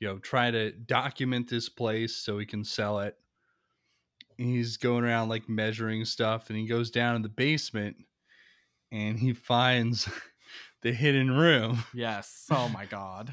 you 0.00 0.08
know, 0.08 0.18
try 0.18 0.50
to 0.50 0.72
document 0.72 1.48
this 1.48 1.68
place 1.68 2.16
so 2.16 2.38
he 2.38 2.46
can 2.46 2.64
sell 2.64 3.00
it. 3.00 3.16
He's 4.38 4.76
going 4.76 5.04
around 5.04 5.28
like 5.28 5.48
measuring 5.48 6.04
stuff 6.04 6.48
and 6.48 6.58
he 6.58 6.66
goes 6.66 6.90
down 6.90 7.14
in 7.14 7.22
the 7.22 7.28
basement 7.28 7.96
and 8.90 9.18
he 9.18 9.32
finds 9.34 10.08
the 10.82 10.92
hidden 10.92 11.30
room. 11.30 11.84
Yes. 11.94 12.46
Oh 12.50 12.68
my 12.68 12.86
god. 12.86 13.32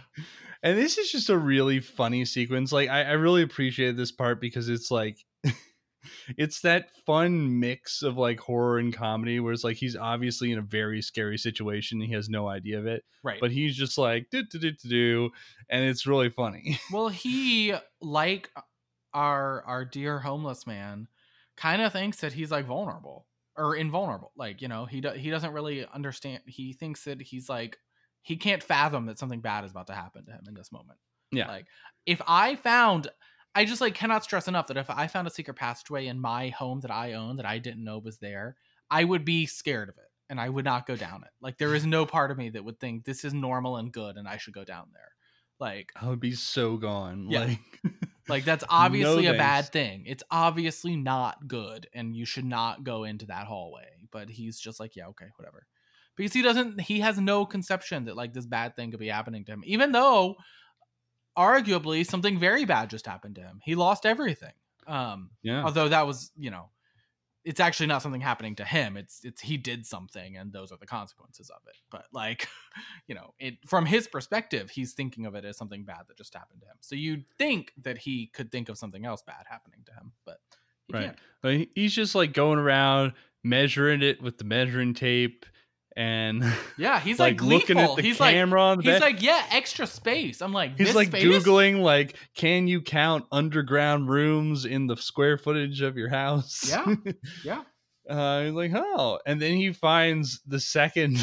And 0.61 0.77
this 0.77 0.97
is 0.97 1.11
just 1.11 1.29
a 1.29 1.37
really 1.37 1.79
funny 1.79 2.25
sequence. 2.25 2.71
Like 2.71 2.89
I, 2.89 3.03
I 3.03 3.11
really 3.13 3.41
appreciate 3.41 3.97
this 3.97 4.11
part 4.11 4.41
because 4.41 4.69
it's 4.69 4.91
like 4.91 5.17
it's 6.37 6.61
that 6.61 6.89
fun 7.05 7.59
mix 7.59 8.01
of 8.03 8.17
like 8.17 8.39
horror 8.39 8.79
and 8.79 8.93
comedy 8.93 9.39
where 9.39 9.53
it's 9.53 9.63
like 9.63 9.77
he's 9.77 9.95
obviously 9.95 10.51
in 10.51 10.59
a 10.59 10.63
very 10.63 11.01
scary 11.01 11.37
situation. 11.37 12.01
He 12.01 12.13
has 12.13 12.29
no 12.29 12.47
idea 12.47 12.79
of 12.79 12.85
it. 12.85 13.03
Right. 13.23 13.39
But 13.39 13.51
he's 13.51 13.75
just 13.75 13.97
like 13.97 14.27
do 14.29 14.43
do 14.43 14.59
do 14.59 14.71
do 14.71 14.89
do 14.89 15.29
and 15.69 15.83
it's 15.85 16.05
really 16.05 16.29
funny. 16.29 16.79
well, 16.91 17.09
he 17.09 17.73
like 18.01 18.51
our 19.13 19.63
our 19.63 19.85
dear 19.85 20.19
homeless 20.19 20.67
man 20.67 21.07
kind 21.57 21.81
of 21.81 21.93
thinks 21.93 22.17
that 22.21 22.33
he's 22.33 22.51
like 22.51 22.65
vulnerable 22.65 23.25
or 23.59 23.75
invulnerable. 23.75 24.31
Like, 24.37 24.61
you 24.61 24.67
know, 24.67 24.85
he 24.85 25.01
do, 25.01 25.09
he 25.09 25.29
doesn't 25.29 25.51
really 25.51 25.85
understand. 25.93 26.41
He 26.47 26.73
thinks 26.73 27.03
that 27.03 27.21
he's 27.21 27.49
like 27.49 27.77
he 28.21 28.37
can't 28.37 28.63
fathom 28.63 29.05
that 29.05 29.19
something 29.19 29.41
bad 29.41 29.65
is 29.65 29.71
about 29.71 29.87
to 29.87 29.93
happen 29.93 30.25
to 30.25 30.31
him 30.31 30.41
in 30.47 30.53
this 30.53 30.71
moment. 30.71 30.99
Yeah. 31.31 31.47
Like 31.47 31.65
if 32.05 32.21
I 32.27 32.55
found 32.55 33.09
I 33.55 33.65
just 33.65 33.81
like 33.81 33.95
cannot 33.95 34.23
stress 34.23 34.47
enough 34.47 34.67
that 34.67 34.77
if 34.77 34.89
I 34.89 35.07
found 35.07 35.27
a 35.27 35.31
secret 35.31 35.55
passageway 35.55 36.07
in 36.07 36.19
my 36.19 36.49
home 36.49 36.79
that 36.81 36.91
I 36.91 37.13
own 37.13 37.37
that 37.37 37.45
I 37.45 37.57
didn't 37.57 37.83
know 37.83 37.99
was 37.99 38.17
there, 38.17 38.55
I 38.89 39.03
would 39.03 39.25
be 39.25 39.45
scared 39.45 39.89
of 39.89 39.97
it 39.97 40.09
and 40.29 40.39
I 40.39 40.49
would 40.49 40.65
not 40.65 40.87
go 40.87 40.95
down 40.95 41.23
it. 41.23 41.31
Like 41.41 41.57
there 41.57 41.75
is 41.75 41.85
no 41.85 42.05
part 42.05 42.31
of 42.31 42.37
me 42.37 42.49
that 42.51 42.63
would 42.63 42.79
think 42.79 43.03
this 43.03 43.25
is 43.25 43.33
normal 43.33 43.77
and 43.77 43.91
good 43.91 44.17
and 44.17 44.27
I 44.27 44.37
should 44.37 44.53
go 44.53 44.63
down 44.63 44.87
there. 44.93 45.11
Like 45.59 45.91
I 45.99 46.07
would 46.07 46.19
be 46.19 46.33
so 46.33 46.77
gone. 46.77 47.27
Yeah. 47.29 47.45
Like 47.45 47.59
like 48.29 48.45
that's 48.45 48.63
obviously 48.69 49.27
a 49.27 49.33
bad 49.33 49.69
thing. 49.69 50.03
It's 50.05 50.23
obviously 50.31 50.95
not 50.95 51.47
good 51.47 51.87
and 51.93 52.15
you 52.15 52.25
should 52.25 52.45
not 52.45 52.83
go 52.83 53.03
into 53.03 53.27
that 53.27 53.47
hallway. 53.47 53.87
But 54.11 54.29
he's 54.29 54.59
just 54.59 54.79
like, 54.79 54.95
yeah, 54.95 55.07
okay, 55.07 55.27
whatever. 55.37 55.65
Because 56.15 56.33
he 56.33 56.41
doesn't 56.41 56.81
he 56.81 56.99
has 56.99 57.19
no 57.19 57.45
conception 57.45 58.05
that 58.05 58.15
like 58.15 58.33
this 58.33 58.45
bad 58.45 58.75
thing 58.75 58.91
could 58.91 58.99
be 58.99 59.07
happening 59.07 59.45
to 59.45 59.51
him. 59.51 59.63
Even 59.65 59.91
though 59.91 60.35
arguably 61.37 62.05
something 62.05 62.39
very 62.39 62.65
bad 62.65 62.89
just 62.89 63.05
happened 63.05 63.35
to 63.35 63.41
him. 63.41 63.59
He 63.63 63.75
lost 63.75 64.05
everything. 64.05 64.53
Um 64.87 65.31
yeah. 65.41 65.63
although 65.63 65.89
that 65.89 66.07
was, 66.07 66.31
you 66.37 66.51
know, 66.51 66.69
it's 67.45 67.59
actually 67.59 67.87
not 67.87 68.01
something 68.01 68.21
happening 68.21 68.55
to 68.57 68.65
him. 68.65 68.97
It's 68.97 69.23
it's 69.23 69.41
he 69.41 69.57
did 69.57 69.85
something 69.85 70.37
and 70.37 70.51
those 70.51 70.71
are 70.71 70.77
the 70.77 70.85
consequences 70.85 71.49
of 71.49 71.61
it. 71.67 71.75
But 71.89 72.05
like, 72.11 72.47
you 73.07 73.15
know, 73.15 73.33
it 73.39 73.55
from 73.67 73.85
his 73.85 74.07
perspective, 74.07 74.69
he's 74.69 74.93
thinking 74.93 75.25
of 75.25 75.35
it 75.35 75.45
as 75.45 75.57
something 75.57 75.83
bad 75.85 76.03
that 76.07 76.17
just 76.17 76.33
happened 76.33 76.61
to 76.61 76.67
him. 76.67 76.77
So 76.81 76.95
you'd 76.95 77.25
think 77.37 77.73
that 77.81 77.97
he 77.97 78.27
could 78.27 78.51
think 78.51 78.69
of 78.69 78.77
something 78.77 79.05
else 79.05 79.21
bad 79.21 79.45
happening 79.49 79.81
to 79.85 79.93
him, 79.93 80.13
but 80.25 80.39
he 80.87 80.93
Right. 80.93 80.95
can't. 80.95 81.19
But 81.41 81.67
he's 81.75 81.93
just 81.93 82.15
like 82.15 82.33
going 82.33 82.59
around 82.59 83.13
measuring 83.43 84.01
it 84.01 84.21
with 84.21 84.37
the 84.37 84.43
measuring 84.43 84.93
tape 84.93 85.45
and 85.99 86.43
Yeah, 86.77 86.99
he's 87.01 87.19
like, 87.19 87.41
looking 87.41 87.77
at 87.77 87.95
the 87.97 88.01
he's 88.01 88.17
camera 88.17 88.61
on 88.61 88.77
like 88.77 88.85
the 88.85 88.91
he's 88.93 88.99
bed. 89.01 89.05
like, 89.05 89.21
yeah, 89.21 89.43
extra 89.51 89.85
space. 89.85 90.41
I'm 90.41 90.53
like, 90.53 90.77
He's 90.77 90.87
this 90.87 90.95
like 90.95 91.09
space? 91.09 91.25
googling 91.25 91.81
like, 91.81 92.15
can 92.35 92.67
you 92.67 92.81
count 92.81 93.25
underground 93.33 94.09
rooms 94.09 94.63
in 94.63 94.87
the 94.87 94.95
square 94.95 95.37
footage 95.37 95.81
of 95.81 95.97
your 95.97 96.09
house? 96.09 96.63
Yeah. 96.69 96.95
Yeah. 97.43 97.63
uh, 98.09 98.43
he's 98.43 98.53
like, 98.53 98.71
oh, 98.73 99.19
and 99.25 99.41
then 99.41 99.57
he 99.57 99.73
finds 99.73 100.39
the 100.47 100.59
second, 100.61 101.17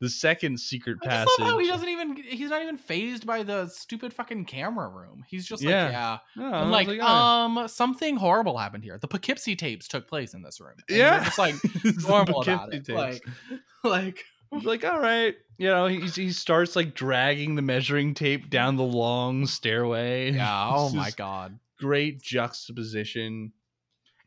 the 0.00 0.08
second 0.08 0.60
secret 0.60 0.98
I 1.02 1.06
just 1.06 1.10
passage. 1.16 1.30
love 1.40 1.48
how 1.50 1.58
he 1.58 1.66
doesn't 1.66 1.88
even 1.88 2.16
he's 2.16 2.50
not 2.50 2.62
even 2.62 2.76
phased 2.78 3.26
by 3.26 3.42
the 3.42 3.66
stupid 3.68 4.12
fucking 4.12 4.44
camera 4.44 4.88
room. 4.88 5.24
He's 5.28 5.46
just 5.46 5.62
like, 5.64 5.70
yeah. 5.70 6.18
Oh, 6.38 6.42
I 6.44 6.60
I'm 6.60 6.70
was 6.70 6.86
like, 6.86 6.98
oh. 7.00 7.06
um, 7.06 7.68
something 7.68 8.16
horrible 8.16 8.56
happened 8.58 8.84
here. 8.84 8.96
The 8.98 9.08
Poughkeepsie 9.08 9.56
tapes 9.56 9.88
took 9.88 10.06
place 10.08 10.34
in 10.34 10.42
this 10.42 10.60
room. 10.60 10.74
And 10.88 10.96
Yeah. 10.98 11.24
just 11.24 11.38
like 11.38 11.54
It's 11.84 12.06
normal 12.06 12.42
about 12.42 12.72
it. 12.72 12.88
Like, 12.88 13.22
tapes. 13.24 13.60
like, 13.84 14.24
He's 14.50 14.64
like, 14.64 14.82
all 14.84 14.98
right, 14.98 15.34
you 15.58 15.66
know, 15.68 15.86
he 15.88 16.00
he 16.06 16.30
starts 16.32 16.74
like 16.74 16.94
dragging 16.94 17.54
the 17.54 17.60
measuring 17.62 18.14
tape 18.14 18.48
down 18.48 18.76
the 18.76 18.82
long 18.82 19.46
stairway. 19.46 20.32
yeah. 20.34 20.70
Oh 20.72 20.88
my 20.90 21.10
god. 21.10 21.58
great 21.78 22.22
juxtaposition. 22.22 23.52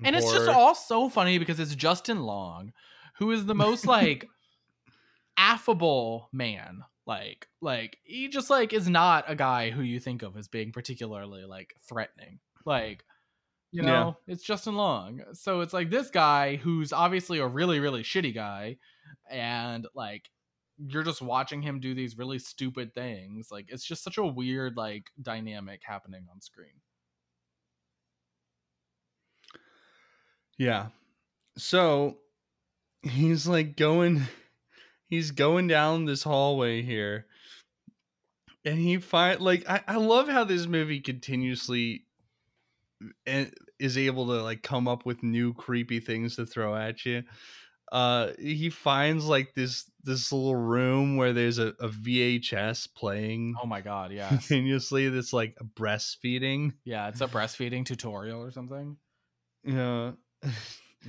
And 0.04 0.16
it's 0.16 0.32
just 0.32 0.50
all 0.50 0.74
so 0.76 1.10
funny 1.10 1.38
because 1.38 1.60
it's 1.60 1.76
Justin 1.76 2.22
Long, 2.24 2.74
who 3.20 3.32
is 3.32 3.46
the 3.46 3.54
most 3.56 3.86
like 3.86 4.28
affable 5.38 6.30
man. 6.32 6.84
Like, 7.06 7.48
like 7.62 7.98
he 8.04 8.28
just 8.28 8.50
like 8.50 8.74
is 8.74 8.88
not 8.88 9.26
a 9.28 9.36
guy 9.36 9.70
who 9.72 9.82
you 9.82 10.00
think 10.00 10.22
of 10.22 10.38
as 10.38 10.48
being 10.48 10.72
particularly 10.72 11.46
like 11.46 11.74
threatening. 11.88 12.40
Like, 12.66 13.04
you 13.72 13.82
Yeah. 13.84 13.88
know, 13.92 14.18
it's 14.28 14.44
Justin 14.44 14.76
Long. 14.76 15.22
So 15.34 15.62
it's 15.62 15.74
like 15.74 15.90
this 15.90 16.10
guy 16.10 16.58
who's 16.58 16.94
obviously 16.94 17.40
a 17.40 17.48
really, 17.48 17.80
really 17.80 18.04
shitty 18.04 18.34
guy, 18.36 18.78
and 19.30 19.88
like 19.96 20.30
you're 20.78 21.04
just 21.04 21.22
watching 21.22 21.62
him 21.62 21.80
do 21.80 21.94
these 21.94 22.18
really 22.18 22.40
stupid 22.40 22.94
things. 22.94 23.50
Like 23.52 23.66
it's 23.70 23.86
just 23.86 24.04
such 24.04 24.18
a 24.18 24.26
weird 24.26 24.78
like 24.78 25.10
dynamic 25.22 25.82
happening 25.84 26.26
on 26.32 26.42
screen. 26.42 26.82
Yeah. 30.58 30.88
So 31.58 32.18
he's 33.02 33.48
like 33.48 33.76
going 33.78 34.22
he's 35.12 35.30
going 35.30 35.68
down 35.68 36.06
this 36.06 36.24
hallway 36.24 36.82
here. 36.82 37.28
And 38.66 38.80
he 38.80 38.98
find 38.98 39.40
like 39.42 39.70
I, 39.70 39.82
I 39.88 39.98
love 39.98 40.28
how 40.28 40.44
this 40.44 40.66
movie 40.66 41.00
continuously 41.02 42.06
and 43.26 43.54
is 43.80 43.98
able 43.98 44.28
to 44.28 44.42
like 44.44 44.64
come 44.64 44.88
up 44.88 45.06
with 45.06 45.22
new 45.22 45.54
creepy 45.54 46.00
things 46.00 46.36
to 46.38 46.46
throw 46.46 46.76
at 46.76 47.06
you. 47.06 47.24
Uh 47.92 48.30
he 48.40 48.70
finds 48.70 49.26
like 49.26 49.54
this 49.54 49.92
this 50.04 50.32
little 50.32 50.56
room 50.56 51.18
where 51.18 51.34
there's 51.34 51.58
a, 51.58 51.74
a 51.80 51.90
VHS 51.90 52.88
playing 52.96 53.56
Oh 53.62 53.66
my 53.66 53.82
god, 53.82 54.12
yeah. 54.14 54.30
continuously 54.30 55.10
that's 55.10 55.34
like 55.34 55.58
breastfeeding. 55.76 56.74
Yeah, 56.86 57.10
it's 57.10 57.22
a 57.22 57.28
breastfeeding 57.28 57.86
tutorial 57.86 58.42
or 58.42 58.52
something. 58.52 58.96
Yeah. 59.66 60.12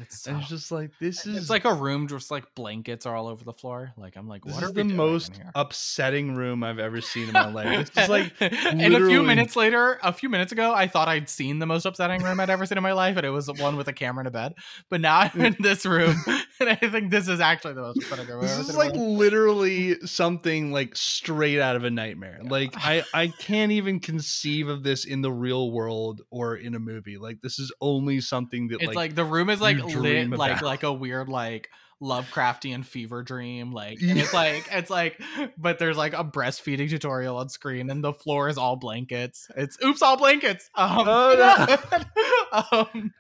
It's 0.01 0.21
so, 0.21 0.37
it's 0.39 0.49
just 0.49 0.73
like 0.73 0.91
this 0.99 1.27
is 1.27 1.37
it's 1.37 1.51
like 1.51 1.67
a 1.67 1.75
room 1.75 2.09
just 2.09 2.31
like 2.31 2.55
blankets 2.55 3.05
are 3.05 3.15
all 3.15 3.27
over 3.27 3.45
the 3.45 3.53
floor. 3.53 3.93
Like 3.99 4.17
I'm 4.17 4.27
like, 4.27 4.43
This 4.43 4.55
what 4.55 4.65
is 4.65 4.73
the 4.73 4.85
most 4.85 5.39
upsetting 5.55 6.35
room 6.35 6.65
I've 6.65 6.79
ever 6.79 7.03
seen 7.03 7.27
in 7.27 7.33
my 7.35 7.51
life. 7.53 7.81
It's 7.81 7.91
just 7.91 8.09
like 8.09 8.33
and 8.41 8.95
a 8.95 9.07
few 9.07 9.23
minutes 9.23 9.55
later, 9.55 9.99
a 10.03 10.13
few 10.13 10.31
minutes 10.31 10.51
ago, 10.51 10.73
I 10.73 10.87
thought 10.87 11.09
I'd 11.09 11.29
seen 11.29 11.59
the 11.59 11.67
most 11.67 11.85
upsetting 11.85 12.23
room 12.23 12.41
I'd 12.41 12.49
ever 12.49 12.65
seen 12.65 12.79
in 12.79 12.83
my 12.83 12.93
life, 12.93 13.19
and 13.19 13.27
it 13.27 13.31
was 13.31 13.49
one 13.59 13.77
with 13.77 13.87
a 13.89 13.93
camera 13.93 14.23
and 14.23 14.29
a 14.29 14.31
bed. 14.31 14.55
But 14.89 15.03
now 15.03 15.19
I'm 15.19 15.31
mm. 15.31 15.45
in 15.45 15.57
this 15.61 15.85
room, 15.85 16.17
and 16.61 16.71
I 16.71 16.77
think 16.77 17.11
this 17.11 17.29
is 17.29 17.41
actually 17.41 17.75
the 17.75 17.83
most 17.83 17.99
upsetting 17.99 18.29
room 18.29 18.39
I've 18.39 18.43
this 18.43 18.53
ever 18.53 18.61
is 18.63 18.67
seen 18.69 18.77
in 18.77 18.95
my 18.95 18.99
like 18.99 19.19
literally 19.19 20.01
something 20.07 20.73
like 20.73 20.97
straight 20.97 21.61
out 21.61 21.77
of 21.77 21.85
a 21.85 21.91
nightmare. 21.91 22.41
Like 22.43 22.73
I 22.77 23.05
I 23.13 23.29
can't 23.29 23.73
even 23.73 24.01
conceive 24.01 24.69
of 24.69 24.85
this 24.85 25.05
in 25.05 25.21
the 25.21 25.33
real 25.33 25.71
world 25.71 26.23
or 26.31 26.57
in 26.57 26.75
a 26.75 26.81
movie. 26.81 27.19
Like 27.19 27.43
this 27.43 27.59
is 27.59 27.71
only 27.83 28.23
something 28.23 28.69
that 28.69 28.77
It's 28.77 28.87
like, 28.87 28.97
like, 28.97 29.15
the 29.15 29.25
room 29.25 29.51
is 29.51 29.61
like 29.61 29.82
lit 29.85 30.31
like 30.31 30.53
about. 30.53 30.63
like 30.63 30.83
a 30.83 30.93
weird 30.93 31.29
like 31.29 31.69
Lovecraftian 32.03 32.85
fever 32.85 33.23
dream. 33.23 33.73
Like 33.73 34.01
and 34.03 34.19
it's 34.19 34.35
like 34.35 34.67
it's 34.73 34.91
like 34.91 35.21
but 35.57 35.79
there's 35.79 35.97
like 35.97 36.15
a 36.15 36.25
breastfeeding 36.25 36.91
tutorial 36.91 37.37
on 37.37 37.49
screen 37.49 37.91
and 37.91 38.03
the 38.03 38.13
floor 38.13 38.49
is 38.49 38.59
all 38.59 38.77
blankets. 38.77 39.49
It's 39.57 39.79
oops 39.85 40.03
all 40.03 40.17
blankets. 40.17 40.69
Um, 40.75 41.05
Oh, 41.07 42.67
um 42.73 43.15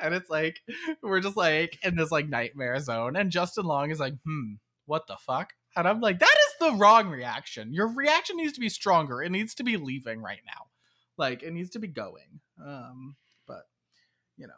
and 0.00 0.14
it's 0.14 0.28
like 0.28 0.60
we're 1.02 1.20
just 1.20 1.36
like 1.36 1.78
in 1.84 1.94
this 1.96 2.10
like 2.10 2.28
nightmare 2.28 2.78
zone 2.80 3.16
and 3.16 3.30
Justin 3.30 3.64
Long 3.64 3.90
is 3.90 4.00
like, 4.00 4.14
hmm, 4.24 4.54
what 4.86 5.06
the 5.06 5.16
fuck? 5.16 5.52
And 5.76 5.86
I'm 5.86 6.00
like, 6.00 6.18
that 6.20 6.36
is 6.48 6.54
the 6.72 6.76
wrong 6.78 7.08
reaction. 7.08 7.72
Your 7.74 7.88
reaction 7.88 8.38
needs 8.38 8.54
to 8.54 8.60
be 8.60 8.70
stronger. 8.70 9.22
It 9.22 9.30
needs 9.30 9.54
to 9.56 9.62
be 9.62 9.76
leaving 9.76 10.20
right 10.20 10.40
now. 10.46 10.66
Like 11.16 11.42
it 11.42 11.52
needs 11.52 11.70
to 11.70 11.78
be 11.78 11.88
going. 11.88 12.40
Um, 12.64 13.16
but 13.46 13.62
you 14.36 14.46
know, 14.46 14.54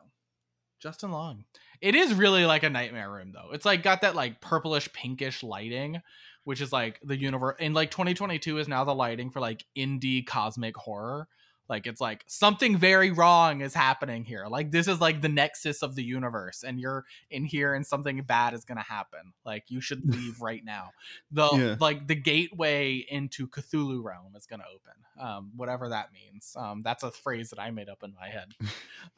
Justin 0.81 1.11
Long. 1.11 1.45
It 1.81 1.95
is 1.95 2.15
really 2.15 2.45
like 2.47 2.63
a 2.63 2.71
nightmare 2.71 3.11
room 3.11 3.33
though. 3.33 3.51
It's 3.53 3.65
like 3.65 3.83
got 3.83 4.03
that 4.03 4.15
like 4.15 4.41
purplish 4.41 4.93
pinkish 4.93 5.43
lighting, 5.43 6.01
which 6.45 6.61
is 6.61 6.73
like 6.73 7.01
the 7.03 7.17
universe 7.17 7.57
and 7.61 7.75
like 7.75 7.91
2022 7.91 8.59
is 8.59 8.69
now 8.69 8.85
the 8.85 8.95
lighting 8.95 9.31
for 9.31 9.41
like 9.41 9.65
indie 9.77 10.27
cosmic 10.27 10.77
horror. 10.77 11.29
Like 11.69 11.87
it's 11.87 12.01
like 12.01 12.25
something 12.27 12.79
very 12.79 13.11
wrong 13.11 13.61
is 13.61 13.75
happening 13.75 14.25
here. 14.25 14.47
Like 14.49 14.71
this 14.71 14.89
is 14.89 15.01
like 15.01 15.21
the 15.21 15.29
nexus 15.29 15.83
of 15.83 15.95
the 15.95 16.03
universe 16.03 16.63
and 16.63 16.81
you're 16.81 17.05
in 17.31 17.45
here 17.45 17.75
and 17.75 17.87
something 17.87 18.23
bad 18.23 18.55
is 18.55 18.65
going 18.65 18.79
to 18.79 18.85
happen. 18.85 19.33
Like 19.45 19.65
you 19.69 19.81
should 19.81 20.03
leave 20.15 20.41
right 20.41 20.65
now. 20.65 20.91
The 21.31 21.49
Yeah. 21.53 21.77
like 21.79 22.07
the 22.07 22.15
gateway 22.15 23.05
into 23.09 23.47
Cthulhu 23.49 24.03
realm 24.03 24.35
is 24.37 24.47
going 24.47 24.61
to 24.61 24.67
open. 24.67 24.95
Um 25.21 25.53
whatever 25.57 25.91
that 25.91 26.11
means. 26.13 26.55
Um 26.57 26.83
that's 26.83 27.03
a 27.03 27.11
phrase 27.11 27.51
that 27.51 27.61
I 27.61 27.71
made 27.71 27.89
up 27.89 28.03
in 28.03 28.15
my 28.19 28.29
head. 28.29 28.49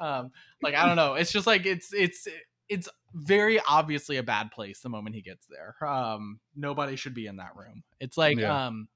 um 0.00 0.32
like 0.62 0.74
I 0.74 0.86
don't 0.86 0.96
know. 0.96 1.14
It's 1.14 1.32
just 1.32 1.46
like 1.46 1.66
it's 1.66 1.92
it's 1.94 2.26
it's 2.68 2.88
very 3.14 3.60
obviously 3.68 4.16
a 4.16 4.22
bad 4.22 4.52
place 4.52 4.78
the 4.80 4.88
moment 4.88 5.16
he 5.16 5.22
gets 5.22 5.44
there. 5.46 5.74
Um, 5.86 6.38
nobody 6.54 6.94
should 6.94 7.14
be 7.14 7.26
in 7.26 7.36
that 7.36 7.56
room. 7.56 7.82
It's 7.98 8.16
like 8.16 8.38
Yeah. 8.38 8.66
um, 8.66 8.86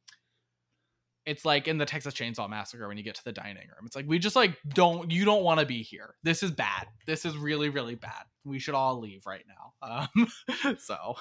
it's 1.27 1.45
like 1.45 1.69
in 1.69 1.79
the 1.79 1.87
Texas 1.87 2.15
Chainsaw 2.15 2.49
Massacre 2.49 2.87
when 2.87 2.97
you 2.99 3.03
get 3.03 3.15
to 3.17 3.25
the 3.25 3.33
dining 3.33 3.69
room. 3.69 3.87
It's 3.87 3.97
like 3.97 4.07
we 4.07 4.19
just 4.19 4.37
like 4.37 4.57
don't 4.69 5.11
you 5.11 5.25
don't 5.25 5.43
want 5.43 5.61
to 5.61 5.67
be 5.67 5.83
here. 5.83 6.15
This 6.23 6.43
is 6.43 6.51
bad. 6.51 6.87
This 7.07 7.25
is 7.25 7.37
really 7.37 7.69
really 7.69 7.95
bad. 7.95 8.25
We 8.45 8.59
should 8.59 8.75
all 8.75 9.01
leave 9.01 9.27
right 9.27 9.45
now. 9.49 10.09
Um, 10.15 10.77
so 10.79 11.17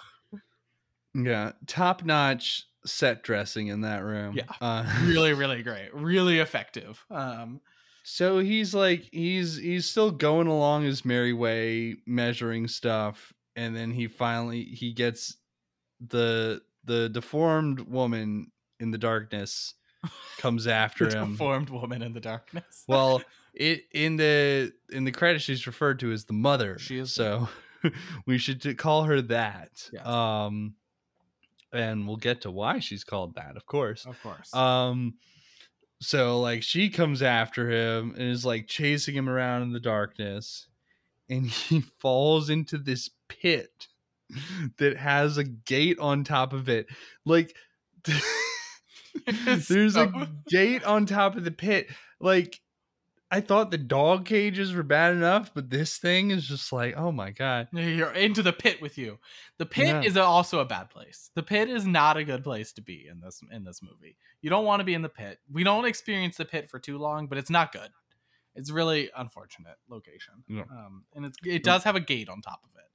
Yeah, 1.13 1.51
top 1.67 2.03
notch 2.03 2.65
set 2.85 3.23
dressing 3.23 3.67
in 3.67 3.81
that 3.81 4.03
room. 4.03 4.35
Yeah. 4.35 4.43
uh, 4.59 4.83
really 5.05 5.33
really 5.33 5.63
great, 5.63 5.93
really 5.93 6.39
effective. 6.39 7.03
Um, 7.09 7.61
So 8.03 8.39
he's 8.39 8.73
like 8.73 9.07
he's 9.11 9.55
he's 9.57 9.89
still 9.89 10.11
going 10.11 10.47
along 10.47 10.83
his 10.83 11.05
merry 11.05 11.33
way, 11.33 11.95
measuring 12.05 12.67
stuff, 12.67 13.31
and 13.55 13.75
then 13.75 13.91
he 13.91 14.07
finally 14.07 14.63
he 14.63 14.91
gets 14.91 15.37
the 16.05 16.61
the 16.83 17.07
deformed 17.07 17.79
woman 17.81 18.51
in 18.81 18.91
the 18.91 18.97
darkness 18.97 19.75
comes 20.37 20.67
after 20.67 21.05
him. 21.07 21.31
deformed 21.31 21.69
woman 21.69 22.01
in 22.01 22.13
the 22.13 22.19
darkness. 22.19 22.83
Well, 22.87 23.21
it 23.53 23.83
in 23.91 24.17
the 24.17 24.73
in 24.91 25.03
the 25.03 25.11
credits 25.11 25.43
she's 25.45 25.67
referred 25.67 25.99
to 25.99 26.11
as 26.11 26.25
the 26.25 26.33
mother. 26.33 26.77
She 26.79 26.97
is 26.97 27.13
so 27.13 27.47
we 28.25 28.37
should 28.37 28.77
call 28.77 29.03
her 29.03 29.21
that. 29.23 29.89
Yes. 29.91 30.05
Um 30.05 30.75
and 31.71 32.07
we'll 32.07 32.17
get 32.17 32.41
to 32.41 32.51
why 32.51 32.79
she's 32.79 33.03
called 33.03 33.35
that, 33.35 33.57
of 33.57 33.65
course. 33.65 34.05
of 34.05 34.21
course. 34.21 34.53
Um 34.53 35.15
so 36.01 36.39
like 36.41 36.63
she 36.63 36.89
comes 36.89 37.21
after 37.21 37.69
him 37.69 38.11
and 38.17 38.23
is 38.29 38.45
like 38.45 38.67
chasing 38.67 39.15
him 39.15 39.29
around 39.29 39.61
in 39.63 39.71
the 39.71 39.79
darkness 39.79 40.67
and 41.29 41.45
he 41.45 41.81
falls 41.99 42.49
into 42.49 42.77
this 42.77 43.09
pit 43.29 43.87
that 44.77 44.97
has 44.97 45.37
a 45.37 45.43
gate 45.43 45.97
on 45.99 46.23
top 46.23 46.53
of 46.53 46.67
it. 46.69 46.87
Like 47.25 47.55
there's 49.67 49.95
a 49.95 50.29
gate 50.47 50.83
on 50.83 51.05
top 51.05 51.35
of 51.35 51.43
the 51.43 51.51
pit. 51.51 51.87
Like 52.19 52.59
I 53.31 53.41
thought 53.41 53.71
the 53.71 53.79
dog 53.79 54.25
cages 54.25 54.73
were 54.73 54.83
bad 54.83 55.13
enough, 55.13 55.51
but 55.55 55.69
this 55.71 55.97
thing 55.97 56.29
is 56.29 56.47
just 56.47 56.71
like, 56.71 56.95
oh 56.95 57.11
my 57.11 57.31
god. 57.31 57.67
You're 57.71 58.11
into 58.13 58.43
the 58.43 58.53
pit 58.53 58.79
with 58.79 58.97
you. 58.97 59.17
The 59.57 59.65
pit 59.65 59.87
Yeah. 59.87 60.01
is 60.03 60.17
also 60.17 60.59
a 60.59 60.65
bad 60.65 60.91
place. 60.91 61.31
The 61.33 61.41
pit 61.41 61.67
is 61.67 61.87
not 61.87 62.15
a 62.15 62.23
good 62.23 62.43
place 62.43 62.73
to 62.73 62.81
be 62.81 63.07
in 63.09 63.19
this 63.21 63.41
in 63.51 63.63
this 63.63 63.81
movie. 63.81 64.17
You 64.41 64.49
don't 64.51 64.65
want 64.65 64.81
to 64.81 64.83
be 64.83 64.93
in 64.93 65.01
the 65.01 65.09
pit. 65.09 65.39
We 65.51 65.63
don't 65.63 65.85
experience 65.85 66.37
the 66.37 66.45
pit 66.45 66.69
for 66.69 66.77
too 66.79 66.97
long, 66.97 67.25
but 67.27 67.37
it's 67.39 67.49
not 67.49 67.71
good. 67.71 67.89
It's 68.55 68.69
really 68.69 69.09
unfortunate 69.17 69.77
location. 69.89 70.43
Yeah. 70.47 70.63
Um, 70.69 71.05
and 71.15 71.25
it's 71.25 71.37
it 71.43 71.63
does 71.63 71.83
have 71.85 71.95
a 71.95 71.99
gate 71.99 72.29
on 72.29 72.41
top 72.41 72.61
of 72.63 72.69
it. 72.77 72.85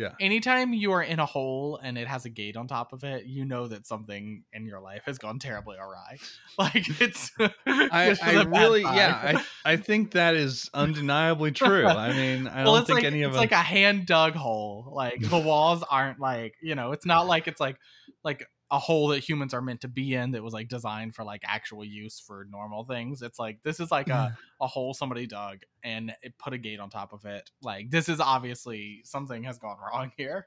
Yeah. 0.00 0.12
Anytime 0.18 0.72
you 0.72 0.92
are 0.92 1.02
in 1.02 1.20
a 1.20 1.26
hole 1.26 1.78
and 1.82 1.98
it 1.98 2.08
has 2.08 2.24
a 2.24 2.30
gate 2.30 2.56
on 2.56 2.66
top 2.66 2.94
of 2.94 3.04
it, 3.04 3.26
you 3.26 3.44
know 3.44 3.68
that 3.68 3.86
something 3.86 4.44
in 4.50 4.64
your 4.64 4.80
life 4.80 5.02
has 5.04 5.18
gone 5.18 5.38
terribly 5.38 5.76
awry. 5.76 6.16
Like 6.58 7.00
it's. 7.00 7.30
I, 7.66 8.16
I 8.22 8.42
really 8.42 8.82
yeah, 8.82 9.38
I, 9.38 9.44
I 9.72 9.76
think 9.76 10.10
that 10.10 10.34
is 10.34 10.68
undeniably 10.74 11.52
true. 11.52 11.86
I 11.86 12.12
mean, 12.12 12.48
I 12.48 12.64
well, 12.64 12.74
don't 12.74 12.86
think 12.86 12.98
like 12.98 13.04
any 13.04 13.22
of 13.22 13.30
it's 13.30 13.36
us 13.36 13.40
like 13.40 13.52
a 13.52 13.56
hand 13.56 14.04
dug 14.04 14.34
hole. 14.34 14.92
Like 14.92 15.20
the 15.20 15.38
walls 15.38 15.82
aren't 15.88 16.18
like 16.18 16.54
you 16.60 16.74
know, 16.74 16.92
it's 16.92 17.06
not 17.06 17.26
like 17.26 17.46
it's 17.48 17.60
like 17.60 17.76
like 18.24 18.46
a 18.70 18.78
hole 18.78 19.08
that 19.08 19.18
humans 19.18 19.52
are 19.52 19.62
meant 19.62 19.80
to 19.80 19.88
be 19.88 20.14
in 20.14 20.30
that 20.30 20.42
was 20.42 20.52
like 20.52 20.68
designed 20.68 21.14
for 21.14 21.24
like 21.24 21.42
actual 21.44 21.84
use 21.84 22.20
for 22.20 22.46
normal 22.50 22.84
things. 22.84 23.20
It's 23.20 23.38
like 23.38 23.58
this 23.64 23.80
is 23.80 23.90
like 23.90 24.08
a 24.08 24.36
a 24.60 24.66
hole 24.66 24.94
somebody 24.94 25.26
dug 25.26 25.58
and 25.82 26.14
it 26.22 26.38
put 26.38 26.52
a 26.52 26.58
gate 26.58 26.78
on 26.78 26.88
top 26.88 27.12
of 27.12 27.24
it. 27.24 27.50
Like 27.62 27.90
this 27.90 28.08
is 28.08 28.20
obviously 28.20 29.00
something 29.04 29.42
has 29.44 29.58
gone 29.58 29.76
wrong 29.92 30.12
here. 30.16 30.46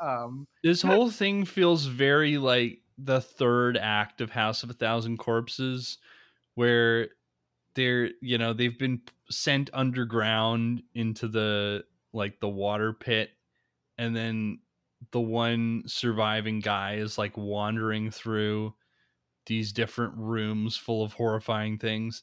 Um, 0.00 0.46
this 0.62 0.82
whole 0.82 1.10
thing 1.10 1.44
feels 1.44 1.86
very 1.86 2.38
like 2.38 2.80
the 2.96 3.20
third 3.20 3.76
act 3.76 4.20
of 4.20 4.30
House 4.30 4.62
of 4.62 4.70
a 4.70 4.74
Thousand 4.74 5.18
Corpses, 5.18 5.98
where 6.54 7.08
they're 7.74 8.10
you 8.20 8.38
know 8.38 8.52
they've 8.52 8.78
been 8.78 9.00
sent 9.30 9.70
underground 9.72 10.82
into 10.94 11.26
the 11.28 11.84
like 12.12 12.40
the 12.40 12.48
water 12.48 12.92
pit, 12.92 13.30
and 13.96 14.14
then 14.14 14.60
the 15.12 15.20
one 15.20 15.82
surviving 15.86 16.60
guy 16.60 16.94
is 16.96 17.18
like 17.18 17.36
wandering 17.36 18.10
through 18.10 18.74
these 19.46 19.72
different 19.72 20.14
rooms 20.16 20.76
full 20.76 21.02
of 21.04 21.12
horrifying 21.12 21.78
things. 21.78 22.22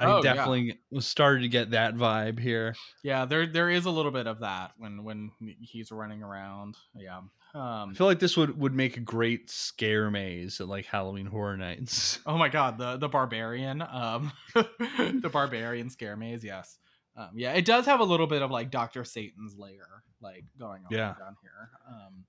I 0.00 0.04
Oh, 0.06 0.16
yeah. 0.22 0.34
definitely 0.34 0.78
started 1.00 1.40
to 1.42 1.48
get 1.48 1.72
that 1.72 1.94
vibe 1.96 2.38
here. 2.38 2.76
yeah, 3.02 3.24
there 3.24 3.46
there 3.46 3.68
is 3.68 3.84
a 3.86 3.90
little 3.90 4.12
bit 4.12 4.26
of 4.28 4.40
that 4.40 4.72
when 4.78 5.02
when 5.02 5.30
he's 5.60 5.90
running 5.90 6.22
around. 6.22 6.76
Yeah. 6.94 7.18
Um, 7.54 7.90
I 7.90 7.94
feel 7.94 8.06
like 8.06 8.20
this 8.20 8.36
would 8.36 8.56
would 8.60 8.74
make 8.74 8.96
a 8.96 9.00
great 9.00 9.50
scare 9.50 10.08
maze 10.10 10.60
at 10.60 10.68
like 10.68 10.84
Halloween 10.86 11.26
Horror 11.26 11.56
Nights. 11.56 12.20
Oh 12.26 12.36
my 12.38 12.48
god, 12.48 12.78
the 12.78 12.96
the 12.98 13.08
barbarian, 13.08 13.82
um, 13.82 14.30
the 14.54 15.30
barbarian 15.32 15.90
scare 15.90 16.14
maze. 16.14 16.44
Yes, 16.44 16.78
um, 17.18 17.30
yeah, 17.34 17.52
it 17.52 17.64
does 17.64 17.84
have 17.86 18.00
a 18.00 18.04
little 18.04 18.26
bit 18.26 18.42
of 18.42 18.50
like 18.50 18.70
Doctor 18.70 19.04
Satan's 19.04 19.56
layer, 19.58 20.04
like 20.20 20.44
going 20.58 20.82
on 20.84 20.88
Yeah. 20.90 21.14
down 21.18 21.36
here, 21.42 21.70
um, 21.88 22.24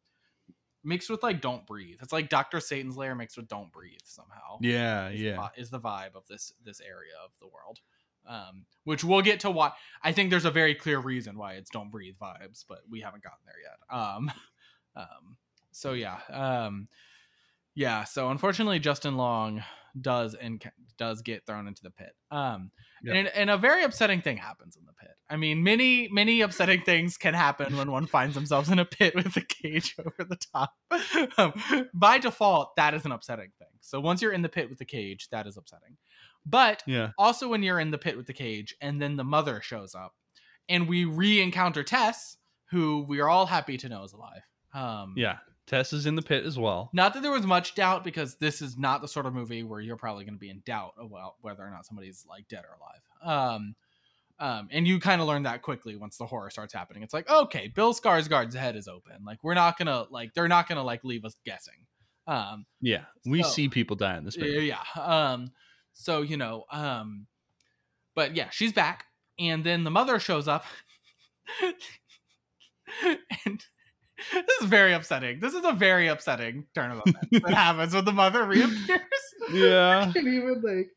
mixed 0.83 1.09
with 1.09 1.21
like 1.23 1.41
Don't 1.41 1.65
Breathe. 1.67 1.97
It's 2.01 2.11
like 2.13 2.29
Doctor 2.29 2.59
Satan's 2.59 2.97
layer 2.97 3.15
mixed 3.15 3.37
with 3.37 3.47
Don't 3.47 3.71
Breathe 3.71 3.99
somehow. 4.03 4.57
Yeah, 4.61 5.09
is 5.09 5.21
yeah. 5.21 5.35
vi- 5.35 5.51
is 5.57 5.69
the 5.69 5.79
vibe 5.79 6.15
of 6.15 6.25
this 6.27 6.53
this 6.63 6.81
area 6.81 7.13
of 7.23 7.31
the 7.39 7.47
world. 7.47 7.79
Um, 8.27 8.65
which 8.83 9.03
we'll 9.03 9.21
get 9.21 9.39
to 9.41 9.49
why. 9.51 9.71
I 10.03 10.11
think 10.11 10.29
there's 10.29 10.45
a 10.45 10.51
very 10.51 10.75
clear 10.75 10.99
reason 10.99 11.37
why 11.37 11.53
it's 11.53 11.69
Don't 11.69 11.89
Breathe 11.89 12.15
vibes, 12.21 12.65
but 12.67 12.79
we 12.89 13.01
haven't 13.01 13.23
gotten 13.23 13.39
there 13.45 13.55
yet. 13.61 13.97
Um, 13.97 14.31
um, 14.95 15.37
so 15.71 15.93
yeah, 15.93 16.17
um, 16.29 16.87
yeah. 17.79 18.03
So 18.03 18.29
unfortunately, 18.29 18.79
Justin 18.79 19.15
Long 19.15 19.63
does 19.99 20.35
and 20.35 20.61
does 20.97 21.21
get 21.21 21.45
thrown 21.45 21.65
into 21.67 21.81
the 21.81 21.89
pit. 21.91 22.11
Um, 22.29 22.71
and, 23.07 23.27
and 23.29 23.49
a 23.49 23.57
very 23.57 23.83
upsetting 23.83 24.21
thing 24.21 24.35
happens 24.37 24.75
in 24.75 24.85
the 24.85 24.91
pit. 24.93 25.11
I 25.29 25.37
mean, 25.37 25.63
many 25.63 26.09
many 26.11 26.41
upsetting 26.41 26.81
things 26.81 27.15
can 27.17 27.33
happen 27.33 27.77
when 27.77 27.89
one 27.89 28.05
finds 28.05 28.35
themselves 28.35 28.69
in 28.69 28.79
a 28.79 28.85
pit 28.85 29.15
with 29.15 29.35
a 29.37 29.41
cage 29.41 29.95
over 29.99 30.25
the 30.29 30.37
top. 30.53 30.73
um, 31.37 31.53
by 31.93 32.17
default, 32.17 32.75
that 32.75 32.93
is 32.93 33.05
an 33.05 33.11
upsetting 33.13 33.51
thing. 33.57 33.67
So 33.79 34.01
once 34.01 34.21
you're 34.21 34.33
in 34.33 34.41
the 34.41 34.49
pit 34.49 34.69
with 34.69 34.79
the 34.79 34.85
cage, 34.85 35.29
that 35.31 35.47
is 35.47 35.55
upsetting. 35.55 35.95
But 36.45 36.83
Yeah. 36.85 37.11
also 37.17 37.47
when 37.47 37.63
you're 37.63 37.79
in 37.79 37.91
the 37.91 37.97
pit 37.97 38.17
with 38.17 38.27
the 38.27 38.33
cage 38.33 38.75
and 38.81 39.01
then 39.01 39.15
the 39.15 39.23
mother 39.23 39.61
shows 39.61 39.95
up 39.95 40.13
and 40.67 40.87
we 40.89 41.05
re-encounter 41.05 41.83
Tess, 41.83 42.35
who 42.71 43.05
we 43.07 43.19
are 43.21 43.29
all 43.29 43.45
happy 43.45 43.77
to 43.77 43.87
know 43.89 44.03
is 44.03 44.13
alive. 44.13 44.41
Um, 44.73 45.13
Yeah. 45.15 45.37
Tess 45.69 45.93
is 45.93 46.05
in 46.05 46.15
the 46.15 46.21
pit 46.21 46.45
as 46.45 46.57
well. 46.59 46.89
not 46.93 47.13
that 47.13 47.21
there 47.23 47.31
was 47.31 47.45
much 47.45 47.75
doubt 47.75 48.03
because 48.03 48.35
this 48.35 48.61
is 48.61 48.77
not 48.77 49.01
the 49.01 49.07
sort 49.07 49.25
of 49.25 49.33
movie 49.33 49.63
where 49.63 49.79
you're 49.79 49.95
probably 49.95 50.25
going 50.25 50.33
to 50.33 50.39
be 50.39 50.49
in 50.49 50.61
doubt 50.65 50.93
about 50.99 51.35
whether 51.41 51.63
or 51.63 51.69
not 51.69 51.85
somebody's 51.85 52.25
like 52.27 52.47
dead 52.49 52.63
or 52.65 52.75
alive. 52.75 53.53
Um, 53.55 53.75
um, 54.39 54.67
and 54.71 54.87
you 54.87 54.99
kind 54.99 55.21
of 55.21 55.27
learn 55.27 55.43
that 55.43 55.61
quickly 55.61 55.95
once 55.95 56.17
the 56.17 56.25
horror 56.25 56.49
starts 56.49 56.73
happening. 56.73 57.03
It's 57.03 57.13
like, 57.13 57.29
okay, 57.29 57.67
Bill 57.67 57.93
Skarsgård's 57.93 58.55
head 58.55 58.75
is 58.75 58.87
open. 58.87 59.23
Like 59.25 59.43
we're 59.43 59.53
not 59.53 59.77
gonna 59.77 60.05
like 60.09 60.33
they're 60.33 60.47
not 60.47 60.67
gonna 60.67 60.83
like 60.83 61.03
leave 61.03 61.23
us 61.23 61.35
guessing. 61.45 61.85
Um, 62.27 62.65
Yeah. 62.81 63.05
We 63.25 63.43
So- 63.43 63.49
see 63.49 63.69
people 63.69 63.95
die 63.95 64.17
in 64.17 64.25
this 64.25 64.37
movie. 64.37 64.65
yeah. 64.67 64.83
Um, 65.01 65.51
so 65.93 66.21
you 66.23 66.37
know, 66.37 66.65
um, 66.71 67.27
but 68.15 68.35
yeah, 68.35 68.49
she's 68.49 68.71
back, 68.73 69.05
and 69.37 69.63
then 69.63 69.83
the 69.83 69.91
mother 69.91 70.19
shows 70.19 70.47
up, 70.47 70.65
and 73.45 73.65
this 74.33 74.61
is 74.61 74.67
very 74.67 74.93
upsetting. 74.93 75.39
This 75.39 75.53
is 75.53 75.65
a 75.65 75.73
very 75.73 76.07
upsetting 76.07 76.65
turn 76.73 76.91
of 76.91 77.01
events 77.05 77.45
that 77.45 77.53
happens 77.53 77.93
when 77.93 78.05
the 78.05 78.11
mother 78.11 78.45
reappears. 78.45 78.99
Yeah. 79.51 80.03
and 80.15 80.27
even 80.27 80.61
like 80.61 80.91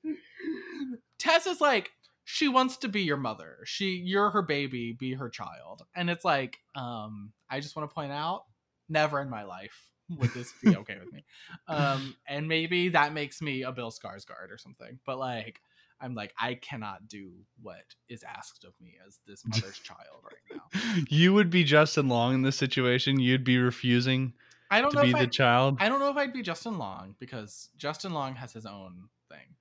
Tess 1.19 1.47
is 1.47 1.61
like 1.61 1.91
she 2.25 2.49
wants 2.49 2.79
to 2.79 2.89
be 2.89 3.03
your 3.03 3.17
mother. 3.17 3.59
She 3.65 4.03
you're 4.05 4.31
her 4.31 4.43
baby, 4.43 4.93
be 4.93 5.15
her 5.15 5.29
child. 5.29 5.83
And 5.95 6.11
it's 6.11 6.25
like 6.25 6.59
um 6.75 7.33
I 7.51 7.61
just 7.61 7.77
want 7.77 7.89
to 7.89 7.95
point 7.95 8.13
out 8.13 8.45
never 8.89 9.21
in 9.21 9.31
my 9.31 9.45
life 9.45 9.89
would 10.11 10.31
this 10.35 10.53
be 10.63 10.77
okay 10.77 10.99
with 10.99 11.13
me. 11.13 11.25
Um 11.69 12.17
and 12.27 12.49
maybe 12.49 12.91
that 12.91 13.13
makes 13.13 13.41
me 13.41 13.63
a 13.63 13.73
Bill 13.73 13.91
Skarsgård 13.91 14.51
or 14.51 14.59
something. 14.59 14.99
But 15.07 15.19
like 15.19 15.61
I'm 16.03 16.15
like 16.15 16.35
I 16.39 16.55
cannot 16.55 17.09
do 17.09 17.31
what 17.63 17.85
is 18.09 18.25
asked 18.25 18.65
of 18.65 18.73
me 18.81 18.97
as 19.07 19.21
this 19.27 19.43
mother's 19.47 19.79
child 19.79 20.25
right 20.25 20.61
now. 20.75 21.03
You 21.09 21.33
would 21.35 21.51
be 21.51 21.65
Justin 21.65 22.09
Long 22.09 22.35
in 22.35 22.43
this 22.43 22.57
situation. 22.57 23.21
You'd 23.21 23.45
be 23.45 23.59
refusing 23.59 24.33
I 24.71 24.81
don't 24.81 24.91
to 24.91 24.97
know 24.97 25.03
be 25.03 25.11
if 25.11 25.17
the 25.17 25.23
I, 25.23 25.27
child. 25.27 25.77
I 25.81 25.89
don't 25.89 26.01
know 26.01 26.11
if 26.11 26.17
I'd 26.17 26.33
be 26.33 26.43
Justin 26.43 26.79
Long 26.79 27.15
because 27.19 27.69
Justin 27.77 28.13
Long 28.13 28.35
has 28.35 28.53
his 28.53 28.67
own 28.67 29.09
thing. 29.29 29.55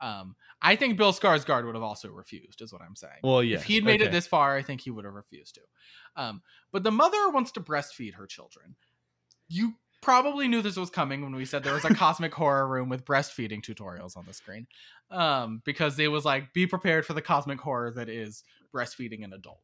Um, 0.00 0.34
I 0.60 0.76
think 0.76 0.98
Bill 0.98 1.12
Skarsgård 1.12 1.64
would 1.64 1.74
have 1.74 1.84
also 1.84 2.10
refused, 2.10 2.60
is 2.60 2.72
what 2.72 2.82
I'm 2.82 2.96
saying. 2.96 3.20
well, 3.22 3.42
yeah. 3.42 3.56
if 3.56 3.64
he'd 3.64 3.84
made 3.84 4.02
it 4.02 4.12
this 4.12 4.26
far, 4.26 4.56
I 4.56 4.62
think 4.62 4.80
he 4.82 4.90
would 4.90 5.04
have 5.04 5.14
refused 5.14 5.54
to. 5.54 5.60
Um, 6.22 6.42
but 6.72 6.82
the 6.82 6.90
mother 6.90 7.30
wants 7.30 7.52
to 7.52 7.60
breastfeed 7.60 8.14
her 8.14 8.26
children. 8.26 8.76
You 9.48 9.74
probably 10.06 10.46
knew 10.46 10.62
this 10.62 10.76
was 10.76 10.88
coming 10.88 11.20
when 11.20 11.34
we 11.34 11.44
said 11.44 11.64
there 11.64 11.74
was 11.74 11.84
a 11.84 11.92
cosmic 11.92 12.32
horror 12.32 12.68
room 12.68 12.88
with 12.88 13.04
breastfeeding 13.04 13.60
tutorials 13.60 14.16
on 14.16 14.24
the 14.24 14.32
screen, 14.32 14.64
um, 15.10 15.60
because 15.64 15.98
it 15.98 16.06
was 16.06 16.24
like 16.24 16.52
be 16.52 16.64
prepared 16.64 17.04
for 17.04 17.12
the 17.12 17.20
cosmic 17.20 17.60
horror 17.60 17.90
that 17.90 18.08
is 18.08 18.44
breastfeeding 18.72 19.24
an 19.24 19.32
adult. 19.32 19.58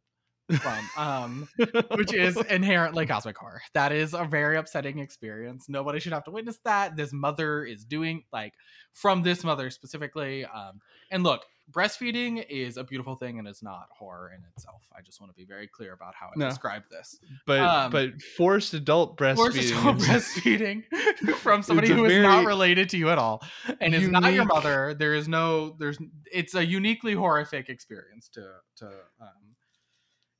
from, 0.60 0.88
um, 0.96 1.48
which 1.94 2.12
is 2.12 2.36
inherently 2.50 3.06
cosmic 3.06 3.38
horror. 3.38 3.62
That 3.74 3.92
is 3.92 4.14
a 4.14 4.24
very 4.24 4.56
upsetting 4.56 4.98
experience. 4.98 5.68
Nobody 5.68 6.00
should 6.00 6.12
have 6.12 6.24
to 6.24 6.32
witness 6.32 6.58
that. 6.64 6.96
This 6.96 7.12
mother 7.12 7.64
is 7.64 7.84
doing 7.84 8.24
like 8.32 8.54
from 8.92 9.22
this 9.22 9.44
mother 9.44 9.70
specifically. 9.70 10.44
Um, 10.44 10.80
and 11.12 11.22
look, 11.22 11.44
breastfeeding 11.70 12.44
is 12.50 12.76
a 12.76 12.84
beautiful 12.84 13.14
thing 13.14 13.38
and 13.38 13.46
it's 13.48 13.62
not 13.62 13.86
horror 13.96 14.32
in 14.36 14.42
itself. 14.56 14.82
I 14.96 15.00
just 15.00 15.20
want 15.20 15.32
to 15.32 15.36
be 15.36 15.44
very 15.44 15.66
clear 15.68 15.92
about 15.92 16.14
how 16.14 16.26
I 16.26 16.32
No. 16.36 16.48
describe 16.48 16.82
this. 16.90 17.18
but 17.46 17.60
Um, 17.60 17.90
but 17.92 18.20
forced 18.36 18.74
adult 18.74 19.16
Forced 19.18 19.56
breastfeeding. 19.56 19.80
adult 19.80 19.96
is- 19.98 20.06
breastfeeding 20.08 21.36
from 21.36 21.62
somebody 21.62 21.88
who 21.88 22.04
is 22.04 22.22
not 22.22 22.44
related 22.44 22.88
to 22.90 22.98
you 22.98 23.10
at 23.10 23.18
all 23.18 23.42
and 23.80 23.94
is 23.94 24.08
not 24.08 24.32
your 24.32 24.44
mother 24.44 24.94
there 24.94 25.14
is 25.14 25.28
no 25.28 25.76
there's 25.78 25.98
it's 26.32 26.54
a 26.54 26.64
uniquely 26.66 27.14
horrific 27.14 27.68
experience 27.68 28.28
to 28.28 28.54
to 28.76 28.86
um 29.20 29.54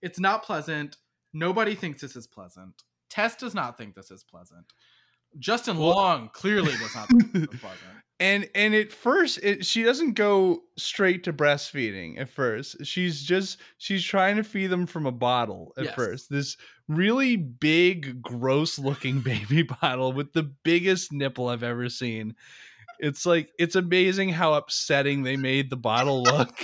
it's 0.03 0.19
not 0.19 0.43
pleasant 0.43 0.97
nobody 1.33 1.75
thinks 1.75 2.01
this 2.03 2.17
is 2.17 2.27
pleasant 2.27 2.83
tess 3.09 3.37
does 3.37 3.55
not 3.55 3.79
think 3.79 3.95
this 3.95 4.11
is 4.11 4.25
pleasant 4.25 4.67
justin 5.39 5.79
Well- 5.79 5.91
long 5.97 6.31
clearly 6.33 6.73
does 6.73 6.95
not 6.95 7.09
think 7.09 7.33
this 7.33 7.43
is 7.45 7.61
and 8.21 8.49
and 8.55 8.75
at 8.75 8.93
first 8.93 9.39
it, 9.43 9.67
she 9.67 9.83
doesn't 9.83 10.13
go 10.15 10.63
straight 10.79 11.25
to 11.25 11.33
breastfeeding 11.33 12.21
at 12.21 12.29
first. 12.29 12.77
She's 12.87 13.21
just 13.23 13.59
she's 13.79 14.05
trying 14.05 14.37
to 14.37 14.45
feed 14.45 14.69
them 14.69 14.87
from 14.87 15.07
a 15.07 15.11
bottle 15.13 15.73
at 15.77 15.87
Yes. 15.87 15.95
first. 15.95 16.31
This 16.31 16.57
really 16.87 17.37
big 17.37 18.23
gross 18.23 18.79
looking 18.79 19.21
baby 19.23 19.63
bottle 19.63 20.13
with 20.13 20.33
the 20.35 20.45
biggest 20.45 21.11
nipple 21.13 21.49
i've 21.49 21.65
ever 21.65 21.89
seen. 21.89 22.37
It's 23.01 23.27
like 23.27 23.51
it's 23.59 23.75
amazing 23.75 24.29
how 24.29 24.55
upsetting 24.55 25.25
they 25.25 25.37
made 25.37 25.69
the 25.71 25.77
bottle 25.77 26.23
look. 26.23 26.55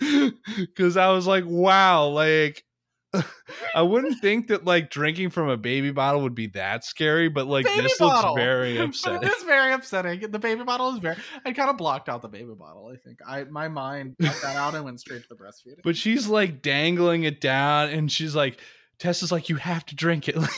Because 0.56 0.96
i 0.96 1.08
was 1.10 1.26
like 1.26 1.42
wow 1.44 2.06
like 2.06 2.62
I 3.74 3.82
wouldn't 3.82 4.20
think 4.20 4.48
that 4.48 4.64
like 4.64 4.90
drinking 4.90 5.30
from 5.30 5.48
a 5.48 5.56
baby 5.56 5.90
bottle 5.90 6.22
would 6.22 6.34
be 6.34 6.48
that 6.48 6.84
scary, 6.84 7.28
but 7.28 7.46
like 7.46 7.64
Baby 7.66 7.82
this 7.82 7.98
bottle. 7.98 8.32
looks 8.32 8.40
very 8.42 8.76
upsetting. 8.78 9.22
it 9.28 9.32
is 9.36 9.42
very 9.44 9.72
upsetting 9.72 10.30
the 10.30 10.38
baby 10.38 10.64
bottle 10.64 10.90
is 10.92 10.98
very 10.98 11.16
i 11.44 11.52
kind 11.52 11.70
of 11.70 11.76
blocked 11.76 12.08
out 12.08 12.22
the 12.22 12.28
baby 12.28 12.52
bottle 12.58 12.90
i 12.92 12.96
think 12.96 13.18
i 13.26 13.44
my 13.44 13.68
mind 13.68 14.16
blocked 14.18 14.42
that 14.42 14.56
out 14.56 14.74
and 14.74 14.84
went 14.84 15.00
straight 15.00 15.22
to 15.22 15.28
the 15.28 15.34
breastfeeding 15.34 15.82
But 15.82 15.96
she's 15.96 16.26
like 16.28 16.62
dangling 16.62 17.24
it 17.24 17.40
down, 17.40 17.90
and 17.90 18.10
she's 18.10 18.34
like, 18.34 18.58
Tessa's 18.98 19.30
like, 19.30 19.48
you 19.48 19.56
have 19.56 19.84
to 19.86 19.94
drink 19.94 20.28
it. 20.28 20.36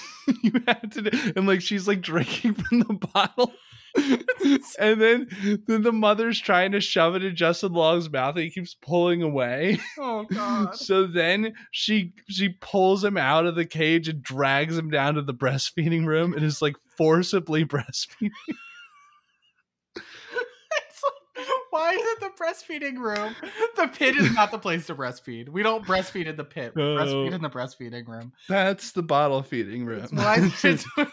You 0.42 0.52
have 0.68 0.88
to, 0.90 1.32
and 1.36 1.46
like 1.48 1.60
she's 1.60 1.88
like 1.88 2.00
drinking 2.02 2.54
from 2.54 2.80
the 2.80 2.94
bottle. 3.12 3.52
and 4.78 5.00
then 5.00 5.28
then 5.66 5.82
the 5.82 5.92
mother's 5.92 6.38
trying 6.40 6.72
to 6.72 6.80
shove 6.80 7.14
it 7.16 7.24
in 7.24 7.34
Justin 7.34 7.72
Long's 7.72 8.10
mouth, 8.10 8.36
and 8.36 8.44
he 8.44 8.50
keeps 8.50 8.74
pulling 8.74 9.22
away. 9.22 9.78
oh 9.98 10.24
god 10.30 10.76
So 10.76 11.06
then 11.06 11.54
she 11.72 12.12
she 12.28 12.50
pulls 12.60 13.02
him 13.04 13.16
out 13.16 13.46
of 13.46 13.54
the 13.56 13.66
cage 13.66 14.08
and 14.08 14.22
drags 14.22 14.76
him 14.78 14.90
down 14.90 15.14
to 15.14 15.22
the 15.22 15.34
breastfeeding 15.34 16.06
room, 16.06 16.32
and 16.34 16.44
is 16.44 16.62
like 16.62 16.76
forcibly 16.96 17.64
breastfeeding. 17.66 18.30
Like, 19.96 21.46
why 21.70 21.90
is 21.92 22.00
it 22.02 22.20
the 22.20 22.30
breastfeeding 22.44 22.96
room? 22.98 23.34
The 23.76 23.86
pit 23.88 24.16
is 24.16 24.32
not 24.34 24.50
the 24.50 24.58
place 24.58 24.86
to 24.86 24.94
breastfeed. 24.94 25.48
We 25.48 25.62
don't 25.62 25.84
breastfeed 25.86 26.26
in 26.26 26.36
the 26.36 26.44
pit. 26.44 26.72
We 26.74 26.82
Oh. 26.82 26.96
breastfeed 26.96 27.32
in 27.32 27.40
the 27.42 27.48
breastfeeding 27.48 28.06
room. 28.08 28.32
That's 28.48 28.92
the 28.92 29.02
bottle 29.02 29.42
feeding 29.42 29.84
room. 29.86 30.06
Why 30.12 30.36
is 30.38 30.64
it- 30.64 30.84
Wait, 30.96 31.08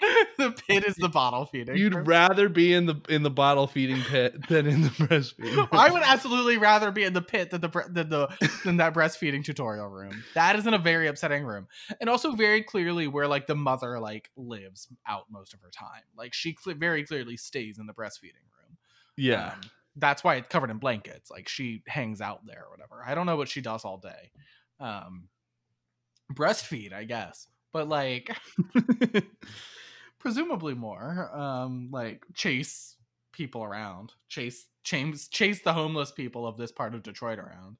the 0.38 0.52
pit 0.66 0.84
is 0.84 0.96
the 0.96 1.08
bottle 1.08 1.46
feeding. 1.46 1.76
You'd 1.76 1.94
rather 1.94 2.48
be 2.48 2.72
in 2.72 2.86
the 2.86 3.00
in 3.08 3.22
the 3.22 3.30
bottle 3.30 3.66
feeding 3.66 4.00
pit 4.02 4.48
than 4.48 4.66
in 4.66 4.82
the 4.82 4.88
breastfeeding. 4.90 5.56
room. 5.56 5.68
I 5.72 5.90
would 5.90 6.02
absolutely 6.02 6.58
rather 6.58 6.90
be 6.90 7.04
in 7.04 7.12
the 7.12 7.22
pit 7.22 7.50
than 7.50 7.60
the 7.60 7.68
than 7.90 8.08
the 8.08 8.28
than 8.64 8.76
that 8.78 8.94
breastfeeding 8.94 9.44
tutorial 9.44 9.88
room. 9.88 10.24
That 10.34 10.56
is 10.56 10.66
in 10.66 10.74
a 10.74 10.78
very 10.78 11.06
upsetting 11.08 11.44
room, 11.44 11.68
and 12.00 12.08
also 12.08 12.32
very 12.32 12.62
clearly 12.62 13.06
where 13.06 13.26
like 13.28 13.46
the 13.46 13.54
mother 13.54 13.98
like 14.00 14.30
lives 14.36 14.88
out 15.06 15.24
most 15.30 15.54
of 15.54 15.60
her 15.60 15.70
time. 15.70 16.02
Like 16.16 16.34
she 16.34 16.52
cle 16.54 16.74
very 16.74 17.04
clearly 17.04 17.36
stays 17.36 17.78
in 17.78 17.86
the 17.86 17.94
breastfeeding 17.94 18.46
room. 18.58 18.76
yeah. 19.16 19.52
Um, 19.54 19.60
that's 19.96 20.24
why 20.24 20.36
it's 20.36 20.48
covered 20.48 20.70
in 20.70 20.78
blankets. 20.78 21.30
Like 21.30 21.48
she 21.48 21.82
hangs 21.86 22.22
out 22.22 22.46
there 22.46 22.64
or 22.64 22.70
whatever. 22.70 23.04
I 23.06 23.14
don't 23.14 23.26
know 23.26 23.36
what 23.36 23.50
she 23.50 23.60
does 23.60 23.84
all 23.84 23.98
day. 23.98 24.30
Um, 24.80 25.28
breastfeed, 26.32 26.92
I 26.94 27.04
guess, 27.04 27.46
but 27.72 27.88
like 27.88 28.34
presumably 30.22 30.74
more. 30.74 31.30
Um, 31.36 31.88
like 31.92 32.24
chase 32.34 32.96
people 33.32 33.62
around, 33.62 34.12
chase 34.28 34.66
chase 34.84 35.28
chase 35.28 35.62
the 35.62 35.72
homeless 35.72 36.12
people 36.12 36.46
of 36.46 36.56
this 36.56 36.72
part 36.72 36.94
of 36.94 37.02
Detroit 37.02 37.38
around. 37.38 37.76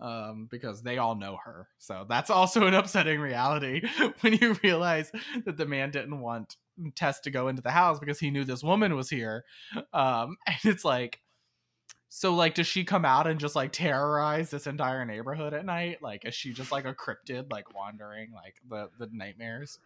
Um, 0.00 0.48
because 0.50 0.82
they 0.82 0.98
all 0.98 1.14
know 1.14 1.38
her. 1.42 1.68
So 1.78 2.04
that's 2.06 2.28
also 2.28 2.66
an 2.66 2.74
upsetting 2.74 3.20
reality 3.20 3.80
when 4.20 4.34
you 4.34 4.54
realize 4.62 5.10
that 5.46 5.56
the 5.56 5.64
man 5.64 5.90
didn't 5.90 6.20
want 6.20 6.56
Tess 6.94 7.20
to 7.20 7.30
go 7.30 7.48
into 7.48 7.62
the 7.62 7.70
house 7.70 7.98
because 7.98 8.18
he 8.18 8.30
knew 8.30 8.44
this 8.44 8.62
woman 8.62 8.94
was 8.96 9.08
here. 9.08 9.44
Um, 9.94 10.36
and 10.46 10.58
it's 10.64 10.84
like, 10.84 11.20
so 12.10 12.34
like, 12.34 12.54
does 12.54 12.66
she 12.66 12.84
come 12.84 13.04
out 13.04 13.26
and 13.26 13.38
just 13.38 13.54
like 13.54 13.72
terrorize 13.72 14.50
this 14.50 14.66
entire 14.66 15.04
neighborhood 15.04 15.52
at 15.54 15.64
night? 15.64 15.98
Like, 16.02 16.24
is 16.24 16.34
she 16.34 16.52
just 16.52 16.72
like 16.72 16.84
a 16.86 16.94
cryptid, 16.94 17.50
like 17.52 17.74
wandering 17.74 18.32
like 18.32 18.56
the 18.68 18.88
the 18.98 19.08
nightmares? 19.12 19.78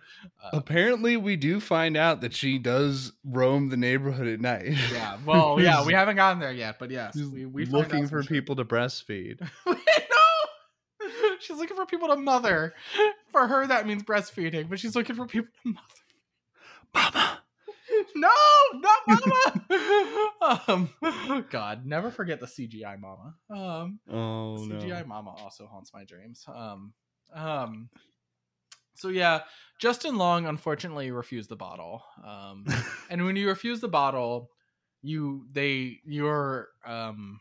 Uh, 0.42 0.50
Apparently, 0.52 1.16
we 1.16 1.36
do 1.36 1.58
find 1.60 1.96
out 1.96 2.20
that 2.20 2.32
she 2.34 2.58
does 2.58 3.12
roam 3.24 3.68
the 3.70 3.76
neighborhood 3.76 4.28
at 4.28 4.40
night. 4.40 4.74
yeah. 4.92 5.18
Well, 5.26 5.56
yeah, 5.60 5.84
we 5.84 5.92
haven't 5.94 6.16
gotten 6.16 6.38
there 6.38 6.52
yet, 6.52 6.78
but 6.78 6.90
yes, 6.90 7.16
we 7.16 7.44
we 7.46 7.66
looking 7.66 8.06
for 8.06 8.22
shit. 8.22 8.30
people 8.30 8.56
to 8.56 8.64
breastfeed. 8.64 9.40
no, 9.66 9.76
she's 11.40 11.56
looking 11.56 11.76
for 11.76 11.86
people 11.86 12.08
to 12.08 12.16
mother. 12.16 12.74
For 13.32 13.46
her, 13.46 13.66
that 13.66 13.86
means 13.86 14.02
breastfeeding, 14.04 14.68
but 14.68 14.78
she's 14.78 14.94
looking 14.94 15.16
for 15.16 15.26
people 15.26 15.50
to 15.64 15.72
mother. 15.72 15.80
Mama, 16.94 17.41
No, 18.14 18.28
not 18.74 19.00
mama. 19.06 20.64
um, 20.68 21.44
God, 21.50 21.86
never 21.86 22.10
forget 22.10 22.40
the 22.40 22.46
CGI 22.46 22.98
mama. 22.98 23.34
Um, 23.50 23.98
oh 24.10 24.56
CGI 24.60 25.00
no, 25.00 25.04
mama 25.06 25.30
also 25.30 25.66
haunts 25.66 25.92
my 25.92 26.04
dreams. 26.04 26.44
Um, 26.52 26.92
um, 27.34 27.88
so 28.94 29.08
yeah, 29.08 29.40
Justin 29.78 30.16
Long 30.16 30.46
unfortunately 30.46 31.10
refused 31.10 31.48
the 31.48 31.56
bottle. 31.56 32.04
Um, 32.24 32.66
and 33.10 33.24
when 33.24 33.36
you 33.36 33.48
refuse 33.48 33.80
the 33.80 33.88
bottle, 33.88 34.50
you 35.02 35.46
they 35.52 35.98
you're 36.04 36.68
um 36.86 37.40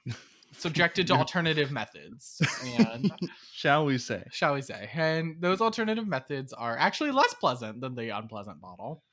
subjected 0.53 1.07
to 1.07 1.13
alternative 1.13 1.71
methods 1.71 2.41
and 2.65 3.11
shall 3.53 3.85
we 3.85 3.97
say? 3.97 4.23
shall 4.31 4.53
we 4.53 4.61
say 4.61 4.89
and 4.93 5.37
those 5.39 5.61
alternative 5.61 6.07
methods 6.07 6.51
are 6.53 6.77
actually 6.77 7.11
less 7.11 7.33
pleasant 7.35 7.79
than 7.79 7.95
the 7.95 8.09
unpleasant 8.09 8.59
bottle 8.59 9.03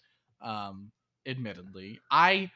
um 0.41 0.91
admittedly 1.29 1.99
i 2.11 2.51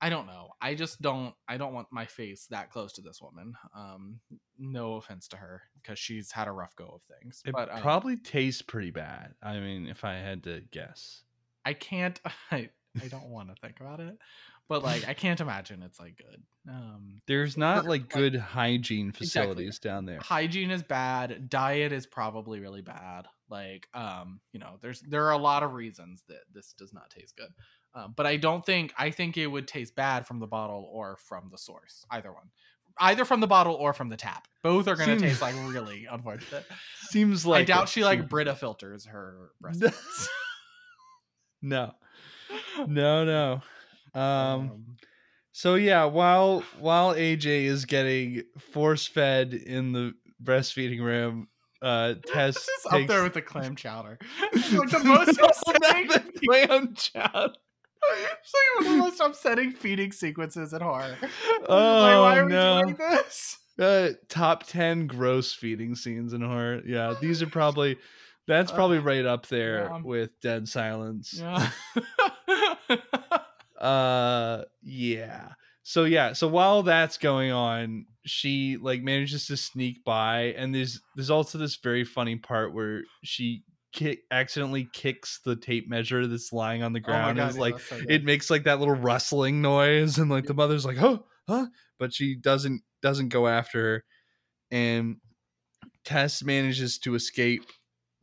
i 0.00 0.08
don't 0.10 0.26
know 0.26 0.48
i 0.60 0.74
just 0.74 1.00
don't 1.00 1.34
i 1.48 1.56
don't 1.56 1.72
want 1.74 1.86
my 1.90 2.04
face 2.06 2.46
that 2.50 2.70
close 2.70 2.92
to 2.92 3.00
this 3.02 3.20
woman 3.22 3.54
um 3.76 4.18
no 4.58 4.94
offense 4.94 5.28
to 5.28 5.36
her 5.36 5.62
because 5.80 5.98
she's 5.98 6.32
had 6.32 6.48
a 6.48 6.52
rough 6.52 6.74
go 6.76 6.86
of 6.86 7.02
things 7.20 7.42
It 7.44 7.52
but 7.52 7.72
um, 7.72 7.80
probably 7.80 8.16
tastes 8.16 8.62
pretty 8.62 8.90
bad. 8.90 9.34
I 9.42 9.58
mean, 9.58 9.86
if 9.86 10.04
I 10.04 10.14
had 10.14 10.42
to 10.44 10.62
guess, 10.70 11.22
i 11.64 11.72
can't 11.72 12.20
i 12.50 12.68
i 13.02 13.08
don't 13.08 13.28
want 13.28 13.48
to 13.48 13.54
think 13.60 13.80
about 13.80 14.00
it 14.00 14.16
but 14.68 14.82
like 14.82 15.06
i 15.08 15.12
can't 15.14 15.40
imagine 15.40 15.82
it's 15.82 16.00
like 16.00 16.16
good 16.16 16.42
um 16.68 17.20
there's 17.26 17.56
not 17.56 17.84
like 17.84 18.02
like- 18.02 18.08
good 18.08 18.34
hygiene 18.36 19.08
Exactly. 19.08 19.26
facilities 19.26 19.78
down 19.78 20.06
there. 20.06 20.18
hygiene 20.20 20.70
is 20.70 20.82
bad 20.82 21.48
diet 21.50 21.92
is 21.92 22.06
probably 22.06 22.58
really 22.60 22.80
bad 22.82 23.26
like 23.50 23.86
um 23.94 24.40
you 24.52 24.58
know 24.60 24.78
there's 24.80 25.00
there 25.02 25.26
are 25.26 25.32
a 25.32 25.38
lot 25.38 25.62
of 25.62 25.74
reasons 25.74 26.22
that 26.28 26.40
this 26.52 26.72
does 26.72 26.92
not 26.94 27.10
taste 27.10 27.36
good 27.36 27.50
um, 27.96 28.14
but 28.16 28.26
i 28.26 28.36
don't 28.36 28.64
think 28.64 28.92
i 28.96 29.10
think 29.10 29.36
it 29.36 29.46
would 29.46 29.66
taste 29.66 29.96
bad 29.96 30.26
from 30.26 30.38
the 30.38 30.46
bottle 30.46 30.88
or 30.92 31.16
from 31.16 31.48
the 31.50 31.58
source 31.58 32.04
either 32.10 32.32
one. 32.32 32.48
Either 32.98 33.26
from 33.26 33.40
the 33.40 33.46
bottle 33.46 33.74
or 33.74 33.92
from 33.92 34.08
the 34.08 34.16
tap. 34.16 34.48
Both 34.62 34.88
are 34.88 34.96
going 34.96 35.18
to 35.18 35.18
taste 35.18 35.42
like 35.42 35.54
really 35.66 36.06
unfortunate. 36.10 36.64
Seems 37.10 37.44
like 37.44 37.60
i 37.60 37.64
doubt 37.64 37.82
it. 37.82 37.88
she 37.90 38.04
like 38.04 38.26
brita 38.26 38.54
filters 38.54 39.04
her 39.04 39.50
breast 39.60 39.82
no, 41.62 41.92
no, 42.86 43.60
no. 44.14 44.20
Um, 44.20 44.96
So 45.52 45.74
yeah, 45.74 46.04
while 46.04 46.62
while 46.78 47.14
AJ 47.14 47.64
is 47.64 47.86
getting 47.86 48.42
force 48.72 49.06
fed 49.06 49.54
in 49.54 49.92
the 49.92 50.12
breastfeeding 50.42 51.00
room, 51.00 51.48
uh 51.82 52.14
Tess 52.26 52.56
is 52.56 52.66
takes 52.90 52.92
up 52.92 53.06
there 53.08 53.22
with 53.22 53.34
the 53.34 53.42
clam 53.42 53.74
chowder. 53.74 54.18
Like 54.52 54.90
the 54.90 55.02
most 55.02 55.38
clam 56.44 56.94
chowder. 56.94 57.54
It's 58.12 58.52
like 58.54 58.84
one 58.84 58.86
of 58.86 58.92
the 58.92 58.98
most 58.98 59.20
upsetting 59.20 59.72
feeding 59.72 60.12
sequences 60.12 60.72
in 60.72 60.80
horror. 60.80 61.16
Oh, 61.22 61.28
like, 61.58 61.68
why 61.68 62.38
are 62.38 62.48
no. 62.48 62.76
we 62.76 62.92
doing 62.92 62.96
this? 62.96 63.58
Uh, 63.78 64.10
top 64.28 64.64
ten 64.66 65.06
gross 65.06 65.52
feeding 65.52 65.94
scenes 65.94 66.32
in 66.32 66.40
horror. 66.40 66.82
Yeah, 66.86 67.14
these 67.20 67.42
are 67.42 67.46
probably 67.46 67.98
that's 68.46 68.70
probably 68.72 68.98
right 68.98 69.24
up 69.24 69.46
there 69.46 69.84
yeah. 69.84 70.00
with 70.02 70.30
Dead 70.40 70.68
Silence. 70.68 71.40
Yeah. 71.40 71.70
Uh, 73.78 74.64
yeah. 74.82 75.50
so 75.82 76.04
yeah, 76.04 76.32
so 76.32 76.48
while 76.48 76.82
that's 76.82 77.18
going 77.18 77.52
on, 77.52 78.06
she 78.24 78.78
like 78.80 79.02
manages 79.02 79.46
to 79.46 79.56
sneak 79.56 80.02
by, 80.02 80.54
and 80.56 80.74
there's 80.74 80.98
there's 81.14 81.28
also 81.28 81.58
this 81.58 81.76
very 81.76 82.02
funny 82.02 82.36
part 82.36 82.72
where 82.72 83.02
she 83.22 83.62
kick 83.96 84.22
accidentally 84.30 84.86
kicks 84.92 85.40
the 85.44 85.56
tape 85.56 85.88
measure 85.88 86.28
that's 86.28 86.52
lying 86.52 86.84
on 86.84 86.94
the 86.94 87.00
Oh 87.04 87.08
ground. 87.08 87.38
and 87.38 87.48
God, 87.48 87.48
it's 87.48 87.58
yeah, 87.62 87.62
like 87.62 87.78
so 87.78 88.00
it 88.08 88.24
makes 88.24 88.50
like 88.50 88.64
that 88.64 88.78
little 88.80 88.94
rustling 88.94 89.62
noise, 89.62 90.18
and 90.18 90.30
like 90.30 90.46
the 90.46 90.54
mother's 90.54 90.86
like, 90.86 90.98
"Oh, 91.02 91.26
huh," 91.48 91.68
but 91.98 92.14
she 92.14 92.36
doesn't 92.36 92.82
doesn't 93.02 93.30
go 93.30 93.48
after 93.48 93.80
her, 93.82 94.04
and 94.70 95.18
Tess 96.04 96.42
manages 96.44 96.98
to 97.00 97.14
escape 97.16 97.64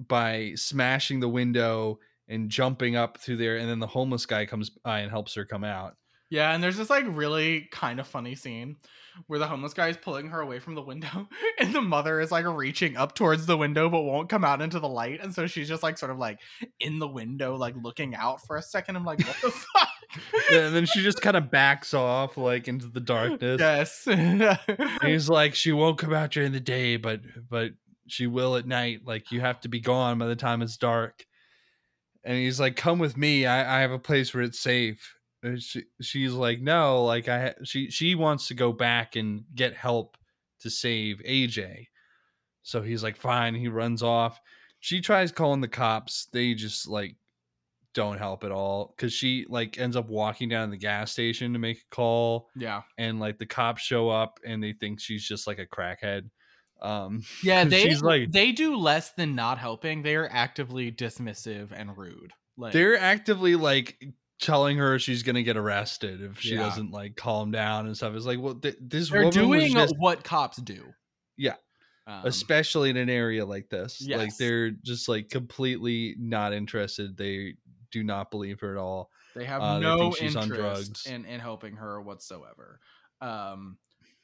by 0.08 0.54
smashing 0.56 1.20
the 1.22 1.30
window 1.30 2.00
and 2.28 2.50
jumping 2.52 2.96
up 2.96 3.20
through 3.20 3.38
there, 3.38 3.58
and 3.58 3.70
then 3.70 3.80
the 3.80 3.88
homeless 3.88 4.26
guy 4.26 4.46
comes 4.48 4.70
by 4.70 5.00
and 5.02 5.12
helps 5.12 5.36
her 5.36 5.46
come 5.46 5.64
out. 5.66 5.98
Yeah, 6.34 6.52
and 6.52 6.64
there's 6.64 6.78
this 6.78 6.90
like 6.90 7.06
really 7.08 7.68
kind 7.70 8.00
of 8.00 8.08
funny 8.08 8.34
scene 8.34 8.78
where 9.28 9.38
the 9.38 9.46
homeless 9.46 9.76
guy 9.76 9.90
is 9.90 9.98
pulling 9.98 10.30
her 10.30 10.42
away 10.42 10.58
from 10.58 10.74
the 10.74 10.82
window, 10.82 11.30
and 11.60 11.76
the 11.76 11.82
mother 11.82 12.20
is 12.20 12.32
like 12.32 12.48
reaching 12.48 12.98
up 12.98 13.14
towards 13.14 13.46
the 13.46 13.56
window 13.56 13.88
but 13.88 14.02
won't 14.02 14.30
come 14.30 14.44
out 14.44 14.60
into 14.60 14.80
the 14.80 14.88
light, 14.88 15.20
and 15.22 15.32
so 15.32 15.46
she's 15.46 15.68
just 15.68 15.84
like 15.84 15.96
sort 15.96 16.12
of 16.12 16.18
like 16.18 16.40
in 16.80 16.98
the 16.98 17.08
window, 17.08 17.56
like 17.56 17.76
looking 17.84 18.16
out 18.16 18.44
for 18.48 18.58
a 18.58 18.64
second. 18.64 18.96
I'm 18.96 19.06
like, 19.06 19.20
what 19.20 19.38
the 19.44 19.52
fuck? 19.78 19.90
Yeah, 20.50 20.66
and 20.66 20.76
then 20.76 20.88
she 20.88 21.04
just 21.04 21.22
kind 21.22 21.38
of 21.38 21.52
backs 21.52 21.94
off 21.94 22.36
like 22.36 22.68
into 22.68 22.88
the 22.88 23.00
darkness. 23.00 23.60
yes. 24.08 24.60
He's 25.04 25.30
like, 25.30 25.54
she 25.54 25.72
won't 25.72 26.00
come 26.00 26.16
out 26.16 26.32
during 26.32 26.52
the 26.52 26.60
day, 26.60 26.98
but 26.98 27.22
but 27.48 27.74
she 28.08 28.26
will 28.26 28.56
at 28.56 28.66
night. 28.66 29.02
Like 29.06 29.32
you 29.32 29.40
have 29.42 29.60
to 29.60 29.68
be 29.68 29.82
gone 29.82 30.18
by 30.18 30.26
the 30.26 30.36
time 30.36 30.64
it's 30.64 30.78
dark. 30.78 31.28
And 32.24 32.38
he's 32.38 32.60
like, 32.60 32.76
"Come 32.76 32.98
with 32.98 33.18
me. 33.18 33.46
I, 33.46 33.78
I 33.78 33.82
have 33.82 33.92
a 33.92 34.00
place 34.00 34.34
where 34.34 34.44
it's 34.44 34.60
safe." 34.60 35.14
And 35.44 35.62
she, 35.62 35.84
she's 36.02 36.34
like, 36.34 36.62
"No, 36.62 37.04
like 37.04 37.28
I." 37.28 37.54
She 37.64 37.92
she 37.92 38.16
wants 38.16 38.48
to 38.48 38.54
go 38.54 38.72
back 38.72 39.16
and 39.16 39.44
get 39.54 39.76
help 39.76 40.18
to 40.62 40.70
save 40.70 41.22
AJ. 41.28 41.88
So 42.62 42.82
he's 42.82 43.04
like, 43.04 43.18
"Fine." 43.18 43.56
He 43.56 43.68
runs 43.68 44.02
off. 44.02 44.40
She 44.80 45.02
tries 45.02 45.32
calling 45.32 45.62
the 45.62 45.68
cops. 45.68 46.28
They 46.32 46.54
just 46.54 46.88
like 46.88 47.18
don't 47.94 48.18
help 48.18 48.44
at 48.44 48.52
all 48.52 48.94
because 48.96 49.14
she 49.14 49.46
like 49.50 49.78
ends 49.78 49.96
up 49.96 50.10
walking 50.10 50.50
down 50.50 50.70
the 50.70 50.78
gas 50.78 51.12
station 51.12 51.54
to 51.54 51.60
make 51.60 51.78
a 51.78 51.96
call 51.96 52.50
yeah. 52.56 52.82
and 52.98 53.20
like 53.20 53.38
the 53.38 53.46
cops 53.46 53.82
show 53.82 54.10
up 54.10 54.40
and 54.46 54.64
they 54.64 54.74
think 54.74 55.00
she's 55.00 55.24
just 55.24 55.48
like 55.48 55.60
a 55.60 55.68
crackhead. 55.68 56.30
Um, 56.82 57.24
Yeah, 57.44 57.64
they 57.66 57.96
like 57.96 58.32
they 58.32 58.52
do 58.52 58.76
less 58.78 59.12
than 59.14 59.36
not 59.36 59.58
helping. 59.58 60.04
They 60.04 60.16
are 60.16 60.30
actively 60.32 60.92
dismissive 60.92 61.72
and 61.72 61.98
rude. 61.98 62.34
Like 62.58 62.74
they're 62.74 62.98
actively 62.98 63.56
like 63.56 63.98
telling 64.44 64.78
her 64.78 65.00
she's 65.00 65.24
gonna 65.24 65.42
get 65.44 65.58
arrested 65.58 66.22
if 66.22 66.40
she 66.40 66.54
Yeah. 66.56 66.64
doesn't 66.64 66.92
like 66.92 67.16
calm 67.16 67.50
down 67.52 67.88
and 67.88 67.98
stuff. 67.98 68.14
It's 68.14 68.26
like, 68.26 68.40
well, 68.40 68.56
th- 68.56 68.78
this 68.80 69.10
they're 69.10 69.32
doing 69.32 69.72
just, 69.72 69.96
what 69.98 70.24
cops 70.24 70.58
do. 70.58 70.94
Yeah. 71.38 71.56
Um, 72.06 72.22
especially 72.26 72.90
in 72.90 72.98
an 72.98 73.10
area 73.10 73.46
like 73.46 73.70
this. 73.70 74.06
Like 74.08 74.36
they're 74.38 74.72
just 74.72 75.08
like 75.08 75.30
completely 75.30 76.16
not 76.20 76.54
interested. 76.54 77.16
They 77.18 77.56
do 77.92 78.04
not 78.04 78.30
believe 78.30 78.60
her 78.60 78.72
at 78.74 78.78
all. 78.80 79.10
They 79.36 79.46
have 79.46 79.62
Uh, 79.62 79.80
no 79.80 80.12
she's 80.12 80.36
interest 80.36 81.08
in 81.08 81.26
in 81.26 81.40
helping 81.40 81.76
her 81.78 82.02
whatsoever. 82.02 82.80
Um, 83.22 83.78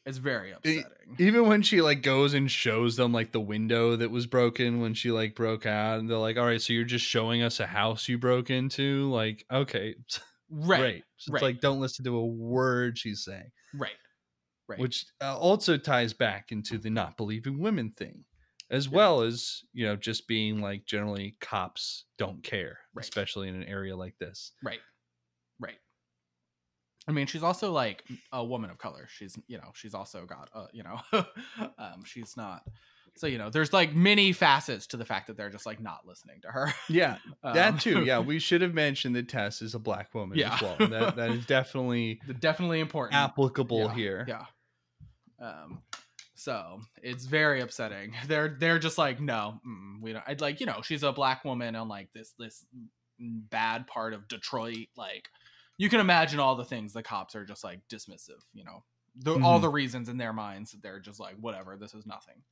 it's 0.10 0.18
very 0.18 0.52
upsetting. 0.52 0.84
Even 1.18 1.48
when 1.48 1.61
she 1.61 1.81
like 1.81 2.02
goes 2.02 2.34
and 2.34 2.49
shows 2.52 2.95
them 2.95 3.11
like 3.14 3.31
the 3.31 3.40
window 3.40 3.95
that 3.95 4.11
was 4.11 4.26
broken 4.27 4.81
when 4.81 4.94
she 4.94 5.11
like 5.11 5.36
broke 5.36 5.65
out, 5.65 5.99
and 5.99 6.10
they're 6.10 6.18
like, 6.18 6.38
"All 6.38 6.45
right, 6.45 6.61
so 6.61 6.73
you're 6.73 6.84
just 6.84 7.06
showing 7.06 7.41
us 7.41 7.60
a 7.60 7.65
house 7.68 8.07
you 8.10 8.18
broke 8.18 8.49
into?" 8.49 9.10
Like, 9.11 9.45
okay, 9.52 9.95
right, 10.49 10.80
great. 10.80 11.03
It's 11.18 11.30
right. 11.30 11.41
like 11.41 11.61
don't 11.61 11.80
listen 11.80 12.03
to 12.06 12.15
a 12.18 12.26
word 12.26 12.98
she's 12.98 13.23
saying, 13.23 13.52
right, 13.73 13.91
right. 14.68 14.80
which 14.80 15.06
uh, 15.22 15.38
also 15.38 15.77
ties 15.77 16.14
back 16.14 16.52
into 16.52 16.77
the 16.77 16.90
not 16.90 17.18
believing 17.18 17.60
women 17.60 17.91
thing, 17.91 18.23
as 18.69 18.88
well 18.90 19.22
as 19.22 19.61
you 19.73 19.86
know 19.86 19.95
just 19.95 20.27
being 20.27 20.61
like 20.61 20.86
generally 20.86 21.36
cops 21.41 22.06
don't 22.18 22.44
care, 22.44 22.80
Right. 22.94 23.03
especially 23.06 23.48
in 23.48 23.56
an 23.56 23.64
area 23.64 23.95
like 23.95 24.18
this. 24.19 24.52
right, 24.64 24.73
right. 24.73 24.80
I 27.10 27.11
mean, 27.11 27.26
she's 27.27 27.44
also 27.44 27.72
like 27.72 28.03
a 28.31 28.45
woman 28.45 28.69
of 28.69 28.77
color. 28.77 29.07
She's 29.11 29.38
you 29.48 29.57
know 29.57 29.72
she's 29.73 29.94
also 29.94 30.26
got 30.26 30.49
uh, 30.53 30.68
you 30.72 30.84
know 30.84 30.99
um, 31.77 32.03
she's 32.06 32.38
not. 32.38 32.61
So 33.18 33.27
you 33.27 33.38
know, 33.38 33.49
there's 33.49 33.73
like 33.73 33.94
many 33.94 34.31
facets 34.31 34.88
to 34.88 34.98
the 34.98 35.03
fact 35.03 35.27
that 35.27 35.36
they're 35.36 35.49
just 35.49 35.65
like 35.65 35.81
not 35.81 36.06
listening 36.06 36.40
to 36.44 36.48
her. 36.49 36.73
Yeah, 36.88 37.18
Um, 37.44 37.53
that 37.56 37.80
too. 37.81 38.06
Yeah, 38.06 38.19
we 38.19 38.40
should 38.48 38.61
have 38.61 38.73
mentioned 38.73 39.15
that 39.15 39.27
Tess 39.27 39.61
is 39.61 39.73
a 39.76 39.80
black 39.80 40.14
woman 40.14 40.38
Yeah. 40.38 40.53
as 40.53 40.61
well. 40.61 40.76
That 40.90 41.15
that 41.18 41.31
is 41.31 41.45
definitely 41.45 42.22
definitely 42.40 42.80
important. 42.80 43.15
applicable 43.15 43.80
Yeah, 43.88 43.94
here. 43.95 44.26
Yeah. 44.27 44.45
Um, 45.41 45.81
so 46.36 46.80
it's 47.02 47.26
very 47.26 47.60
upsetting. 47.61 48.14
They're 48.27 48.56
they're 48.57 48.80
just 48.80 48.98
like, 48.98 49.19
no, 49.19 49.60
mm, 49.68 50.02
we 50.02 50.14
don't. 50.14 50.23
I'd 50.27 50.40
like, 50.41 50.60
you 50.61 50.65
know, 50.68 50.81
she's 50.84 51.03
a 51.03 51.11
black 51.11 51.44
woman 51.44 51.76
on 51.76 51.88
like 51.90 52.10
this 52.14 52.34
this 52.40 52.64
bad 53.19 53.88
part 53.88 54.14
of 54.14 54.27
Detroit. 54.30 54.88
Like, 54.95 55.27
you 55.80 55.89
can 55.89 55.99
imagine 56.01 56.39
all 56.39 56.56
the 56.56 56.65
things 56.65 56.93
the 56.93 57.03
cops 57.03 57.35
are 57.35 57.45
just 57.45 57.64
like 57.64 57.88
dismissive. 57.89 58.43
You 58.53 58.65
know, 58.65 58.84
the, 59.15 59.39
all 59.39 59.60
Mhm. 59.60 59.64
the 59.64 59.69
reasons 59.69 60.10
in 60.10 60.18
their 60.18 60.34
minds 60.34 60.73
that 60.73 60.84
they're 60.84 60.99
just 60.99 61.19
like, 61.19 61.38
whatever, 61.38 61.77
this 61.77 61.95
is 61.95 62.06
nothing. 62.06 62.43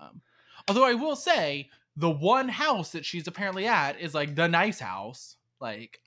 Um, 0.00 0.22
although 0.68 0.84
I 0.84 0.94
will 0.94 1.16
say, 1.16 1.70
the 1.96 2.10
one 2.10 2.48
house 2.48 2.92
that 2.92 3.04
she's 3.06 3.28
apparently 3.28 3.66
at 3.68 4.00
is 4.00 4.14
like 4.14 4.34
the 4.34 4.48
nice 4.48 4.80
house. 4.80 5.36
Like, 5.60 6.00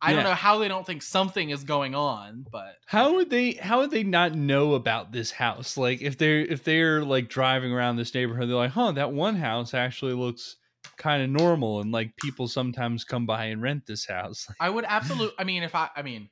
I 0.00 0.12
don't 0.12 0.24
know 0.24 0.34
how 0.34 0.58
they 0.58 0.68
don't 0.68 0.86
think 0.86 1.02
something 1.02 1.50
is 1.50 1.64
going 1.64 1.94
on, 1.94 2.46
but 2.50 2.76
How 2.86 3.14
would 3.14 3.30
they 3.30 3.52
how 3.54 3.80
would 3.80 3.90
they 3.90 4.02
not 4.04 4.34
know 4.34 4.74
about 4.74 5.12
this 5.12 5.30
house? 5.32 5.76
Like 5.76 6.00
if 6.02 6.18
they're 6.18 6.40
if 6.40 6.62
they're 6.64 7.04
like 7.04 7.28
driving 7.28 7.72
around 7.72 7.96
this 7.96 8.14
neighborhood, 8.14 8.48
they're 8.48 8.56
like, 8.56 8.70
huh, 8.72 8.92
that 8.92 9.12
one 9.12 9.36
house 9.36 9.72
actually 9.74 10.12
looks 10.14 10.56
kind 10.96 11.22
of 11.22 11.30
normal 11.30 11.80
and 11.80 11.92
like 11.92 12.16
people 12.16 12.48
sometimes 12.48 13.04
come 13.04 13.26
by 13.26 13.46
and 13.46 13.62
rent 13.62 13.86
this 13.86 14.06
house. 14.06 14.48
I 14.60 14.70
would 14.70 14.84
absolutely. 14.86 15.34
I 15.38 15.44
mean, 15.44 15.62
if 15.62 15.74
I, 15.74 15.88
I 15.96 16.02
mean, 16.02 16.28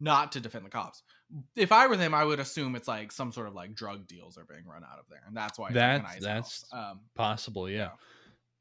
not 0.00 0.32
to 0.32 0.40
defend 0.40 0.64
the 0.64 0.70
cops. 0.70 1.02
If 1.56 1.72
I 1.72 1.86
were 1.86 1.96
them, 1.96 2.14
I 2.14 2.24
would 2.24 2.40
assume 2.40 2.74
it's 2.74 2.88
like 2.88 3.12
some 3.12 3.32
sort 3.32 3.48
of 3.48 3.54
like 3.54 3.74
drug 3.74 4.06
deals 4.06 4.38
are 4.38 4.44
being 4.44 4.66
run 4.66 4.82
out 4.82 4.98
of 4.98 5.04
there, 5.10 5.20
and 5.26 5.36
that's 5.36 5.58
why 5.58 5.68
it's 5.68 5.76
like 5.76 6.00
a 6.00 6.02
That's- 6.02 6.22
that's-. 6.22 6.64
Um, 6.72 7.00
Possible, 7.14 7.68
yeah. 7.68 7.90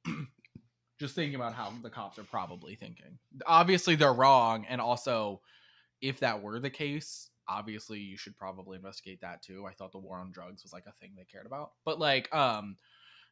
just 1.00 1.16
thinking 1.16 1.36
about 1.36 1.54
how 1.54 1.72
the 1.82 1.90
cops 1.90 2.20
are 2.20 2.24
probably 2.24 2.76
thinking. 2.76 3.20
Obviously, 3.46 3.96
they're 3.96 4.14
wrong, 4.14 4.66
and 4.68 4.82
also, 4.82 5.42
if 6.02 6.20
that 6.20 6.42
were 6.42 6.60
the 6.60 6.70
case, 6.70 7.30
obviously 7.48 8.00
you 8.00 8.18
should 8.18 8.36
probably 8.36 8.76
investigate 8.76 9.22
that 9.22 9.42
too. 9.42 9.66
I 9.66 9.74
thought 9.74 9.92
the 9.92 10.00
war 10.00 10.18
on 10.18 10.32
drugs 10.32 10.64
was 10.64 10.74
like 10.74 10.86
a 10.88 10.92
thing 10.94 11.14
they 11.16 11.24
cared 11.24 11.46
about, 11.46 11.72
but 11.86 12.00
like, 12.00 12.34
um, 12.36 12.76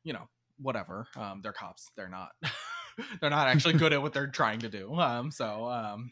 you 0.03 0.13
know, 0.13 0.27
whatever. 0.59 1.07
Um, 1.15 1.41
they're 1.41 1.53
cops. 1.53 1.89
They're 1.95 2.09
not. 2.09 2.29
they're 3.21 3.29
not 3.29 3.47
actually 3.47 3.73
good 3.73 3.93
at 3.93 4.01
what 4.01 4.13
they're 4.13 4.27
trying 4.27 4.59
to 4.59 4.69
do. 4.69 4.93
Um, 4.95 5.31
so 5.31 5.69
um, 5.69 6.11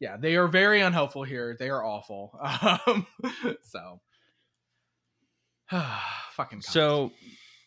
yeah, 0.00 0.16
they 0.16 0.36
are 0.36 0.48
very 0.48 0.80
unhelpful 0.80 1.24
here. 1.24 1.56
They 1.58 1.70
are 1.70 1.84
awful. 1.84 2.38
Um, 2.86 3.06
so. 3.62 4.00
Fucking 6.32 6.60
cops. 6.60 6.72
So 6.72 7.12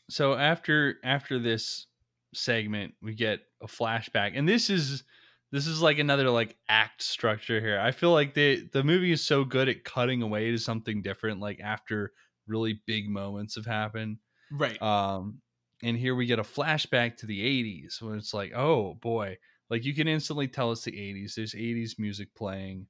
so 0.10 0.36
after 0.36 0.96
after 1.04 1.40
this 1.40 1.88
segment, 2.34 2.94
we 3.02 3.14
get 3.16 3.40
a 3.62 3.68
flashback. 3.68 4.32
And 4.36 4.48
this 4.48 4.70
is 4.70 5.04
this 5.52 5.68
is 5.68 5.82
like 5.82 6.00
another 6.00 6.30
like 6.30 6.58
act 6.70 7.02
structure 7.04 7.60
here. 7.60 7.80
I 7.80 7.92
feel 7.92 8.12
like 8.12 8.34
the 8.34 8.68
the 8.74 8.84
movie 8.84 9.12
is 9.12 9.24
so 9.26 9.44
good 9.44 9.70
at 9.70 9.84
cutting 9.84 10.22
away 10.22 10.52
to 10.52 10.58
something 10.58 11.02
different 11.02 11.40
like 11.40 11.60
after 11.60 12.12
really 12.48 12.82
big 12.86 13.10
moments 13.10 13.56
have 13.56 13.66
happened. 13.66 14.18
right, 14.52 14.82
Um, 14.82 15.42
and 15.84 15.98
here 15.98 16.16
we 16.16 16.26
get 16.26 16.40
a 16.40 16.44
flashback 16.44 17.18
to 17.18 17.26
the 17.26 17.42
80s 17.42 18.02
when 18.02 18.18
it's 18.18 18.34
like, 18.34 18.54
oh 18.56 18.96
boy, 18.96 19.38
like 19.70 19.84
you 19.86 19.94
can 19.96 20.08
instantly 20.08 20.48
tell 20.48 20.72
it's 20.72 20.84
the 20.84 20.92
80s. 20.92 21.36
There's 21.36 21.54
80s 21.54 21.98
music 22.00 22.34
playing. 22.36 22.88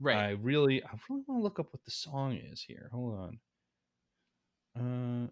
right. 0.00 0.16
I 0.16 0.30
really, 0.32 0.82
I 0.84 0.90
really 1.08 1.22
want 1.26 1.40
to 1.40 1.42
look 1.44 1.58
up 1.58 1.72
what 1.72 1.84
the 1.84 1.90
song 1.90 2.34
is 2.36 2.60
here. 2.62 2.90
Hold 2.92 3.18
on. 4.76 5.24
Uh, 5.26 5.30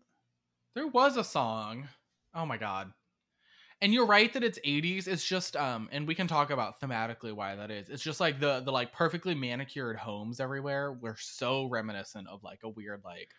There 0.74 0.86
was 0.88 1.16
a 1.16 1.24
song. 1.24 1.88
Oh 2.34 2.46
my 2.46 2.56
god. 2.56 2.92
And 3.80 3.92
you're 3.92 4.06
right 4.06 4.32
that 4.32 4.44
it's 4.44 4.58
80s. 4.64 5.06
It's 5.08 5.24
just 5.24 5.56
um 5.56 5.88
and 5.92 6.06
we 6.06 6.14
can 6.14 6.26
talk 6.26 6.50
about 6.50 6.80
thematically 6.80 7.32
why 7.32 7.54
that 7.56 7.70
is. 7.70 7.88
It's 7.90 8.02
just 8.02 8.20
like 8.20 8.40
the 8.40 8.60
the 8.60 8.72
like 8.72 8.92
perfectly 8.92 9.34
manicured 9.34 9.96
homes 9.96 10.40
everywhere 10.40 10.92
were 10.92 11.16
so 11.18 11.66
reminiscent 11.66 12.28
of 12.28 12.42
like 12.42 12.60
a 12.64 12.68
weird 12.68 13.02
like 13.04 13.30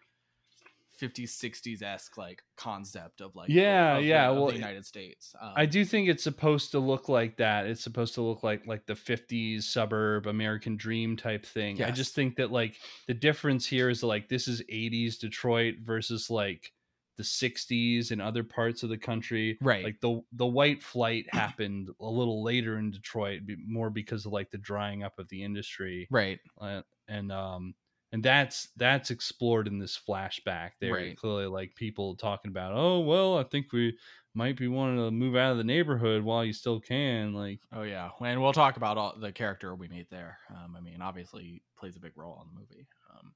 50s 1.01 1.29
60s 1.29 1.81
esque 1.81 2.17
like 2.17 2.41
concept 2.57 3.21
of 3.21 3.35
like 3.35 3.49
Yeah, 3.49 3.97
of 3.97 4.01
the- 4.03 4.07
yeah, 4.07 4.29
of 4.29 4.37
well, 4.37 4.47
the 4.47 4.53
United 4.53 4.85
States. 4.85 5.33
Um, 5.41 5.53
I 5.55 5.65
do 5.65 5.83
think 5.85 6.09
it's 6.09 6.23
supposed 6.23 6.71
to 6.71 6.79
look 6.79 7.09
like 7.09 7.37
that. 7.37 7.65
It's 7.67 7.81
supposed 7.83 8.13
to 8.15 8.21
look 8.21 8.43
like 8.43 8.65
like 8.67 8.85
the 8.85 8.93
50s 8.93 9.63
suburb 9.63 10.27
American 10.27 10.75
dream 10.77 11.15
type 11.17 11.45
thing. 11.45 11.81
I 11.83 11.91
just 11.91 12.15
think 12.15 12.35
that 12.37 12.51
like 12.51 12.75
the 13.07 13.13
difference 13.13 13.65
here 13.65 13.89
is 13.89 14.03
like 14.03 14.29
this 14.29 14.47
is 14.47 14.61
80s 14.71 15.19
Detroit 15.19 15.75
versus 15.83 16.29
like 16.29 16.71
the 17.17 17.23
60s 17.23 18.11
and 18.11 18.21
other 18.21 18.43
parts 18.43 18.83
of 18.83 18.89
the 18.89 18.97
country. 18.97 19.57
Right. 19.61 19.83
Like 19.85 20.01
the 20.01 20.21
the 20.33 20.45
white 20.45 20.83
flight 20.83 21.25
happened 21.33 21.89
a 22.01 22.05
little 22.09 22.43
later 22.43 22.77
in 22.77 22.91
Detroit 22.91 23.41
more 23.67 23.89
because 23.89 24.25
of 24.25 24.33
like 24.33 24.51
the 24.51 24.57
drying 24.57 25.03
up 25.03 25.17
of 25.17 25.29
the 25.29 25.41
industry. 25.43 26.07
right. 26.11 26.39
uh, 26.59 26.81
and 27.07 27.31
um 27.31 27.73
and 28.11 28.23
that's 28.23 28.69
that's 28.77 29.11
explored 29.11 29.67
in 29.67 29.79
this 29.79 29.97
flashback 29.99 30.71
there 30.79 30.95
Right. 30.95 31.15
clearly 31.15 31.47
like 31.47 31.75
people 31.75 32.15
talking 32.15 32.49
about 32.49 32.73
oh 32.73 32.99
well 33.01 33.37
i 33.37 33.43
think 33.43 33.71
we 33.71 33.97
might 34.33 34.57
be 34.57 34.67
wanting 34.67 34.97
to 34.97 35.11
move 35.11 35.35
out 35.35 35.51
of 35.51 35.57
the 35.57 35.63
neighborhood 35.63 36.23
while 36.23 36.43
you 36.45 36.53
still 36.53 36.79
can 36.79 37.33
like 37.33 37.61
Oh 37.71 37.81
yeah, 37.83 38.11
and 38.21 38.41
we'll 38.41 38.53
talk 38.53 38.77
about 38.77 38.97
all 38.97 39.17
the 39.19 39.31
character 39.33 39.75
we 39.75 39.87
meet 39.87 40.09
there. 40.09 40.39
Um, 40.49 40.75
I 40.75 40.81
mean, 40.81 41.01
obviously 41.01 41.63
plays 41.77 41.95
a 41.95 41.99
big 41.99 42.15
role 42.15 42.41
in 42.41 42.47
the 42.53 42.59
movie. 42.59 42.87
Um, 43.09 43.35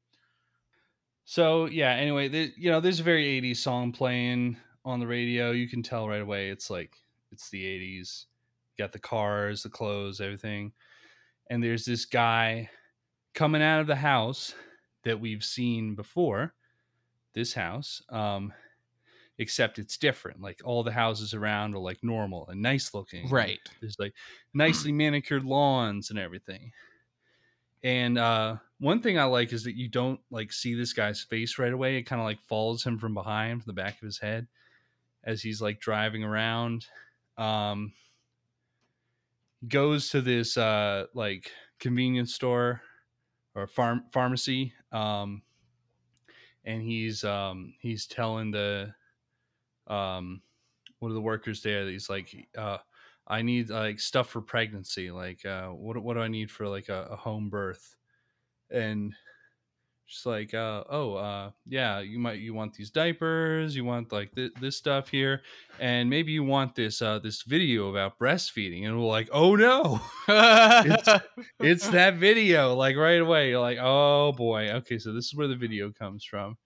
so 1.23 1.65
yeah 1.65 1.91
anyway 1.91 2.27
there, 2.27 2.47
you 2.57 2.69
know 2.69 2.79
there's 2.79 2.99
a 2.99 3.03
very 3.03 3.25
80s 3.25 3.61
song 3.61 3.91
playing 3.91 4.57
on 4.85 4.99
the 4.99 5.07
radio 5.07 5.51
you 5.51 5.69
can 5.69 5.83
tell 5.83 6.07
right 6.07 6.21
away 6.21 6.49
it's 6.49 6.69
like 6.69 6.97
it's 7.31 7.49
the 7.49 7.65
80s 7.65 8.27
you 8.77 8.83
got 8.83 8.91
the 8.91 8.99
cars 8.99 9.63
the 9.63 9.69
clothes 9.69 10.21
everything 10.21 10.73
and 11.49 11.63
there's 11.63 11.85
this 11.85 12.05
guy 12.05 12.69
coming 13.39 13.61
out 13.61 13.79
of 13.79 13.87
the 13.87 13.95
house 13.95 14.53
that 15.05 15.17
we've 15.17 15.45
seen 15.45 15.95
before 15.95 16.53
this 17.33 17.53
house 17.53 18.01
um 18.09 18.51
except 19.37 19.79
it's 19.79 19.95
different 19.97 20.41
like 20.41 20.59
all 20.65 20.83
the 20.83 20.91
houses 20.91 21.33
around 21.33 21.73
are 21.73 21.79
like 21.79 22.03
normal 22.03 22.45
and 22.49 22.61
nice 22.61 22.93
looking 22.93 23.29
right. 23.29 23.59
there's 23.79 23.95
like 23.97 24.13
nicely 24.53 24.91
manicured 24.91 25.45
lawns 25.45 26.09
and 26.09 26.19
everything. 26.19 26.73
And 27.81 28.17
uh 28.17 28.57
one 28.81 29.01
thing 29.01 29.17
I 29.17 29.23
like 29.23 29.53
is 29.53 29.63
that 29.63 29.77
you 29.77 29.87
don't 29.87 30.19
like 30.29 30.51
see 30.51 30.73
this 30.73 30.91
guy's 30.91 31.21
face 31.21 31.57
right 31.57 31.71
away. 31.71 31.95
It 31.95 32.03
kind 32.03 32.19
of 32.19 32.25
like 32.25 32.41
follows 32.49 32.83
him 32.83 32.99
from 32.99 33.13
behind, 33.13 33.63
from 33.63 33.69
the 33.73 33.81
back 33.81 33.93
of 33.93 34.05
his 34.05 34.19
head, 34.19 34.47
as 35.23 35.41
he's 35.41 35.61
like 35.61 35.79
driving 35.79 36.25
around. 36.25 36.87
Um 37.37 37.93
goes 39.65 40.09
to 40.09 40.19
this 40.19 40.57
uh 40.57 41.05
like 41.13 41.53
convenience 41.79 42.35
store 42.35 42.81
or 43.59 43.67
farm 43.67 44.05
pharmacy. 44.11 44.73
Um 44.91 45.43
and 46.65 46.81
he's 46.81 47.23
um 47.23 47.73
he's 47.79 48.05
telling 48.07 48.51
the 48.51 48.93
um 49.87 50.41
one 50.99 51.11
of 51.11 51.15
the 51.15 51.21
workers 51.21 51.61
there 51.63 51.85
that 51.85 51.91
he's 51.91 52.09
like 52.09 52.49
uh 52.57 52.77
I 53.29 53.43
need 53.43 53.69
like 53.69 53.99
stuff 53.99 54.29
for 54.29 54.41
pregnancy. 54.41 55.11
Like, 55.11 55.45
uh, 55.45 55.67
what 55.67 56.01
what 56.01 56.15
do 56.15 56.19
I 56.19 56.27
need 56.27 56.49
for 56.49 56.67
like 56.67 56.89
a, 56.89 57.09
a 57.11 57.15
home 57.15 57.49
birth? 57.49 57.95
And 58.71 59.13
she's 60.09 60.25
like, 60.25 60.53
uh, 60.55 60.83
oh, 60.89 61.13
uh, 61.13 61.51
yeah, 61.67 61.99
you 61.99 62.17
might 62.19 62.39
you 62.39 62.53
want 62.53 62.73
these 62.73 62.89
diapers, 62.89 63.75
you 63.75 63.85
want 63.85 64.11
like 64.11 64.33
th- 64.33 64.53
this 64.59 64.75
stuff 64.75 65.07
here, 65.07 65.41
and 65.79 66.09
maybe 66.09 66.31
you 66.31 66.43
want 66.43 66.75
this 66.75 67.01
uh, 67.01 67.19
this 67.19 67.43
video 67.43 67.89
about 67.89 68.17
breastfeeding. 68.17 68.85
And 68.85 68.99
we're 68.99 69.07
like, 69.07 69.29
oh 69.31 69.55
no, 69.55 70.01
it's 71.59 71.87
that 71.89 72.15
video. 72.15 72.75
Like 72.75 72.97
right 72.97 73.21
away, 73.21 73.49
you're 73.49 73.59
like, 73.59 73.77
oh 73.79 74.33
boy, 74.33 74.71
okay, 74.71 74.97
so 74.97 75.13
this 75.13 75.27
is 75.27 75.35
where 75.35 75.47
the 75.47 75.55
video 75.55 75.91
comes 75.91 76.25
from. 76.25 76.57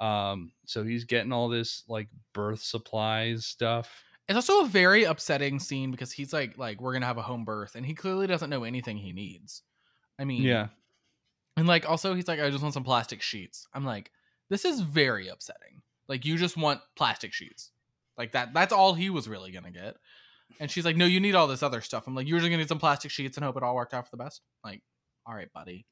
Um, 0.00 0.52
so 0.64 0.82
he's 0.82 1.04
getting 1.04 1.32
all 1.32 1.48
this 1.48 1.84
like 1.88 2.08
birth 2.32 2.62
supplies 2.62 3.46
stuff. 3.46 3.90
It's 4.28 4.36
also 4.36 4.64
a 4.64 4.68
very 4.68 5.04
upsetting 5.04 5.58
scene 5.58 5.90
because 5.90 6.12
he's 6.12 6.32
like, 6.32 6.56
like 6.56 6.80
we're 6.80 6.94
gonna 6.94 7.06
have 7.06 7.18
a 7.18 7.22
home 7.22 7.44
birth, 7.44 7.74
and 7.74 7.84
he 7.84 7.94
clearly 7.94 8.26
doesn't 8.26 8.50
know 8.50 8.64
anything 8.64 8.96
he 8.96 9.12
needs. 9.12 9.62
I 10.18 10.24
mean, 10.24 10.42
Yeah, 10.42 10.68
and 11.58 11.66
like 11.66 11.88
also 11.88 12.14
he's 12.14 12.28
like, 12.28 12.40
I 12.40 12.50
just 12.50 12.62
want 12.62 12.74
some 12.74 12.84
plastic 12.84 13.20
sheets. 13.20 13.66
I'm 13.74 13.84
like, 13.84 14.10
this 14.48 14.64
is 14.64 14.80
very 14.80 15.28
upsetting. 15.28 15.82
Like 16.06 16.24
you 16.24 16.36
just 16.38 16.56
want 16.56 16.80
plastic 16.96 17.32
sheets, 17.32 17.72
like 18.16 18.32
that. 18.32 18.54
That's 18.54 18.72
all 18.72 18.94
he 18.94 19.10
was 19.10 19.28
really 19.28 19.50
gonna 19.50 19.72
get. 19.72 19.96
And 20.60 20.70
she's 20.70 20.84
like, 20.84 20.96
no, 20.96 21.04
you 21.04 21.20
need 21.20 21.34
all 21.34 21.46
this 21.46 21.62
other 21.62 21.80
stuff. 21.80 22.06
I'm 22.06 22.14
like, 22.14 22.28
you're 22.28 22.38
just 22.38 22.48
gonna 22.48 22.58
need 22.58 22.68
some 22.68 22.78
plastic 22.78 23.10
sheets 23.10 23.36
and 23.36 23.44
hope 23.44 23.56
it 23.56 23.62
all 23.62 23.74
worked 23.74 23.92
out 23.92 24.04
for 24.08 24.16
the 24.16 24.22
best. 24.22 24.40
Like, 24.64 24.82
all 25.26 25.34
right, 25.34 25.52
buddy. 25.52 25.84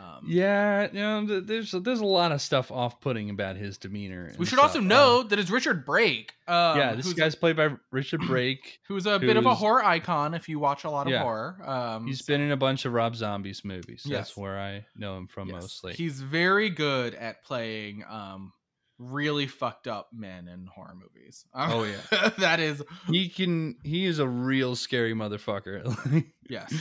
Um, 0.00 0.24
Yeah, 0.26 0.88
you 0.92 0.98
know, 1.00 1.40
there's 1.40 1.72
there's 1.72 2.00
a 2.00 2.04
lot 2.06 2.32
of 2.32 2.40
stuff 2.40 2.70
off-putting 2.70 3.28
about 3.30 3.56
his 3.56 3.76
demeanor. 3.76 4.32
We 4.38 4.46
should 4.46 4.58
also 4.58 4.78
stuff. 4.78 4.84
know 4.84 5.20
Um, 5.20 5.28
that 5.28 5.38
it's 5.38 5.50
Richard 5.50 5.84
Brake. 5.84 6.32
Um, 6.48 6.78
yeah, 6.78 6.94
this 6.94 7.12
guy's 7.12 7.34
played 7.34 7.56
by 7.56 7.70
Richard 7.90 8.20
Brake. 8.22 8.80
who's 8.88 9.06
a 9.06 9.18
bit 9.18 9.36
of 9.36 9.46
a 9.46 9.54
horror 9.54 9.84
icon 9.84 10.34
if 10.34 10.48
you 10.48 10.58
watch 10.58 10.84
a 10.84 10.90
lot 10.90 11.06
of 11.06 11.12
Yeah. 11.12 11.22
horror. 11.22 11.60
Um, 11.68 12.06
He's 12.06 12.22
been 12.22 12.40
in 12.40 12.50
a 12.52 12.56
bunch 12.56 12.84
of 12.84 12.92
Rob 12.92 13.14
Zombies 13.16 13.64
movies. 13.64 14.02
Yes. 14.06 14.28
That's 14.28 14.36
where 14.36 14.58
I 14.58 14.86
know 14.96 15.16
him 15.18 15.26
from 15.26 15.48
Yes. 15.48 15.62
mostly. 15.62 15.92
He's 15.94 16.20
very 16.20 16.70
good 16.70 17.14
at 17.14 17.42
playing 17.44 18.04
um 18.08 18.52
really 18.98 19.46
fucked 19.46 19.86
up 19.88 20.08
men 20.12 20.46
in 20.46 20.66
horror 20.66 20.94
movies. 20.94 21.46
Um, 21.54 21.70
Oh, 21.72 21.84
yeah. 21.84 22.28
that 22.38 22.60
is 22.60 22.82
he 23.08 23.28
can. 23.30 23.76
He 23.82 24.04
is 24.04 24.18
a 24.18 24.28
real 24.28 24.76
scary 24.76 25.14
motherfucker. 25.14 26.24
yes. 26.48 26.72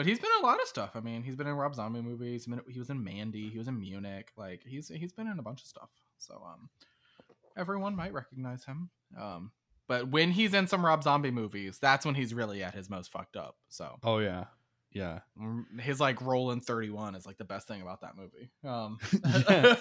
But 0.00 0.06
he's 0.06 0.18
been 0.18 0.30
in 0.38 0.42
a 0.42 0.46
lot 0.46 0.58
of 0.62 0.66
stuff. 0.66 0.92
I 0.94 1.00
mean, 1.00 1.22
he's 1.22 1.36
been 1.36 1.46
in 1.46 1.52
Rob 1.52 1.74
Zombie 1.74 2.00
movies. 2.00 2.48
He 2.70 2.78
was 2.78 2.88
in 2.88 3.04
Mandy. 3.04 3.50
He 3.50 3.58
was 3.58 3.68
in 3.68 3.78
Munich. 3.78 4.32
Like 4.34 4.62
he's 4.64 4.88
he's 4.88 5.12
been 5.12 5.26
in 5.26 5.38
a 5.38 5.42
bunch 5.42 5.60
of 5.60 5.66
stuff. 5.66 5.90
So 6.16 6.42
um, 6.42 6.70
everyone 7.54 7.94
might 7.94 8.14
recognize 8.14 8.64
him. 8.64 8.88
Um, 9.20 9.50
but 9.88 10.08
when 10.08 10.30
he's 10.30 10.54
in 10.54 10.68
some 10.68 10.86
Rob 10.86 11.02
Zombie 11.02 11.30
movies, 11.30 11.78
that's 11.78 12.06
when 12.06 12.14
he's 12.14 12.32
really 12.32 12.62
at 12.62 12.74
his 12.74 12.88
most 12.88 13.12
fucked 13.12 13.36
up. 13.36 13.56
So 13.68 13.98
oh 14.02 14.20
yeah, 14.20 14.44
yeah. 14.90 15.18
mm, 15.38 15.78
his 15.78 16.00
like 16.00 16.22
role 16.22 16.50
in 16.52 16.62
Thirty 16.62 16.88
One 16.88 17.14
is 17.14 17.26
like 17.26 17.36
the 17.36 17.44
best 17.44 17.68
thing 17.68 17.82
about 17.82 18.00
that 18.00 18.16
movie. 18.16 18.48
Um, 18.64 18.98
Yeah. 19.50 19.76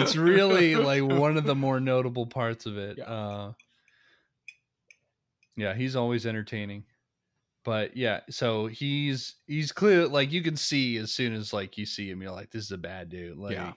It's 0.00 0.16
really 0.16 0.76
like 0.76 1.02
one 1.02 1.36
of 1.36 1.44
the 1.44 1.54
more 1.54 1.78
notable 1.78 2.24
parts 2.24 2.64
of 2.64 2.78
it. 2.78 2.96
Yeah. 3.00 3.04
Uh, 3.04 3.52
yeah, 5.58 5.74
he's 5.74 5.94
always 5.94 6.24
entertaining. 6.24 6.84
But 7.68 7.96
yeah, 7.96 8.20
so 8.30 8.66
he's 8.66 9.36
he's 9.46 9.72
clear 9.72 10.08
like 10.08 10.32
you 10.32 10.42
can 10.42 10.56
see 10.56 10.96
as 10.96 11.12
soon 11.12 11.34
as 11.34 11.52
like 11.52 11.76
you 11.76 11.84
see 11.86 12.10
him, 12.10 12.22
you're 12.22 12.32
like, 12.32 12.50
this 12.50 12.64
is 12.64 12.72
a 12.72 12.78
bad 12.78 13.10
dude. 13.10 13.36
Like 13.36 13.52
Yeah. 13.52 13.74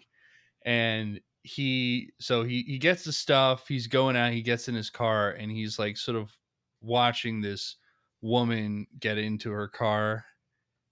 and 0.65 1.21
he 1.43 2.11
so 2.19 2.43
he 2.43 2.63
he 2.63 2.79
gets 2.79 3.03
the 3.05 3.13
stuff, 3.13 3.67
he's 3.67 3.87
going 3.87 4.15
out, 4.17 4.33
he 4.33 4.41
gets 4.43 4.67
in 4.69 4.75
his 4.75 4.89
car, 4.91 5.31
and 5.31 5.51
he's 5.51 5.79
like 5.79 5.97
sort 5.97 6.17
of 6.17 6.37
watching 6.81 7.41
this 7.41 7.77
woman 8.21 8.87
get 8.99 9.17
into 9.17 9.51
her 9.51 9.67
car 9.67 10.25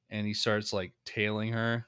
and 0.10 0.28
he 0.28 0.34
starts 0.34 0.74
like 0.74 0.94
tailing 1.06 1.54
her 1.54 1.88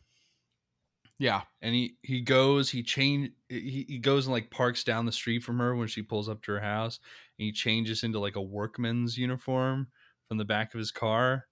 yeah, 1.20 1.44
and 1.62 1.76
he 1.76 1.98
he 2.02 2.22
goes 2.22 2.70
he 2.72 2.82
change 2.82 3.32
he, 3.48 3.86
he 3.88 4.00
goes 4.00 4.26
and 4.26 4.34
like 4.34 4.50
parks 4.50 4.84
down 4.84 5.06
the 5.06 5.12
street 5.12 5.44
from 5.44 5.60
her 5.60 5.76
when 5.76 5.88
she 5.88 6.02
pulls 6.02 6.28
up 6.28 6.42
to 6.44 6.54
her 6.54 6.60
house 6.60 7.00
and 7.38 7.46
he 7.46 7.52
changes 7.52 8.04
into 8.04 8.20
like 8.20 8.36
a 8.36 8.42
workman's 8.42 9.18
uniform 9.18 9.92
from 10.32 10.38
the 10.38 10.46
back 10.46 10.74
of 10.74 10.78
his 10.78 10.92
car 10.92 11.46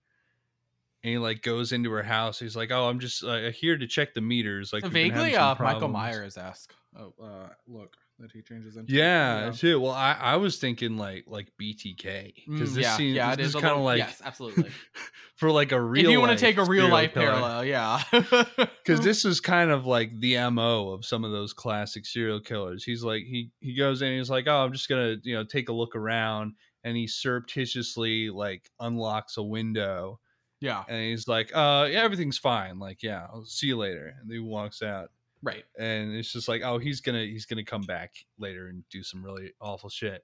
and 1.03 1.11
he 1.11 1.17
like 1.17 1.41
goes 1.41 1.73
into 1.73 1.91
her 1.91 2.01
house 2.01 2.39
he's 2.39 2.55
like 2.55 2.71
oh 2.71 2.87
i'm 2.87 2.97
just 2.97 3.25
uh, 3.25 3.51
here 3.51 3.77
to 3.77 3.85
check 3.85 4.13
the 4.13 4.21
meters 4.21 4.71
like 4.71 4.83
we've 4.83 4.93
been 4.93 5.11
having 5.11 5.25
vaguely 5.25 5.35
uh, 5.35 5.47
Michael 5.49 5.65
problems." 5.65 5.93
Myers 5.93 6.37
esque. 6.37 6.73
Oh, 6.97 7.13
uh, 7.21 7.49
look 7.67 7.97
that 8.19 8.31
he 8.31 8.41
changes 8.41 8.77
into. 8.77 8.93
yeah, 8.93 9.51
too. 9.53 9.81
well 9.81 9.91
i 9.91 10.13
i 10.13 10.35
was 10.37 10.59
thinking 10.59 10.95
like 10.97 11.25
like 11.27 11.51
btk 11.61 12.33
because 12.47 12.71
Mm, 12.71 12.75
this 12.75 12.77
yeah, 12.77 12.95
scene 12.97 13.15
yeah, 13.15 13.35
this 13.35 13.47
it 13.47 13.49
is 13.49 13.55
a 13.55 13.59
kind 13.61 13.75
of 13.75 13.81
like 13.81 13.97
yes, 13.97 14.21
absolutely. 14.23 14.69
for 15.35 15.51
like 15.51 15.73
a 15.73 15.81
real 15.81 16.05
if 16.05 16.11
you 16.11 16.19
want 16.21 16.31
to 16.31 16.37
take 16.37 16.57
a 16.57 16.63
real 16.63 16.87
life 16.89 17.13
killer. 17.13 17.25
parallel, 17.27 17.65
yeah, 17.65 18.01
because 18.11 18.99
this 19.03 19.25
is 19.25 19.41
kind 19.41 19.71
of 19.71 19.85
like 19.85 20.17
the 20.21 20.37
mo 20.49 20.89
of 20.91 21.05
some 21.05 21.25
of 21.25 21.31
those 21.31 21.51
classic 21.51 22.05
serial 22.05 22.39
killers 22.39 22.85
he's 22.85 23.03
like 23.03 23.23
he 23.23 23.51
he 23.59 23.75
goes 23.75 24.01
in 24.01 24.07
and 24.09 24.17
he's 24.17 24.29
like 24.29 24.47
oh 24.47 24.63
i'm 24.63 24.71
just 24.71 24.87
gonna 24.87 25.15
you 25.23 25.35
know 25.35 25.43
take 25.43 25.67
a 25.67 25.73
look 25.73 25.95
around 25.97 26.53
and 26.83 26.95
he 26.95 27.07
surreptitiously 27.07 28.29
like 28.29 28.69
unlocks 28.79 29.37
a 29.37 29.43
window 29.43 30.19
yeah, 30.61 30.83
and 30.89 31.01
he's 31.01 31.27
like 31.27 31.55
uh 31.55 31.87
yeah 31.89 32.01
everything's 32.01 32.37
fine 32.37 32.79
like 32.79 33.01
yeah 33.01 33.27
i'll 33.31 33.45
see 33.45 33.67
you 33.67 33.77
later 33.77 34.13
and 34.19 34.29
he 34.29 34.39
walks 34.39 34.81
out 34.81 35.09
right. 35.41 35.63
and 35.77 36.13
it's 36.13 36.33
just 36.33 36.49
like 36.49 36.61
oh 36.63 36.77
he's 36.77 36.99
gonna 36.99 37.23
he's 37.23 37.45
gonna 37.45 37.63
come 37.63 37.83
back 37.83 38.13
later 38.37 38.67
and 38.67 38.83
do 38.89 39.01
some 39.01 39.23
really 39.23 39.53
awful 39.61 39.89
shit 39.89 40.23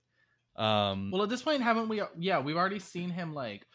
um 0.57 1.11
Well, 1.11 1.23
at 1.23 1.29
this 1.29 1.41
point, 1.41 1.61
haven't 1.61 1.89
we? 1.89 2.01
Yeah, 2.17 2.39
we've 2.39 2.55
already 2.55 2.79
seen 2.79 3.09
him 3.09 3.33
like 3.33 3.65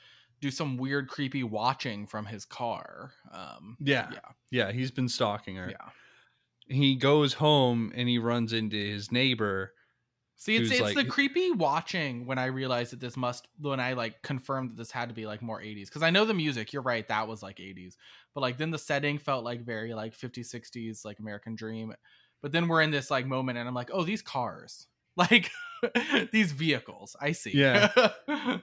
do 0.41 0.51
some 0.51 0.79
weird, 0.79 1.09
creepy 1.09 1.43
watching 1.43 2.07
from 2.07 2.25
his 2.25 2.45
car. 2.45 3.13
Um, 3.33 3.77
yeah 3.81 4.09
yeah, 4.13 4.19
yeah 4.51 4.73
he's 4.73 4.91
been 4.91 5.09
stalking 5.09 5.57
her 5.57 5.71
yeah. 5.71 6.75
he 6.75 6.97
goes 6.97 7.35
home 7.35 7.93
and 7.95 8.09
he 8.09 8.19
runs 8.19 8.53
into 8.53 8.77
his 8.77 9.13
neighbor 9.13 9.75
See, 10.41 10.57
it's 10.57 10.71
it's 10.71 10.95
the 10.95 11.05
creepy 11.05 11.51
watching 11.51 12.25
when 12.25 12.39
I 12.39 12.47
realized 12.47 12.93
that 12.93 13.01
this 13.01 13.15
must 13.15 13.47
when 13.61 13.79
I 13.79 13.93
like 13.93 14.23
confirmed 14.23 14.71
that 14.71 14.77
this 14.79 14.91
had 14.91 15.11
to 15.11 15.15
be 15.15 15.27
like 15.27 15.43
more 15.43 15.61
80s 15.61 15.85
because 15.85 16.03
I 16.03 16.09
know 16.09 16.25
the 16.25 16.33
music. 16.33 16.73
You're 16.73 16.81
right, 16.81 17.07
that 17.09 17.29
was 17.29 17.43
like 17.43 17.59
80s, 17.59 17.97
but 18.35 18.41
like 18.41 18.57
then 18.57 18.71
the 18.71 18.79
setting 18.79 19.19
felt 19.19 19.45
like 19.45 19.67
very 19.67 19.93
like 19.93 20.17
50s, 20.17 20.49
60s, 20.55 21.05
like 21.05 21.19
American 21.19 21.57
Dream. 21.57 21.93
But 22.41 22.53
then 22.53 22.69
we're 22.69 22.81
in 22.81 22.91
this 22.91 23.11
like 23.11 23.27
moment, 23.27 23.59
and 23.59 23.69
I'm 23.69 23.75
like, 23.75 23.91
oh, 23.93 24.03
these 24.03 24.23
cars, 24.23 24.87
like 25.17 25.51
these 26.33 26.53
vehicles. 26.53 27.17
I 27.21 27.33
see. 27.33 27.55
Yeah. 27.55 27.91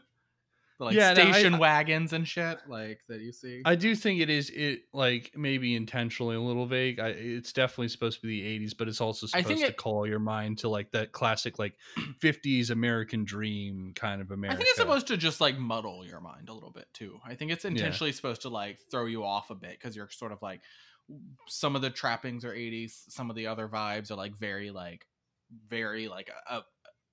The, 0.79 0.85
like 0.85 0.95
Yeah, 0.95 1.13
no, 1.13 1.23
I- 1.23 1.31
station 1.31 1.57
wagons 1.57 2.13
and 2.13 2.27
shit 2.27 2.59
like 2.67 2.99
that 3.09 3.21
you 3.21 3.31
see. 3.31 3.61
I 3.65 3.75
do 3.75 3.95
think 3.95 4.21
it 4.21 4.29
is 4.29 4.49
it 4.51 4.81
like 4.93 5.31
maybe 5.35 5.75
intentionally 5.75 6.35
a 6.35 6.41
little 6.41 6.65
vague. 6.65 6.99
I, 6.99 7.09
it's 7.09 7.51
definitely 7.51 7.87
supposed 7.89 8.21
to 8.21 8.27
be 8.27 8.41
the 8.41 8.65
80s, 8.65 8.77
but 8.77 8.87
it's 8.87 9.01
also 9.01 9.25
supposed 9.27 9.47
to 9.47 9.65
it- 9.67 9.77
call 9.77 10.07
your 10.07 10.19
mind 10.19 10.59
to 10.59 10.69
like 10.69 10.91
that 10.91 11.11
classic 11.11 11.57
like 11.59 11.73
50s 12.21 12.69
American 12.69 13.25
dream 13.25 13.93
kind 13.95 14.21
of 14.21 14.31
America. 14.31 14.53
I 14.53 14.57
think 14.57 14.69
it's 14.69 14.77
supposed 14.77 15.07
to 15.07 15.17
just 15.17 15.41
like 15.41 15.57
muddle 15.57 16.05
your 16.05 16.21
mind 16.21 16.49
a 16.49 16.53
little 16.53 16.71
bit 16.71 16.87
too. 16.93 17.19
I 17.25 17.35
think 17.35 17.51
it's 17.51 17.65
intentionally 17.65 18.11
supposed 18.11 18.43
to 18.43 18.49
like 18.49 18.77
throw 18.91 19.05
you 19.05 19.23
off 19.23 19.49
a 19.49 19.55
bit 19.55 19.71
because 19.71 19.95
you're 19.95 20.09
sort 20.09 20.31
of 20.31 20.41
like, 20.41 20.61
some 21.47 21.75
of 21.77 21.81
the 21.81 21.89
trappings 21.89 22.43
are 22.43 22.51
80s 22.51 22.91
some 23.07 23.29
of 23.29 23.37
the 23.37 23.47
other 23.47 23.69
vibes 23.69 24.11
are 24.11 24.15
like 24.15 24.35
very 24.37 24.71
like 24.71 25.07
very 25.69 26.09
like 26.09 26.29
a, 26.49 26.55
a 26.57 26.63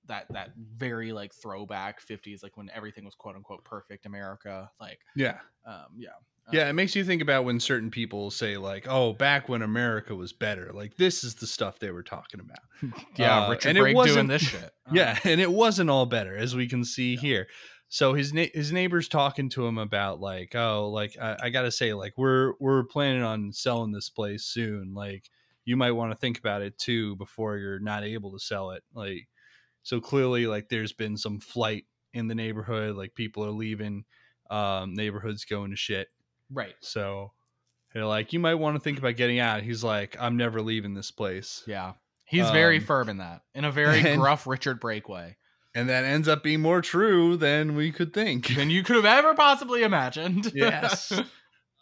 that 0.07 0.25
that 0.31 0.49
very 0.57 1.11
like 1.11 1.33
throwback 1.33 1.99
50s 2.05 2.43
like 2.43 2.57
when 2.57 2.69
everything 2.73 3.05
was 3.05 3.15
quote 3.15 3.35
unquote 3.35 3.63
perfect 3.63 4.05
america 4.05 4.69
like 4.79 4.99
Yeah. 5.15 5.37
um 5.65 5.85
yeah 5.97 6.09
Yeah, 6.51 6.69
it 6.69 6.73
makes 6.73 6.95
you 6.95 7.03
think 7.03 7.23
about 7.23 7.43
when 7.43 7.59
certain 7.59 7.89
people 7.89 8.29
say 8.29 8.55
like, 8.55 8.85
"Oh, 8.87 9.13
back 9.13 9.49
when 9.49 9.63
America 9.63 10.13
was 10.13 10.31
better." 10.31 10.69
Like 10.71 10.95
this 10.95 11.23
is 11.23 11.33
the 11.33 11.47
stuff 11.47 11.79
they 11.79 11.89
were 11.89 12.03
talking 12.03 12.39
about. 12.39 12.93
yeah 13.17 13.45
Uh, 13.45 13.49
richard 13.49 13.69
and 13.69 13.77
it 13.79 13.81
brake 13.81 13.95
doing 13.95 14.07
wasn't- 14.07 14.29
this 14.29 14.43
shit 14.43 14.71
Yeah, 14.93 15.17
and 15.23 15.41
it 15.41 15.51
wasn't 15.51 15.89
all 15.89 16.05
better 16.05 16.37
as 16.37 16.55
we 16.55 16.67
can 16.67 16.85
see 16.85 17.15
here. 17.15 17.47
So 17.89 18.13
his 18.13 18.31
na- 18.31 18.53
his 18.53 18.71
neighbors 18.71 19.07
talking 19.07 19.49
to 19.49 19.65
him 19.65 19.79
about 19.79 20.19
like, 20.19 20.53
"Oh, 20.53 20.89
like 20.91 21.17
I, 21.19 21.35
I 21.45 21.49
got 21.49 21.63
to 21.63 21.71
say 21.71 21.93
like 21.95 22.13
we're 22.15 22.53
we're 22.59 22.83
planning 22.83 23.23
on 23.23 23.51
selling 23.51 23.91
this 23.91 24.11
place 24.11 24.43
soon. 24.45 24.93
Like 24.93 25.23
you 25.65 25.75
might 25.77 25.93
want 25.97 26.11
to 26.11 26.17
think 26.17 26.37
about 26.37 26.61
it 26.61 26.77
too 26.77 27.15
before 27.15 27.57
you're 27.57 27.79
not 27.79 28.03
able 28.03 28.31
to 28.33 28.39
sell 28.39 28.69
it." 28.69 28.83
Like 28.93 29.27
so 29.85 30.01
clearly 30.01 30.45
like 30.47 30.67
there's 30.67 30.91
been 30.93 31.15
some 31.15 31.39
flight 31.39 31.85
in 32.13 32.27
the 32.27 32.35
neighborhood, 32.35 32.95
like 32.97 33.15
people 33.15 33.45
are 33.45 33.51
leaving 33.51 34.03
um 34.49 34.93
neighborhoods 34.93 35.45
going 35.45 35.71
to 35.71 35.77
shit. 35.77 36.07
right 36.51 36.75
So 36.81 37.31
they're 37.93 38.05
like, 38.05 38.33
you 38.33 38.39
might 38.41 38.55
want 38.55 38.75
to 38.75 38.81
think 38.81 38.97
about 38.99 39.15
getting 39.15 39.39
out. 39.39 39.63
He's 39.63 39.81
like, 39.83 40.17
I'm 40.19 40.35
never 40.35 40.61
leaving 40.61 40.93
this 40.93 41.11
place. 41.11 41.63
yeah 41.65 41.93
he's 42.25 42.49
very 42.51 42.77
Um, 42.79 42.83
firm 42.83 43.07
in 43.09 43.17
that 43.19 43.41
in 43.53 43.63
a 43.65 43.71
very 43.71 43.99
and- 44.11 44.19
gruff 44.19 44.45
richard 44.47 44.79
brake 44.79 45.07
way 45.07 45.37
And 45.75 45.89
that 45.89 46.03
ends 46.05 46.27
up 46.27 46.41
being 46.43 46.61
more 46.61 46.81
true 46.81 47.37
than 47.37 47.75
we 47.75 47.91
could 47.91 48.13
think. 48.13 48.47
than 48.55 48.69
you 48.71 48.83
could 48.83 48.95
have 48.97 49.05
ever 49.05 49.33
possibly 49.35 49.83
imagined 49.83 50.51
yes. 50.55 51.11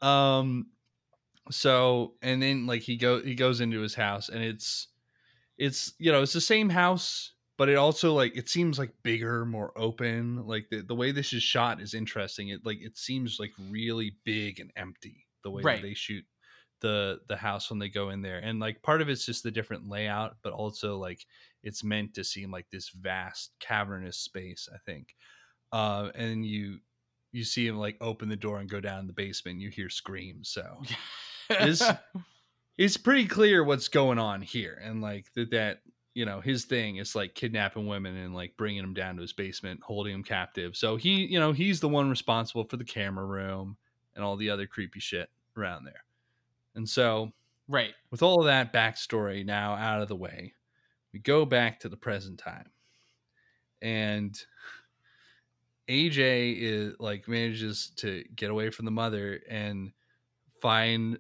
Um 0.02 0.68
so 1.52 2.14
and 2.22 2.42
then 2.42 2.66
like 2.66 2.82
he 2.82 2.96
go 2.98 3.22
he 3.22 3.36
goes 3.36 3.60
into 3.62 3.80
his 3.82 3.96
house 3.96 4.30
and 4.30 4.42
it's 4.44 4.88
it's 5.58 5.94
you 6.00 6.12
know, 6.12 6.22
it's 6.24 6.34
the 6.34 6.42
same 6.42 6.70
house, 6.70 7.34
but 7.64 7.70
it 7.70 7.76
also 7.76 8.14
like 8.14 8.36
it 8.36 8.50
seems 8.50 8.78
like 8.78 8.92
bigger, 9.04 9.46
more 9.46 9.72
open. 9.78 10.46
Like 10.46 10.66
the, 10.70 10.82
the 10.82 10.94
way 10.96 11.14
this 11.14 11.32
is 11.32 11.42
shot 11.44 11.80
is 11.80 11.94
interesting. 11.94 12.50
It 12.50 12.66
like 12.66 12.80
it 12.82 12.98
seems 12.98 13.38
like 13.40 13.52
really 13.70 14.18
big 14.26 14.60
and 14.60 14.70
empty 14.76 15.26
the 15.46 15.50
way 15.50 15.62
Right. 15.64 15.82
that 15.82 15.88
they 15.88 15.94
shoot 15.94 16.26
the 16.82 17.22
the 17.30 17.38
house 17.38 17.70
when 17.70 17.80
they 17.80 17.88
go 17.88 18.10
in 18.10 18.22
there. 18.22 18.40
And 18.40 18.60
like 18.60 18.82
part 18.82 19.02
of 19.02 19.08
it's 19.08 19.26
just 19.26 19.44
the 19.44 19.50
different 19.52 19.88
layout, 19.88 20.36
but 20.44 20.52
also 20.52 20.98
like 20.98 21.26
it's 21.64 21.86
meant 21.86 22.16
to 22.16 22.26
seem 22.26 22.52
like 22.52 22.66
this 22.70 22.90
vast 22.90 23.54
cavernous 23.62 24.18
space, 24.18 24.68
I 24.74 24.80
think. 24.86 25.16
Uh 25.72 26.10
and 26.16 26.46
you 26.46 26.80
you 27.32 27.46
see 27.46 27.66
him 27.66 27.78
like 27.78 27.96
open 28.02 28.28
the 28.28 28.36
door 28.36 28.60
and 28.60 28.70
go 28.70 28.82
down 28.82 29.00
in 29.00 29.08
the 29.08 29.14
basement, 29.14 29.62
you 29.62 29.70
hear 29.70 29.90
screams. 29.90 30.50
So 30.50 30.84
Is- 31.50 31.82
it's 32.78 32.98
pretty 32.98 33.26
clear 33.26 33.64
what's 33.64 33.88
going 33.88 34.20
on 34.20 34.42
here 34.42 34.78
and 34.84 35.02
like 35.02 35.28
that 35.36 35.52
that 35.52 35.80
you 36.14 36.26
know 36.26 36.40
his 36.40 36.66
thing 36.66 36.98
is 36.98 37.16
like 37.16 37.36
kidnapping 37.36 37.88
women 37.88 38.16
and 38.18 38.36
like 38.36 38.56
bringing 38.58 38.82
them 38.82 38.94
down 38.94 39.16
to 39.16 39.22
his 39.22 39.34
basement 39.34 39.82
holding 39.84 40.14
them 40.14 40.24
captive. 40.24 40.76
So 40.76 40.96
he 40.96 41.26
you 41.26 41.40
know 41.40 41.52
he's 41.52 41.80
the 41.80 41.90
one 41.90 42.10
responsible 42.10 42.66
for 42.66 42.78
the 42.78 42.84
camera 42.84 43.26
room 43.26 43.78
and 44.16 44.24
all 44.24 44.36
the 44.36 44.50
other 44.50 44.68
creepy 44.68 45.00
shit 45.00 45.30
around 45.58 45.86
there. 45.86 46.04
And 46.76 46.88
so 46.88 47.32
right. 47.68 47.94
with 48.12 48.22
all 48.22 48.40
of 48.40 48.46
that 48.46 48.74
backstory 48.74 49.46
now 49.46 49.74
out 49.74 50.02
of 50.02 50.08
the 50.08 50.16
way 50.16 50.54
we 51.14 51.20
go 51.20 51.46
back 51.46 51.80
to 51.80 51.90
the 51.90 51.98
present 51.98 52.40
time. 52.40 52.70
And 53.82 54.40
aj 55.90 56.18
is 56.18 56.96
like 57.00 57.28
manages 57.28 57.92
to 57.98 58.24
get 58.36 58.50
away 58.50 58.70
from 58.70 58.86
the 58.86 58.92
mother 58.92 59.42
and 59.50 59.92
find 60.62 61.18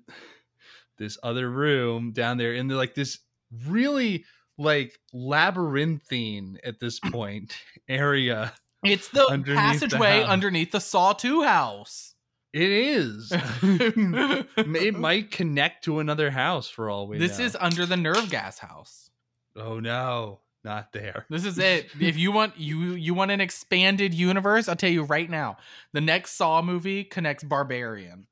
this 0.97 1.17
other 1.21 1.49
room 1.49 2.11
down 2.11 2.37
there 2.37 2.53
in 2.53 2.67
the, 2.67 2.75
like 2.75 2.95
this 2.95 3.19
really 3.67 4.25
like 4.57 4.99
labyrinthine 5.13 6.59
at 6.63 6.79
this 6.79 6.99
point 6.99 7.55
area 7.89 8.53
it's 8.83 9.07
the 9.09 9.25
Underneath 9.27 9.79
the 9.79 9.87
passageway 9.87 10.19
house. 10.21 10.29
underneath 10.29 10.71
the 10.71 10.79
saw 10.81 11.13
2 11.13 11.43
house 11.43 12.15
it 12.53 12.69
is 12.69 13.31
it 13.63 14.95
might 14.95 15.31
connect 15.31 15.85
to 15.85 15.99
another 15.99 16.29
house 16.31 16.69
for 16.69 16.89
all 16.89 17.07
we 17.07 17.17
know. 17.17 17.27
this 17.27 17.39
know. 17.39 17.45
is 17.45 17.57
under 17.59 17.85
the 17.85 17.97
nerve 17.97 18.29
gas 18.29 18.59
house 18.59 19.09
oh 19.55 19.79
no 19.79 20.39
not 20.63 20.93
there 20.93 21.25
This 21.29 21.43
is 21.45 21.57
it. 21.59 21.87
if 21.99 22.15
you 22.17 22.31
want 22.31 22.57
you 22.57 22.91
you 22.93 23.13
want 23.13 23.31
an 23.31 23.41
expanded 23.41 24.13
universe, 24.13 24.69
I'll 24.69 24.77
tell 24.77 24.89
you 24.89 25.03
right 25.03 25.29
now. 25.29 25.57
The 25.91 25.99
next 25.99 26.37
Saw 26.37 26.61
movie 26.61 27.03
connects 27.03 27.43
Barbarian 27.43 28.27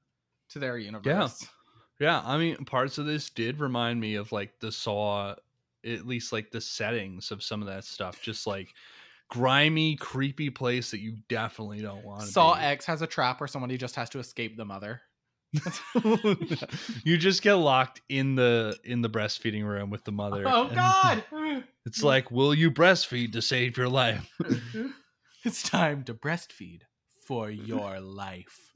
to 0.52 0.60
their 0.60 0.77
universe. 0.77 1.06
Yeah. 1.99 2.07
Yeah, 2.07 2.22
I 2.26 2.38
mean, 2.38 2.56
parts 2.64 2.98
of 2.98 3.06
this 3.06 3.30
did 3.30 3.60
remind 3.60 3.99
me 3.99 4.15
of 4.15 4.31
like 4.31 4.61
the 4.61 4.72
Saw, 4.72 5.35
at 5.86 6.06
least 6.06 6.32
like 6.32 6.52
the 6.52 6.62
settings 6.62 7.32
of 7.32 7.44
some 7.44 7.62
of 7.62 7.68
that 7.68 7.84
stuff. 7.84 8.22
Just 8.22 8.48
like 8.48 8.74
grimy, 9.30 9.95
creepy 9.95 10.49
place 10.49 10.91
that 10.91 10.99
you 10.99 11.18
definitely 11.30 11.82
don't 11.82 12.03
want. 12.03 12.24
Saw 12.24 12.56
be. 12.56 12.62
X 12.62 12.86
has 12.86 13.02
a 13.02 13.08
trap 13.08 13.40
where 13.40 13.48
somebody 13.48 13.78
just 13.78 13.95
has 13.95 14.10
to 14.12 14.20
escape 14.20 14.58
the 14.58 14.66
mother. 14.66 15.02
you 17.03 17.18
just 17.18 17.41
get 17.41 17.56
locked 17.56 18.02
in 18.08 18.36
the 18.36 18.78
in 18.86 19.02
the 19.02 19.10
breastfeeding 19.10 19.66
room 19.66 19.90
with 19.90 20.03
the 20.06 20.12
mother. 20.12 20.44
Oh 20.45 20.70
God! 20.74 21.24
It's 21.84 22.03
like, 22.03 22.30
will 22.30 22.53
you 22.53 22.70
breastfeed 22.70 23.34
to 23.34 23.41
save 23.41 23.76
your 23.76 23.90
life? 23.90 24.32
it's 25.44 25.64
time 25.64 26.03
to 26.03 26.14
breastfeed 26.14 26.82
for 27.26 27.49
your 27.49 27.99
life. 27.99 28.70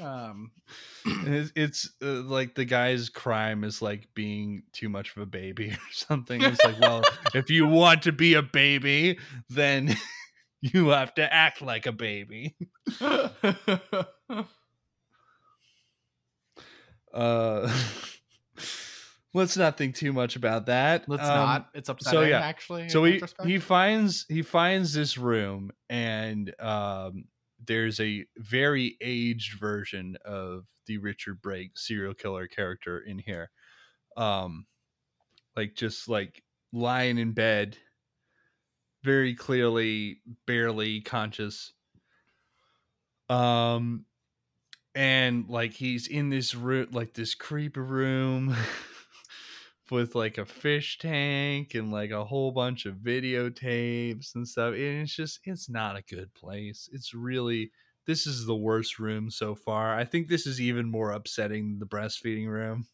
Um, 0.00 0.50
it's, 1.04 1.52
it's 1.56 1.90
uh, 2.02 2.22
like 2.22 2.54
the 2.54 2.64
guy's 2.64 3.08
crime 3.08 3.64
is 3.64 3.80
like 3.80 4.08
being 4.14 4.62
too 4.72 4.88
much 4.88 5.16
of 5.16 5.22
a 5.22 5.26
baby 5.26 5.70
or 5.72 5.92
something. 5.92 6.42
It's 6.42 6.62
like, 6.64 6.80
well, 6.80 7.02
if 7.34 7.50
you 7.50 7.66
want 7.66 8.02
to 8.02 8.12
be 8.12 8.34
a 8.34 8.42
baby, 8.42 9.18
then 9.48 9.96
you 10.60 10.88
have 10.88 11.14
to 11.14 11.32
act 11.32 11.62
like 11.62 11.86
a 11.86 11.92
baby. 11.92 12.56
Uh, 17.14 17.72
let's 19.32 19.56
not 19.56 19.78
think 19.78 19.94
too 19.94 20.12
much 20.12 20.36
about 20.36 20.66
that. 20.66 21.04
let's 21.08 21.22
Um, 21.22 21.28
not. 21.28 21.68
It's 21.72 21.88
upsetting, 21.88 22.28
yeah. 22.28 22.40
actually. 22.40 22.90
So 22.90 23.04
he 23.04 23.22
he 23.42 23.58
finds 23.58 24.26
he 24.28 24.42
finds 24.42 24.92
this 24.92 25.16
room 25.16 25.70
and 25.88 26.54
um 26.58 27.24
there's 27.66 28.00
a 28.00 28.24
very 28.36 28.96
aged 29.00 29.58
version 29.58 30.16
of 30.24 30.66
the 30.86 30.98
Richard 30.98 31.40
Brake 31.42 31.72
serial 31.76 32.14
killer 32.14 32.46
character 32.46 33.00
in 33.00 33.18
here. 33.18 33.50
Um 34.16 34.66
like 35.56 35.74
just 35.74 36.08
like 36.08 36.42
lying 36.72 37.18
in 37.18 37.32
bed 37.32 37.76
very 39.02 39.34
clearly 39.34 40.20
barely 40.46 41.00
conscious. 41.00 41.72
Um 43.28 44.04
and 44.94 45.48
like 45.48 45.74
he's 45.74 46.06
in 46.06 46.30
this 46.30 46.54
room 46.54 46.88
like 46.90 47.14
this 47.14 47.34
creepy 47.34 47.80
room 47.80 48.56
with 49.90 50.14
like 50.14 50.38
a 50.38 50.44
fish 50.44 50.98
tank 50.98 51.74
and 51.74 51.92
like 51.92 52.10
a 52.10 52.24
whole 52.24 52.50
bunch 52.50 52.86
of 52.86 52.96
videotapes 52.96 54.34
and 54.34 54.46
stuff 54.46 54.74
and 54.74 55.02
it's 55.02 55.14
just 55.14 55.40
it's 55.44 55.68
not 55.68 55.96
a 55.96 56.02
good 56.02 56.32
place. 56.34 56.88
It's 56.92 57.14
really 57.14 57.70
this 58.06 58.26
is 58.26 58.46
the 58.46 58.56
worst 58.56 58.98
room 58.98 59.30
so 59.30 59.54
far. 59.54 59.96
I 59.96 60.04
think 60.04 60.28
this 60.28 60.46
is 60.46 60.60
even 60.60 60.90
more 60.90 61.12
upsetting 61.12 61.70
than 61.70 61.78
the 61.78 61.86
breastfeeding 61.86 62.48
room. 62.48 62.86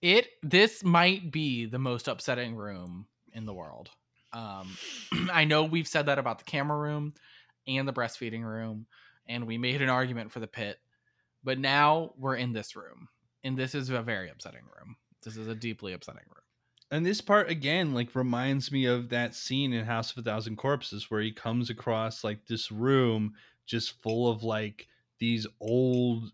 It 0.00 0.28
this 0.42 0.84
might 0.84 1.32
be 1.32 1.66
the 1.66 1.78
most 1.78 2.08
upsetting 2.08 2.54
room 2.54 3.06
in 3.32 3.46
the 3.46 3.54
world. 3.54 3.90
Um 4.32 4.76
i 5.32 5.44
know 5.44 5.64
we've 5.64 5.88
said 5.88 6.06
that 6.06 6.18
about 6.18 6.38
the 6.38 6.44
camera 6.44 6.78
room 6.78 7.14
and 7.66 7.86
the 7.86 7.92
breastfeeding 7.92 8.42
room 8.42 8.86
and 9.28 9.46
we 9.46 9.58
made 9.58 9.82
an 9.82 9.90
argument 9.90 10.32
for 10.32 10.40
the 10.40 10.46
pit 10.46 10.78
but 11.44 11.58
now 11.58 12.12
we're 12.18 12.36
in 12.36 12.52
this 12.52 12.76
room 12.76 13.08
and 13.44 13.56
this 13.56 13.74
is 13.74 13.90
a 13.90 14.02
very 14.02 14.30
upsetting 14.30 14.64
room 14.64 14.96
this 15.22 15.36
is 15.36 15.48
a 15.48 15.54
deeply 15.54 15.92
upsetting 15.92 16.22
room. 16.26 16.42
And 16.90 17.04
this 17.04 17.20
part 17.20 17.50
again 17.50 17.92
like 17.92 18.14
reminds 18.14 18.72
me 18.72 18.86
of 18.86 19.10
that 19.10 19.34
scene 19.34 19.72
in 19.72 19.84
house 19.84 20.12
of 20.12 20.18
a 20.18 20.22
thousand 20.22 20.56
corpses 20.56 21.10
where 21.10 21.20
he 21.20 21.32
comes 21.32 21.70
across 21.70 22.24
like 22.24 22.46
this 22.46 22.72
room 22.72 23.34
just 23.66 24.00
full 24.02 24.30
of 24.30 24.42
like 24.42 24.88
these 25.18 25.46
old 25.60 26.32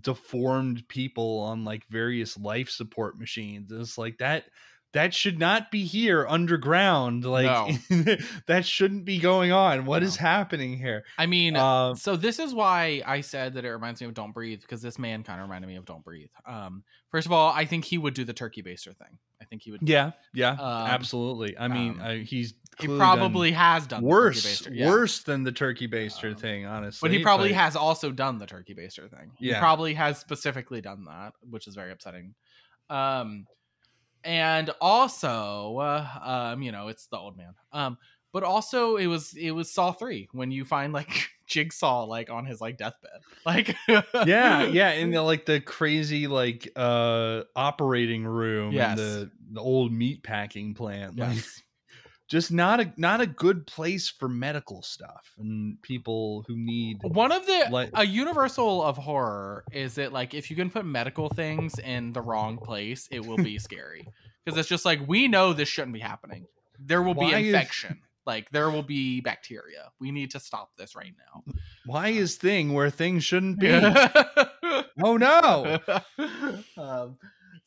deformed 0.00 0.86
people 0.88 1.38
on 1.40 1.64
like 1.64 1.86
various 1.88 2.36
life 2.38 2.68
support 2.68 3.18
machines. 3.18 3.70
It's 3.70 3.96
like 3.96 4.18
that 4.18 4.44
that 4.92 5.12
should 5.12 5.38
not 5.38 5.70
be 5.70 5.84
here 5.84 6.26
underground. 6.26 7.24
Like 7.24 7.78
that 8.46 8.64
shouldn't 8.64 9.04
be 9.04 9.18
going 9.18 9.52
on. 9.52 9.84
What 9.84 10.02
is 10.02 10.16
No. 10.16 10.22
happening 10.26 10.78
here? 10.78 11.04
I 11.18 11.26
mean, 11.26 11.56
Um, 11.56 11.94
so 11.96 12.16
this 12.16 12.38
is 12.38 12.54
why 12.54 13.02
I 13.06 13.20
said 13.20 13.54
that 13.54 13.64
it 13.64 13.70
reminds 13.70 14.00
me 14.00 14.06
of 14.06 14.14
Don't 14.14 14.32
Breathe 14.32 14.60
because 14.62 14.80
this 14.82 14.98
man 14.98 15.22
kind 15.24 15.40
of 15.40 15.46
reminded 15.48 15.68
me 15.68 15.76
of 15.76 15.84
Don't 15.84 16.02
Breathe. 16.04 16.30
Um, 16.46 16.84
first 17.10 17.26
of 17.26 17.32
all, 17.32 17.52
I 17.52 17.64
think 17.66 17.84
he 17.84 17.98
would 17.98 18.14
do 18.14 18.24
the 18.24 18.32
turkey 18.32 18.62
baster 18.62 18.96
thing. 18.96 19.18
I 19.40 19.44
think 19.44 19.62
he 19.62 19.70
would. 19.70 19.82
yeah, 19.88 20.12
yeah, 20.34 20.50
Um, 20.52 20.58
absolutely. 20.88 21.56
I 21.56 21.68
mean, 21.68 21.92
um, 21.92 22.00
uh, 22.00 22.10
he's 22.14 22.54
he 22.80 22.86
clearly 22.86 22.98
done 22.98 23.18
probably 23.18 23.52
has 23.52 23.86
done 23.86 24.02
worse, 24.02 24.42
the 24.42 24.64
turkey 24.64 24.76
baster. 24.76 24.78
yeah. 24.80 24.88
worse 24.88 25.22
than 25.22 25.44
the 25.44 25.52
turkey 25.52 25.86
baster 25.88 26.30
Um, 26.32 26.36
thing, 26.36 26.66
honestly. 26.66 27.08
But 27.08 27.16
he 27.16 27.22
probably 27.22 27.52
has 27.52 27.76
also 27.76 28.10
done 28.10 28.38
the 28.38 28.46
turkey 28.46 28.74
baster 28.74 29.08
thing. 29.10 29.30
He 29.38 29.48
Yeah. 29.50 29.60
probably 29.60 29.94
has 29.94 30.18
specifically 30.18 30.80
done 30.80 31.04
that, 31.04 31.34
which 31.48 31.66
is 31.68 31.74
very 31.76 31.92
upsetting. 31.92 32.34
Um, 32.90 33.46
and 34.24 34.70
also, 34.80 35.76
uh, 35.78 36.06
um, 36.54 36.62
you 36.62 36.72
know, 36.72 36.88
it's 36.88 37.06
the 37.06 37.16
old 37.18 37.36
man. 37.36 37.54
Um, 37.72 37.98
but 38.32 38.42
also 38.42 38.96
it 38.96 39.06
was 39.06 39.34
it 39.34 39.52
was 39.52 39.72
Saw 39.72 39.92
three 39.92 40.28
when 40.32 40.50
you 40.50 40.64
find 40.64 40.92
like 40.92 41.30
Jigsaw 41.46 42.04
like 42.04 42.28
on 42.30 42.44
his 42.44 42.60
like 42.60 42.76
deathbed, 42.76 43.20
like 43.46 43.74
yeah, 43.88 44.02
yeah, 44.64 44.90
in 44.92 45.10
the 45.10 45.22
like 45.22 45.46
the 45.46 45.60
crazy 45.60 46.26
like 46.26 46.70
uh 46.76 47.42
operating 47.56 48.24
room 48.24 48.74
Yes. 48.74 48.90
in 48.90 48.96
the 48.96 49.30
the 49.52 49.60
old 49.60 49.92
meat 49.92 50.22
packing 50.22 50.74
plant. 50.74 51.18
Like 51.18 51.36
Yes. 51.36 51.62
Just 52.28 52.52
not 52.52 52.78
a 52.78 52.92
not 52.96 53.20
a 53.20 53.26
good 53.26 53.66
place 53.66 54.08
for 54.08 54.28
medical 54.28 54.82
stuff 54.82 55.32
and 55.38 55.80
people 55.82 56.44
who 56.46 56.56
need 56.56 56.98
One 57.02 57.32
of 57.32 57.46
the 57.46 57.68
Like- 57.70 57.90
a 57.94 58.04
universal 58.06 58.82
of 58.82 58.96
horror 58.98 59.64
is 59.72 59.94
that 59.94 60.12
like 60.12 60.34
if 60.34 60.50
you 60.50 60.56
can 60.56 60.70
put 60.70 60.84
medical 60.84 61.28
things 61.30 61.78
in 61.78 62.12
the 62.12 62.20
wrong 62.20 62.58
place, 62.58 63.08
it 63.10 63.24
will 63.26 63.38
be 63.38 63.58
scary 63.58 64.06
because 64.44 64.58
it's 64.58 64.68
just 64.68 64.84
like 64.84 65.00
we 65.08 65.26
know 65.26 65.52
this 65.52 65.68
shouldn't 65.68 65.94
be 65.94 66.00
happening. 66.00 66.46
There 66.78 67.02
will 67.02 67.14
be 67.14 67.30
is- 67.30 67.46
infection. 67.46 68.00
Like 68.26 68.50
there 68.50 68.68
will 68.68 68.82
be 68.82 69.22
bacteria. 69.22 69.90
We 69.98 70.10
need 70.10 70.30
to 70.32 70.40
stop 70.40 70.72
this 70.76 70.94
right 70.94 71.14
now. 71.32 71.42
why 71.86 72.08
is 72.08 72.36
thing 72.36 72.74
where 72.74 72.90
things 72.90 73.24
shouldn't 73.24 73.58
be. 73.58 73.70
oh 75.02 75.16
no. 75.16 75.78
um, 76.76 77.16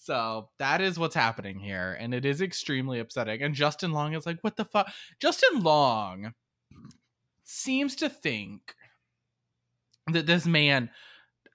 so 0.01 0.49
that 0.57 0.81
is 0.81 0.97
what's 0.97 1.13
happening 1.13 1.59
here, 1.59 1.95
and 1.99 2.11
it 2.13 2.25
is 2.25 2.41
extremely 2.41 2.99
upsetting. 2.99 3.43
And 3.43 3.53
Justin 3.53 3.91
Long 3.91 4.15
is 4.15 4.25
like, 4.25 4.39
"What 4.41 4.57
the 4.57 4.65
fuck?" 4.65 4.91
Justin 5.19 5.61
Long 5.61 6.33
seems 7.43 7.95
to 7.97 8.09
think 8.09 8.75
that 10.11 10.25
this 10.25 10.47
man. 10.47 10.89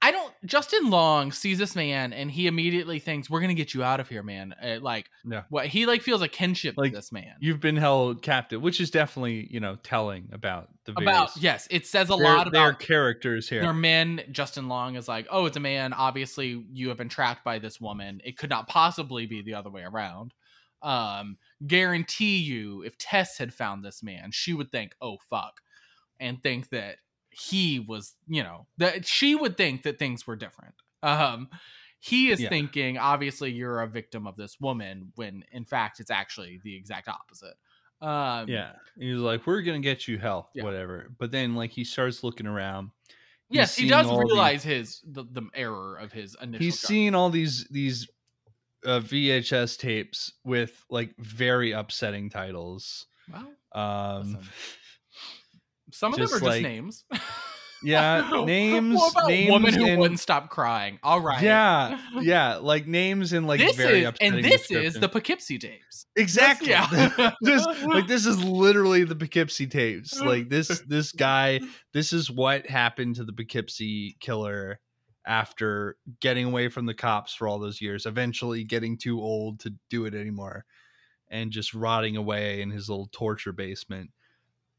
I 0.02 0.10
don't. 0.10 0.32
Justin 0.44 0.90
Long 0.90 1.32
sees 1.32 1.59
this 1.59 1.74
man, 1.74 2.12
and 2.12 2.31
he 2.31 2.47
immediately 2.47 2.98
thinks, 2.98 3.31
"We're 3.31 3.40
gonna 3.40 3.55
get 3.55 3.73
you 3.74 3.82
out 3.82 3.98
of 3.98 4.09
here, 4.09 4.23
man." 4.23 4.55
Uh, 4.62 4.78
like, 4.81 5.10
Yeah. 5.24 5.44
what 5.48 5.66
he 5.66 5.86
like 5.86 6.02
feels 6.02 6.20
a 6.23 6.28
kinship 6.28 6.77
Like, 6.77 6.93
to 6.93 6.98
this 6.98 7.10
man. 7.10 7.35
You've 7.40 7.60
been 7.60 7.77
held 7.77 8.23
captive, 8.23 8.60
which 8.60 8.81
is 8.81 8.90
definitely, 8.90 9.48
you 9.51 9.59
know, 9.59 9.77
telling 9.77 10.28
about 10.32 10.68
the 10.85 10.93
about 10.93 11.05
various- 11.05 11.36
yes, 11.39 11.68
it 11.70 11.86
says 11.86 12.10
a 12.10 12.16
their- 12.16 12.24
lot 12.24 12.47
about 12.47 12.52
their 12.52 12.73
characters 12.74 13.48
here. 13.48 13.62
Their 13.62 13.73
men, 13.73 14.23
Justin 14.31 14.68
Long 14.68 14.97
is 14.97 15.09
like, 15.09 15.27
oh, 15.31 15.47
it's 15.47 15.56
a 15.56 15.60
man. 15.60 15.93
Obviously, 15.94 16.64
you 16.73 16.89
have 16.90 16.98
been 16.98 17.09
trapped 17.09 17.43
by 17.43 17.59
this 17.59 17.81
woman. 17.81 18.20
It 18.24 18.36
could 18.36 18.51
not 18.51 18.68
possibly 18.68 19.27
be 19.27 19.40
the 19.43 19.55
other 19.55 19.70
way 19.70 19.82
around. 19.82 20.35
Um, 20.82 21.39
guarantee 21.66 22.36
you, 22.36 22.82
if 22.82 22.98
Tess 22.98 23.39
had 23.39 23.55
found 23.55 23.82
this 23.82 24.02
man, 24.02 24.31
she 24.31 24.52
would 24.52 24.70
think, 24.70 24.94
oh, 25.01 25.16
fuck, 25.31 25.62
and 26.20 26.40
think 26.43 26.68
that 26.68 26.98
he 27.39 27.81
was, 27.81 28.15
you 28.27 28.43
know, 28.43 28.67
that 28.79 29.07
she 29.07 29.35
would 29.35 29.57
think 29.57 29.83
that 29.83 29.99
things 29.99 30.27
were 30.27 30.37
different. 30.37 30.75
Um, 31.03 31.49
he 31.99 32.31
is 32.31 32.41
Yeah. 32.41 32.49
thinking, 32.49 32.99
obviously, 32.99 33.51
you're 33.53 33.81
a 33.83 33.87
victim 33.89 34.27
of 34.27 34.37
this 34.37 34.59
woman, 34.61 35.13
when 35.17 35.45
in 35.53 35.65
fact, 35.65 36.01
it's 36.01 36.11
actually 36.11 36.61
the 36.63 36.75
exact 36.77 37.09
opposite. 37.09 37.55
Um, 38.01 38.49
Yeah. 38.49 38.73
He's 38.99 39.19
like, 39.19 39.47
we're 39.47 39.63
to 39.63 39.79
get 39.81 40.09
you 40.09 40.19
hell, 40.19 40.51
Yeah. 40.55 40.65
whatever. 40.65 41.13
But 41.19 41.31
then, 41.31 41.55
like, 41.55 41.71
he 41.71 41.85
starts 41.85 42.23
looking 42.25 42.47
around. 42.47 42.91
He's 43.49 43.57
Yes, 43.59 43.77
he 43.77 43.89
does 43.89 44.07
realize 44.11 44.63
his 44.63 45.01
the, 45.07 45.25
the 45.25 45.49
error 45.55 45.97
of 45.97 46.13
his 46.13 46.37
initial. 46.41 46.65
he's 46.65 46.75
judgment. 46.75 46.89
seeing 46.89 47.15
all 47.15 47.31
these, 47.31 47.67
these 47.71 48.09
uh, 48.85 49.01
VHS 49.01 49.77
tapes 49.79 50.33
with, 50.45 50.85
like, 50.91 51.15
very 51.19 51.73
upsetting 51.73 52.31
titles. 52.31 53.07
Well, 53.31 53.53
Um, 53.73 54.35
Listen. 54.35 54.49
some 55.93 56.13
of 56.13 56.19
them 56.19 56.29
just 56.29 56.43
are 56.43 56.47
just 56.47 56.63
names. 56.63 57.05
yeah, 57.83 58.29
names, 58.45 59.01
names, 59.27 59.51
woman 59.51 59.75
who 59.75 59.87
and- 59.87 60.01
wouldn't 60.01 60.21
stop 60.21 60.51
crying? 60.51 60.99
All 61.03 61.21
right. 61.21 61.43
Yeah, 61.43 62.01
yeah, 62.21 62.57
like 62.57 62.87
names 62.87 63.33
and 63.33 63.47
like 63.47 63.61
this 63.61 63.77
very 63.77 64.01
is 64.01 64.09
upsetting 64.09 64.35
and 64.35 64.45
this 64.45 64.71
is 64.71 64.95
the 64.95 65.09
Poughkeepsie 65.09 65.59
tapes. 65.59 66.07
exactly 66.17 66.71
yeah. 66.71 67.33
just 67.45 67.69
like 67.85 68.07
this 68.07 68.27
is 68.27 68.43
literally 68.43 69.05
the 69.05 69.17
Poughkeepsie 69.17 69.67
tapes. 69.67 70.19
Like 70.19 70.49
this 70.49 70.83
this 70.87 71.13
guy, 71.13 71.61
this 71.93 72.13
is 72.13 72.31
what 72.31 72.67
happened 72.67 73.17
to 73.17 73.25
the 73.25 73.33
Poughkeepsie 73.33 74.17
killer 74.21 74.81
after 75.27 75.97
getting 76.21 76.45
away 76.45 76.69
from 76.69 76.87
the 76.87 76.95
cops 76.95 77.35
for 77.35 77.49
all 77.49 77.59
those 77.59 77.81
years, 77.81 78.07
eventually 78.07 78.63
getting 78.65 78.97
too 78.97 79.21
old 79.21 79.61
to 79.61 79.75
do 79.91 80.07
it 80.07 80.15
anymore 80.15 80.65
and 81.29 81.51
just 81.51 81.75
rotting 81.75 82.17
away 82.17 82.63
in 82.63 82.71
his 82.71 82.89
little 82.89 83.09
torture 83.13 83.53
basement 83.53 84.11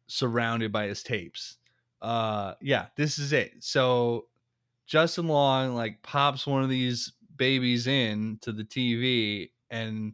surrounded 0.08 0.72
by 0.72 0.88
his 0.88 1.04
tapes. 1.04 1.58
Uh 2.02 2.54
yeah, 2.62 2.88
this 2.96 3.20
is 3.20 3.34
it. 3.34 3.64
So 3.64 4.28
Justin 4.86 5.28
Long 5.28 5.76
like 5.76 6.02
pops 6.04 6.48
one 6.48 6.64
of 6.64 6.70
these 6.70 7.14
babies 7.36 7.88
in 7.88 8.40
to 8.42 8.52
the 8.52 8.64
TV 8.64 9.52
and 9.70 10.14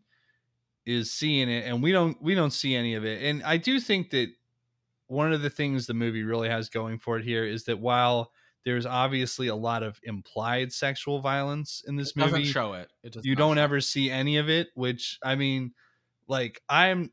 is 0.86 1.12
seeing 1.12 1.50
it 1.50 1.66
and 1.66 1.82
we 1.82 1.92
don't 1.92 2.22
we 2.22 2.36
don't 2.36 2.52
see 2.52 2.76
any 2.76 2.96
of 2.96 3.06
it. 3.06 3.24
And 3.24 3.44
I 3.44 3.58
do 3.58 3.80
think 3.80 4.10
that 4.12 4.30
one 5.08 5.34
of 5.34 5.42
the 5.42 5.50
things 5.50 5.86
the 5.86 5.94
movie 5.94 6.24
really 6.24 6.50
has 6.50 6.70
going 6.70 7.00
for 7.00 7.18
it 7.18 7.24
here 7.24 7.46
is 7.46 7.66
that 7.66 7.80
while 7.80 8.32
there's 8.66 8.86
obviously 8.86 9.48
a 9.48 9.56
lot 9.56 9.84
of 9.84 10.00
implied 10.04 10.72
sexual 10.72 11.20
violence 11.20 11.84
in 11.88 11.96
this 11.96 12.12
It 12.16 12.18
movie, 12.18 12.46
show 12.46 12.74
it. 12.74 12.92
It 13.04 13.18
you 13.24 13.36
don't 13.36 13.58
ever 13.58 13.82
see 13.82 14.10
any 14.10 14.38
of 14.38 14.50
it 14.50 14.70
which 14.74 15.20
i 15.24 15.36
mean 15.36 15.74
like 16.28 16.62
i'm 16.70 17.12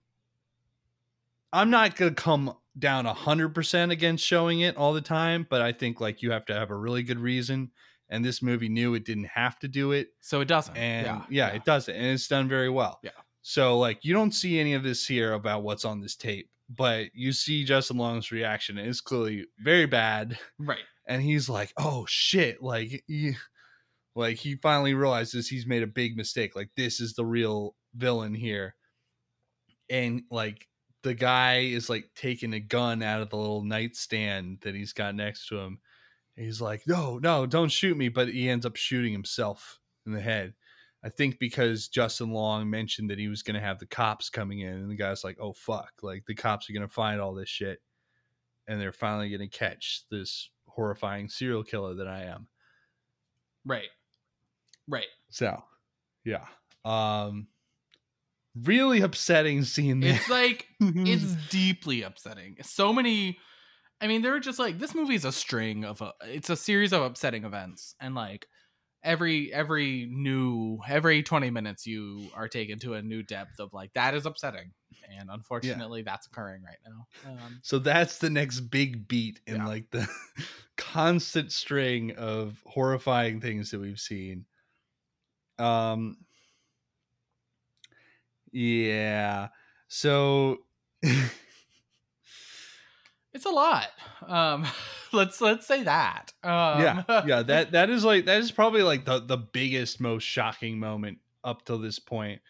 i'm 1.53 1.71
not 1.71 1.97
gonna 1.97 2.15
come 2.15 2.57
down 2.81 3.07
a 3.07 3.15
hundred 3.15 3.55
percent 3.55 3.93
against 3.93 4.25
showing 4.25 4.61
it 4.61 4.77
all 4.77 4.93
the 4.93 5.01
time 5.01 5.47
but 5.49 5.61
i 5.61 5.71
think 5.73 6.01
like 6.01 6.23
you 6.23 6.31
have 6.33 6.45
to 6.47 6.55
have 6.55 6.71
a 6.71 6.77
really 6.77 7.03
good 7.03 7.19
reason 7.21 7.71
and 8.09 8.25
this 8.25 8.43
movie 8.43 8.69
knew 8.69 8.95
it 8.95 9.05
didn't 9.05 9.29
have 9.35 9.57
to 9.61 9.69
do 9.69 9.93
it. 9.93 10.09
So 10.19 10.41
it 10.41 10.49
doesn't. 10.49 10.77
and 10.77 11.07
yeah, 11.07 11.23
yeah, 11.29 11.49
it 11.55 11.65
doesn't 11.65 11.95
and 11.95 12.07
it's 12.07 12.27
done 12.27 12.49
very 12.49 12.69
well 12.69 12.99
Yeah. 13.05 13.11
so 13.43 13.79
like 13.79 14.05
you 14.05 14.13
don't 14.13 14.33
see 14.33 14.59
any 14.59 14.75
of 14.75 14.83
this 14.83 15.07
here 15.07 15.33
about 15.35 15.63
what's 15.63 15.85
on 15.85 16.01
this 16.01 16.17
tape 16.17 16.51
but 16.69 17.07
you 17.15 17.33
see 17.33 17.65
justin 17.65 17.99
long's 17.99 18.33
reaction 18.33 18.79
and 18.79 18.89
it's 18.89 19.01
clearly 19.01 19.47
very 19.61 19.87
bad 19.87 20.39
right. 20.59 20.79
and 21.07 21.23
he's 21.23 21.49
like, 21.49 21.73
"Oh 21.77 22.05
shit!" 22.09 22.63
Like, 22.63 23.05
he, 23.07 23.33
like 24.17 24.37
he 24.39 24.57
finally 24.57 24.95
realizes 24.95 25.49
he's 25.49 25.67
made 25.67 25.83
a 25.83 25.87
big 25.89 26.17
mistake. 26.17 26.55
Like, 26.57 26.71
this 26.77 27.01
is 27.01 27.15
the 27.15 27.25
real 27.25 27.75
villain 27.95 28.35
here, 28.35 28.75
and 29.89 30.23
like 30.31 30.69
the 31.03 31.15
guy 31.15 31.59
is 31.61 31.89
like 31.89 32.11
taking 32.15 32.53
a 32.53 32.61
gun 32.61 33.03
out 33.03 33.23
of 33.23 33.31
the 33.31 33.37
little 33.37 33.65
nightstand 33.65 34.59
that 34.63 34.75
he's 34.75 34.93
got 34.93 35.15
next 35.15 35.49
to 35.49 35.59
him. 35.59 35.79
He's 36.37 36.61
like, 36.61 36.83
"No, 36.87 37.19
no, 37.19 37.47
don't 37.47 37.71
shoot 37.71 37.97
me!" 37.97 38.09
But 38.09 38.29
he 38.29 38.49
ends 38.49 38.67
up 38.67 38.77
shooting 38.77 39.13
himself 39.13 39.81
in 40.07 40.13
the 40.13 40.21
head. 40.21 40.55
I 41.03 41.09
think 41.09 41.39
because 41.39 41.89
Justin 41.89 42.31
Long 42.31 42.69
mentioned 42.69 43.11
that 43.11 43.19
he 43.19 43.29
was 43.29 43.43
going 43.43 43.55
to 43.55 43.61
have 43.61 43.79
the 43.79 43.87
cops 43.87 44.29
coming 44.29 44.61
in, 44.61 44.75
and 44.75 44.91
the 44.91 44.97
guy's 44.97 45.25
like, 45.25 45.39
"Oh 45.41 45.53
fuck!" 45.53 45.93
Like 46.03 46.25
the 46.27 46.35
cops 46.35 46.69
are 46.69 46.73
going 46.73 46.87
to 46.87 46.93
find 46.93 47.21
all 47.21 47.35
this 47.35 47.49
shit, 47.49 47.81
and 48.69 48.81
they're 48.81 48.93
finally 48.93 49.31
going 49.31 49.49
to 49.49 49.59
catch 49.59 50.05
this 50.11 50.51
horrifying 50.67 51.29
serial 51.29 51.65
killer 51.65 51.95
that 51.95 52.09
I 52.09 52.25
am. 52.25 52.47
Right. 53.65 53.89
Right. 54.89 55.07
So, 55.29 55.63
yeah. 56.25 56.47
Um 56.85 57.49
really 58.55 59.01
upsetting 59.01 59.65
seeing 59.65 60.01
this. 60.01 60.19
It's 60.19 60.29
like 60.29 60.67
it's 60.81 61.35
deeply 61.51 62.03
upsetting. 62.03 62.57
So 62.63 62.93
many 62.93 63.39
I 64.03 64.07
mean, 64.07 64.23
they're 64.23 64.41
just 64.41 64.59
like 64.59 64.79
this 64.79 64.95
movie 64.95 65.15
is 65.15 65.25
a 65.25 65.33
string 65.33 65.85
of 65.85 66.01
a 66.01 66.13
it's 66.25 66.51
a 66.51 66.57
series 66.57 66.93
of 66.93 67.03
upsetting 67.03 67.45
events 67.45 67.95
and 68.01 68.15
like 68.15 68.47
every 69.03 69.53
every 69.53 70.07
new 70.11 70.79
every 70.87 71.23
20 71.23 71.51
minutes 71.51 71.87
you 71.87 72.29
are 72.35 72.49
taken 72.49 72.79
to 72.79 72.95
a 72.95 73.03
new 73.03 73.23
depth 73.23 73.59
of 73.59 73.73
like 73.73 73.91
that 73.95 74.13
is 74.15 74.27
upsetting 74.27 74.73
and 75.19 75.31
unfortunately 75.33 76.03
that's 76.03 76.27
occurring 76.27 76.63
right 76.63 76.77
now 76.85 77.31
um, 77.31 77.61
so 77.63 77.79
that's 77.79 78.19
the 78.19 78.29
next 78.29 78.61
big 78.61 79.09
beat 79.09 79.41
in 79.47 79.57
Yeah. 79.57 79.67
like 79.67 79.91
the 79.91 80.07
constant 80.77 81.51
string 81.51 82.13
of 82.17 82.63
horrifying 82.67 83.41
things 83.41 83.71
that 83.71 83.81
we've 83.81 83.99
seen. 83.99 84.45
Um 85.59 86.19
yeah. 88.53 89.49
So 89.89 90.59
it's 93.33 93.45
a 93.45 93.51
lot 93.51 93.89
um 94.27 94.67
let's 95.13 95.41
let's 95.41 95.67
say 95.67 95.83
that 95.83 96.33
um 96.43 96.81
yeah 96.81 97.03
yeah 97.27 97.43
that 97.43 97.73
that 97.73 97.91
is 97.91 98.05
like 98.05 98.25
that 98.25 98.41
is 98.41 98.51
probably 98.51 98.83
like 98.83 99.05
the 99.05 99.21
the 99.21 99.37
biggest 99.37 100.01
most 100.01 100.25
shocking 100.25 100.79
moment 100.79 101.19
up 101.45 101.65
till 101.65 101.79
this 101.79 101.99
point 101.99 102.41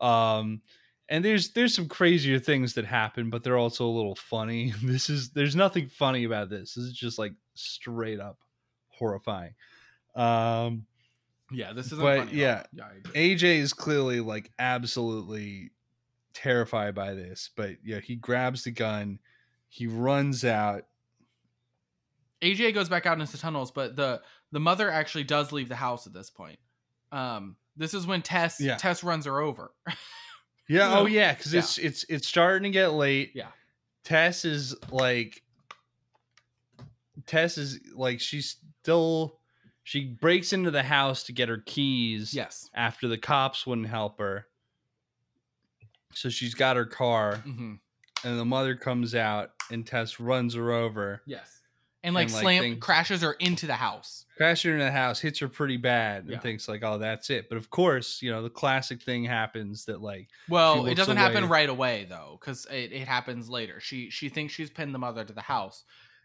Um, 0.00 0.62
and 1.08 1.24
there's 1.24 1.52
there's 1.52 1.74
some 1.74 1.88
crazier 1.88 2.38
things 2.38 2.74
that 2.74 2.84
happen, 2.86 3.30
but 3.30 3.42
they're 3.44 3.58
also 3.58 3.86
a 3.86 3.90
little 3.98 4.14
funny. 4.16 4.72
This 4.82 5.10
is 5.10 5.30
there's 5.30 5.56
nothing 5.56 5.88
funny 5.88 6.24
about 6.24 6.50
this. 6.50 6.74
This 6.74 6.84
is 6.86 6.92
just 6.94 7.18
like 7.18 7.32
straight 7.54 8.20
up 8.20 8.38
horrifying. 8.88 9.54
Um, 10.16 10.86
Yeah, 11.52 11.72
this 11.72 11.86
isn't 11.86 12.00
But, 12.00 12.18
funny. 12.26 12.32
yeah, 12.38 12.62
yeah. 12.72 12.88
AJ 13.14 13.42
is 13.58 13.72
clearly 13.72 14.20
like 14.20 14.50
absolutely 14.58 15.70
terrified 16.32 16.94
by 16.94 17.14
this, 17.14 17.50
but 17.56 17.76
yeah, 17.84 17.98
he 18.00 18.14
grabs 18.16 18.64
the 18.64 18.70
gun, 18.70 19.18
he 19.68 19.86
runs 19.86 20.44
out. 20.44 20.84
AJ 22.42 22.72
goes 22.74 22.88
back 22.88 23.04
out 23.06 23.20
into 23.20 23.30
the 23.32 23.38
tunnels, 23.38 23.70
but 23.70 23.96
the 23.96 24.22
the 24.52 24.60
mother 24.60 24.90
actually 24.90 25.24
does 25.24 25.52
leave 25.52 25.68
the 25.68 25.76
house 25.76 26.06
at 26.06 26.12
this 26.12 26.30
point. 26.30 26.58
Um, 27.12 27.56
this 27.76 27.94
is 27.94 28.06
when 28.06 28.22
Tess 28.22 28.60
Yeah. 28.60 28.76
Tess 28.76 29.02
runs 29.04 29.26
her 29.26 29.40
over. 29.40 29.72
Yeah, 30.68 30.94
oh 30.98 31.06
Yeah. 31.06 31.20
yeah, 31.26 31.34
because 31.34 31.52
it's 31.54 31.78
it's 31.78 32.04
it's 32.08 32.26
starting 32.28 32.62
to 32.64 32.70
get 32.70 32.92
late. 32.92 33.32
Yeah. 33.34 33.48
Tess 34.04 34.44
is 34.44 34.74
like 34.90 35.42
Tess 37.26 37.58
is 37.58 37.80
like 37.94 38.20
she's 38.20 38.56
still 38.82 39.39
she 39.90 40.04
breaks 40.04 40.52
into 40.52 40.70
the 40.70 40.84
house 40.84 41.24
to 41.24 41.32
get 41.32 41.48
her 41.48 41.58
keys 41.66 42.32
yes. 42.32 42.70
after 42.74 43.08
the 43.08 43.18
cops 43.18 43.66
wouldn't 43.66 43.88
help 43.88 44.20
her. 44.20 44.46
So 46.14 46.28
she's 46.28 46.54
got 46.54 46.76
her 46.76 46.84
car 46.86 47.38
hmm 47.38 47.74
and 48.22 48.38
the 48.38 48.44
mother 48.44 48.76
comes 48.76 49.14
out 49.16 49.50
and 49.72 49.84
Tess 49.86 50.20
runs 50.20 50.54
her 50.54 50.70
over. 50.72 51.22
Yes. 51.26 51.62
And 52.04 52.14
like 52.14 52.26
And, 52.26 52.34
like, 52.34 52.42
slam 52.42 52.62
things- 52.62 52.78
crashes 52.84 53.22
her 53.22 53.32
into 53.32 53.66
the 53.66 53.74
house. 53.74 54.26
crashes 54.36 54.62
her 54.64 54.72
into 54.74 54.84
the 54.84 54.92
house, 54.92 55.18
hits 55.18 55.38
her 55.40 55.48
pretty 55.48 55.76
bad, 55.78 56.22
and 56.24 56.32
Yeah. 56.32 56.38
thinks 56.38 56.68
like, 56.68 56.84
"Oh, 56.84 56.98
that's 56.98 57.28
it." 57.30 57.48
But 57.48 57.56
of 57.58 57.70
course, 57.70 58.22
you 58.22 58.30
know 58.30 58.42
the 58.44 58.50
classic 58.50 59.02
thing 59.02 59.24
happens 59.24 59.86
that 59.86 60.00
like, 60.02 60.28
Well, 60.48 60.86
it 60.86 60.94
doesn't 60.96 61.16
happen 61.16 61.48
right 61.48 61.68
away 61.68 62.04
though, 62.08 62.36
because 62.38 62.64
it, 62.66 62.92
it 62.92 63.08
happens 63.08 63.48
later. 63.48 63.80
She 63.80 64.08
she 64.10 64.28
thinks 64.28 64.52
she's 64.54 64.70
pinned 64.70 64.94
the 64.94 64.98
mother 65.00 65.24
to 65.24 65.32
the 65.32 65.40
house, 65.42 65.82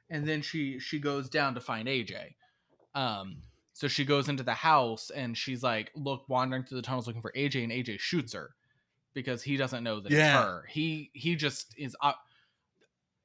and 0.10 0.28
then 0.28 0.42
she 0.44 0.78
she 0.80 1.00
goes 1.00 1.30
down 1.30 1.56
to 1.56 1.62
find 1.62 1.88
AJ. 1.88 2.36
Um, 2.94 3.42
so 3.78 3.90
she 3.90 4.06
goes 4.06 4.30
into 4.30 4.42
the 4.42 4.54
house 4.54 5.10
and 5.14 5.38
she's 5.38 5.62
like, 5.62 5.92
look, 5.96 6.30
wandering 6.30 6.64
through 6.64 6.78
the 6.78 6.82
tunnels 6.82 7.08
looking 7.08 7.22
for 7.22 7.34
AJ, 7.36 7.62
and 7.64 7.74
AJ 7.74 8.00
shoots 8.00 8.32
her 8.32 8.52
because 9.14 9.44
he 9.44 9.58
doesn't 9.58 9.84
know 9.84 10.00
that 10.00 10.12
Yeah. 10.12 10.38
it's 10.40 10.46
her. 10.46 10.64
He 10.70 11.12
he 11.14 11.36
just 11.36 11.76
is. 11.78 11.94
Uh, 12.02 12.14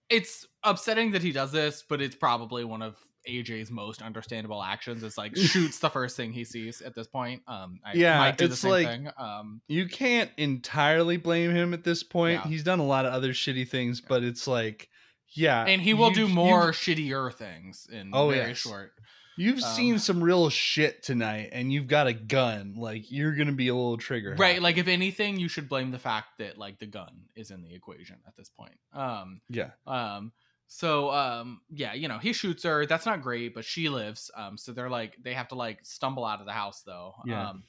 it's 0.09 0.47
upsetting 0.65 1.13
that 1.13 1.23
he 1.23 1.33
does 1.33 1.53
this, 1.53 1.85
but 1.89 2.01
it's 2.03 2.17
probably 2.17 2.65
one 2.65 2.83
of 2.83 2.97
AJ's 3.29 3.71
most 3.71 4.03
understandable 4.03 4.63
actions. 4.63 5.03
Is 5.05 5.17
like 5.17 5.37
shoots 5.37 5.79
the 5.79 5.89
first 5.91 6.17
thing 6.17 6.33
he 6.33 6.43
sees 6.45 6.81
at 6.83 6.95
this 6.95 7.07
point. 7.07 7.43
Um, 7.47 7.79
I 7.85 7.93
Yeah, 7.95 8.19
might 8.19 8.37
do 8.37 8.49
the 8.49 8.53
it's 8.55 8.61
same 8.63 8.71
like- 8.73 8.87
thing. 8.89 9.09
Um, 9.17 9.61
you 9.69 9.87
can't 9.89 10.31
entirely 10.37 11.17
blame 11.17 11.53
him 11.53 11.73
at 11.75 11.85
this 11.85 12.03
point. 12.03 12.41
Yeah. 12.45 12.49
He's 12.51 12.65
done 12.65 12.81
a 12.81 12.85
lot 12.87 13.07
of 13.07 13.13
other 13.13 13.33
shitty 13.33 13.69
things, 13.69 14.01
but 14.01 14.25
it's 14.25 14.47
like, 14.49 14.89
yeah, 15.33 15.65
and 15.65 15.81
he 15.81 15.95
will 15.95 16.09
you- 16.09 16.15
do 16.27 16.29
more 16.29 16.73
shittier 16.73 17.33
things 17.33 17.87
in 17.93 18.11
Oh, 18.13 18.31
very 18.31 18.49
yes. 18.49 18.57
short. 18.59 18.93
You've 19.41 19.65
um, 19.65 19.75
seen 19.75 19.99
some 19.99 20.23
real 20.23 20.51
shit 20.51 21.03
tonight, 21.03 21.49
and 21.53 21.73
you've 21.73 21.87
got 21.87 22.07
a 22.07 22.13
gun. 22.13 22.75
Like 22.77 23.11
you're 23.11 23.35
gonna 23.35 23.53
be 23.53 23.69
a 23.69 23.75
little 23.75 23.97
trigger, 23.97 24.37
Right, 24.39 24.61
like 24.61 24.77
if 24.77 24.87
anything, 24.87 25.39
you 25.39 25.49
should 25.49 25.67
blame 25.67 25.91
the 25.91 25.99
fact 25.99 26.39
that 26.39 26.59
like 26.59 26.79
the 26.79 26.87
gun 26.87 27.23
is 27.35 27.51
in 27.51 27.63
the 27.63 27.75
equation 27.75 28.17
at 28.27 28.37
this 28.37 28.51
point. 28.51 28.77
Um, 28.93 29.41
yeah, 29.49 29.71
um, 29.87 30.33
so 30.67 31.11
um, 31.11 31.63
yeah, 31.71 31.95
you 31.95 32.07
know, 32.07 32.19
he 32.19 32.35
shoots 32.35 32.65
her. 32.65 32.85
That's 32.85 33.07
not 33.07 33.23
great, 33.23 33.55
but 33.55 33.65
she 33.65 33.89
lives. 33.89 34.31
Um, 34.37 34.59
so 34.59 34.73
they're 34.73 34.91
like 34.91 35.17
they 35.23 35.33
have 35.33 35.49
to 35.49 35.55
like 35.55 35.79
stumble 35.85 36.27
out 36.27 36.41
of 36.41 36.47
the 36.47 36.53
house 36.53 36.83
though. 36.83 37.15
Yeah. 37.25 37.49
Um, 37.49 37.65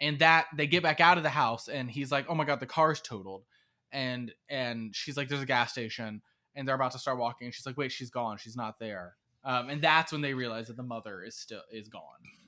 and 0.00 0.20
that 0.20 0.46
they 0.56 0.68
get 0.68 0.84
back 0.84 1.00
out 1.00 1.16
of 1.16 1.24
the 1.24 1.30
house, 1.30 1.66
and 1.66 1.90
he's 1.90 2.12
like, 2.12 2.26
"Oh 2.28 2.36
my 2.36 2.44
god, 2.44 2.60
the 2.60 2.66
car's 2.66 3.00
totaled," 3.00 3.42
and 3.90 4.32
and 4.48 4.94
she's 4.94 5.16
like, 5.16 5.28
"There's 5.28 5.42
a 5.42 5.46
gas 5.46 5.72
station," 5.72 6.22
and 6.54 6.68
they're 6.68 6.76
about 6.76 6.92
to 6.92 7.00
start 7.00 7.18
walking, 7.18 7.46
and 7.46 7.54
she's 7.54 7.66
like, 7.66 7.76
"Wait, 7.76 7.90
she's 7.90 8.10
gone. 8.10 8.38
She's 8.38 8.56
not 8.56 8.78
there." 8.78 9.16
Um, 9.48 9.70
and 9.70 9.80
that's 9.82 10.12
when 10.12 10.20
they 10.20 10.34
realize 10.34 10.66
that 10.68 10.76
the 10.76 10.82
mother 10.82 11.22
is 11.24 11.34
still 11.34 11.62
is 11.72 11.88
gone. 11.88 12.02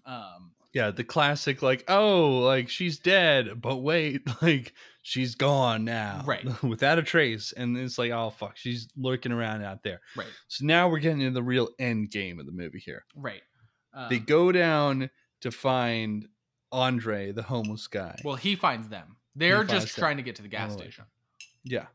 Um, 0.04 0.52
yeah. 0.74 0.90
The 0.90 1.02
classic, 1.02 1.62
like, 1.62 1.82
oh, 1.88 2.40
like 2.40 2.68
she's 2.68 2.98
dead, 2.98 3.60
but 3.60 3.78
wait, 3.78 4.22
like 4.42 4.74
she's 5.02 5.34
gone 5.34 5.84
now, 5.84 6.22
Right. 6.26 6.44
without 6.62 6.98
a 6.98 7.02
trace. 7.02 7.52
And 7.56 7.76
it's 7.76 7.96
like, 7.98 8.10
oh 8.12 8.30
fuck, 8.30 8.56
she's 8.56 8.88
lurking 8.96 9.32
around 9.32 9.62
out 9.64 9.82
there. 9.82 10.00
right, 10.16 10.26
So 10.48 10.66
now 10.66 10.88
we're 10.90 10.98
getting 11.00 11.22
into 11.22 11.32
the 11.34 11.42
real 11.42 11.70
end 11.78 12.10
game 12.10 12.38
of 12.38 12.44
the 12.46 12.52
movie 12.52 12.78
here. 12.80 13.04
right. 13.16 13.42
Um, 13.94 14.06
they 14.10 14.18
go 14.20 14.52
down 14.52 15.10
to 15.40 15.50
find 15.50 16.28
Andre, 16.70 17.32
the 17.32 17.42
homeless 17.42 17.86
guy. 17.88 18.20
Well, 18.24 18.36
he 18.36 18.54
finds 18.54 18.88
them. 18.88 19.16
They're 19.34 19.66
finds 19.66 19.72
just 19.84 19.96
them. 19.96 20.02
trying 20.02 20.16
to 20.18 20.22
get 20.22 20.36
to 20.36 20.42
the 20.42 20.48
gas 20.48 20.72
Oh, 20.74 20.76
station. 20.78 21.04
Yeah. 21.64 21.86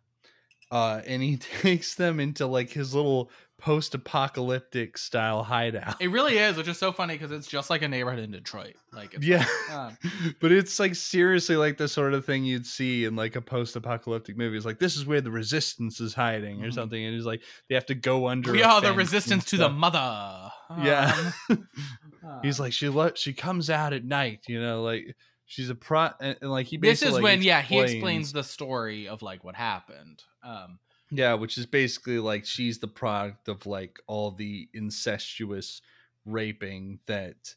Uh, 0.72 1.02
and 1.06 1.22
he 1.22 1.38
takes 1.62 1.96
them 1.96 2.20
into 2.20 2.48
like 2.48 2.70
his 2.72 2.94
little 2.96 3.30
post-apocalyptic 3.58 4.98
style 4.98 5.44
hideout. 5.44 5.96
It 6.02 6.10
really 6.10 6.38
is, 6.38 6.58
which 6.58 6.68
is 6.68 6.78
so 6.78 6.92
funny 6.92 7.16
because 7.16 7.32
it's 7.32 7.48
just 7.48 7.70
like 7.70 7.82
a 7.82 7.88
neighborhood 7.88 8.20
in 8.20 8.32
Detroit. 8.32 8.76
Like, 8.94 9.14
it's 9.14 9.26
yeah. 9.26 9.46
like, 9.70 9.78
um, 9.78 9.98
but 10.42 10.52
it's 10.52 10.80
like 10.80 10.96
seriously 10.96 11.56
like 11.56 11.78
the 11.78 11.88
sort 11.88 12.14
of 12.14 12.26
thing 12.26 12.44
you'd 12.44 12.66
see 12.66 13.06
in 13.06 13.16
like 13.16 13.36
a 13.36 13.42
post-apocalyptic 13.42 14.38
movie. 14.38 14.58
It's 14.58 14.66
like 14.66 14.80
this 14.80 14.96
is 14.96 15.06
where 15.06 15.22
the 15.22 15.32
resistance 15.32 16.00
is 16.00 16.14
hiding 16.14 16.64
or 16.64 16.68
Mhm. 16.68 16.74
something. 16.74 17.04
And 17.04 17.16
it's 17.16 17.26
like 17.26 17.42
they 17.70 17.76
have 17.76 17.86
to 17.88 17.96
go 17.96 18.28
under. 18.28 18.52
we 18.52 18.64
are 18.64 18.82
the 18.82 18.94
resistance 18.94 19.46
to 19.46 19.58
the 19.58 19.70
mother. 19.70 20.52
Yeah. 20.82 21.32
Um, 21.50 21.68
He's 22.44 22.60
like 22.60 22.74
she 22.74 22.90
le- 22.90 23.16
she 23.16 23.34
comes 23.34 23.70
out 23.70 23.94
at 23.94 24.04
night, 24.04 24.46
you 24.48 24.60
know, 24.60 24.82
like 24.84 25.16
she's 25.46 25.70
a 25.70 25.76
pro 25.76 26.10
and, 26.20 26.36
and, 26.42 26.50
like 26.52 26.66
he 26.66 26.78
this 26.78 27.04
is 27.04 27.14
like, 27.14 27.24
when, 27.24 27.42
yeah, 27.44 27.62
he 27.62 27.76
explains- 27.80 27.92
explains 27.94 28.32
the 28.34 28.44
story 28.44 29.08
of 29.08 29.22
like 29.22 29.44
what 29.44 29.56
happened. 29.56 30.24
Um, 30.44 30.80
Yeah, 31.12 31.36
which 31.36 31.58
is 31.58 31.66
basically 31.66 32.20
like 32.20 32.46
she's 32.46 32.80
the 32.80 32.88
product 32.88 33.48
of 33.48 33.66
like 33.66 34.00
all 34.08 34.32
the 34.32 34.70
incestuous 34.74 35.82
raping 36.26 37.00
that, 37.06 37.56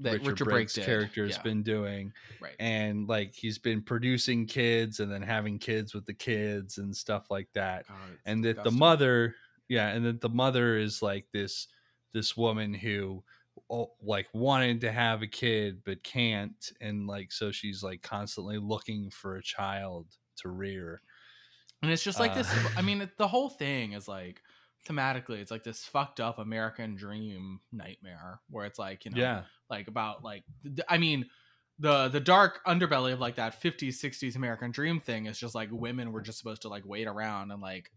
that 0.00 0.12
Richard, 0.12 0.26
Richard, 0.26 0.44
Brake 0.44 0.54
Brake's 0.54 0.78
character 0.78 1.24
has 1.24 1.36
Yeah, 1.36 1.42
been 1.42 1.62
doing. 1.62 2.12
right. 2.40 2.56
And 2.58 3.08
like 3.08 3.34
he's 3.34 3.58
been 3.58 3.82
producing 3.82 4.46
kids 4.46 5.00
and 5.00 5.10
then 5.10 5.22
having 5.22 5.58
kids 5.58 5.94
with 5.94 6.04
the 6.06 6.14
kids 6.14 6.78
and 6.78 6.94
stuff 6.94 7.30
like 7.30 7.48
that. 7.54 7.86
God, 7.88 8.18
and 8.26 8.44
that 8.44 8.62
the 8.62 8.70
mother, 8.70 9.34
yeah, 9.68 9.88
and 9.88 10.04
that 10.04 10.20
the 10.20 10.28
mother 10.28 10.76
is 10.76 11.02
like 11.02 11.26
this 11.32 11.68
this 12.12 12.36
woman 12.36 12.74
who 12.74 13.24
oh, 13.70 13.92
like 14.02 14.28
wanted 14.34 14.80
to 14.82 14.92
have 14.92 15.22
a 15.22 15.26
kid 15.26 15.82
but 15.84 16.02
can't 16.02 16.72
and 16.80 17.06
like 17.06 17.32
so 17.32 17.50
she's 17.50 17.82
like 17.82 18.02
constantly 18.02 18.58
looking 18.58 19.10
for 19.10 19.36
a 19.36 19.42
child 19.42 20.08
to 20.36 20.48
rear. 20.50 21.02
And 21.82 21.90
it's 21.90 22.02
just 22.02 22.20
like 22.20 22.32
Uh, 22.32 22.36
this. 22.36 22.52
I 22.76 22.82
mean, 22.82 23.02
it, 23.02 23.16
the 23.18 23.28
whole 23.28 23.48
thing 23.48 23.92
is 23.92 24.06
like 24.08 24.42
thematically, 24.88 25.38
it's 25.40 25.50
like 25.50 25.64
this 25.64 25.84
fucked 25.84 26.20
up 26.20 26.38
American 26.38 26.94
dream 26.94 27.60
nightmare 27.72 28.40
where 28.50 28.66
it's 28.66 28.78
like, 28.78 29.04
you 29.04 29.10
know, 29.10 29.18
Yeah. 29.18 29.42
like 29.68 29.88
about 29.88 30.22
like, 30.22 30.44
I 30.88 30.98
mean, 30.98 31.28
the 31.78 32.08
the 32.08 32.20
dark 32.20 32.60
underbelly 32.66 33.12
of 33.12 33.18
like 33.20 33.36
that 33.36 33.60
50s 33.60 33.94
60s 33.98 34.36
american 34.36 34.70
dream 34.70 35.00
thing 35.00 35.24
is 35.26 35.38
just 35.38 35.54
like 35.54 35.70
women 35.72 36.12
were 36.12 36.20
just 36.20 36.38
supposed 36.38 36.62
to 36.62 36.68
like 36.68 36.84
wait 36.84 37.08
around 37.08 37.50
and 37.50 37.62
like 37.62 37.90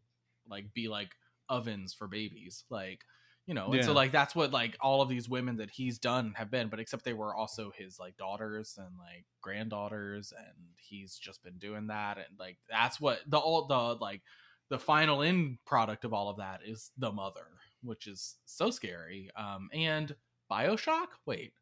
like 0.49 0.73
be 0.73 0.87
like 0.87 1.09
ovens 1.49 1.93
for 1.93 2.07
babies 2.07 2.63
like 2.69 3.03
you 3.45 3.53
know 3.53 3.71
and 3.71 3.85
so 3.85 3.93
like 3.93 4.11
that's 4.11 4.35
what 4.35 4.51
like 4.51 4.75
all 4.81 5.01
of 5.01 5.09
these 5.09 5.29
women 5.29 5.57
that 5.57 5.69
he's 5.69 5.99
done 5.99 6.33
have 6.35 6.49
been 6.49 6.67
but 6.67 6.79
except 6.79 7.03
they 7.03 7.13
were 7.13 7.35
also 7.35 7.71
his 7.77 7.99
like 7.99 8.17
daughters 8.17 8.77
and 8.77 8.97
like 8.97 9.25
granddaughters 9.41 10.33
and 10.35 10.55
he's 10.77 11.15
just 11.15 11.43
been 11.43 11.57
doing 11.57 11.87
that 11.87 12.17
and 12.17 12.39
like 12.39 12.57
that's 12.69 12.99
what 12.99 13.19
the 13.27 13.37
all 13.37 13.65
the 13.65 13.97
like 14.01 14.21
the 14.69 14.79
final 14.79 15.21
end 15.21 15.57
product 15.65 16.05
of 16.05 16.13
all 16.13 16.29
of 16.29 16.37
that 16.37 16.61
is 16.65 16.91
the 16.97 17.11
mother 17.11 17.47
which 17.83 18.07
is 18.07 18.35
so 18.45 18.71
scary 18.71 19.29
um 19.35 19.69
and 19.73 20.15
bioshock? 20.51 21.07
Wait 21.25 21.53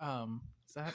um 0.00 0.40
is 0.76 0.94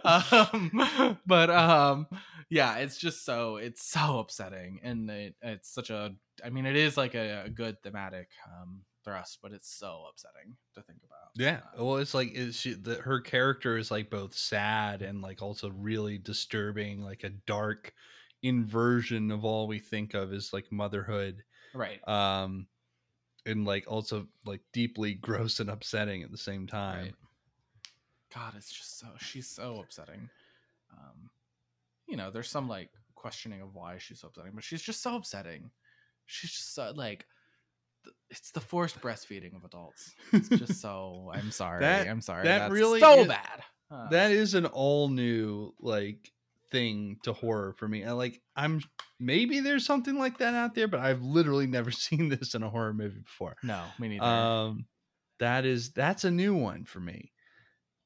um, 0.52 1.18
but 1.26 1.50
um 1.50 2.06
yeah 2.50 2.76
it's 2.76 2.98
just 2.98 3.24
so 3.24 3.56
it's 3.56 3.82
so 3.82 4.18
upsetting 4.18 4.80
and 4.82 5.10
it, 5.10 5.34
it's 5.42 5.72
such 5.72 5.90
a 5.90 6.14
i 6.44 6.50
mean 6.50 6.66
it 6.66 6.76
is 6.76 6.96
like 6.96 7.14
a, 7.14 7.44
a 7.46 7.50
good 7.50 7.82
thematic 7.82 8.28
um 8.46 8.82
thrust 9.04 9.38
but 9.42 9.52
it's 9.52 9.68
so 9.68 10.04
upsetting 10.10 10.56
to 10.74 10.82
think 10.82 11.00
about 11.04 11.30
Yeah. 11.36 11.60
Um, 11.76 11.86
Well, 11.86 11.96
it's 11.98 12.14
like 12.14 12.32
is 12.32 12.56
she 12.56 12.74
the, 12.74 12.96
her 12.96 13.20
character 13.20 13.76
is 13.76 13.90
like 13.90 14.08
both 14.10 14.34
sad 14.34 15.02
and 15.02 15.20
like 15.20 15.42
also 15.42 15.68
really 15.70 16.18
disturbing, 16.18 17.02
like 17.02 17.24
a 17.24 17.30
dark 17.30 17.92
inversion 18.42 19.30
of 19.30 19.44
all 19.44 19.66
we 19.66 19.78
think 19.78 20.14
of 20.14 20.32
as 20.32 20.52
like 20.52 20.70
motherhood. 20.72 21.42
right 21.74 22.00
Um 22.08 22.66
and 23.46 23.64
like 23.64 23.84
also 23.86 24.28
like 24.44 24.60
deeply 24.72 25.14
gross 25.26 25.60
and 25.60 25.70
upsetting 25.70 26.22
at 26.22 26.30
the 26.30 26.38
same 26.38 26.66
time. 26.66 27.04
Right. 27.06 27.14
God, 28.34 28.54
it's 28.56 28.72
just 28.72 28.98
so 28.98 29.06
she's 29.18 29.48
so 29.48 29.80
upsetting. 29.80 30.28
Um, 30.92 31.30
you 32.08 32.16
know, 32.16 32.30
there's 32.30 32.50
some 32.50 32.68
like 32.68 32.90
questioning 33.14 33.60
of 33.62 33.74
why 33.74 33.96
she's 33.98 34.20
so 34.20 34.28
upsetting, 34.28 34.52
but 34.54 34.64
she's 34.64 34.82
just 34.82 35.02
so 35.02 35.16
upsetting. 35.16 35.70
She's 36.26 36.50
just 36.50 36.74
so, 36.74 36.92
like, 36.94 37.26
it's 38.30 38.50
the 38.50 38.60
forced 38.60 39.00
breastfeeding 39.00 39.54
of 39.56 39.64
adults. 39.64 40.14
It's 40.32 40.48
just 40.48 40.80
so. 40.80 41.30
I'm 41.34 41.50
sorry. 41.50 41.80
That- 41.80 42.08
I'm 42.08 42.20
sorry. 42.20 42.44
that 42.44 42.58
That's 42.60 42.72
really 42.72 43.00
so 43.00 43.20
is- 43.20 43.28
bad. 43.28 43.62
Uh, 43.90 44.08
That 44.08 44.30
is 44.32 44.54
an 44.54 44.66
all 44.66 45.08
new 45.08 45.72
like 45.78 46.32
thing 46.70 47.18
to 47.22 47.32
horror 47.34 47.74
for 47.78 47.86
me. 47.86 48.02
And 48.02 48.16
like 48.16 48.40
I'm 48.56 48.80
maybe 49.20 49.60
there's 49.60 49.84
something 49.86 50.18
like 50.18 50.38
that 50.38 50.54
out 50.54 50.74
there, 50.74 50.88
but 50.88 51.00
I've 51.00 51.22
literally 51.22 51.66
never 51.66 51.90
seen 51.92 52.28
this 52.30 52.54
in 52.54 52.62
a 52.62 52.70
horror 52.70 52.94
movie 52.94 53.20
before. 53.20 53.56
No, 53.62 53.82
me 53.98 54.08
neither. 54.08 54.24
Um, 54.24 54.86
that 55.38 55.64
is 55.66 55.90
that's 55.92 56.24
a 56.24 56.30
new 56.30 56.54
one 56.54 56.84
for 56.84 56.98
me. 57.00 57.30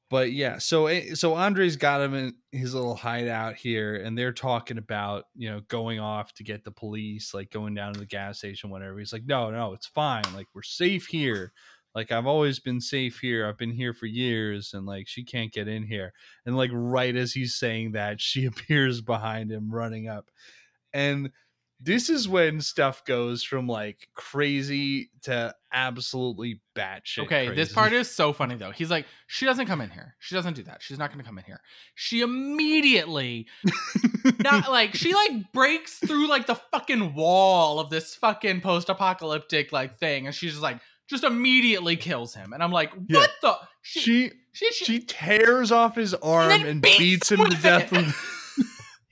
But 0.09 0.31
yeah, 0.31 0.57
so 0.57 0.87
eh, 0.87 1.13
so 1.13 1.35
Andre's 1.35 1.75
got 1.75 2.01
him 2.01 2.15
in 2.15 2.33
his 2.51 2.73
little 2.73 2.95
hideout 2.95 3.55
here, 3.55 3.95
and 3.95 4.17
they're 4.17 4.33
talking 4.33 4.79
about 4.79 5.25
you 5.35 5.49
know 5.49 5.61
going 5.67 5.99
off 5.99 6.33
to 6.35 6.43
get 6.43 6.63
the 6.63 6.71
police, 6.71 7.33
like 7.33 7.51
going 7.51 7.75
down 7.75 7.93
to 7.93 7.99
the 7.99 8.07
gas 8.07 8.39
station, 8.39 8.71
whatever. 8.71 8.97
He's 8.97 9.13
like, 9.13 9.25
no, 9.25 9.51
no, 9.51 9.73
it's 9.73 9.85
fine. 9.87 10.23
Like 10.33 10.47
we're 10.53 10.63
safe 10.63 11.05
here. 11.05 11.53
Like 11.93 12.11
I've 12.11 12.25
always 12.25 12.59
been 12.59 12.81
safe 12.81 13.19
here. 13.19 13.47
I've 13.47 13.57
been 13.57 13.71
here 13.71 13.93
for 13.93 14.07
years, 14.07 14.73
and 14.73 14.87
like 14.87 15.07
she 15.07 15.23
can't 15.23 15.53
get 15.53 15.67
in 15.67 15.83
here. 15.83 16.13
And 16.45 16.57
like 16.57 16.71
right 16.73 17.15
as 17.15 17.33
he's 17.33 17.55
saying 17.55 17.91
that, 17.91 18.19
she 18.21 18.45
appears 18.45 19.01
behind 19.01 19.51
him, 19.51 19.71
running 19.71 20.07
up, 20.07 20.31
and 20.91 21.29
this 21.81 22.09
is 22.09 22.27
when 22.27 22.59
stuff 22.59 23.05
goes 23.05 23.41
from 23.43 23.67
like 23.67 24.09
crazy 24.13 25.11
to 25.21 25.55
absolutely 25.71 26.61
batshit. 26.75 27.23
okay, 27.23 27.53
this 27.53 27.71
part 27.71 27.93
is 27.93 28.11
so 28.11 28.33
funny 28.33 28.55
though. 28.55 28.71
He's 28.71 28.91
like, 28.91 29.05
she 29.27 29.45
doesn't 29.45 29.65
come 29.65 29.79
in 29.79 29.89
here. 29.89 30.15
She 30.19 30.35
doesn't 30.35 30.55
do 30.55 30.63
that. 30.63 30.81
She's 30.81 30.97
not 30.97 31.09
going 31.09 31.19
to 31.19 31.25
come 31.25 31.37
in 31.37 31.45
here. 31.45 31.61
She 31.95 32.21
immediately, 32.21 33.47
not 34.39 34.69
like 34.69 34.93
she 34.93 35.13
like 35.13 35.53
breaks 35.53 35.99
through 35.99 36.27
like 36.27 36.47
the 36.47 36.55
fucking 36.55 37.13
wall 37.13 37.79
of 37.79 37.89
this 37.89 38.13
fucking 38.15 38.59
post-apocalyptic 38.61 39.71
like 39.71 39.97
thing, 39.97 40.25
and 40.25 40.35
she's 40.35 40.51
just 40.51 40.63
like, 40.63 40.81
just 41.09 41.23
immediately 41.23 41.95
kills 41.95 42.35
him. 42.35 42.51
And 42.51 42.61
I'm 42.61 42.71
like, 42.71 42.91
what 42.93 43.05
Yeah. 43.09 43.25
the? 43.41 43.55
She, 43.81 44.01
she 44.01 44.31
she, 44.51 44.71
she, 44.73 44.99
tears 44.99 45.71
off 45.71 45.95
his 45.95 46.13
arm 46.15 46.49
then 46.49 46.65
and 46.65 46.81
beats 46.81 46.97
beats, 46.97 47.31
him 47.31 47.37
to 47.37 47.43
with 47.45 47.63
death. 47.63 47.91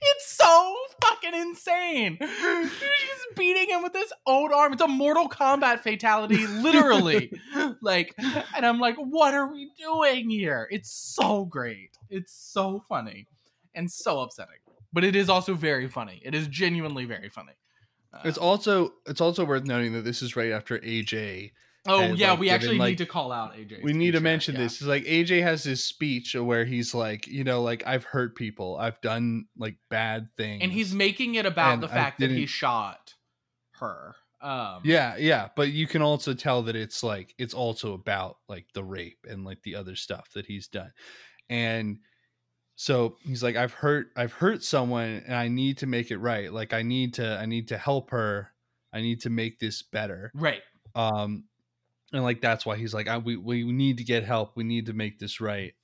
It's 0.00 0.36
so 0.36 0.76
fucking 1.02 1.34
insane. 1.34 2.18
She's 2.20 3.26
beating 3.36 3.68
him 3.68 3.82
with 3.82 3.94
his 3.94 4.12
own 4.26 4.52
arm. 4.52 4.72
It's 4.72 4.82
a 4.82 4.88
Mortal 4.88 5.28
Kombat 5.28 5.80
fatality, 5.80 6.46
literally. 6.46 7.32
like, 7.82 8.14
and 8.54 8.64
I'm 8.64 8.78
like, 8.78 8.96
what 8.96 9.34
are 9.34 9.50
we 9.50 9.70
doing 9.78 10.30
here? 10.30 10.68
It's 10.70 10.90
so 10.90 11.44
great. 11.44 11.98
It's 12.10 12.32
so 12.32 12.84
funny 12.88 13.26
and 13.74 13.90
so 13.90 14.20
upsetting. 14.20 14.54
But 14.92 15.04
it 15.04 15.16
is 15.16 15.28
also 15.28 15.54
very 15.54 15.88
funny. 15.88 16.20
It 16.24 16.34
is 16.34 16.46
genuinely 16.48 17.04
very 17.04 17.28
funny. 17.28 17.52
it's 18.24 18.38
Uh, 18.38 18.42
also 18.42 18.94
it's 19.06 19.20
also 19.20 19.44
worth 19.44 19.64
noting 19.64 19.92
that 19.92 20.02
this 20.04 20.22
is 20.22 20.36
right 20.36 20.52
after 20.52 20.78
AJ. 20.78 21.52
Oh 21.86 22.00
and, 22.00 22.18
yeah, 22.18 22.30
like, 22.32 22.40
we 22.40 22.50
actually 22.50 22.78
like- 22.78 22.90
need 22.90 22.98
to 22.98 23.06
call 23.06 23.32
out 23.32 23.54
AJ. 23.54 23.82
we 23.82 23.92
need 23.92 24.12
to 24.12 24.20
mention 24.20 24.54
this. 24.54 24.74
It's 24.74 24.82
like 24.82 25.04
AJ 25.04 25.42
has 25.42 25.62
this 25.62 25.84
speech 25.84 26.34
where 26.34 26.64
he's 26.64 26.94
like, 26.94 27.26
you 27.26 27.44
know, 27.44 27.62
like 27.62 27.86
I've 27.86 28.04
hurt 28.04 28.34
people, 28.36 28.76
I've 28.76 29.00
done 29.00 29.46
like 29.56 29.76
bad 29.90 30.28
things, 30.36 30.62
and 30.62 30.72
he's 30.72 30.94
making 30.94 31.36
it 31.36 31.46
about 31.46 31.80
the 31.80 31.88
fact 31.88 32.20
that 32.20 32.30
he 32.30 32.46
shot 32.46 33.14
her. 33.72 34.14
Um, 34.40 34.82
Yeah, 34.84 35.16
yeah, 35.16 35.48
but 35.56 35.72
you 35.72 35.86
can 35.88 36.00
also 36.00 36.32
tell 36.32 36.62
that 36.62 36.76
it's 36.76 37.02
like 37.02 37.34
it's 37.38 37.54
also 37.54 37.94
about 37.94 38.36
like 38.48 38.66
the 38.72 38.84
rape 38.84 39.26
and 39.28 39.44
like 39.44 39.62
the 39.62 39.74
other 39.74 39.96
stuff 39.96 40.30
that 40.34 40.46
he's 40.46 40.68
done. 40.68 40.92
And 41.50 41.98
so 42.76 43.16
he's 43.24 43.42
like 43.42 43.56
I've 43.56 43.72
hurt 43.72 44.10
I've 44.16 44.32
hurt 44.32 44.62
someone 44.62 45.22
and 45.26 45.34
I 45.34 45.48
need 45.48 45.78
to 45.78 45.86
make 45.86 46.12
it 46.12 46.18
right. 46.18 46.52
Like 46.52 46.72
I 46.72 46.82
need 46.82 47.14
to 47.14 47.36
I 47.36 47.46
need 47.46 47.68
to 47.68 47.78
help 47.78 48.10
her. 48.10 48.52
I 48.92 49.00
need 49.00 49.22
to 49.22 49.30
make 49.30 49.58
this 49.58 49.82
better. 49.82 50.30
right. 50.34 50.62
Um 50.94 51.44
and 52.12 52.22
like 52.22 52.40
that's 52.40 52.64
why 52.66 52.76
he's 52.76 52.94
like 52.94 53.08
I, 53.08 53.18
we 53.18 53.36
we 53.36 53.64
need 53.64 53.98
to 53.98 54.04
get 54.04 54.24
help. 54.24 54.56
We 54.56 54.64
need 54.64 54.86
to 54.86 54.92
make 54.92 55.18
this 55.18 55.40
right. 55.40 55.74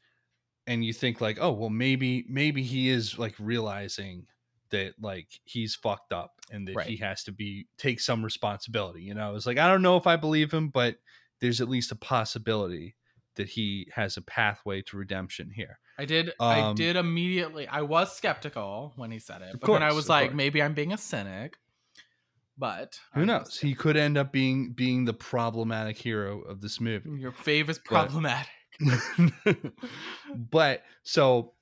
And 0.67 0.85
you 0.85 0.93
think 0.93 1.21
like, 1.21 1.39
"Oh, 1.41 1.53
well 1.53 1.71
maybe 1.71 2.25
maybe 2.29 2.63
he 2.63 2.89
is 2.89 3.19
like 3.19 3.35
realizing 3.39 4.27
that 4.71 4.95
like 5.01 5.41
he's 5.45 5.75
fucked 5.75 6.13
up 6.13 6.41
and 6.51 6.67
that 6.69 6.77
Right. 6.77 6.87
he 6.87 6.97
has 6.99 7.25
to 7.25 7.33
be 7.33 7.69
take 7.79 8.01
some 8.01 8.25
responsibility 8.25 9.03
you 9.03 9.15
know 9.15 9.35
it's 9.37 9.47
like 9.47 9.59
i 9.59 9.69
don't 9.69 9.83
know 9.83 9.97
if 9.97 10.07
i 10.07 10.17
believe 10.17 10.53
him 10.53 10.69
but 10.71 10.97
there's 11.41 11.61
at 11.61 11.69
least 11.69 11.93
a 11.93 11.97
possibility 11.97 12.97
that 13.37 13.49
he 13.49 13.89
has 13.95 14.17
a 14.17 14.23
pathway 14.23 14.83
to 14.83 14.97
redemption 14.97 15.51
here 15.51 15.79
I 15.97 16.07
did. 16.07 16.33
I 16.41 16.61
Um, 16.61 16.75
did 16.75 16.97
immediately. 16.97 17.69
I 17.69 17.83
was 17.83 18.17
skeptical 18.17 18.93
when 18.97 19.11
he 19.13 19.19
said 19.21 19.43
it, 19.43 19.61
but 19.61 19.71
then 19.71 19.83
I 19.83 19.93
was 19.93 20.09
like, 20.09 20.31
course. 20.31 20.35
maybe 20.35 20.61
I'm 20.63 20.75
being 20.75 20.93
a 20.93 20.99
cynic. 20.99 21.57
But 22.57 22.99
who 23.15 23.23
I 23.23 23.25
knows 23.25 23.59
he 23.59 23.75
could 23.75 23.97
end 23.97 24.17
up 24.17 24.31
being 24.33 24.73
being 24.73 25.05
the 25.05 25.13
problematic 25.15 25.99
hero 25.99 26.41
of 26.43 26.61
this 26.61 26.81
movie. 26.81 27.11
Your 27.19 27.33
fave 27.33 27.69
is 27.69 27.79
But- 27.79 27.85
problematic. 28.09 28.49
but 30.51 30.83
so 31.03 31.53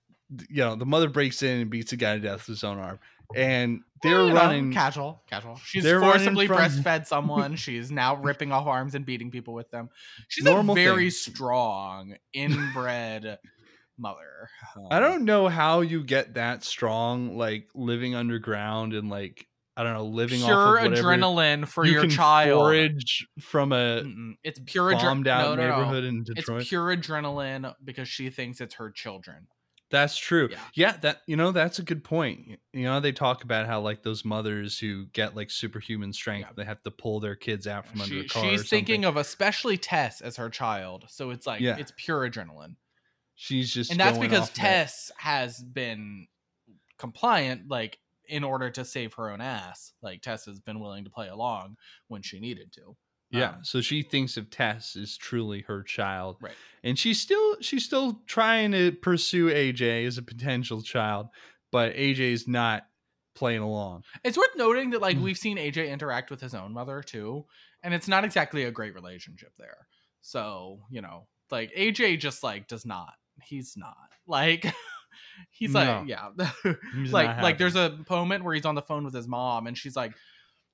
you 0.49 0.63
know 0.65 0.75
the 0.77 0.87
mother 0.87 1.09
breaks 1.09 1.43
in 1.43 1.61
and 1.61 1.71
beats 1.71 1.93
a 1.93 1.97
guy 1.97 2.15
to 2.15 2.21
death 2.21 2.39
with 2.39 2.47
his 2.47 2.65
own 2.65 2.79
arm 2.79 2.99
and 3.35 3.81
they're 4.03 4.17
Well, 4.17 4.29
you 4.29 4.35
know, 4.35 4.41
running 4.41 4.73
casual, 4.73 5.23
casual. 5.31 5.57
She's 5.65 5.89
forcibly 5.89 6.47
from- 6.47 6.57
breastfed 6.59 7.07
someone. 7.07 7.57
She's 7.57 7.91
now 7.91 8.17
ripping 8.17 8.51
off 8.53 8.67
arms 8.67 8.95
and 8.95 9.07
beating 9.07 9.31
people 9.31 9.55
with 9.55 9.71
them. 9.71 9.89
She's 10.29 10.45
Normal 10.45 10.75
a 10.77 10.83
very 10.85 11.05
thing. 11.11 11.33
strong, 11.35 12.15
inbred 12.35 13.39
mother. 13.97 14.51
I 14.91 14.97
Um, 14.97 15.03
don't 15.03 15.25
know 15.25 15.49
how 15.49 15.81
you 15.81 16.03
get 16.05 16.35
that 16.35 16.63
strong, 16.65 17.37
like 17.39 17.69
living 17.75 18.15
underground 18.15 18.93
and 18.93 19.09
like 19.09 19.47
I 19.83 19.85
don't 19.85 19.95
know, 19.95 20.05
living 20.07 20.41
pure 20.41 20.57
off 20.57 20.85
of 20.85 20.91
whatever 20.91 21.09
adrenaline 21.09 21.67
for 21.69 21.85
you 21.85 21.93
your 21.93 22.01
can 22.03 22.11
child. 22.11 22.61
forage 22.61 23.27
from 23.41 23.73
a 23.73 24.03
Mm-mm. 24.03 24.33
It's 24.43 24.61
pure 24.65 24.93
adre- 24.93 25.01
bombed 25.03 25.29
out 25.29 25.57
no, 25.57 25.63
no, 25.63 25.69
no. 25.69 25.77
neighborhood 25.79 26.05
in 26.05 26.25
Detroit. 26.25 26.61
It's 26.63 26.69
pure 26.69 26.97
adrenaline 26.97 27.75
because 27.85 28.09
she 28.09 28.31
thinks 28.31 28.61
it's 28.61 28.75
her 28.75 28.91
children. 28.91 29.47
That's 29.91 30.17
true. 30.17 30.49
Yeah. 30.51 30.59
Yeah. 30.75 30.97
that 31.03 31.21
you 31.27 31.37
know 31.37 31.53
that's 31.53 31.79
a 31.79 31.83
good 31.83 32.03
point. 32.03 32.59
You 32.73 32.85
know 32.85 32.99
they 33.01 33.13
talk 33.13 33.45
about 33.45 33.67
how 33.67 33.81
like 33.83 34.03
those 34.03 34.25
mothers 34.25 34.79
who 34.79 35.05
get 35.13 35.37
like 35.37 35.51
superhuman 35.51 36.15
strength, 36.15 36.47
Yeah. 36.49 36.53
they 36.57 36.65
have 36.65 36.83
to 36.85 36.91
pull 36.91 37.21
their 37.21 37.37
kids 37.37 37.67
out 37.67 37.87
from 37.87 38.01
under 38.01 38.15
She, 38.15 38.21
a 38.21 38.29
car. 38.29 38.43
she's 38.43 38.69
thinking 38.71 39.05
of 39.05 39.19
especially 39.19 39.77
Tess 39.77 40.23
as 40.23 40.37
her 40.37 40.49
child, 40.49 41.05
so 41.09 41.29
it's 41.29 41.47
like 41.47 41.61
Yeah. 41.61 41.77
it's 41.79 41.93
pure 41.99 42.27
adrenaline, 42.27 42.77
she's 43.35 43.71
just 43.71 43.91
and 43.91 44.01
that's 44.01 44.17
because 44.17 44.43
off 44.45 44.55
that- 44.55 44.61
Tess 44.63 45.11
has 45.19 45.63
been 45.63 46.27
compliant, 46.99 47.69
like 47.69 47.99
in 48.33 48.43
order 48.45 48.71
to 48.71 48.85
save 48.85 49.13
her 49.15 49.31
own 49.31 49.41
ass. 49.41 49.93
Like 50.03 50.23
Tess 50.23 50.47
has 50.47 50.59
been 50.59 50.81
willing 50.81 51.05
to 51.05 51.11
play 51.11 51.29
along 51.29 51.77
when 52.09 52.23
she 52.23 52.41
needed 52.41 52.73
to. 52.73 52.97
Yeah, 53.31 53.51
Um, 53.51 53.65
so 53.65 53.81
she 53.81 54.03
thinks 54.03 54.37
of 54.37 54.51
Tess 54.51 54.95
as 54.97 55.17
truly 55.17 55.63
her 55.63 55.83
child, 55.83 56.37
Right. 56.41 56.53
And 56.85 56.99
she's 56.99 57.21
still 57.21 57.57
she's 57.61 57.85
still 57.85 58.21
trying 58.27 58.73
to 58.73 58.93
pursue 58.93 59.49
AJ 59.49 60.07
as 60.07 60.19
a 60.19 60.23
potential 60.23 60.83
child, 60.83 61.29
but 61.71 61.95
AJ's 61.95 62.47
not 62.49 62.87
playing 63.35 63.63
along. 63.63 64.05
It's 64.25 64.37
worth 64.37 64.55
noting 64.57 64.91
that 64.91 65.01
like 65.01 65.17
Mm. 65.17 65.23
we've 65.23 65.39
seen 65.39 65.57
AJ 65.57 65.91
interact 65.91 66.31
with 66.31 66.41
his 66.41 66.55
own 66.55 66.73
mother 66.75 67.03
too, 67.03 67.47
and 67.83 67.95
it's 67.95 68.09
not 68.09 68.25
exactly 68.25 68.65
a 68.65 68.71
great 68.71 68.95
relationship 68.95 69.53
there. 69.59 69.87
So 70.21 70.81
you 70.91 71.01
know, 71.03 71.27
like 71.51 71.73
AJ 71.75 72.19
just 72.19 72.43
like 72.43 72.69
does 72.69 72.85
not. 72.85 73.15
He's 73.43 73.77
not 73.77 73.97
like. 74.27 74.67
He's 75.51 75.73
No. 75.73 75.81
like, 75.81 76.09
yeah, 76.09 76.29
He's 76.95 77.13
like 77.13 77.43
like 77.43 77.59
there's 77.59 77.77
a 77.77 77.99
moment 78.11 78.45
where 78.45 78.55
he's 78.55 78.65
on 78.65 78.75
the 78.75 78.83
phone 78.83 79.05
with 79.05 79.15
his 79.15 79.29
mom 79.29 79.67
and 79.67 79.77
she's 79.77 79.97
like 79.97 80.13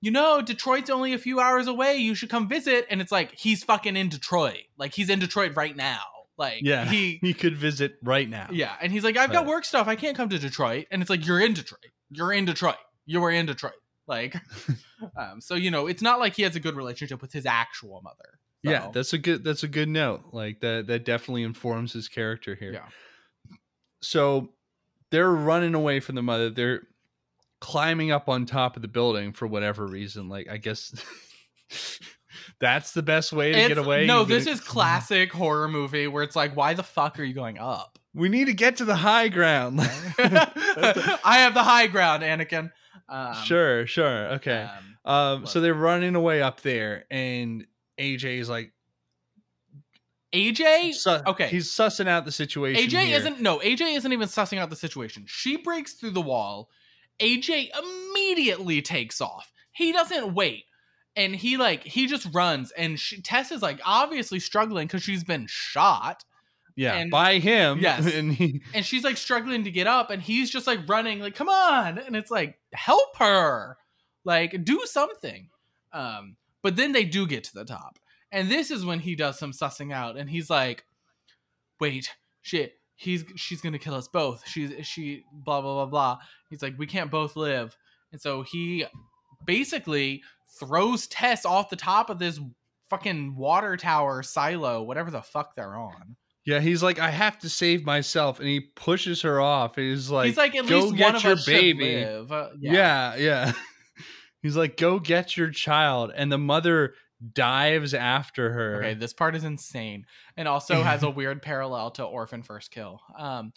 you 0.00 0.10
know 0.10 0.40
detroit's 0.40 0.90
only 0.90 1.12
a 1.12 1.18
few 1.18 1.40
hours 1.40 1.66
away. 1.66 1.96
You 1.96 2.14
should 2.14 2.30
come 2.30 2.48
visit. 2.48 2.86
And 2.90 3.00
it's 3.00 3.10
like 3.12 3.32
he's 3.36 3.64
fucking 3.64 3.96
in 3.96 4.08
detroit. 4.08 4.58
Like 4.76 4.94
he's 4.94 5.10
in 5.10 5.18
detroit 5.18 5.56
right 5.56 5.76
now. 5.76 6.00
Like 6.36 6.60
yeah, 6.62 6.84
he 6.84 7.18
he 7.22 7.34
could 7.34 7.56
visit 7.56 7.94
right 8.02 8.28
now. 8.28 8.48
yeah 8.52 8.74
and 8.80 8.92
he's 8.92 9.02
like 9.04 9.16
i've 9.16 9.32
got 9.32 9.46
work 9.46 9.64
stuff. 9.64 9.88
I 9.88 9.96
can't 9.96 10.16
come 10.16 10.28
to 10.28 10.38
detroit. 10.38 10.86
And 10.90 11.02
it's 11.02 11.10
like 11.10 11.26
you're 11.26 11.40
in 11.40 11.54
detroit. 11.54 11.80
You're 12.10 12.32
in 12.32 12.44
detroit. 12.44 12.76
You 13.06 13.20
were 13.20 13.30
in 13.30 13.46
detroit. 13.46 13.72
Like 14.06 14.36
um 15.16 15.40
so 15.40 15.54
you 15.54 15.70
know 15.70 15.86
it's 15.86 16.02
not 16.02 16.18
like 16.20 16.34
he 16.34 16.42
has 16.42 16.54
a 16.56 16.60
good 16.60 16.76
relationship 16.76 17.20
with 17.20 17.32
his 17.32 17.44
actual 17.46 18.00
mother 18.02 18.38
yeah, 18.62 18.90
that's 18.92 19.12
a 19.12 19.18
good 19.18 19.44
that's 19.44 19.62
a 19.62 19.68
good 19.68 19.88
note. 19.88 20.22
Like 20.32 20.60
that 20.60 20.86
that 20.88 21.04
definitely 21.04 21.44
informs 21.44 21.92
his 21.92 22.08
character 22.08 22.54
here. 22.54 22.72
Yeah. 22.72 22.86
So 24.02 24.50
they're 25.10 25.30
running 25.30 25.74
away 25.74 26.00
from 26.00 26.14
the 26.14 26.22
mother. 26.22 26.50
They're 26.50 26.82
climbing 27.60 28.10
up 28.12 28.28
on 28.28 28.46
top 28.46 28.76
of 28.76 28.82
the 28.82 28.88
building 28.88 29.32
for 29.32 29.46
whatever 29.46 29.86
reason. 29.86 30.28
Like 30.28 30.48
I 30.48 30.58
guess 30.58 30.94
that's 32.60 32.92
the 32.92 33.02
best 33.02 33.32
way 33.32 33.52
to 33.52 33.58
it's- 33.58 33.68
get 33.68 33.78
away. 33.78 34.06
no 34.06 34.24
this 34.24 34.46
is 34.46 34.60
classic 34.60 35.32
horror 35.32 35.68
movie 35.68 36.06
where 36.06 36.22
it's 36.22 36.36
like 36.36 36.56
why 36.56 36.74
the 36.74 36.82
fuck 36.82 37.18
are 37.18 37.24
you 37.24 37.34
going 37.34 37.58
up 37.58 37.98
We 38.14 38.28
need 38.28 38.46
to 38.46 38.52
get 38.54 38.76
to 38.76 38.84
the 38.84 38.96
high 38.96 39.28
ground. 39.28 39.80
i 40.18 41.38
have 41.38 41.54
the 41.54 41.62
high 41.62 41.86
ground 41.88 42.22
anakin 42.22 42.70
um, 43.10 43.34
sure, 43.44 43.86
sure. 43.86 44.32
Okay. 44.34 44.68
um, 45.04 45.12
Um, 45.12 45.46
so 45.46 45.60
they're 45.62 45.72
running 45.72 46.14
away 46.14 46.42
up 46.42 46.60
there, 46.60 47.06
and 47.10 47.66
AJ 47.98 48.38
is 48.38 48.50
like, 48.50 48.72
AJ, 50.34 50.94
su- 50.94 51.20
okay. 51.26 51.48
he's 51.48 51.70
sussing 51.70 52.06
out 52.08 52.24
the 52.24 52.32
situation. 52.32 52.88
AJ 52.88 53.06
here. 53.06 53.16
isn't 53.18 53.40
no, 53.40 53.58
AJ 53.58 53.96
isn't 53.96 54.12
even 54.12 54.28
sussing 54.28 54.58
out 54.58 54.70
the 54.70 54.76
situation. 54.76 55.24
She 55.26 55.56
breaks 55.56 55.94
through 55.94 56.10
the 56.10 56.20
wall. 56.20 56.68
AJ 57.20 57.70
immediately 57.78 58.82
takes 58.82 59.20
off. 59.20 59.52
He 59.72 59.92
doesn't 59.92 60.34
wait. 60.34 60.64
And 61.16 61.34
he 61.34 61.56
like 61.56 61.82
he 61.82 62.06
just 62.06 62.28
runs 62.32 62.70
and 62.72 62.98
she, 63.00 63.22
Tess 63.22 63.50
is 63.50 63.62
like 63.62 63.80
obviously 63.84 64.38
struggling 64.38 64.86
cuz 64.86 65.02
she's 65.02 65.24
been 65.24 65.46
shot. 65.48 66.24
Yeah, 66.76 66.94
And- 66.94 67.10
by 67.10 67.38
him. 67.38 67.78
Yes. 67.80 68.06
and 68.14 68.32
he, 68.32 68.62
and 68.74 68.84
she's 68.84 69.02
like 69.04 69.16
struggling 69.16 69.64
to 69.64 69.70
get 69.70 69.86
up 69.86 70.10
and 70.10 70.22
he's 70.22 70.50
just 70.50 70.66
like 70.66 70.80
running 70.88 71.20
like 71.20 71.34
come 71.34 71.48
on 71.48 71.98
and 71.98 72.14
it's 72.14 72.30
like 72.30 72.58
help 72.72 73.16
her 73.16 73.78
like 74.24 74.62
do 74.64 74.82
something 74.84 75.48
um 75.92 76.36
but 76.62 76.76
then 76.76 76.92
they 76.92 77.04
do 77.04 77.26
get 77.26 77.44
to 77.44 77.54
the 77.54 77.64
top 77.64 77.98
and 78.32 78.50
this 78.50 78.70
is 78.70 78.84
when 78.84 79.00
he 79.00 79.14
does 79.14 79.38
some 79.38 79.52
sussing 79.52 79.92
out 79.92 80.16
and 80.16 80.28
he's 80.28 80.50
like 80.50 80.84
wait 81.80 82.10
shit 82.42 82.74
he's 82.96 83.24
she's 83.36 83.60
gonna 83.60 83.78
kill 83.78 83.94
us 83.94 84.08
both 84.08 84.42
she's 84.46 84.72
she 84.86 85.24
blah 85.32 85.60
blah 85.60 85.74
blah 85.74 85.86
blah 85.86 86.18
he's 86.50 86.62
like 86.62 86.78
we 86.78 86.86
can't 86.86 87.10
both 87.10 87.36
live 87.36 87.76
and 88.12 88.20
so 88.20 88.42
he 88.42 88.84
basically 89.46 90.22
throws 90.58 91.06
tess 91.06 91.44
off 91.44 91.70
the 91.70 91.76
top 91.76 92.10
of 92.10 92.18
this 92.18 92.40
fucking 92.90 93.36
water 93.36 93.76
tower 93.76 94.22
silo 94.22 94.82
whatever 94.82 95.10
the 95.10 95.22
fuck 95.22 95.54
they're 95.54 95.76
on 95.76 96.16
yeah, 96.48 96.60
he's 96.60 96.82
like, 96.82 96.98
I 96.98 97.10
have 97.10 97.38
to 97.40 97.50
save 97.50 97.84
myself, 97.84 98.38
and 98.38 98.48
he 98.48 98.60
pushes 98.60 99.20
her 99.20 99.38
off. 99.38 99.76
He's 99.76 100.10
like, 100.10 100.28
he's 100.28 100.38
like 100.38 100.56
at 100.56 100.66
go 100.66 100.80
least 100.80 100.96
get 100.96 101.04
one 101.04 101.16
of 101.16 101.22
your 101.22 101.32
us 101.34 101.44
baby. 101.44 102.02
Uh, 102.02 102.48
Yeah, 102.58 103.16
yeah. 103.16 103.52
He's 104.42 104.56
like, 104.56 104.78
go 104.78 104.98
get 104.98 105.36
your 105.36 105.50
child, 105.50 106.10
and 106.16 106.32
the 106.32 106.38
mother 106.38 106.94
dives 107.32 107.94
after 107.94 108.52
her. 108.52 108.76
Okay, 108.76 108.94
this 108.94 109.12
part 109.12 109.34
is 109.34 109.44
insane, 109.44 110.06
and 110.36 110.46
also 110.48 110.82
has 110.82 111.02
a 111.02 111.10
weird 111.10 111.42
parallel 111.42 111.90
to 111.92 112.04
Orphan 112.04 112.42
First 112.42 112.70
Kill. 112.70 113.00
Um, 113.18 113.52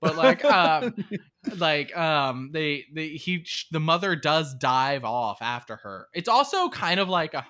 but 0.00 0.16
like, 0.16 0.44
um, 0.44 0.94
like, 1.56 1.96
um, 1.96 2.50
they, 2.52 2.84
they, 2.92 3.08
he, 3.08 3.46
the 3.70 3.80
mother 3.80 4.14
does 4.16 4.54
dive 4.54 5.04
off 5.04 5.38
after 5.40 5.76
her. 5.76 6.08
It's 6.12 6.28
also 6.28 6.68
kind 6.68 7.00
of 7.00 7.08
like 7.08 7.34
a. 7.34 7.46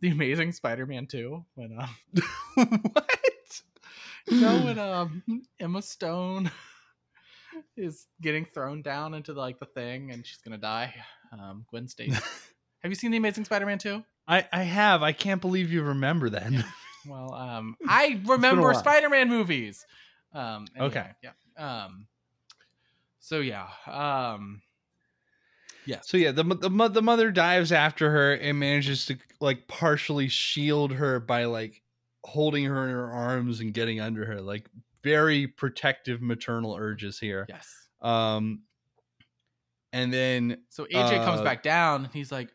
The 0.00 0.08
Amazing 0.08 0.52
Spider-Man 0.52 1.06
2 1.06 1.44
when 1.54 1.78
um 1.78 1.94
what? 2.92 3.62
you 4.28 4.40
know 4.40 4.58
when 4.64 4.78
um 4.78 5.22
Emma 5.60 5.82
Stone 5.82 6.50
is 7.76 8.06
getting 8.20 8.46
thrown 8.46 8.82
down 8.82 9.14
into 9.14 9.32
like 9.32 9.60
the 9.60 9.66
thing 9.66 10.10
and 10.10 10.26
she's 10.26 10.38
gonna 10.38 10.58
die. 10.58 10.94
Um 11.32 11.66
Gwen 11.70 11.86
Stacy. 11.86 12.18
Have 12.82 12.90
you 12.90 12.96
seen 12.96 13.10
The 13.10 13.16
Amazing 13.18 13.44
Spider-Man 13.44 13.78
2? 13.78 14.02
I 14.28 14.46
I 14.52 14.62
have. 14.62 15.02
I 15.02 15.12
can't 15.12 15.40
believe 15.40 15.72
you 15.72 15.82
remember 15.82 16.30
that. 16.30 16.52
Well, 17.08 17.32
um, 17.32 17.76
I 17.88 18.20
remember. 18.26 18.74
Spider-Man 18.74 19.30
movies. 19.30 19.86
Um, 20.34 20.66
anyway, 20.76 20.86
Okay. 20.88 21.06
yeah. 21.22 21.30
Um, 21.56 22.06
so 23.20 23.40
yeah. 23.40 23.68
Um, 23.86 24.60
yes. 25.86 26.06
So 26.06 26.18
yeah, 26.18 26.30
the 26.32 26.42
the 26.44 26.88
the 26.90 27.00
mother 27.00 27.30
dives 27.30 27.72
after 27.72 28.10
her 28.10 28.34
and 28.34 28.58
manages 28.58 29.06
to 29.06 29.16
like 29.40 29.66
partially 29.66 30.28
shield 30.28 30.92
her 30.92 31.20
by 31.20 31.46
like 31.46 31.80
holding 32.22 32.66
her 32.66 32.84
in 32.84 32.90
her 32.90 33.10
arms 33.10 33.60
and 33.60 33.72
getting 33.72 33.98
under 33.98 34.26
her, 34.26 34.42
like 34.42 34.68
very 35.02 35.46
protective 35.46 36.20
maternal 36.20 36.76
urges 36.78 37.18
here. 37.18 37.46
Yes. 37.48 37.66
Um, 38.02 38.60
and 39.94 40.12
then 40.12 40.58
So 40.68 40.84
AJ 40.84 41.24
comes 41.24 41.40
Uh, 41.40 41.44
back 41.44 41.62
down 41.62 42.04
and 42.04 42.12
he's 42.12 42.30
like, 42.30 42.50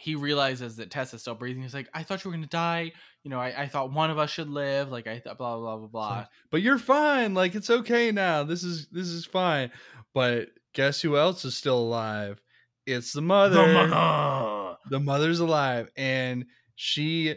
he 0.00 0.14
realizes 0.14 0.76
that 0.76 0.90
Tessa's 0.90 1.20
still 1.20 1.34
breathing. 1.34 1.62
He's 1.62 1.74
like, 1.74 1.88
I 1.92 2.02
thought 2.02 2.24
you 2.24 2.30
were 2.30 2.36
gonna 2.36 2.46
die. 2.46 2.92
You 3.22 3.30
know, 3.30 3.38
I, 3.38 3.62
I 3.62 3.66
thought 3.68 3.92
one 3.92 4.10
of 4.10 4.18
us 4.18 4.30
should 4.30 4.48
live. 4.48 4.90
Like 4.90 5.06
I 5.06 5.18
thought, 5.18 5.36
blah 5.36 5.58
blah 5.58 5.76
blah 5.76 5.88
blah. 5.88 6.26
but 6.50 6.62
you're 6.62 6.78
fine. 6.78 7.34
Like 7.34 7.54
it's 7.54 7.68
okay 7.68 8.10
now. 8.10 8.42
This 8.42 8.64
is 8.64 8.88
this 8.88 9.08
is 9.08 9.26
fine. 9.26 9.70
But 10.14 10.48
guess 10.72 11.02
who 11.02 11.18
else 11.18 11.44
is 11.44 11.54
still 11.54 11.78
alive? 11.78 12.40
It's 12.86 13.12
the 13.12 13.20
mother. 13.20 14.76
The 14.88 15.00
mother's 15.00 15.40
alive, 15.40 15.90
and 15.96 16.46
she 16.76 17.34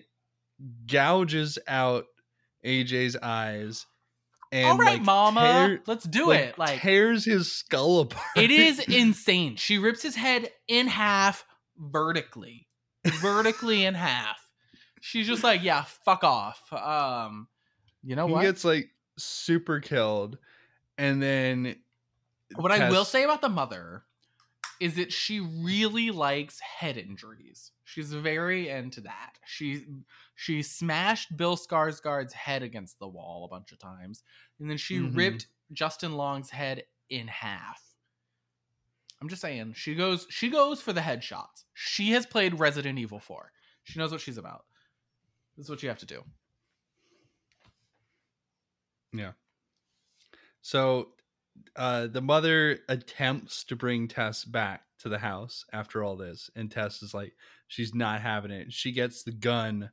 gouges 0.87 1.59
out 1.67 2.05
AJ's 2.65 3.17
eyes. 3.21 3.85
And 4.53 4.67
All 4.67 4.77
right, 4.77 4.93
like, 4.99 5.01
Mama, 5.01 5.41
tear- 5.41 5.81
let's 5.85 6.05
do 6.05 6.27
like, 6.27 6.39
it. 6.39 6.57
Like 6.57 6.79
tears 6.79 7.25
his 7.25 7.51
skull 7.51 7.99
apart. 8.01 8.23
it 8.37 8.51
is 8.51 8.79
insane. 8.79 9.57
She 9.57 9.79
rips 9.79 10.01
his 10.01 10.15
head 10.15 10.49
in 10.69 10.87
half 10.87 11.43
vertically, 11.91 12.67
vertically 13.21 13.85
in 13.85 13.93
half. 13.93 14.37
She's 15.01 15.27
just 15.27 15.43
like, 15.43 15.63
yeah, 15.63 15.83
fuck 15.83 16.23
off. 16.23 16.71
Um, 16.71 17.47
you 18.03 18.15
know 18.15 18.27
he 18.27 18.33
what? 18.33 18.41
gets 18.43 18.63
like 18.63 18.89
super 19.17 19.79
killed, 19.79 20.37
and 20.97 21.21
then 21.21 21.75
what 22.55 22.71
I 22.71 22.89
will 22.89 23.05
say 23.05 23.23
about 23.23 23.41
the 23.41 23.49
mother 23.49 24.03
is 24.79 24.95
that 24.95 25.11
she 25.13 25.39
really 25.39 26.11
likes 26.11 26.59
head 26.59 26.97
injuries. 26.97 27.71
She's 27.85 28.13
very 28.13 28.69
into 28.69 29.01
that. 29.01 29.33
She 29.45 29.85
she 30.35 30.63
smashed 30.63 31.35
Bill 31.37 31.55
Skarsgård's 31.55 32.33
head 32.33 32.63
against 32.63 32.99
the 32.99 33.07
wall 33.07 33.45
a 33.45 33.47
bunch 33.49 33.71
of 33.71 33.79
times, 33.79 34.23
and 34.59 34.69
then 34.69 34.77
she 34.77 34.97
Mhm. 34.99 35.15
ripped 35.15 35.47
Justin 35.71 36.13
Long's 36.13 36.49
head 36.49 36.83
in 37.09 37.27
half. 37.27 37.92
I'm 39.23 39.29
just 39.29 39.41
saying, 39.41 39.71
she 39.77 39.95
goes 39.95 40.27
she 40.29 40.49
goes 40.49 40.81
for 40.81 40.91
the 40.91 40.99
headshots. 40.99 41.63
She 41.73 42.11
has 42.11 42.25
played 42.25 42.59
Resident 42.59 42.99
Evil 42.99 43.19
4. 43.19 43.53
She 43.85 43.97
knows 43.97 44.11
what 44.11 44.19
she's 44.19 44.37
about. 44.37 44.65
This 45.55 45.67
is 45.67 45.69
what 45.69 45.81
you 45.81 45.87
have 45.87 45.99
to 45.99 46.05
do. 46.05 46.23
Yeah. 49.13 49.31
So 50.61 51.11
uh 51.77 52.07
the 52.07 52.19
mother 52.19 52.79
attempts 52.89 53.63
to 53.63 53.77
bring 53.77 54.09
Tess 54.09 54.43
back 54.43 54.81
to 54.99 55.07
the 55.07 55.19
house 55.19 55.63
after 55.71 56.03
all 56.03 56.17
this, 56.17 56.49
and 56.53 56.69
Tess 56.69 57.01
is 57.01 57.13
like, 57.13 57.31
she's 57.69 57.95
not 57.95 58.19
having 58.19 58.51
it. 58.51 58.73
She 58.73 58.91
gets 58.91 59.23
the 59.23 59.31
gun 59.31 59.89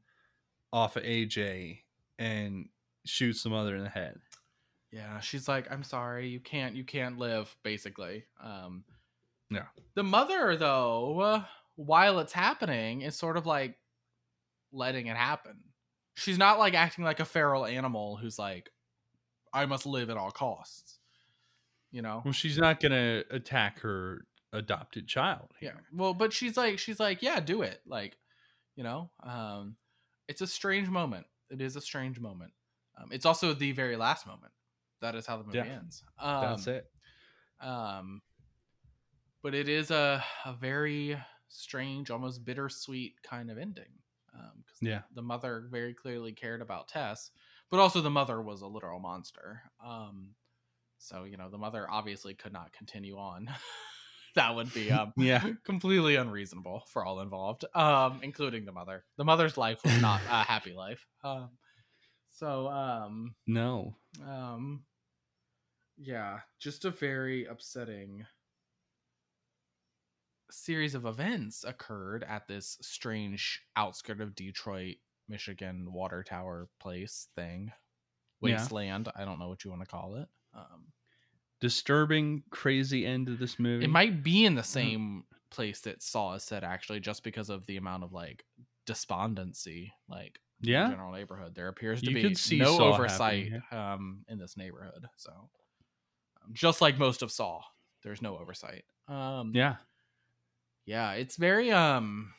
off 0.72 0.96
of 0.96 1.04
AJ 1.04 1.82
and 2.18 2.68
shoots 3.06 3.44
the 3.44 3.50
mother 3.50 3.76
in 3.76 3.84
the 3.84 3.90
head. 3.90 4.18
Yeah, 4.90 5.20
she's 5.20 5.46
like, 5.46 5.70
I'm 5.70 5.84
sorry, 5.84 6.26
you 6.26 6.40
can't, 6.40 6.74
you 6.74 6.82
can't 6.82 7.16
live, 7.16 7.54
basically. 7.62 8.24
Um, 8.42 8.82
Yeah. 9.50 9.66
The 9.94 10.02
mother, 10.04 10.56
though, 10.56 11.20
uh, 11.20 11.44
while 11.76 12.18
it's 12.20 12.32
happening, 12.32 13.02
is 13.02 13.16
sort 13.16 13.36
of 13.36 13.46
like 13.46 13.76
letting 14.72 15.06
it 15.06 15.16
happen. 15.16 15.58
She's 16.14 16.38
not 16.38 16.58
like 16.58 16.74
acting 16.74 17.04
like 17.04 17.20
a 17.20 17.24
feral 17.24 17.66
animal 17.66 18.16
who's 18.16 18.38
like, 18.38 18.70
I 19.52 19.66
must 19.66 19.86
live 19.86 20.10
at 20.10 20.16
all 20.16 20.30
costs. 20.30 20.98
You 21.90 22.02
know? 22.02 22.22
Well, 22.24 22.32
she's 22.32 22.58
not 22.58 22.78
gonna 22.80 23.24
attack 23.30 23.80
her 23.80 24.24
adopted 24.52 25.08
child. 25.08 25.52
Yeah. 25.60 25.72
Well, 25.92 26.14
but 26.14 26.32
she's 26.32 26.56
like, 26.56 26.78
she's 26.78 27.00
like, 27.00 27.22
yeah, 27.22 27.40
do 27.40 27.62
it. 27.62 27.80
Like, 27.86 28.16
you 28.76 28.84
know, 28.84 29.10
um, 29.24 29.76
it's 30.28 30.40
a 30.40 30.46
strange 30.46 30.88
moment. 30.88 31.26
It 31.50 31.60
is 31.60 31.74
a 31.74 31.80
strange 31.80 32.20
moment. 32.20 32.52
Um, 33.00 33.08
it's 33.10 33.26
also 33.26 33.54
the 33.54 33.72
very 33.72 33.96
last 33.96 34.26
moment. 34.26 34.52
That 35.00 35.14
is 35.14 35.26
how 35.26 35.38
the 35.38 35.44
movie 35.44 35.58
Yeah. 35.58 35.64
ends. 35.64 36.04
Um, 36.18 36.40
That's 36.42 36.66
it. 36.68 36.86
Um, 37.60 38.22
but 39.42 39.54
it 39.54 39.68
is 39.68 39.90
a 39.90 40.24
a 40.44 40.52
very 40.54 41.18
strange, 41.48 42.10
almost 42.10 42.44
bittersweet 42.44 43.22
kind 43.22 43.50
of 43.50 43.58
ending. 43.58 43.92
Um, 44.34 44.62
because 44.64 44.78
Yeah. 44.80 45.02
the 45.12 45.22
mother 45.22 45.66
very 45.70 45.92
clearly 45.94 46.32
cared 46.32 46.62
about 46.62 46.88
Tess, 46.88 47.32
but 47.70 47.80
also 47.80 48.00
the 48.00 48.10
mother 48.10 48.40
was 48.40 48.62
a 48.62 48.66
literal 48.68 49.00
monster. 49.00 49.62
Um, 49.84 50.36
so 50.98 51.24
you 51.24 51.36
know 51.36 51.50
the 51.50 51.58
mother 51.58 51.90
obviously 51.90 52.34
could 52.34 52.52
not 52.52 52.72
continue 52.72 53.18
on. 53.18 53.50
that 54.36 54.54
would 54.54 54.72
be 54.72 54.90
um 54.92 55.12
Yeah. 55.16 55.50
completely 55.64 56.16
unreasonable 56.16 56.84
for 56.88 57.04
all 57.04 57.20
involved, 57.20 57.64
um, 57.74 58.20
including 58.22 58.64
the 58.64 58.72
mother. 58.72 59.04
The 59.16 59.24
mother's 59.24 59.56
life 59.58 59.82
was 59.84 60.00
not 60.00 60.20
a 60.28 60.42
happy 60.44 60.72
life. 60.74 61.06
Um, 61.24 61.58
so 62.30 62.68
um, 62.68 63.34
No. 63.46 63.96
um, 64.24 64.86
yeah, 65.96 66.40
just 66.58 66.84
a 66.84 66.90
very 66.90 67.44
upsetting 67.44 68.26
series 70.52 70.94
of 70.94 71.06
events 71.06 71.64
occurred 71.64 72.24
at 72.24 72.46
this 72.48 72.78
strange 72.82 73.62
outskirt 73.76 74.20
of 74.20 74.34
Detroit, 74.34 74.96
Michigan 75.28 75.92
water 75.92 76.22
tower 76.22 76.68
place 76.80 77.28
thing. 77.34 77.72
Yeah. 78.42 78.54
Wasteland. 78.56 79.08
I 79.14 79.24
don't 79.24 79.38
know 79.38 79.48
what 79.48 79.64
you 79.64 79.70
want 79.70 79.82
to 79.82 79.88
call 79.88 80.16
it. 80.16 80.28
Um, 80.54 80.92
Disturbing, 81.60 82.42
crazy 82.50 83.04
end 83.04 83.28
of 83.28 83.38
this 83.38 83.58
movie. 83.58 83.84
it 83.84 83.88
might 83.90 84.22
be 84.22 84.46
in 84.46 84.54
the 84.54 84.62
same 84.62 85.24
place 85.50 85.80
that 85.82 86.02
Saw 86.02 86.34
is 86.34 86.42
set, 86.44 86.64
actually, 86.64 87.00
just 87.00 87.22
because 87.22 87.50
of 87.50 87.66
the 87.66 87.76
amount 87.76 88.02
of 88.02 88.12
like 88.14 88.44
despondency, 88.86 89.92
like 90.08 90.40
in 90.62 90.66
the 90.66 90.72
Yeah. 90.72 90.88
general 90.88 91.12
neighborhood. 91.12 91.54
There 91.54 91.68
appears 91.68 92.00
to 92.00 92.10
You 92.10 92.14
be 92.14 92.22
no 92.56 92.76
Saw 92.78 92.94
oversight 92.94 93.52
happening 93.52 93.62
um, 93.78 94.24
in 94.28 94.38
this 94.38 94.56
neighborhood. 94.56 95.06
So, 95.16 95.50
um, 96.42 96.50
just 96.54 96.80
like 96.80 96.96
most 96.98 97.20
of 97.22 97.30
Saw, 97.30 97.60
there's 98.02 98.22
no 98.22 98.38
oversight. 98.38 98.84
Um, 99.06 99.52
Yeah. 99.54 99.76
Yeah, 100.86 101.12
it's 101.12 101.36
very 101.36 101.70
um 101.70 102.32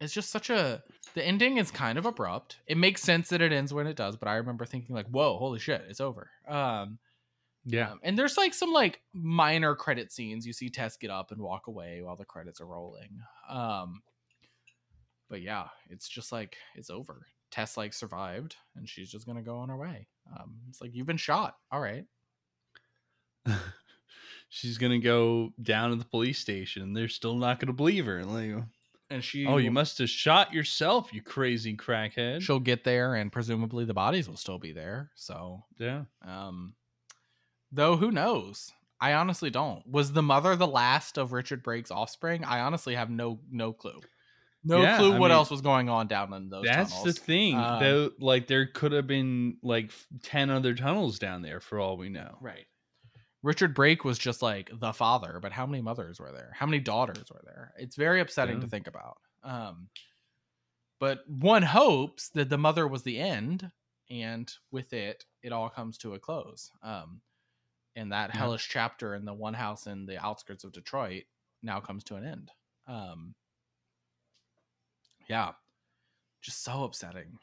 it's 0.00 0.12
just 0.14 0.30
such 0.30 0.50
a 0.50 0.82
the 1.14 1.24
ending 1.26 1.58
is 1.58 1.70
kind 1.70 1.98
of 1.98 2.06
abrupt. 2.06 2.58
It 2.66 2.76
makes 2.78 3.02
sense 3.02 3.28
that 3.30 3.42
it 3.42 3.52
ends 3.52 3.74
when 3.74 3.86
it 3.86 3.96
does, 3.96 4.16
but 4.16 4.28
I 4.28 4.36
remember 4.36 4.64
thinking 4.64 4.94
like, 4.94 5.06
"Whoa, 5.08 5.38
holy 5.38 5.58
shit, 5.58 5.84
it's 5.88 6.00
over." 6.00 6.30
Um 6.48 6.98
Yeah. 7.64 7.92
um, 7.92 8.00
and 8.02 8.18
there's 8.18 8.36
like 8.38 8.54
some 8.54 8.72
like 8.72 9.02
minor 9.12 9.74
credit 9.74 10.12
scenes. 10.12 10.46
You 10.46 10.52
see 10.52 10.70
Tess 10.70 10.96
get 10.96 11.10
up 11.10 11.32
and 11.32 11.40
walk 11.40 11.66
away 11.66 12.00
while 12.02 12.16
the 12.16 12.24
credits 12.24 12.60
are 12.60 12.66
rolling. 12.66 13.20
Um 13.48 14.02
but 15.28 15.42
yeah, 15.42 15.68
it's 15.88 16.08
just 16.08 16.32
like 16.32 16.56
it's 16.74 16.90
over. 16.90 17.26
Tess 17.50 17.76
like 17.76 17.92
survived, 17.92 18.56
and 18.76 18.88
she's 18.88 19.10
just 19.10 19.26
gonna 19.26 19.42
go 19.42 19.58
on 19.58 19.68
her 19.68 19.76
way. 19.76 20.06
Um, 20.38 20.56
it's 20.68 20.80
like 20.80 20.94
you've 20.94 21.06
been 21.06 21.16
shot. 21.16 21.56
All 21.70 21.80
right. 21.80 22.04
She's 24.50 24.78
gonna 24.78 24.98
go 24.98 25.52
down 25.62 25.90
to 25.90 25.96
the 25.96 26.04
police 26.04 26.38
station. 26.38 26.82
and 26.82 26.96
They're 26.96 27.08
still 27.08 27.36
not 27.36 27.60
gonna 27.60 27.72
believe 27.72 28.04
her. 28.06 28.24
Like, 28.24 28.64
And 29.08 29.24
she. 29.24 29.46
oh, 29.46 29.56
you 29.58 29.70
must 29.70 29.98
have 29.98 30.10
shot 30.10 30.52
yourself, 30.52 31.12
you 31.14 31.22
crazy 31.22 31.76
crackhead. 31.76 32.42
She'll 32.42 32.60
get 32.60 32.84
there, 32.84 33.14
and 33.14 33.30
presumably 33.32 33.84
the 33.84 33.94
bodies 33.94 34.28
will 34.28 34.36
still 34.36 34.58
be 34.58 34.72
there. 34.72 35.10
So, 35.14 35.64
Yeah. 35.78 36.04
um, 36.22 36.74
though 37.72 37.96
who 37.96 38.10
knows? 38.10 38.72
I 39.00 39.14
honestly 39.14 39.48
don't. 39.50 39.86
Was 39.86 40.12
the 40.12 40.22
mother 40.22 40.56
the 40.56 40.66
last 40.66 41.16
of 41.16 41.32
Richard 41.32 41.62
Brake's 41.62 41.90
offspring? 41.90 42.44
I 42.44 42.60
honestly 42.60 42.94
have 42.96 43.08
no 43.08 43.40
no 43.50 43.72
clue. 43.72 44.00
No 44.62 44.82
Yeah, 44.82 44.98
clue 44.98 45.14
I 45.14 45.18
what 45.18 45.28
mean, 45.28 45.36
else 45.36 45.50
was 45.50 45.62
going 45.62 45.88
on 45.88 46.06
down 46.06 46.34
in 46.34 46.50
those 46.50 46.66
tunnels. 46.66 46.90
That's 46.90 46.90
tunnels. 46.98 47.14
the 47.14 47.20
thing. 47.22 47.54
Um, 47.56 47.80
though, 47.80 48.10
like 48.18 48.46
there 48.46 48.66
could 48.66 48.92
have 48.92 49.06
been 49.06 49.56
like 49.62 49.90
ten 50.22 50.50
other 50.50 50.74
tunnels 50.74 51.18
down 51.18 51.40
there 51.40 51.60
for 51.60 51.78
all 51.80 51.96
we 51.96 52.10
know. 52.10 52.36
Right. 52.42 52.66
Richard 53.42 53.74
Brake 53.74 54.04
was 54.04 54.18
just 54.18 54.42
like 54.42 54.70
the 54.80 54.92
father, 54.92 55.38
but 55.40 55.52
how 55.52 55.66
many 55.66 55.82
mothers 55.82 56.20
were 56.20 56.32
there? 56.32 56.52
How 56.54 56.66
many 56.66 56.78
daughters 56.80 57.24
were 57.30 57.42
there? 57.44 57.72
It's 57.78 57.96
very 57.96 58.20
upsetting 58.20 58.60
to 58.60 58.66
think 58.66 58.86
about. 58.86 59.18
Um, 59.42 59.88
but 60.98 61.20
one 61.28 61.62
hopes 61.62 62.28
that 62.30 62.50
the 62.50 62.58
mother 62.58 62.86
was 62.86 63.02
the 63.02 63.18
end, 63.18 63.70
and 64.10 64.52
with 64.70 64.92
it, 64.92 65.24
it 65.42 65.52
all 65.52 65.70
comes 65.70 65.96
to 65.98 66.12
a 66.14 66.18
close. 66.18 66.70
Um, 66.82 67.22
and 67.96 68.12
that 68.12 68.30
Yeah. 68.34 68.40
hellish 68.40 68.68
chapter 68.68 69.14
in 69.14 69.24
the 69.24 69.32
one 69.34 69.54
house 69.54 69.86
in 69.86 70.04
the 70.04 70.22
outskirts 70.22 70.64
of 70.64 70.72
Detroit 70.72 71.24
now 71.62 71.80
comes 71.80 72.04
to 72.04 72.16
an 72.16 72.26
end. 72.26 72.52
Um, 72.86 73.34
yeah, 75.28 75.52
just 76.42 76.62
so 76.62 76.84
upsetting. 76.84 77.38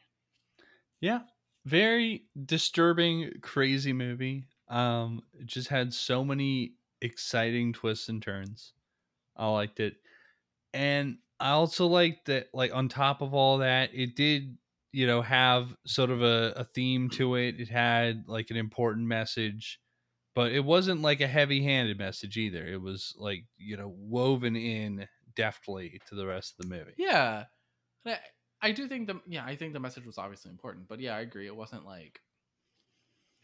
Yeah. 1.00 1.22
Very 1.66 2.28
disturbing, 2.46 3.40
crazy 3.42 3.94
movie. 3.94 4.46
Um, 4.70 5.24
just 5.46 5.70
had 5.70 5.94
so 5.94 6.26
many 6.26 6.74
exciting 7.02 7.74
twists 7.74 8.10
and 8.10 8.22
turns. 8.22 8.74
I 9.36 9.48
liked 9.48 9.80
it. 9.80 9.96
And 10.74 11.20
I 11.40 11.52
also 11.52 11.88
liked 11.88 12.26
that, 12.26 12.48
like, 12.54 12.74
on 12.74 12.90
top 12.90 13.22
of 13.22 13.34
all 13.34 13.60
that, 13.60 13.92
it 13.94 14.16
did, 14.16 14.58
you 14.92 15.08
know, 15.08 15.22
have 15.22 15.76
sort 15.86 16.10
of 16.10 16.22
a, 16.22 16.54
a 16.58 16.64
theme 16.64 17.10
to 17.12 17.36
it. 17.36 17.60
It 17.60 17.70
had 17.70 18.26
like 18.28 18.50
an 18.50 18.58
important 18.58 19.08
message, 19.08 19.80
but 20.36 20.52
it 20.52 20.64
wasn't 20.64 21.02
like 21.02 21.22
a 21.22 21.28
heavy 21.28 21.64
handed 21.64 21.98
message 21.98 22.38
either. 22.38 22.66
It 22.66 22.82
was 22.82 23.16
like, 23.18 23.46
you 23.58 23.78
know, 23.78 23.94
woven 23.96 24.56
in 24.56 25.08
deftly 25.36 26.02
to 26.08 26.16
the 26.16 26.26
rest 26.26 26.56
of 26.60 26.68
the 26.68 26.76
movie. 26.76 26.94
Yeah. 26.98 27.46
I, 28.06 28.18
I 28.62 28.72
do 28.72 28.88
think 28.88 29.08
the 29.08 29.22
yeah, 29.28 29.46
I 29.46 29.56
think 29.56 29.74
the 29.74 29.80
message 29.80 30.06
was 30.06 30.18
obviously 30.18 30.50
important, 30.50 30.88
but 30.88 31.00
yeah, 31.00 31.16
I 31.16 31.22
agree. 31.22 31.46
It 31.46 31.56
wasn't 31.56 31.86
like 31.86 32.20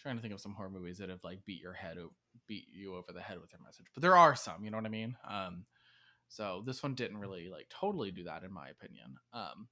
trying 0.03 0.15
to 0.17 0.21
think 0.21 0.33
of 0.33 0.39
some 0.41 0.53
horror 0.53 0.69
movies 0.69 0.97
that 0.99 1.09
have 1.09 1.23
like 1.23 1.39
beat 1.45 1.61
your 1.61 1.73
head 1.73 1.97
o- 1.97 2.11
beat 2.47 2.67
you 2.71 2.93
over 2.95 3.11
the 3.13 3.21
head 3.21 3.39
with 3.41 3.49
their 3.49 3.61
message. 3.65 3.85
But 3.93 4.01
there 4.03 4.15
are 4.17 4.35
some, 4.35 4.63
you 4.63 4.69
know 4.69 4.77
what 4.77 4.85
I 4.85 4.89
mean? 4.89 5.15
Um 5.27 5.65
so 6.27 6.61
this 6.65 6.83
one 6.83 6.93
didn't 6.95 7.17
really 7.17 7.49
like 7.49 7.67
totally 7.69 8.11
do 8.11 8.23
that 8.25 8.43
in 8.43 8.51
my 8.53 8.67
opinion. 8.69 9.15
Um 9.33 9.67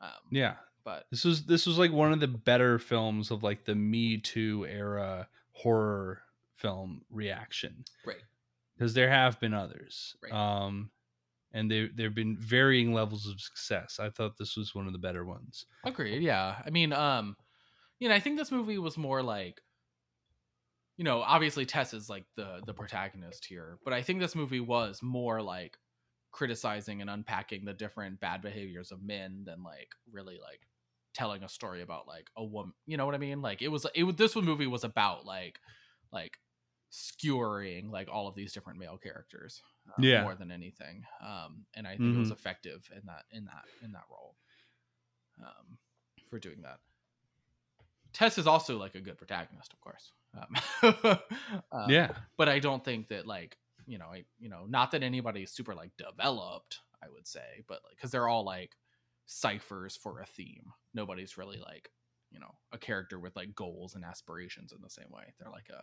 um 0.00 0.10
Yeah. 0.30 0.56
but 0.84 1.06
This 1.10 1.24
was 1.24 1.46
this 1.46 1.66
was 1.66 1.78
like 1.78 1.92
one 1.92 2.12
of 2.12 2.20
the 2.20 2.28
better 2.28 2.78
films 2.78 3.30
of 3.30 3.42
like 3.42 3.64
the 3.64 3.74
Me 3.74 4.18
Too 4.18 4.66
era 4.68 5.28
horror 5.52 6.20
film 6.56 7.02
reaction 7.10 7.84
right. 8.04 8.22
because 8.76 8.92
there 8.94 9.08
have 9.10 9.38
been 9.40 9.54
others, 9.54 10.16
Right. 10.22 10.32
um, 10.32 10.90
and 11.52 11.70
there 11.70 11.88
there've 11.94 12.14
been 12.14 12.36
varying 12.38 12.92
levels 12.92 13.26
of 13.28 13.40
success. 13.40 13.98
I 14.00 14.10
thought 14.10 14.36
this 14.36 14.56
was 14.56 14.74
one 14.74 14.86
of 14.88 14.92
the 14.92 14.98
better 14.98 15.24
ones. 15.24 15.66
Agreed. 15.84 16.22
Yeah. 16.22 16.60
I 16.66 16.70
mean, 16.70 16.92
um, 16.92 17.36
you 18.00 18.08
know, 18.08 18.14
I 18.14 18.20
think 18.20 18.36
this 18.38 18.50
movie 18.52 18.78
was 18.78 18.96
more 18.96 19.22
like, 19.22 19.60
you 20.96 21.04
know, 21.04 21.22
obviously 21.22 21.66
Tess 21.66 21.92
is 21.94 22.08
like 22.08 22.24
the 22.36 22.62
the 22.66 22.74
protagonist 22.74 23.44
here, 23.44 23.78
but 23.84 23.92
I 23.92 24.02
think 24.02 24.20
this 24.20 24.34
movie 24.34 24.60
was 24.60 25.02
more 25.02 25.42
like 25.42 25.76
criticizing 26.32 27.00
and 27.00 27.10
unpacking 27.10 27.64
the 27.64 27.72
different 27.72 28.20
bad 28.20 28.42
behaviors 28.42 28.90
of 28.92 29.02
men 29.02 29.42
than 29.44 29.62
like 29.62 29.88
really 30.10 30.38
like 30.40 30.60
telling 31.14 31.42
a 31.44 31.48
story 31.48 31.82
about 31.82 32.06
like 32.06 32.28
a 32.36 32.44
woman. 32.44 32.74
You 32.86 32.96
know 32.96 33.06
what 33.06 33.14
I 33.14 33.18
mean? 33.18 33.42
Like 33.42 33.62
it 33.62 33.68
was 33.68 33.86
it 33.94 34.04
was 34.04 34.16
this 34.16 34.34
one 34.36 34.44
movie 34.44 34.66
was 34.66 34.84
about 34.84 35.26
like 35.26 35.58
like 36.12 36.38
skewering 36.90 37.90
like 37.90 38.08
all 38.12 38.28
of 38.28 38.36
these 38.36 38.52
different 38.52 38.78
male 38.78 38.96
characters 38.96 39.60
uh, 39.98 40.02
Yeah. 40.02 40.22
more 40.22 40.36
than 40.36 40.52
anything 40.52 41.02
um 41.20 41.64
and 41.74 41.88
i 41.88 41.96
think 41.96 42.14
it 42.14 42.18
was 42.18 42.28
Mhm. 42.28 42.32
effective 42.32 42.88
in 42.94 43.02
that 43.06 43.24
in 43.32 43.44
that 43.46 43.64
in 43.82 43.90
that 43.90 44.04
role 44.08 44.36
um, 45.40 45.78
for 46.30 46.38
doing 46.38 46.62
that. 46.62 46.78
Tess 48.14 48.38
is 48.38 48.46
also 48.46 48.78
like 48.78 48.94
a 48.94 49.00
good 49.00 49.18
protagonist, 49.18 49.72
of 49.72 49.80
course. 49.80 50.12
Um, 50.34 51.18
um, 51.72 51.90
yeah, 51.90 52.12
but 52.38 52.48
I 52.48 52.58
don't 52.58 52.84
think 52.84 53.08
that 53.08 53.26
like 53.26 53.58
you 53.86 53.98
know, 53.98 54.06
I 54.06 54.24
you 54.38 54.48
know, 54.48 54.64
not 54.66 54.92
that 54.92 55.02
anybody's 55.02 55.50
super 55.50 55.74
like 55.74 55.90
developed, 55.98 56.80
I 57.02 57.06
would 57.12 57.26
say, 57.26 57.62
but 57.68 57.80
like 57.84 57.96
because 57.96 58.10
they're 58.10 58.28
all 58.28 58.44
like 58.44 58.76
ciphers 59.26 59.96
for 59.96 60.20
a 60.20 60.26
theme. 60.26 60.72
Nobody's 60.94 61.36
really 61.36 61.58
like 61.58 61.90
you 62.30 62.40
know 62.40 62.54
a 62.72 62.78
character 62.78 63.18
with 63.18 63.36
like 63.36 63.54
goals 63.54 63.94
and 63.94 64.04
aspirations 64.04 64.72
in 64.72 64.80
the 64.82 64.90
same 64.90 65.10
way. 65.10 65.34
They're 65.38 65.50
like 65.50 65.68
a 65.70 65.82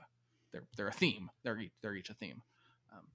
they're 0.52 0.68
they're 0.78 0.88
a 0.88 0.94
theme. 0.94 1.30
They're 1.44 1.60
each, 1.60 1.74
they're 1.82 1.95
each 1.95 2.10
a 2.10 2.16
theme. 2.16 2.41
Um, 2.94 3.06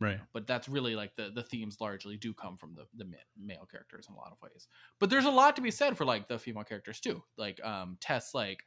right. 0.00 0.20
but 0.32 0.46
that's 0.46 0.68
really 0.68 0.94
like 0.94 1.14
the 1.16 1.30
the 1.34 1.42
themes 1.42 1.78
largely 1.80 2.16
do 2.16 2.34
come 2.34 2.56
from 2.56 2.74
the 2.74 2.86
the 2.96 3.10
male 3.38 3.66
characters 3.70 4.06
in 4.08 4.14
a 4.14 4.18
lot 4.18 4.32
of 4.32 4.40
ways 4.42 4.68
but 4.98 5.10
there's 5.10 5.24
a 5.24 5.30
lot 5.30 5.56
to 5.56 5.62
be 5.62 5.70
said 5.70 5.96
for 5.96 6.04
like 6.04 6.28
the 6.28 6.38
female 6.38 6.64
characters 6.64 7.00
too 7.00 7.22
like 7.36 7.62
um 7.64 7.96
tess 8.00 8.34
like 8.34 8.62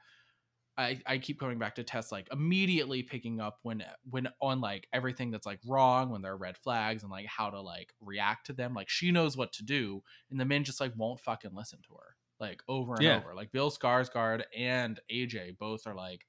i 0.78 1.00
i 1.06 1.18
keep 1.18 1.40
coming 1.40 1.60
back 1.60 1.76
to 1.76 1.84
tess 1.84 2.12
like 2.12 2.28
immediately 2.32 3.04
picking 3.04 3.40
up 3.40 3.60
when 3.64 3.84
when 4.10 4.28
on 4.42 4.62
like 4.62 4.88
everything 4.94 5.32
that's 5.32 5.46
like 5.46 5.60
wrong 5.68 6.10
when 6.10 6.22
there 6.22 6.32
are 6.34 6.38
red 6.38 6.58
flags 6.58 7.04
and 7.04 7.12
like 7.12 7.26
how 7.26 7.50
to 7.50 7.60
like 7.62 7.94
react 8.00 8.46
to 8.46 8.54
them 8.54 8.74
like 8.74 8.90
she 8.90 9.12
knows 9.12 9.36
what 9.36 9.52
to 9.54 9.64
do 9.64 10.02
and 10.32 10.40
the 10.40 10.46
men 10.46 10.64
just 10.64 10.80
like 10.80 10.94
won't 10.96 11.20
fucking 11.20 11.54
listen 11.54 11.80
to 11.86 11.94
her 11.94 12.16
like 12.40 12.62
over 12.68 12.98
and 12.98 13.04
Yeah. 13.06 13.18
over 13.18 13.36
like 13.36 13.52
bill 13.52 13.70
skarsgård 13.72 14.44
and 14.56 15.00
aj 15.12 15.58
both 15.58 15.86
are 15.86 15.96
like 15.96 16.26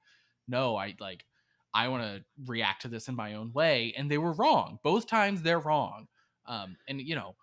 no 0.47 0.75
i 0.75 0.95
like 0.99 1.25
I 1.73 1.87
want 1.87 2.03
to 2.03 2.23
react 2.45 2.81
to 2.83 2.87
this 2.87 3.07
in 3.07 3.15
my 3.15 3.35
own 3.35 3.53
way. 3.53 3.93
And 3.97 4.09
they 4.11 4.17
were 4.17 4.33
wrong. 4.33 4.79
Both 4.83 5.07
times 5.07 5.41
they're 5.41 5.59
wrong. 5.59 6.07
Um, 6.45 6.75
and 6.87 6.99
you 7.01 7.15
know, 7.15 7.35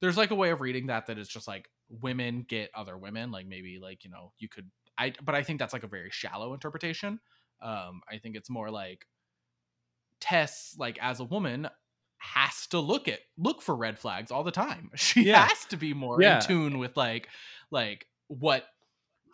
there's 0.00 0.16
like 0.16 0.30
a 0.30 0.34
way 0.34 0.50
of 0.50 0.60
reading 0.60 0.86
that 0.88 1.06
that 1.06 1.18
is 1.18 1.28
just 1.28 1.48
like 1.48 1.68
women 1.88 2.44
get 2.48 2.70
other 2.74 2.98
women. 2.98 3.30
Like 3.30 3.46
maybe 3.46 3.78
like, 3.80 4.04
you 4.04 4.10
know, 4.10 4.32
you 4.38 4.48
could 4.48 4.70
I 4.98 5.14
but 5.22 5.34
I 5.34 5.42
think 5.42 5.58
that's 5.58 5.72
like 5.72 5.84
a 5.84 5.88
very 5.88 6.10
shallow 6.10 6.52
interpretation. 6.54 7.20
Um, 7.60 8.02
I 8.10 8.18
think 8.18 8.36
it's 8.36 8.50
more 8.50 8.70
like 8.70 9.06
Tess, 10.20 10.76
like 10.78 10.98
as 11.00 11.20
a 11.20 11.24
woman, 11.24 11.68
has 12.18 12.66
to 12.68 12.78
look 12.78 13.08
at 13.08 13.18
look 13.36 13.60
for 13.62 13.74
red 13.74 13.98
flags 13.98 14.30
all 14.30 14.44
the 14.44 14.52
time. 14.52 14.90
She 14.96 15.24
Yeah. 15.24 15.46
has 15.46 15.64
to 15.66 15.76
be 15.76 15.94
more 15.94 16.22
Yeah. 16.22 16.38
in 16.38 16.46
tune 16.46 16.78
with 16.78 16.96
like 16.96 17.28
like 17.70 18.06
what 18.28 18.64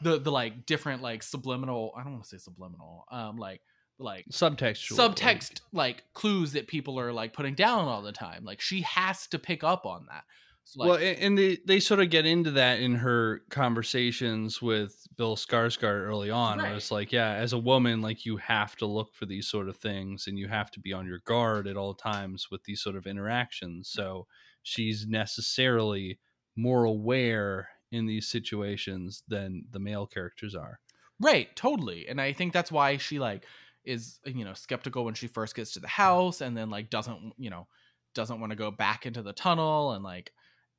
the 0.01 0.19
the 0.19 0.33
like 0.33 0.65
different 0.65 1.03
like 1.03 1.23
subliminal 1.23 1.93
I 1.97 2.03
don't 2.03 2.13
want 2.13 2.25
to 2.25 2.29
say 2.31 2.39
subliminal 2.39 3.05
um 3.11 3.37
like 3.37 3.61
like 3.99 4.27
Subtextual. 4.31 4.97
subtext 4.97 5.61
like 5.73 6.05
clues 6.15 6.53
that 6.53 6.67
people 6.69 6.99
are 7.01 7.13
like 7.13 7.33
putting 7.33 7.55
down 7.55 7.87
all 7.87 8.03
the 8.03 8.13
time. 8.13 8.45
Like 8.45 8.61
she 8.61 8.83
has 8.83 9.27
to 9.29 9.39
pick 9.39 9.65
up 9.65 9.87
on 9.87 10.07
that. 10.09 10.25
So, 10.65 10.81
like, 10.81 10.89
well, 10.91 10.99
a- 10.99 11.17
and 11.17 11.39
they, 11.39 11.59
they 11.67 11.81
sort 11.81 12.01
of 12.01 12.11
get 12.11 12.27
into 12.27 12.51
that 12.53 12.79
in 12.81 12.97
her 12.97 13.41
conversations 13.51 14.61
with 14.61 15.07
Bill 15.17 15.35
Skarsgård 15.35 16.07
early 16.07 16.31
on. 16.31 16.59
Where 16.59 16.75
it's 16.75 16.91
like, 16.91 17.11
yeah, 17.11 17.33
as 17.33 17.55
a 17.55 17.59
woman, 17.59 18.03
like 18.03 18.27
you 18.27 18.37
have 18.37 18.77
to 18.77 18.87
look 18.87 19.15
for 19.15 19.25
these 19.25 19.49
sort 19.49 19.69
of 19.71 19.79
things, 19.79 20.27
and 20.27 20.39
you 20.39 20.47
have 20.49 20.71
to 20.73 20.81
be 20.81 20.93
on 20.93 21.07
your 21.07 21.21
guard 21.25 21.67
at 21.67 21.79
all 21.79 21.95
times 21.95 22.49
with 22.51 22.65
these 22.65 22.83
sort 22.83 22.97
of 22.97 23.07
interactions. 23.07 23.89
So 23.89 24.27
she's 24.63 25.07
necessarily 25.09 26.19
more 26.55 26.85
aware 26.85 27.71
in 27.91 28.05
these 28.07 28.29
situations 28.29 29.23
than 29.27 29.65
the 29.71 29.79
male 29.79 30.07
characters 30.07 30.55
are. 30.55 30.81
Right, 31.19 31.55
totally. 31.57 32.07
And 32.09 32.21
I 32.21 32.33
think 32.35 32.53
that's 32.53 32.71
why 32.71 32.99
she 32.99 33.19
like 33.19 33.45
is 33.89 34.21
you 34.27 34.45
know 34.45 34.53
skeptical 34.53 35.05
when 35.05 35.15
she 35.15 35.27
first 35.27 35.57
gets 35.57 35.73
to 35.73 35.81
the 35.81 35.89
house 35.89 36.43
and 36.43 36.57
then 36.57 36.69
like 36.69 36.91
doesn't 36.91 37.33
you 37.39 37.49
know 37.49 37.67
doesn't 38.15 38.39
want 38.39 38.51
to 38.51 38.57
go 38.57 38.71
back 38.71 39.07
into 39.07 39.23
the 39.23 39.33
tunnel 39.33 39.93
and 39.93 40.05
like 40.05 40.31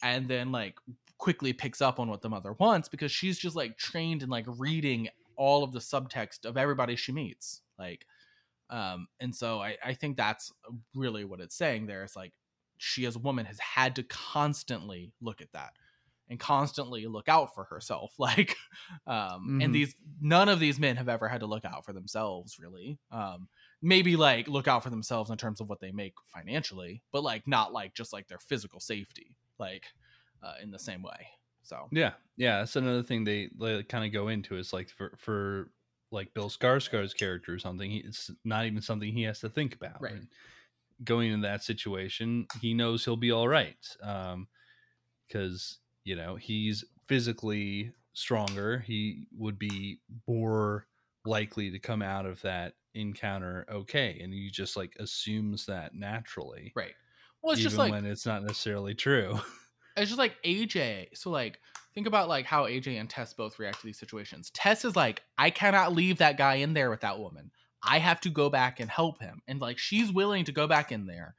and 0.04 0.28
then 0.28 0.52
like 0.52 0.76
quickly 1.18 1.52
picks 1.52 1.82
up 1.82 2.00
on 2.00 2.08
what 2.08 2.22
the 2.22 2.30
mother 2.30 2.54
wants 2.60 2.88
because 2.88 3.12
she's 3.12 3.40
just 3.40 3.56
like 3.56 3.78
trained 3.78 4.22
in 4.22 4.30
like 4.30 4.46
reading 4.58 5.10
all 5.36 5.64
of 5.64 5.74
the 5.74 5.80
subtext 5.80 6.46
of 6.46 6.56
everybody 6.56 6.96
she 6.96 7.12
meets 7.12 7.62
like 7.80 8.06
um 8.70 9.08
and 9.20 9.36
so 9.36 9.60
i 9.60 9.76
i 9.84 9.94
think 9.94 10.16
that's 10.16 10.52
really 10.94 11.26
what 11.26 11.40
it's 11.40 11.56
saying 11.56 11.88
there 11.88 12.04
it's 12.04 12.16
like 12.16 12.34
she 12.78 13.06
as 13.06 13.16
a 13.16 13.20
woman 13.20 13.46
has 13.46 13.60
had 13.60 13.96
to 13.96 14.04
constantly 14.04 15.12
look 15.20 15.42
at 15.42 15.52
that 15.52 15.74
and 16.30 16.40
constantly 16.40 17.06
look 17.08 17.28
out 17.28 17.54
for 17.56 17.66
herself 17.66 18.14
like 18.20 18.56
um 19.08 19.52
Mhm. 19.52 19.60
and 19.60 19.74
these 19.74 19.96
none 20.20 20.50
of 20.50 20.60
these 20.60 20.80
men 20.80 20.96
have 20.96 21.10
ever 21.10 21.28
had 21.28 21.40
to 21.42 21.48
look 21.48 21.66
out 21.66 21.86
for 21.86 21.94
themselves 21.94 22.60
really 22.60 23.00
um 23.12 23.50
maybe 23.82 24.16
like 24.16 24.48
look 24.48 24.68
out 24.68 24.84
for 24.84 24.90
themselves 24.90 25.30
in 25.30 25.38
terms 25.38 25.62
of 25.62 25.70
what 25.70 25.80
they 25.80 25.92
make 25.92 26.14
financially 26.28 27.04
but 27.12 27.24
like 27.24 27.48
not 27.48 27.74
like 27.74 27.94
just 27.94 28.14
like 28.14 28.28
their 28.28 28.40
physical 28.40 28.80
safety 28.80 29.38
like 29.58 29.86
uh, 30.42 30.54
in 30.62 30.72
the 30.72 30.80
same 30.80 31.02
way 31.04 31.28
So 31.64 31.92
Yeah, 31.92 32.14
yeah, 32.38 32.60
that's 32.60 32.76
another 32.76 33.04
thing 33.04 33.24
they, 33.24 33.50
they 33.60 33.84
kind 33.84 34.06
of 34.06 34.14
go 34.14 34.28
into 34.28 34.58
is 34.58 34.74
like 34.74 34.90
for 34.90 35.16
for 35.18 35.72
like 36.12 36.34
Bill 36.34 36.50
Skarsgård's 36.50 37.14
character 37.14 37.54
or 37.54 37.60
something. 37.60 37.90
He, 37.90 37.98
it's 38.00 38.30
not 38.44 38.66
even 38.66 38.82
something 38.82 39.12
he 39.12 39.24
has 39.24 39.40
to 39.42 39.50
think 39.50 39.74
about. 39.76 40.02
Right. 40.02 40.14
And 40.14 40.28
going 41.04 41.32
into 41.32 41.48
that 41.48 41.64
situation, 41.64 42.48
he 42.62 42.74
knows 42.74 43.06
he'll 43.06 43.18
be 43.18 43.32
all 43.32 43.48
right, 43.48 43.86
um, 44.04 44.50
because 45.28 45.80
you 46.10 46.16
know 46.16 46.36
he's 46.36 46.84
physically 47.08 47.92
stronger. 48.14 48.80
He 48.80 49.28
would 49.38 49.60
be 49.60 50.00
more 50.28 50.88
likely 51.24 51.70
to 51.70 51.78
come 51.78 52.02
out 52.02 52.26
of 52.26 52.42
that 52.42 52.74
encounter 52.96 53.68
okay, 53.72 54.20
and 54.20 54.34
he 54.34 54.50
just 54.50 54.76
like 54.76 54.96
assumes 55.00 55.68
that 55.68 55.94
naturally, 55.94 56.74
right. 56.76 56.96
Well, 57.44 57.54
it's 57.54 57.62
even 57.62 57.70
just 57.70 57.78
like 57.78 57.92
when 57.92 58.08
it's 58.08 58.26
not 58.26 58.42
necessarily 58.42 58.96
true. 58.96 59.40
it's 59.98 60.10
just 60.10 60.18
like 60.18 60.36
AJ. 60.44 61.10
So 61.16 61.30
like 61.30 61.60
think 61.94 62.08
about 62.08 62.28
like 62.28 62.46
how 62.46 62.64
AJ 62.64 63.00
and 63.00 63.08
Tess 63.08 63.36
both 63.36 63.60
react 63.60 63.82
to 63.82 63.86
these 63.86 64.00
situations. 64.00 64.50
Tess 64.50 64.84
is 64.86 64.96
like, 64.96 65.22
I 65.38 65.52
cannot 65.52 65.94
leave 65.94 66.18
that 66.18 66.38
guy 66.38 66.56
in 66.56 66.74
there 66.74 66.90
with 66.90 67.02
that 67.02 67.20
woman. 67.20 67.52
I 67.84 68.00
have 68.00 68.20
to 68.22 68.32
go 68.32 68.50
back 68.50 68.80
and 68.80 68.90
help 68.90 69.22
him. 69.22 69.42
And 69.48 69.62
like 69.62 69.78
she's 69.78 70.12
willing 70.12 70.46
to 70.46 70.52
go 70.52 70.66
back 70.66 70.92
in 70.92 71.06
there. 71.06 71.36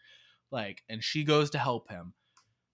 Like, 0.52 0.82
and 0.88 1.02
she 1.02 1.24
goes 1.24 1.50
to 1.50 1.58
help 1.58 1.90
him. 1.90 2.14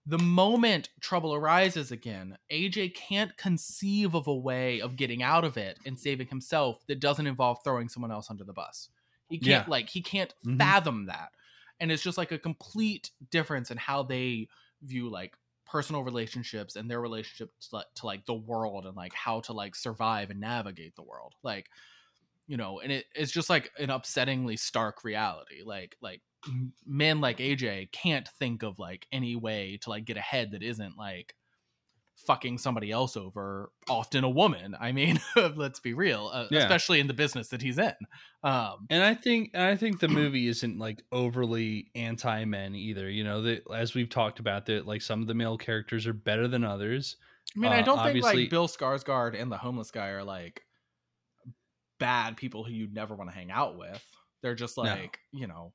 The 0.09 0.17
moment 0.19 0.87
trouble 1.01 1.33
arises 1.35 1.91
again, 1.91 2.37
AJ 2.49 2.95
can't 2.95 3.35
conceive 3.35 4.15
of 4.15 4.25
a 4.27 4.33
way 4.33 4.79
of 4.79 4.95
getting 4.95 5.21
out 5.21 5.43
of 5.43 5.57
it 5.57 5.77
and 5.85 5.99
saving 5.99 6.27
himself 6.27 6.85
that 6.87 7.01
doesn't 7.01 7.27
involve 7.27 7.61
throwing 7.63 7.89
someone 7.89 8.11
else 8.11 8.29
under 8.29 8.45
the 8.45 8.53
bus. 8.53 8.87
He 9.29 9.37
can't 9.37 9.65
Yeah. 9.67 9.69
like 9.69 9.89
he 9.89 10.01
can't 10.01 10.33
Mhm. 10.45 10.57
fathom 10.57 11.05
that. 11.07 11.33
And 11.81 11.91
it's 11.91 12.01
just 12.01 12.17
like 12.17 12.31
a 12.31 12.39
complete 12.39 13.11
difference 13.31 13.69
in 13.69 13.77
how 13.77 14.01
they 14.03 14.47
view 14.81 15.09
like 15.09 15.35
personal 15.65 16.03
relationships 16.03 16.77
and 16.77 16.89
their 16.89 17.01
relationship 17.01 17.51
to, 17.59 17.75
like- 17.75 17.93
to 17.95 18.05
like 18.05 18.25
the 18.25 18.33
world 18.33 18.85
and 18.85 18.95
like 18.95 19.13
how 19.13 19.41
to 19.41 19.51
like 19.51 19.75
survive 19.75 20.29
and 20.29 20.39
navigate 20.39 20.95
the 20.95 21.03
world 21.03 21.35
like 21.43 21.69
you 22.47 22.55
know 22.55 22.79
and 22.79 22.89
it, 22.93 23.05
it's 23.13 23.33
just 23.33 23.49
like 23.49 23.69
an 23.77 23.89
upsettingly 23.89 24.57
stark 24.57 25.03
reality 25.03 25.63
like 25.65 25.97
like 25.99 26.21
men 26.85 27.21
like 27.21 27.37
aj 27.39 27.91
can't 27.91 28.27
think 28.39 28.63
of 28.63 28.79
like 28.79 29.07
any 29.11 29.35
way 29.35 29.77
to 29.81 29.89
like 29.89 30.05
get 30.05 30.17
ahead 30.17 30.51
that 30.51 30.63
isn't 30.63 30.97
like 30.97 31.33
fucking 32.25 32.57
somebody 32.57 32.91
else 32.91 33.15
over 33.15 33.71
often 33.89 34.23
a 34.23 34.29
woman 34.29 34.75
i 34.79 34.91
mean 34.91 35.19
let's 35.55 35.79
be 35.79 35.93
real 35.93 36.29
uh, 36.33 36.47
Yeah. 36.49 36.59
especially 36.59 36.99
in 36.99 37.07
the 37.07 37.13
business 37.13 37.49
that 37.49 37.61
he's 37.61 37.77
in 37.77 37.93
um 38.43 38.87
and 38.89 39.03
I 39.03 39.13
think 39.13 39.55
I 39.55 39.75
think 39.75 39.99
the 39.99 40.07
movie 40.21 40.47
isn't 40.47 40.79
like 40.79 41.03
overly 41.11 41.89
anti 41.95 42.45
men 42.45 42.75
either. 42.75 43.09
You 43.09 43.23
know, 43.23 43.41
that 43.43 43.63
as 43.73 43.93
we've 43.95 44.09
talked 44.09 44.39
about 44.39 44.65
that 44.67 44.85
like 44.85 45.01
some 45.01 45.21
of 45.21 45.27
the 45.27 45.33
male 45.33 45.57
characters 45.57 46.05
are 46.07 46.13
better 46.13 46.47
than 46.47 46.63
others. 46.63 47.17
I 47.55 47.59
mean, 47.59 47.71
I 47.71 47.79
Uh, 47.79 47.85
don't 47.85 48.03
think 48.03 48.23
like 48.23 48.49
Bill 48.49 48.67
Skarsgård 48.67 49.39
and 49.39 49.51
the 49.51 49.57
homeless 49.57 49.89
guy 49.91 50.09
are 50.09 50.23
like 50.23 50.63
bad 51.99 52.37
people 52.37 52.63
who 52.63 52.71
you'd 52.71 52.93
never 52.93 53.15
want 53.15 53.29
to 53.29 53.35
hang 53.35 53.51
out 53.51 53.77
with. 53.77 54.03
They're 54.41 54.55
just 54.55 54.77
like, 54.77 55.19
you 55.31 55.47
know, 55.47 55.73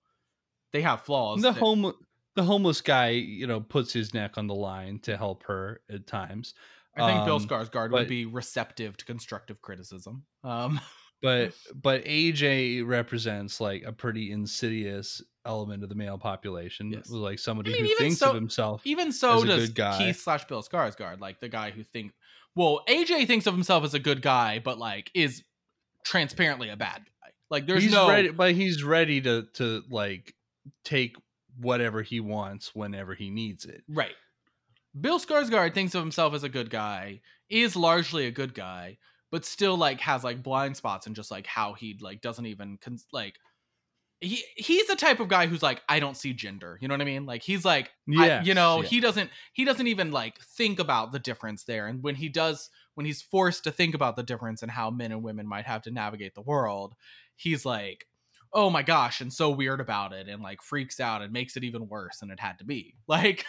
they 0.73 0.83
have 0.83 1.03
flaws. 1.03 1.43
the 1.43 1.53
that- 1.53 1.59
home 1.61 1.93
the 2.35 2.43
homeless 2.45 2.81
guy, 2.81 3.11
you 3.11 3.47
know, 3.47 3.61
puts 3.61 3.93
his 3.93 4.15
neck 4.15 4.39
on 4.39 4.47
the 4.47 4.55
line 4.55 4.99
to 5.01 5.17
help 5.19 5.43
her 5.45 5.81
at 5.93 6.07
times. 6.07 6.55
I 6.97 7.11
think 7.13 7.25
Bill 7.27 7.37
um, 7.37 7.47
Skarsgård 7.47 7.91
but- 7.91 7.93
would 7.93 8.09
be 8.09 8.25
receptive 8.27 8.97
to 8.99 9.05
constructive 9.05 9.61
criticism. 9.63 10.25
Um, 10.45 10.81
But 11.21 11.53
but 11.75 12.05
AJ 12.05 12.87
represents 12.87 13.61
like 13.61 13.83
a 13.87 13.93
pretty 13.93 14.33
insidious 14.33 15.23
element 15.45 15.83
of 15.83 15.89
the 15.89 15.95
male 15.95 16.19
population, 16.19 16.91
Yes. 16.93 17.11
like 17.11 17.39
somebody 17.39 17.73
I 17.75 17.83
mean, 17.83 17.87
who 17.91 17.97
thinks 17.97 18.19
so- 18.19 18.31
of 18.31 18.35
himself. 18.35 18.81
even 18.85 19.13
so 19.13 19.37
As 19.37 19.43
a 19.43 19.47
does 19.47 19.67
good 19.69 19.75
guy. 19.77 19.99
Keith 19.99 20.21
slash 20.21 20.45
Bill 20.47 20.63
Skarsgård, 20.63 21.21
like 21.21 21.39
the 21.41 21.49
guy 21.49 21.71
who 21.71 21.83
think. 21.85 22.13
Well, 22.55 22.83
AJ 22.89 23.27
thinks 23.27 23.47
of 23.47 23.55
himself 23.55 23.85
as 23.85 23.95
a 23.95 23.99
good 23.99 24.21
guy, 24.23 24.59
but 24.59 24.79
like 24.79 25.11
is 25.15 25.43
transparently 26.05 26.69
a 26.71 26.77
bad 26.77 26.99
guy. 27.05 27.31
Like 27.51 27.67
there's 27.67 27.83
he's 27.83 27.93
no 27.93 28.09
ready, 28.09 28.31
but 28.31 28.53
he's 28.55 28.83
ready 28.83 29.21
to 29.23 29.47
to 29.55 29.83
like 29.91 30.35
take 30.85 31.17
whatever 31.59 32.03
he 32.03 32.21
wants 32.21 32.75
whenever 32.75 33.15
he 33.15 33.31
needs 33.31 33.65
it. 33.65 33.83
Right. 33.89 34.15
Bill 34.99 35.19
Skarsgård 35.19 35.75
thinks 35.75 35.95
of 35.95 36.03
himself 36.03 36.35
as 36.35 36.45
a 36.45 36.49
good 36.49 36.71
guy, 36.71 37.21
is 37.49 37.77
largely 37.77 38.27
a 38.27 38.31
good 38.31 38.55
guy, 38.55 38.99
but 39.31 39.45
still 39.45 39.77
like 39.77 40.01
has 40.01 40.23
like 40.23 40.43
blind 40.43 40.77
spots 40.77 41.07
and 41.07 41.17
just 41.17 41.31
like 41.31 41.47
how 41.47 41.73
he 41.75 41.99
like 42.01 42.21
doesn't 42.21 42.47
even 42.47 42.79
con- 42.83 42.99
like 43.13 43.37
he 44.21 44.45
he's 44.57 44.87
the 44.87 44.95
type 44.97 45.19
of 45.19 45.29
guy 45.29 45.47
who's 45.47 45.63
like 45.63 45.83
I 45.89 45.99
don't 45.99 46.17
see 46.17 46.33
gender. 46.33 46.79
You 46.81 46.89
know 46.89 46.95
what 46.95 47.01
I 47.01 47.07
mean? 47.07 47.27
Like 47.27 47.43
he's 47.43 47.65
like 47.65 47.91
I- 48.17 48.27
Yes, 48.27 48.47
you 48.47 48.55
know, 48.55 48.83
yeah. 48.83 48.89
he 48.89 49.01
doesn't 49.01 49.31
he 49.53 49.65
doesn't 49.65 49.87
even 49.87 50.11
like 50.11 50.39
think 50.41 50.79
about 50.79 51.13
the 51.13 51.19
difference 51.19 51.65
there. 51.65 51.87
And 51.87 52.03
when 52.03 52.15
he 52.15 52.29
does 52.29 52.71
when 52.95 53.07
he's 53.07 53.23
forced 53.23 53.65
to 53.65 53.73
think 53.73 53.95
about 53.95 54.17
the 54.17 54.23
difference 54.23 54.63
and 54.63 54.71
how 54.71 54.91
men 54.91 55.13
and 55.13 55.23
women 55.23 55.49
might 55.49 55.65
have 55.67 55.83
to 55.83 55.91
navigate 55.91 56.35
the 56.35 56.43
world, 56.43 56.95
he's 57.35 57.65
like 57.65 58.07
oh 58.55 58.69
my 58.69 58.83
gosh 58.83 59.21
and 59.21 59.33
so 59.33 59.51
weird 59.51 59.81
about 59.81 60.13
it 60.13 60.29
and 60.29 60.43
like 60.43 60.63
freaks 60.63 61.01
out 61.01 61.23
and 61.23 61.33
makes 61.33 61.57
it 61.57 61.65
even 61.65 61.89
worse 61.89 62.19
than 62.19 62.31
it 62.31 62.41
had 62.41 62.59
to 62.59 62.65
be. 62.65 62.95
Like 63.09 63.45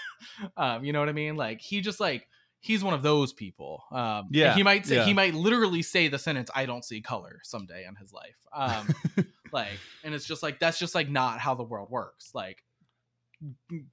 um 0.58 0.84
you 0.84 0.92
know 0.92 1.00
what 1.00 1.10
i 1.10 1.14
mean? 1.14 1.36
Like 1.36 1.62
he 1.62 1.80
just 1.80 2.00
like 2.00 2.28
he's 2.60 2.84
one 2.84 2.94
of 2.94 3.02
those 3.02 3.32
people. 3.32 3.84
Um 3.92 4.28
Yeah, 4.32 4.56
he 4.56 4.64
might 4.64 4.86
say 4.86 4.96
yeah. 4.98 5.06
he 5.06 5.14
might 5.14 5.34
literally 5.34 5.82
say 5.82 6.08
the 6.08 6.20
sentence 6.20 6.50
i 6.54 6.66
don't 6.66 6.84
see 6.84 7.02
color 7.02 7.40
someday 7.44 7.86
in 7.88 7.96
his 7.96 8.12
life. 8.14 8.38
Um 8.54 9.26
like 9.52 9.80
and 10.04 10.14
it's 10.14 10.26
just 10.26 10.44
like 10.44 10.60
that's 10.60 10.80
just 10.80 10.96
like 10.96 11.10
not 11.10 11.40
how 11.40 11.56
the 11.56 11.64
world 11.64 11.90
works. 11.90 12.32
Like 12.34 12.64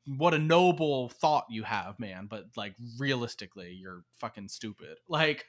what 0.07 0.35
a 0.35 0.39
noble 0.39 1.09
thought 1.09 1.47
you 1.51 1.65
have 1.65 1.99
man 1.99 2.28
but 2.31 2.45
like 2.57 2.74
realistically 2.99 3.73
you're 3.73 4.05
fucking 4.19 4.49
stupid. 4.49 4.99
Like 5.09 5.45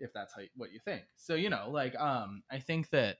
if 0.00 0.12
that's 0.12 0.34
how 0.34 0.42
what 0.56 0.72
you 0.72 0.80
think. 0.84 1.02
So 1.16 1.34
you 1.34 1.50
know 1.50 1.68
like 1.70 1.98
um 1.98 2.42
i 2.50 2.58
think 2.58 2.90
that 2.90 3.16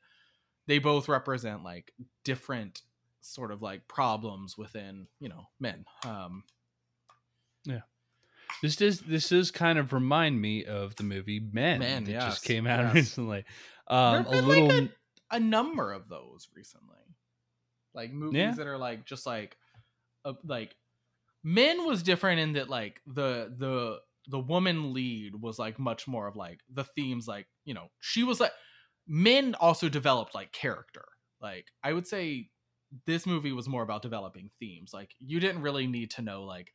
they 0.67 0.79
both 0.79 1.09
represent 1.09 1.63
like 1.63 1.93
different 2.25 2.83
sort 3.21 3.51
of 3.51 3.63
like 3.63 3.87
problems 3.89 4.59
within 4.59 5.07
you 5.21 5.29
know 5.29 5.47
men 5.59 5.85
um 6.05 6.45
Yeah. 7.65 7.81
This 8.63 8.77
does 8.77 9.01
this 9.01 9.29
does 9.31 9.51
kind 9.51 9.79
of 9.79 9.93
remind 9.93 10.41
me 10.41 10.65
of 10.65 10.95
the 10.97 11.03
movie 11.03 11.41
Men, 11.41 11.81
Men, 11.81 12.05
that 12.05 12.11
yes, 12.11 12.25
just 12.25 12.45
came 12.45 12.67
out 12.67 12.85
yes. 12.85 12.95
recently. 12.95 13.45
Um, 13.89 14.27
a 14.27 14.31
been, 14.31 14.49
like, 14.49 14.59
little, 14.59 14.89
a 15.31 15.41
number 15.41 15.93
of 15.93 16.09
those 16.09 16.49
recently 16.55 16.97
like 17.95 18.13
movies 18.13 18.39
Yeah. 18.39 18.53
that 18.53 18.67
are 18.67 18.79
like 18.79 19.05
just 19.07 19.27
like 19.27 19.57
uh, 20.25 20.35
like 20.45 20.75
men 21.43 21.87
was 21.87 22.03
different 22.03 22.41
in 22.41 22.53
that 22.55 22.69
like 22.69 23.01
the 23.07 23.55
the 23.59 24.01
the 24.29 24.39
woman 24.39 24.93
lead 24.95 25.35
was 25.35 25.59
like 25.59 25.79
much 25.79 26.07
more 26.09 26.27
of 26.27 26.37
like 26.37 26.61
the 26.73 26.85
themes 26.85 27.29
like 27.29 27.47
you 27.65 27.75
know 27.75 27.89
she 28.01 28.23
was 28.25 28.41
like 28.41 28.53
men 29.07 29.55
also 29.57 29.89
developed 29.89 30.35
like 30.35 30.53
character 30.53 31.05
like 31.41 31.67
i 31.83 31.93
would 31.93 32.07
say 32.07 32.51
this 33.07 33.27
movie 33.27 33.53
was 33.53 33.69
more 33.69 33.83
about 33.83 34.03
developing 34.03 34.51
themes 34.61 34.93
like 34.95 35.15
you 35.19 35.41
didn't 35.41 35.63
really 35.63 35.87
need 35.87 36.11
to 36.11 36.23
know 36.23 36.45
like 36.45 36.73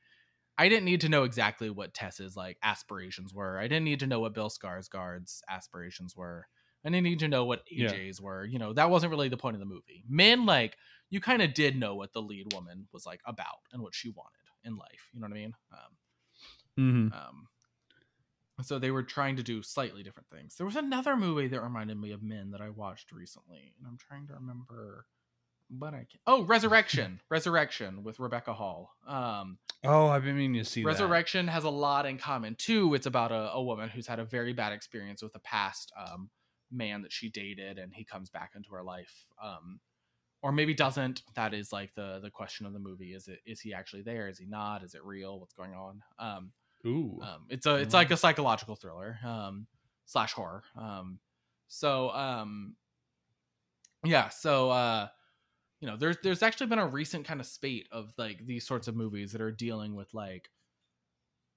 i 0.57 0.69
didn't 0.69 0.85
need 0.85 1.01
to 1.01 1.09
know 1.09 1.23
exactly 1.23 1.69
what 1.69 1.93
tess's 1.93 2.35
like 2.35 2.57
aspirations 2.63 3.33
were 3.33 3.57
i 3.59 3.63
didn't 3.67 3.85
need 3.85 3.99
to 3.99 4.07
know 4.07 4.19
what 4.19 4.33
bill 4.33 4.49
skarsgård's 4.49 5.41
aspirations 5.49 6.15
were 6.15 6.47
I 6.85 6.89
didn't 6.89 7.03
need 7.03 7.19
to 7.19 7.27
know 7.27 7.43
what 7.43 7.63
Yeah. 7.73 7.97
AJ's 7.97 8.21
were. 8.21 8.45
You 8.45 8.57
know, 8.57 8.71
that 8.71 8.89
wasn't 8.89 9.11
really 9.11 9.27
the 9.27 9.35
point 9.35 9.57
of 9.57 9.59
the 9.59 9.65
movie. 9.65 10.05
Men, 10.07 10.45
like, 10.45 10.77
you 11.09 11.19
kind 11.19 11.41
of 11.41 11.53
did 11.53 11.75
know 11.75 11.93
what 11.95 12.13
the 12.13 12.21
lead 12.21 12.47
woman 12.47 12.87
was 12.93 13.05
like 13.05 13.19
about 13.25 13.57
and 13.73 13.81
what 13.81 13.93
she 13.93 14.09
wanted 14.11 14.31
in 14.63 14.77
life. 14.77 15.09
You 15.11 15.19
know 15.19 15.25
what 15.25 15.31
I 15.31 15.41
mean? 15.41 15.55
Um, 15.73 15.97
Mhm. 16.77 17.09
um, 17.11 17.47
so 18.61 18.79
they 18.79 18.91
were 18.91 19.03
trying 19.03 19.35
to 19.37 19.43
do 19.43 19.61
slightly 19.61 20.03
different 20.03 20.29
things. 20.29 20.55
There 20.55 20.65
was 20.65 20.75
another 20.75 21.15
movie 21.15 21.47
that 21.47 21.61
reminded 21.61 21.99
me 21.99 22.11
of 22.11 22.23
Men 22.23 22.51
that 22.51 22.61
I 22.61 22.69
watched 22.69 23.11
recently, 23.11 23.73
and 23.77 23.87
I'm 23.87 23.97
trying 23.97 24.27
to 24.27 24.33
remember. 24.33 25.05
But 25.71 25.93
I 25.93 25.97
can't. 25.97 26.21
Oh, 26.25 26.43
Resurrection, 26.43 27.21
Resurrection 27.29 28.03
with 28.03 28.19
Rebecca 28.19 28.53
Hall. 28.53 28.95
Um, 29.07 29.59
Oh, 29.83 30.07
I've 30.07 30.25
been 30.25 30.35
meaning 30.37 30.61
to 30.61 30.69
see 30.69 30.81
that. 30.81 30.87
Resurrection 30.87 31.47
has 31.47 31.63
a 31.63 31.69
lot 31.69 32.05
in 32.05 32.17
common 32.17 32.55
too. 32.55 32.93
It's 32.95 33.05
about 33.05 33.31
a, 33.31 33.51
a 33.53 33.63
woman 33.63 33.87
who's 33.89 34.07
had 34.07 34.19
a 34.19 34.25
very 34.25 34.51
bad 34.51 34.73
experience 34.73 35.21
with 35.21 35.33
a 35.35 35.39
past 35.39 35.93
um, 35.97 36.29
man 36.71 37.01
that 37.03 37.13
she 37.13 37.29
dated, 37.29 37.77
and 37.77 37.93
he 37.93 38.03
comes 38.03 38.29
back 38.29 38.51
into 38.55 38.71
her 38.71 38.83
life, 38.83 39.25
um, 39.41 39.79
or 40.41 40.51
maybe 40.51 40.73
doesn't. 40.73 41.21
That 41.35 41.53
is 41.53 41.71
like 41.71 41.95
the 41.95 42.19
the 42.21 42.29
question 42.29 42.65
of 42.65 42.73
the 42.73 42.79
movie: 42.79 43.13
is 43.13 43.29
it 43.29 43.39
is 43.45 43.61
he 43.61 43.73
actually 43.73 44.01
there? 44.01 44.27
Is 44.27 44.37
he 44.37 44.45
not? 44.45 44.83
Is 44.83 44.95
it 44.95 45.05
real? 45.05 45.39
What's 45.39 45.53
going 45.53 45.73
on? 45.73 46.01
Um, 46.19 46.51
Ooh, 46.85 47.19
um, 47.21 47.45
it's 47.49 47.65
a 47.65 47.75
it's 47.75 47.93
like 47.93 48.11
a 48.11 48.17
psychological 48.17 48.75
thriller 48.75 49.17
um, 49.25 49.67
slash 50.05 50.33
horror. 50.33 50.63
Um, 50.77 51.19
so 51.67 52.09
um, 52.11 52.75
yeah, 54.05 54.29
so 54.29 54.69
uh, 54.71 55.07
you 55.81 55.87
know, 55.87 55.97
there's 55.97 56.17
there's 56.23 56.43
actually 56.43 56.67
been 56.67 56.79
a 56.79 56.87
recent 56.87 57.25
kind 57.25 57.39
of 57.39 57.45
spate 57.45 57.87
of 57.91 58.13
like 58.17 58.45
these 58.45 58.65
sorts 58.65 58.87
of 58.87 58.95
movies 58.95 59.31
that 59.33 59.41
are 59.41 59.51
dealing 59.51 59.95
with 59.95 60.13
like 60.13 60.49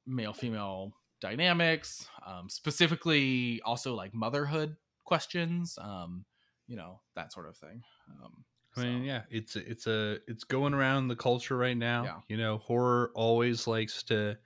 male 0.07 0.33
female 0.33 0.93
dynamics, 1.21 2.09
um, 2.27 2.49
specifically 2.49 3.61
also 3.65 3.95
like 3.95 4.13
motherhood 4.13 4.77
questions, 5.05 5.79
um, 5.81 6.25
you 6.67 6.77
know, 6.77 7.01
that 7.15 7.33
sort 7.33 7.49
of 7.49 7.57
thing. 7.57 7.83
Um, 8.23 8.45
I 8.77 8.81
mean, 8.85 9.01
so- 9.03 9.07
yeah, 9.07 9.23
it's 9.31 9.57
it's 9.57 9.87
a 9.87 10.19
it's 10.27 10.45
going 10.45 10.75
around 10.75 11.09
the 11.09 11.17
culture 11.17 11.57
right 11.57 11.77
now. 11.77 12.05
Yeah. 12.05 12.17
You 12.29 12.37
know, 12.39 12.59
horror 12.59 13.13
always 13.15 13.67
likes 13.67 14.03
to 14.05 14.37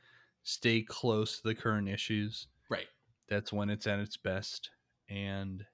stay 0.47 0.81
close 0.81 1.39
to 1.39 1.48
the 1.48 1.55
current 1.56 1.89
issues. 1.89 2.47
Right. 2.70 2.86
That's 3.28 3.52
when 3.52 3.68
it's 3.68 3.89
at 3.89 3.98
its 3.98 4.16
best. 4.16 4.70
And 5.10 5.66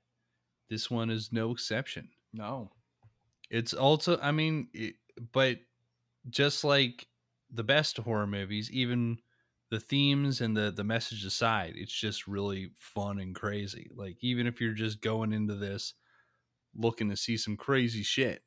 this 0.70 0.90
one 0.90 1.10
is 1.10 1.30
no 1.30 1.50
exception. 1.50 2.08
No. 2.32 2.70
It's 3.50 3.74
also, 3.74 4.18
I 4.22 4.32
mean, 4.32 4.68
it, 4.72 4.94
but 5.32 5.58
just 6.30 6.64
like 6.64 7.06
the 7.52 7.62
best 7.62 7.98
horror 7.98 8.26
movies, 8.26 8.70
even 8.70 9.18
the 9.70 9.78
themes 9.78 10.40
and 10.40 10.56
the 10.56 10.70
the 10.70 10.84
message 10.84 11.26
aside, 11.26 11.74
it's 11.76 11.92
just 11.92 12.26
really 12.26 12.70
fun 12.78 13.18
and 13.18 13.34
crazy. 13.34 13.90
Like 13.94 14.16
even 14.22 14.46
if 14.46 14.58
you're 14.58 14.72
just 14.72 15.02
going 15.02 15.34
into 15.34 15.54
this 15.54 15.92
looking 16.74 17.10
to 17.10 17.16
see 17.16 17.36
some 17.36 17.58
crazy 17.58 18.02
shit, 18.02 18.42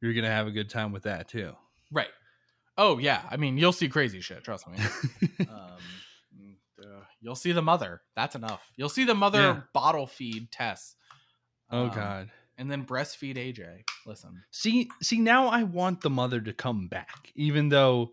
you're 0.00 0.14
gonna 0.14 0.30
have 0.30 0.46
a 0.46 0.52
good 0.52 0.70
time 0.70 0.92
with 0.92 1.02
that 1.02 1.26
too. 1.26 1.54
Right. 1.90 2.10
Oh 2.76 2.98
yeah. 2.98 3.22
I 3.30 3.36
mean, 3.36 3.56
you'll 3.58 3.72
see 3.72 3.88
crazy 3.88 4.20
shit. 4.20 4.42
Trust 4.44 4.66
me. 4.68 4.78
um, 5.48 5.78
uh, 6.82 7.00
you'll 7.20 7.34
see 7.36 7.52
the 7.52 7.62
mother. 7.62 8.00
That's 8.16 8.34
enough. 8.34 8.62
You'll 8.76 8.88
see 8.88 9.04
the 9.04 9.14
mother 9.14 9.40
Yeah. 9.40 9.60
bottle 9.72 10.06
feed 10.06 10.50
Tess. 10.50 10.96
oh 11.70 11.84
Um, 11.84 11.90
god. 11.90 12.30
And 12.56 12.70
then 12.70 12.84
breastfeed 12.84 13.36
AJ. 13.36 13.82
Listen. 14.06 14.44
See, 14.52 14.88
see, 15.02 15.18
now 15.18 15.48
I 15.48 15.64
want 15.64 16.02
the 16.02 16.10
mother 16.10 16.40
to 16.40 16.52
come 16.52 16.86
back, 16.86 17.32
even 17.34 17.68
though 17.68 18.10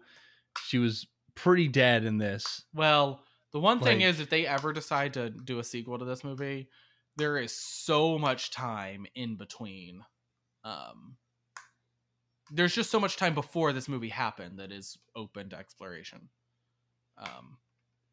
she 0.65 0.79
was 0.79 1.05
pretty 1.35 1.67
dead 1.67 2.05
in 2.05 2.17
this. 2.17 2.63
Well, 2.73 3.23
the 3.53 3.59
one 3.59 3.79
thing 3.79 4.01
is, 4.01 4.19
if 4.19 4.29
they 4.31 4.47
ever 4.47 4.73
decide 4.73 5.13
to 5.13 5.29
do 5.29 5.59
a 5.59 5.63
sequel 5.63 5.99
to 5.99 6.05
this 6.05 6.23
movie, 6.23 6.69
there 7.17 7.37
is 7.37 7.53
so 7.55 8.17
much 8.17 8.49
time 8.51 9.05
in 9.13 9.35
between. 9.37 10.01
Um, 10.63 11.17
there's 12.51 12.75
just 12.75 12.91
so 12.91 12.99
much 12.99 13.15
time 13.17 13.33
before 13.33 13.71
this 13.73 13.87
movie 13.87 14.09
happened 14.09 14.59
that 14.59 14.71
is 14.71 14.97
open 15.15 15.49
to 15.49 15.57
exploration. 15.57 16.29
Um, 17.17 17.57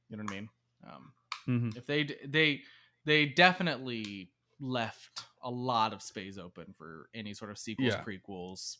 you 0.08 0.16
know 0.16 0.24
what 0.24 0.32
I 0.32 0.34
mean? 0.34 0.48
Um, 0.86 1.12
Mhm. 1.46 1.76
if 1.76 1.86
they 1.86 2.04
they 2.26 2.62
they 3.04 3.26
definitely 3.26 4.30
left 4.60 5.22
a 5.42 5.50
lot 5.50 5.92
of 5.92 6.02
space 6.02 6.36
open 6.36 6.74
for 6.76 7.08
any 7.14 7.32
sort 7.32 7.50
of 7.50 7.58
sequels, 7.58 7.92
Yeah. 7.94 8.04
prequels. 8.04 8.78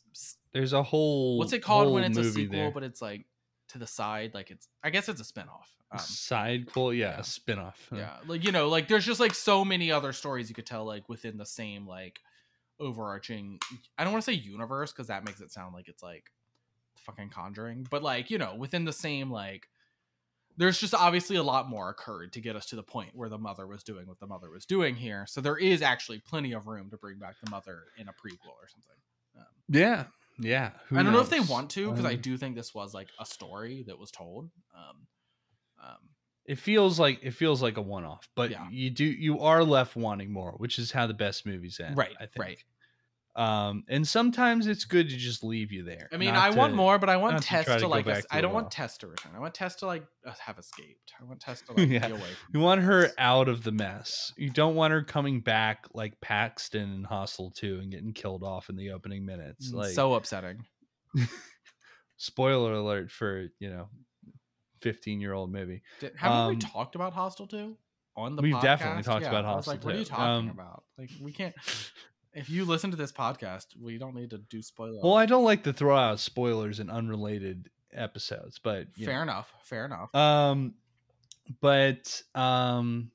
There's 0.51 0.73
a 0.73 0.83
whole 0.83 1.37
What's 1.37 1.53
it 1.53 1.63
called 1.63 1.91
when 1.93 2.03
it's 2.03 2.17
a 2.17 2.31
sequel, 2.31 2.57
there. 2.59 2.71
but 2.71 2.83
it's 2.83 3.01
like 3.01 3.25
to 3.69 3.77
the 3.77 3.87
side? 3.87 4.33
Like 4.33 4.51
it's 4.51 4.67
I 4.83 4.89
guess 4.89 5.09
it's 5.09 5.21
a 5.21 5.23
spinoff. 5.23 5.67
Um, 5.91 5.97
side 5.99 6.71
quote, 6.71 6.95
yeah, 6.95 7.11
yeah. 7.15 7.19
a 7.19 7.23
spin-off. 7.23 7.87
huh? 7.89 7.95
yeah 7.97 8.17
like 8.27 8.43
you 8.43 8.51
know 8.51 8.69
like 8.69 8.87
there's 8.87 9.05
just 9.05 9.19
like 9.19 9.33
so 9.33 9.65
many 9.65 9.91
other 9.91 10.13
stories 10.13 10.47
you 10.47 10.53
could 10.53 10.67
tell 10.67 10.85
like 10.85 11.09
within 11.09 11.37
the 11.37 11.45
same 11.45 11.87
like 11.87 12.19
overarching 12.79 13.59
i 13.97 14.03
don't 14.03 14.13
want 14.13 14.23
to 14.23 14.31
say 14.31 14.35
universe 14.37 14.91
because 14.91 15.07
that 15.07 15.25
makes 15.25 15.41
it 15.41 15.51
sound 15.51 15.73
like 15.73 15.87
it's 15.87 16.03
like 16.03 16.31
fucking 16.97 17.29
conjuring 17.29 17.85
but 17.89 18.03
like 18.03 18.29
you 18.29 18.37
know 18.37 18.55
within 18.55 18.85
the 18.85 18.93
same 18.93 19.31
like 19.31 19.67
there's 20.57 20.79
just 20.79 20.93
obviously 20.93 21.37
a 21.37 21.43
lot 21.43 21.69
more 21.69 21.89
occurred 21.89 22.33
to 22.33 22.41
get 22.41 22.55
us 22.55 22.65
to 22.65 22.75
the 22.75 22.83
point 22.83 23.11
where 23.13 23.29
the 23.29 23.37
mother 23.37 23.65
was 23.65 23.81
doing 23.83 24.05
what 24.07 24.19
the 24.19 24.27
mother 24.27 24.49
was 24.49 24.65
doing 24.65 24.95
here 24.95 25.25
so 25.27 25.39
there 25.41 25.57
is 25.57 25.81
actually 25.81 26.19
plenty 26.19 26.51
of 26.53 26.67
room 26.67 26.89
to 26.89 26.97
bring 26.97 27.17
back 27.17 27.35
the 27.43 27.49
mother 27.49 27.83
in 27.97 28.07
a 28.07 28.11
prequel 28.11 28.51
or 28.61 28.67
something 28.67 28.95
um, 29.37 29.45
Yeah, 29.69 30.05
yeah. 30.37 30.71
who 30.87 30.97
i 30.97 31.03
don't 31.03 31.13
know 31.13 31.21
if 31.21 31.29
they 31.29 31.39
want 31.39 31.69
to 31.71 31.89
because 31.89 32.05
i 32.05 32.13
Um, 32.13 32.21
do 32.21 32.37
think 32.37 32.55
this 32.55 32.73
was 32.75 32.93
like 32.93 33.07
a 33.19 33.25
story 33.25 33.83
that 33.87 33.97
was 33.97 34.11
told 34.11 34.49
um, 34.75 35.07
um, 35.81 35.97
It 36.49 36.57
feels 36.57 36.99
like 36.99 37.19
it 37.21 37.31
feels 37.35 37.61
like 37.61 37.77
a 37.77 37.81
one-off, 37.81 38.27
but 38.35 38.49
Yeah. 38.49 38.67
you 38.71 38.89
do 38.89 39.05
you 39.05 39.39
are 39.41 39.63
left 39.63 39.95
wanting 39.95 40.33
more, 40.33 40.53
which 40.57 40.79
is 40.79 40.91
how 40.91 41.05
the 41.05 41.13
best 41.13 41.45
movies 41.45 41.79
end. 41.79 41.95
Right, 41.95 42.15
I 42.19 42.25
think. 42.25 42.37
right. 42.39 42.63
Um, 43.35 43.83
and 43.87 44.05
sometimes 44.05 44.65
it's 44.65 44.83
good 44.83 45.07
to 45.09 45.15
just 45.15 45.43
leave 45.43 45.71
you 45.71 45.83
there. 45.83 46.09
I 46.11 46.17
mean, 46.17 46.35
I 46.35 46.49
want 46.49 46.73
more, 46.73 46.97
but 46.97 47.07
I 47.07 47.17
want 47.17 47.33
not 47.35 47.41
to 47.43 47.47
Tess 47.47 47.65
to, 47.67 47.79
to 47.81 47.87
like. 47.87 48.05
to 48.05 48.23
I 48.31 48.41
don't 48.41 48.51
want 48.53 48.71
Tess 48.71 48.97
to 48.97 49.07
return. 49.07 49.33
I 49.35 49.39
want 49.39 49.53
Tess 49.53 49.75
to 49.75 49.85
like 49.85 50.03
uh, 50.25 50.33
have 50.43 50.57
escaped. 50.57 51.13
I 51.21 51.23
want 51.25 51.39
Tess 51.39 51.61
to 51.61 51.73
like 51.77 51.87
Yeah. 51.87 52.07
be 52.07 52.13
away. 52.13 52.19
From 52.21 52.49
You 52.55 52.59
want 52.61 52.81
her 52.81 53.11
out 53.19 53.47
of 53.47 53.63
the 53.63 53.71
mess. 53.71 54.33
You 54.35 54.49
don't 54.49 54.73
want 54.73 54.91
her 54.91 55.03
coming 55.03 55.41
back 55.41 55.87
like 55.93 56.19
Paxton 56.19 56.91
in 56.95 57.03
Hostel 57.03 57.51
2 57.51 57.77
and 57.79 57.91
getting 57.91 58.11
killed 58.13 58.43
off 58.43 58.69
in 58.69 58.75
the 58.75 58.89
opening 58.91 59.23
minutes. 59.23 59.71
Mm, 59.71 59.75
Like 59.75 59.91
so 59.93 60.15
upsetting. 60.15 60.65
spoiler 62.17 62.73
alert 62.73 63.11
for, 63.11 63.47
you 63.59 63.69
know, 63.69 63.87
15 64.81 65.19
year 65.21 65.33
old 65.33 65.51
movie. 65.51 65.81
Did, 65.99 66.13
haven't 66.15 66.47
we 66.47 66.53
Um, 66.55 66.59
talked 66.59 66.95
about 66.95 67.13
Hostel 67.13 67.47
two 67.47 67.77
on 68.15 68.35
the? 68.35 68.41
we've 68.41 68.59
definitely 68.61 69.03
talked 69.03 69.23
Yeah, 69.23 69.29
about 69.29 69.45
Hostel 69.45 69.73
like, 69.73 69.83
what 69.85 69.95
are 69.95 69.97
you 69.97 70.03
2. 70.05 70.09
talking 70.09 70.49
Um, 70.49 70.49
about? 70.49 70.83
Like, 70.97 71.09
we 71.21 71.31
can't. 71.31 71.55
If 72.31 72.47
you 72.47 72.63
listen 72.63 72.91
to 72.91 72.95
this 72.95 73.11
podcast, 73.11 73.65
we 73.81 73.97
don't 73.97 74.13
need 74.13 74.29
to 74.29 74.37
do 74.37 74.61
spoilers. 74.61 74.99
Well, 75.03 75.15
I 75.15 75.25
don't 75.25 75.43
like 75.43 75.63
to 75.63 75.73
throw 75.73 75.97
out 75.97 76.19
spoilers 76.19 76.79
in 76.79 76.87
unrelated 76.91 77.71
episodes, 77.91 78.59
but 78.59 78.85
you 78.95 79.07
know. 79.07 79.11
fair 79.11 79.23
enough. 79.23 79.51
Fair 79.63 79.85
enough. 79.85 80.13
Um, 80.13 80.75
but 81.59 82.21
um, 82.35 83.09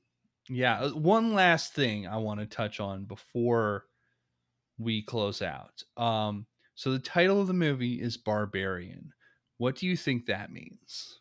yeah. 0.49 0.79
uh, 0.81 0.89
One 0.89 1.33
last 1.33 1.73
thing 1.73 2.05
I 2.07 2.17
want 2.17 2.41
to 2.41 2.45
touch 2.45 2.81
on 2.81 3.05
before 3.05 3.85
we 4.77 5.01
close 5.01 5.41
out. 5.41 5.81
Um, 5.95 6.45
so 6.75 6.91
the 6.91 6.99
title 6.99 7.39
of 7.39 7.47
the 7.47 7.53
movie 7.53 8.01
is 8.01 8.17
Barbarian. 8.17 9.13
What 9.57 9.75
do 9.77 9.87
you 9.87 9.95
think 9.95 10.25
that 10.25 10.51
means? 10.51 11.19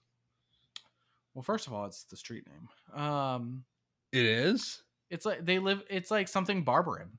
Well, 1.35 1.43
first 1.43 1.67
of 1.67 1.73
all, 1.73 1.85
it's 1.87 2.05
the 2.05 2.17
street 2.17 2.45
name. 2.47 3.01
Um, 3.03 3.65
It 4.13 4.25
is. 4.25 4.83
it's 5.11 5.27
like 5.27 5.45
they 5.45 5.59
live. 5.59 5.83
It's 5.91 6.11
like 6.11 6.29
something 6.29 6.65
Barbarin. 6.65 7.11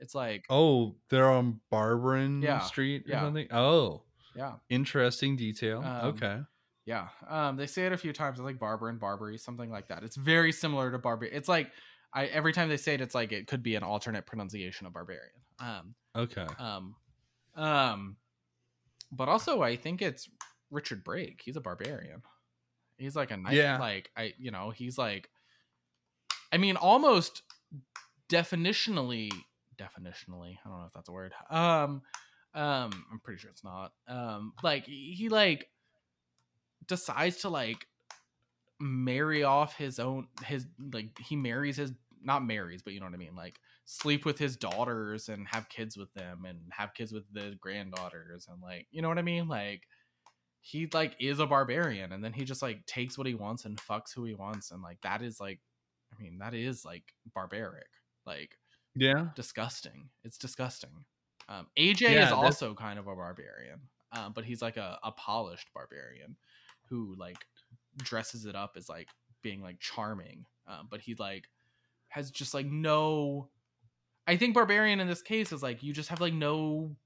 It's 0.00 0.14
like 0.14 0.44
Oh, 0.50 0.96
they're 1.08 1.30
on 1.30 1.60
Barbarin 1.72 2.42
Yeah, 2.42 2.58
Street 2.60 3.06
or 3.06 3.10
yeah. 3.10 3.20
something. 3.22 3.46
Oh, 3.52 4.02
yeah. 4.36 4.54
interesting 4.68 5.36
detail. 5.36 5.78
Um, 5.82 6.06
okay. 6.14 6.40
Yeah, 6.86 7.08
um, 7.28 7.56
they 7.56 7.66
say 7.66 7.86
it 7.86 7.92
a 7.92 7.96
few 7.96 8.12
times. 8.12 8.38
It's 8.38 8.44
like 8.44 8.58
Barber 8.58 8.90
and 8.90 9.00
Barbary, 9.00 9.38
something 9.38 9.70
like 9.70 9.88
that. 9.88 10.02
It's 10.02 10.16
very 10.16 10.52
similar 10.52 10.90
to 10.90 10.98
Barbary. 10.98 11.30
It's 11.32 11.48
like 11.48 11.70
I 12.12 12.26
every 12.26 12.52
time 12.52 12.68
they 12.68 12.76
say 12.76 12.94
it, 12.94 13.00
it's 13.00 13.14
like 13.14 13.32
it 13.32 13.46
could 13.46 13.62
be 13.62 13.74
an 13.76 13.82
alternate 13.82 14.26
pronunciation 14.26 14.86
of 14.86 14.92
barbarian. 14.92 15.40
Um, 15.58 15.94
Okay. 16.14 16.46
um, 16.58 16.94
um, 17.56 18.16
but 19.10 19.28
also 19.30 19.62
I 19.62 19.76
think 19.76 20.02
it's 20.02 20.28
Richard 20.70 21.04
Brake. 21.04 21.40
He's 21.44 21.56
a 21.56 21.60
barbarian. 21.62 22.22
He's 22.98 23.16
like 23.16 23.30
a 23.30 23.36
knight. 23.36 23.54
Yeah. 23.54 23.78
Like 23.78 24.10
I, 24.16 24.34
you 24.38 24.50
know, 24.50 24.70
he's 24.70 24.98
like, 24.98 25.28
I 26.52 26.58
mean, 26.58 26.76
almost 26.76 27.42
definitionally, 28.28 29.30
definitionally. 29.76 30.56
I 30.64 30.68
don't 30.68 30.80
know 30.80 30.86
if 30.86 30.92
that's 30.92 31.08
a 31.08 31.12
word. 31.12 31.32
Um, 31.50 32.02
um, 32.54 32.92
I'm 33.10 33.20
pretty 33.22 33.40
sure 33.40 33.50
it's 33.50 33.64
not. 33.64 33.92
Um, 34.06 34.52
like 34.62 34.86
he 34.86 35.28
like 35.28 35.68
decides 36.86 37.38
to 37.38 37.48
like 37.48 37.86
marry 38.80 39.42
off 39.44 39.76
his 39.76 39.98
own 39.98 40.28
his 40.44 40.66
like 40.92 41.18
he 41.18 41.36
marries 41.36 41.76
his 41.76 41.92
not 42.22 42.44
marries 42.44 42.82
but 42.82 42.92
you 42.92 43.00
know 43.00 43.06
what 43.06 43.14
i 43.14 43.18
mean 43.18 43.34
like 43.36 43.58
sleep 43.84 44.24
with 44.24 44.38
his 44.38 44.56
daughters 44.56 45.28
and 45.28 45.46
have 45.46 45.68
kids 45.68 45.96
with 45.96 46.12
them 46.14 46.44
and 46.46 46.58
have 46.70 46.92
kids 46.94 47.12
with 47.12 47.22
the 47.32 47.56
granddaughters 47.60 48.48
and 48.50 48.60
like 48.60 48.86
you 48.90 49.00
know 49.00 49.08
what 49.08 49.18
i 49.18 49.22
mean 49.22 49.46
like 49.46 49.82
he 50.66 50.88
like 50.94 51.14
is 51.20 51.40
a 51.40 51.46
barbarian 51.46 52.10
and 52.12 52.24
then 52.24 52.32
he 52.32 52.42
just 52.42 52.62
like 52.62 52.86
takes 52.86 53.18
what 53.18 53.26
he 53.26 53.34
wants 53.34 53.66
and 53.66 53.76
fucks 53.76 54.14
who 54.14 54.24
he 54.24 54.32
wants 54.34 54.70
and 54.70 54.80
like 54.82 54.98
that 55.02 55.20
is 55.20 55.38
like 55.38 55.60
i 56.18 56.22
mean 56.22 56.38
that 56.38 56.54
is 56.54 56.86
like 56.86 57.12
barbaric 57.34 57.86
like 58.24 58.56
Yeah. 58.96 59.26
disgusting. 59.36 60.08
It's 60.24 60.38
disgusting. 60.38 61.04
Um, 61.50 61.66
AJ 61.76 62.00
Yeah, 62.00 62.08
is 62.08 62.14
that's- 62.14 62.32
also 62.32 62.72
kind 62.74 62.98
of 62.98 63.06
a 63.06 63.14
barbarian, 63.14 63.80
um, 64.12 64.32
but 64.32 64.44
he's 64.46 64.62
like 64.62 64.78
a, 64.78 64.98
a 65.02 65.12
polished 65.12 65.68
barbarian 65.74 66.36
who 66.88 67.14
like 67.18 67.44
dresses 67.98 68.46
it 68.46 68.54
up 68.56 68.76
as 68.78 68.88
like 68.88 69.08
being 69.42 69.60
like 69.60 69.78
charming, 69.80 70.46
um, 70.66 70.88
but 70.90 71.00
he 71.02 71.14
like 71.16 71.48
has 72.08 72.30
just 72.30 72.54
like 72.54 72.64
no. 72.66 73.50
I 74.26 74.36
think 74.38 74.54
barbarian 74.54 75.00
in 75.00 75.08
this 75.08 75.20
case 75.20 75.52
is 75.52 75.62
like 75.62 75.82
you 75.82 75.92
just 75.92 76.08
have 76.08 76.22
like 76.22 76.32
no. 76.32 76.96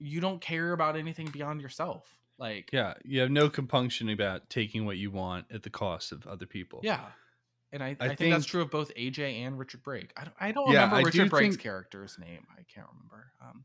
You 0.00 0.20
don't 0.20 0.40
care 0.40 0.72
about 0.72 0.96
anything 0.96 1.28
beyond 1.28 1.60
yourself. 1.60 2.18
Like 2.42 2.70
Yeah. 2.72 2.94
You 3.04 3.20
have 3.20 3.30
no 3.30 3.48
compunction 3.48 4.08
about 4.10 4.50
taking 4.50 4.84
what 4.84 4.96
you 4.96 5.10
want 5.10 5.46
at 5.52 5.62
the 5.62 5.70
cost 5.70 6.12
of 6.12 6.26
other 6.26 6.46
people. 6.46 6.80
yeah. 6.82 7.00
And 7.74 7.82
I, 7.82 7.96
I, 8.00 8.08
I 8.08 8.14
think, 8.16 8.34
that's 8.34 8.44
true 8.44 8.60
of 8.60 8.70
both 8.70 8.92
AJ 8.96 9.46
and 9.46 9.58
Richard 9.58 9.82
Brake. 9.82 10.12
I 10.14 10.24
don't, 10.24 10.34
I 10.38 10.52
don't 10.52 10.70
Yeah, 10.72 10.84
remember 10.84 10.96
I 10.96 11.00
do 11.00 11.06
Richard 11.06 11.30
Brake's 11.30 11.54
think- 11.54 11.62
character's 11.62 12.18
name. 12.18 12.46
I 12.52 12.62
can't 12.70 12.86
remember. 12.92 13.32
Um, 13.40 13.64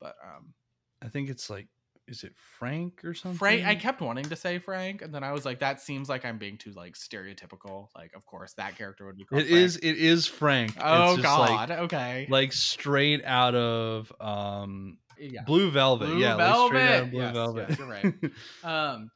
but 0.00 0.14
um, 0.22 0.54
I 1.02 1.08
think 1.08 1.28
it's 1.28 1.50
like, 1.50 1.66
is 2.06 2.22
it 2.22 2.34
Frank 2.36 3.04
or 3.04 3.14
something? 3.14 3.38
Frank, 3.38 3.64
I 3.66 3.74
kept 3.74 4.00
wanting 4.00 4.26
to 4.26 4.36
say 4.36 4.58
Frank, 4.60 5.02
and 5.02 5.12
then 5.14 5.24
I 5.24 5.32
was 5.32 5.44
like, 5.44 5.58
that 5.60 5.80
seems 5.80 6.08
like 6.08 6.24
I'm 6.24 6.38
being 6.38 6.56
too 6.58 6.70
like 6.72 6.94
stereotypical. 6.94 7.88
Like, 7.96 8.14
of 8.14 8.26
course, 8.26 8.52
that 8.54 8.76
character 8.78 9.06
would 9.06 9.16
be 9.16 9.24
called. 9.24 9.42
It 9.42 9.50
is. 9.50 9.76
It 9.76 9.94
is 9.96 10.26
Frank. 10.26 10.74
Oh 10.80 11.16
just 11.16 11.38
like- 11.38 11.68
God. 11.68 11.70
okay. 11.84 12.26
Like, 12.28 12.52
straight 12.52 13.24
out 13.24 13.54
of 13.56 14.12
um 14.20 14.98
yeah. 15.30 15.42
Blue 15.44 15.70
Velvet. 15.70 16.06
Blue 16.06 16.18
yeah, 16.18 16.34
like 16.34 16.66
straight 16.68 16.82
out 16.82 17.02
of 17.04 17.10
Velvet. 17.10 17.10
Blue 17.10 17.20
Yes, 17.20 17.32
Velvet. 17.34 17.66
yes, 17.70 17.78
you're 17.78 17.88
right. 17.88 18.14
Um, 18.64 19.10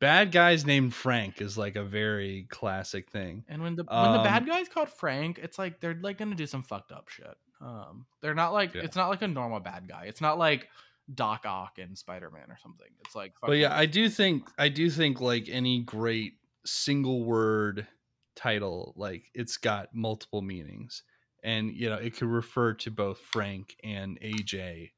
Bad 0.00 0.30
guys 0.30 0.64
named 0.64 0.94
Frank 0.94 1.40
is 1.40 1.58
like 1.58 1.74
a 1.74 1.82
very 1.82 2.46
classic 2.50 3.10
thing. 3.10 3.44
and 3.48 3.60
when 3.62 3.74
the 3.74 3.82
when 3.82 4.12
the 4.12 4.18
bad 4.22 4.42
Um, 4.42 4.48
guy's 4.48 4.68
called 4.68 4.90
Frank, 4.90 5.38
it's 5.42 5.58
like 5.58 5.80
they're 5.80 5.98
like 6.00 6.18
gonna 6.18 6.36
do 6.36 6.46
some 6.46 6.62
fucked 6.62 6.92
up 6.92 7.08
shit. 7.08 7.36
Um, 7.60 8.06
they're 8.20 8.34
not 8.34 8.52
like 8.52 8.74
Yeah. 8.74 8.82
it's 8.82 8.94
not 8.96 9.08
like 9.08 9.22
a 9.22 9.28
normal 9.28 9.58
bad 9.58 9.88
guy. 9.88 10.04
It's 10.04 10.20
not 10.20 10.38
like 10.38 10.68
Doc 11.12 11.44
Ock 11.46 11.78
and 11.78 11.98
Spider 11.98 12.30
Man 12.30 12.44
or 12.48 12.58
something. 12.62 12.86
It's 13.04 13.16
like, 13.16 13.32
But 13.42 13.58
yeah, 13.58 13.76
I 13.76 13.86
do 13.86 14.08
think 14.08 14.48
I 14.56 14.68
do 14.68 14.88
think 14.88 15.20
like 15.20 15.48
any 15.48 15.80
great 15.82 16.34
single 16.64 17.24
word 17.24 17.88
title, 18.36 18.92
like 18.96 19.24
it's 19.34 19.56
got 19.56 19.88
multiple 19.92 20.42
meanings. 20.42 21.02
And 21.42 21.72
you 21.74 21.88
know, 21.88 21.96
it 21.96 22.16
could 22.16 22.28
refer 22.28 22.74
to 22.74 22.92
both 22.92 23.18
Frank 23.18 23.74
and 23.82 24.16
AJ 24.20 24.90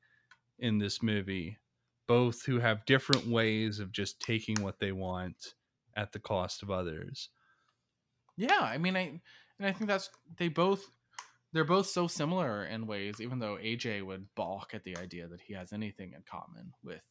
in 0.61 0.79
this 0.79 1.03
movie, 1.03 1.59
both 2.07 2.45
who 2.45 2.59
have 2.59 2.85
different 2.87 3.27
ways 3.27 3.81
of 3.81 3.93
just 3.93 4.21
taking 4.21 4.63
what 4.63 4.79
they 4.79 4.93
want 4.93 5.55
at 5.97 6.13
the 6.13 6.19
cost 6.19 6.63
of 6.63 6.71
others. 6.71 7.31
yeah. 8.37 8.61
I 8.61 8.79
mean, 8.79 8.97
I 8.97 9.21
and 9.59 9.67
I 9.67 9.73
think 9.73 9.89
that's 9.89 10.11
they 10.39 10.49
both 10.49 10.91
they're 11.53 11.65
both 11.65 11.87
so 11.87 12.07
similar 12.07 12.65
in 12.65 12.87
ways. 12.87 13.21
Even 13.21 13.39
though 13.39 13.57
AJ 13.57 14.05
would 14.05 14.27
balk 14.35 14.73
at 14.75 14.85
the 14.85 14.97
idea 14.97 15.29
that 15.29 15.41
he 15.41 15.55
has 15.55 15.73
anything 15.73 16.13
in 16.15 16.23
common 16.31 16.73
with 16.85 17.03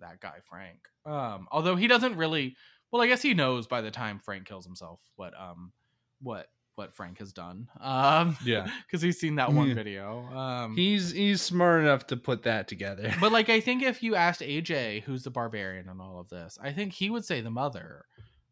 that 0.00 0.20
guy 0.20 0.38
Frank. 0.48 0.80
Um, 1.06 1.46
although 1.50 1.76
he 1.76 1.86
doesn't 1.86 2.16
really. 2.16 2.56
Well, 2.90 3.02
I 3.02 3.08
guess 3.08 3.22
he 3.22 3.34
knows 3.34 3.66
by 3.66 3.80
the 3.80 3.90
time 3.90 4.20
Frank 4.20 4.46
kills 4.46 4.64
himself 4.64 5.00
what 5.16 5.32
um 5.40 5.72
what 6.20 6.46
what 6.76 6.94
Frank 6.94 7.18
has 7.18 7.32
done. 7.32 7.68
Um, 7.80 8.36
Yeah. 8.44 8.68
because 8.86 9.00
he's 9.02 9.18
seen 9.20 9.36
that 9.36 9.52
one 9.52 9.68
Yeah. 9.68 9.74
video. 9.74 10.26
Um, 10.36 10.76
He's 10.76 11.12
he's 11.12 11.40
smart 11.40 11.80
enough 11.82 12.06
to 12.08 12.16
put 12.16 12.42
that 12.44 12.66
together. 12.68 13.14
but 13.20 13.30
like 13.32 13.48
I 13.48 13.60
think 13.66 13.82
if 13.82 14.02
you 14.02 14.14
asked 14.16 14.40
AJ 14.40 15.02
who's 15.04 15.22
the 15.24 15.30
barbarian 15.30 15.88
in 15.88 16.00
all 16.00 16.18
of 16.18 16.28
this, 16.28 16.58
I 16.60 16.72
think 16.72 16.92
he 16.92 17.10
would 17.10 17.24
say 17.24 17.40
the 17.40 17.50
mother, 17.50 18.04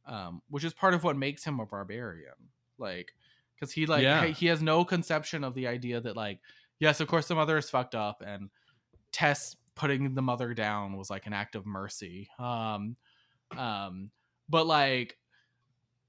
um, 0.06 0.40
which 0.48 0.64
is 0.64 0.72
part 0.72 0.94
of 0.94 1.02
what 1.04 1.16
makes 1.16 1.44
him 1.44 1.58
a 1.60 1.66
barbarian. 1.66 2.34
Like, 2.78 3.12
because 3.54 3.72
he 3.72 3.86
like 3.86 4.02
Yeah. 4.02 4.24
he- 4.26 4.32
he 4.32 4.46
has 4.46 4.62
no 4.62 4.84
conception 4.84 5.42
of 5.44 5.54
the 5.54 5.66
idea 5.66 6.00
that 6.00 6.16
like 6.16 6.40
yes, 6.78 7.00
of 7.00 7.08
course 7.08 7.28
the 7.28 7.34
mother 7.34 7.56
is 7.58 7.70
fucked 7.70 7.94
up, 7.94 8.22
and 8.24 8.50
Tess 9.12 9.56
putting 9.74 10.14
the 10.14 10.22
mother 10.22 10.52
down 10.54 10.96
was 10.96 11.10
like 11.10 11.26
an 11.26 11.32
act 11.32 11.54
of 11.54 11.64
mercy. 11.66 12.28
Um, 12.38 12.96
um, 13.56 14.10
but 14.48 14.66
like. 14.66 15.16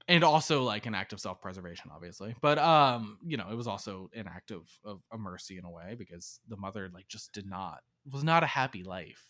And 0.06 0.22
also 0.22 0.64
like 0.64 0.84
an 0.84 0.94
act 0.94 1.14
of 1.14 1.20
self-preservation, 1.20 1.90
obviously, 1.94 2.34
but 2.42 2.58
um, 2.58 3.18
you 3.24 3.38
know, 3.38 3.46
it 3.50 3.54
was 3.54 3.66
also 3.66 4.10
an 4.14 4.26
act 4.28 4.50
of, 4.50 4.68
of 4.84 5.00
a 5.12 5.16
mercy 5.16 5.56
in 5.56 5.64
a 5.64 5.70
way 5.70 5.94
because 5.98 6.40
the 6.48 6.58
mother 6.58 6.90
like 6.92 7.08
just 7.08 7.32
did 7.32 7.46
not 7.46 7.78
was 8.12 8.22
not 8.22 8.42
a 8.42 8.46
happy 8.46 8.82
life. 8.82 9.22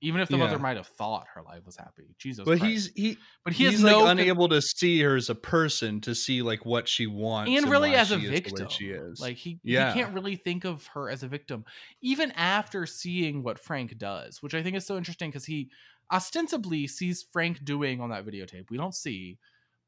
Even 0.00 0.20
if 0.20 0.28
the 0.28 0.36
Yeah. 0.36 0.44
mother 0.44 0.58
might 0.60 0.76
have 0.76 0.86
thought 0.86 1.26
her 1.34 1.42
life 1.42 1.66
was 1.66 1.76
happy, 1.76 2.14
Jesus. 2.18 2.44
But 2.44 2.58
Christ. 2.58 2.64
he's 2.64 2.86
he 2.94 3.18
but 3.44 3.52
he 3.52 3.66
he's 3.68 3.82
like 3.82 3.92
no 3.92 4.00
con- 4.06 4.18
unable 4.18 4.48
to 4.48 4.60
see 4.62 5.00
her 5.02 5.16
as 5.16 5.28
a 5.28 5.34
person 5.36 6.00
to 6.02 6.14
see 6.14 6.42
like 6.42 6.64
what 6.64 6.88
she 6.88 7.06
wants 7.08 7.50
and 7.52 7.68
really 7.70 7.90
why 7.90 7.96
as 7.96 8.10
a 8.12 8.16
victim. 8.16 8.68
she 8.68 8.90
is. 8.90 9.20
Like 9.20 9.36
he, 9.36 9.58
Yeah. 9.64 9.92
he 9.92 10.00
can't 10.00 10.14
really 10.14 10.36
think 10.36 10.64
of 10.64 10.86
her 10.94 11.10
as 11.10 11.22
a 11.24 11.28
victim, 11.28 11.64
even 12.00 12.30
after 12.32 12.86
seeing 12.86 13.42
what 13.42 13.58
Frank 13.58 13.98
does, 13.98 14.42
which 14.42 14.54
I 14.54 14.62
think 14.62 14.76
is 14.76 14.86
so 14.86 14.96
interesting 14.96 15.30
because 15.30 15.46
he 15.46 15.68
ostensibly 16.12 16.86
sees 16.86 17.24
Frank 17.32 17.64
doing 17.64 18.00
on 18.00 18.10
that 18.10 18.24
videotape. 18.24 18.70
We 18.70 18.76
don't 18.78 18.94
see, 18.94 19.38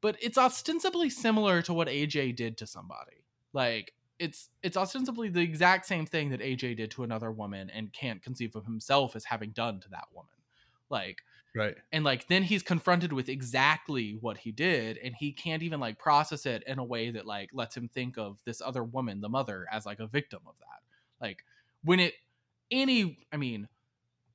but 0.01 0.17
it's 0.21 0.37
ostensibly 0.37 1.09
similar 1.09 1.61
to 1.61 1.73
what 1.73 1.87
AJ 1.87 2.35
did 2.35 2.57
to 2.57 2.67
somebody. 2.67 3.23
Like 3.53 3.93
it's 4.19 4.49
it's 4.61 4.77
ostensibly 4.77 5.29
the 5.29 5.41
exact 5.41 5.85
same 5.85 6.05
thing 6.05 6.29
that 6.29 6.41
AJ 6.41 6.77
did 6.77 6.91
to 6.91 7.03
another 7.03 7.31
woman 7.31 7.69
and 7.69 7.93
can't 7.93 8.21
conceive 8.21 8.55
of 8.55 8.65
himself 8.65 9.15
as 9.15 9.25
having 9.25 9.51
done 9.51 9.79
to 9.79 9.89
that 9.89 10.07
woman. 10.13 10.29
Like 10.89 11.23
right. 11.55 11.75
and 11.91 12.03
like 12.03 12.27
then 12.27 12.43
he's 12.43 12.63
confronted 12.63 13.13
with 13.13 13.29
exactly 13.29 14.17
what 14.21 14.37
he 14.37 14.51
did 14.51 14.97
and 14.97 15.15
he 15.15 15.31
can't 15.31 15.63
even 15.63 15.79
like 15.79 15.97
process 15.97 16.45
it 16.45 16.63
in 16.67 16.79
a 16.79 16.83
way 16.83 17.11
that 17.11 17.25
like 17.25 17.49
lets 17.53 17.75
him 17.75 17.87
think 17.87 18.17
of 18.17 18.37
this 18.45 18.61
other 18.61 18.83
woman 18.83 19.21
the 19.21 19.29
mother 19.29 19.65
as 19.71 19.85
like 19.85 19.99
a 19.99 20.07
victim 20.07 20.41
of 20.47 20.53
that 20.59 21.25
like 21.25 21.43
when 21.83 21.99
it 21.99 22.13
any 22.69 23.17
i 23.31 23.37
mean 23.37 23.67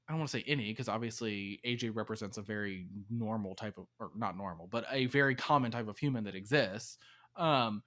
i 0.09 0.13
don't 0.13 0.19
want 0.19 0.31
to 0.31 0.37
say 0.39 0.45
any 0.47 0.71
because 0.71 0.89
obviously 0.89 1.61
aj 1.67 1.91
represents 1.95 2.39
a 2.39 2.43
very 2.43 2.87
normal 3.11 3.55
type 3.55 3.79
of 3.79 3.87
or 3.99 4.11
not 4.17 4.37
normal 4.37 4.69
but 4.71 4.85
a 4.91 5.07
very 5.07 5.35
common 5.35 5.71
type 5.71 5.89
of 5.89 5.99
human 5.99 6.25
that 6.25 6.35
exists 6.35 6.99
um 7.37 7.83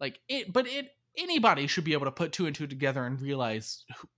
like 0.00 0.18
it 0.28 0.52
but 0.52 0.66
it 0.66 0.90
anybody 1.16 1.66
should 1.66 1.84
be 1.84 1.92
able 1.92 2.06
to 2.06 2.10
put 2.10 2.32
two 2.32 2.46
and 2.46 2.56
two 2.56 2.66
together 2.66 3.04
and 3.04 3.20
realize 3.20 3.84
who, 3.98 4.08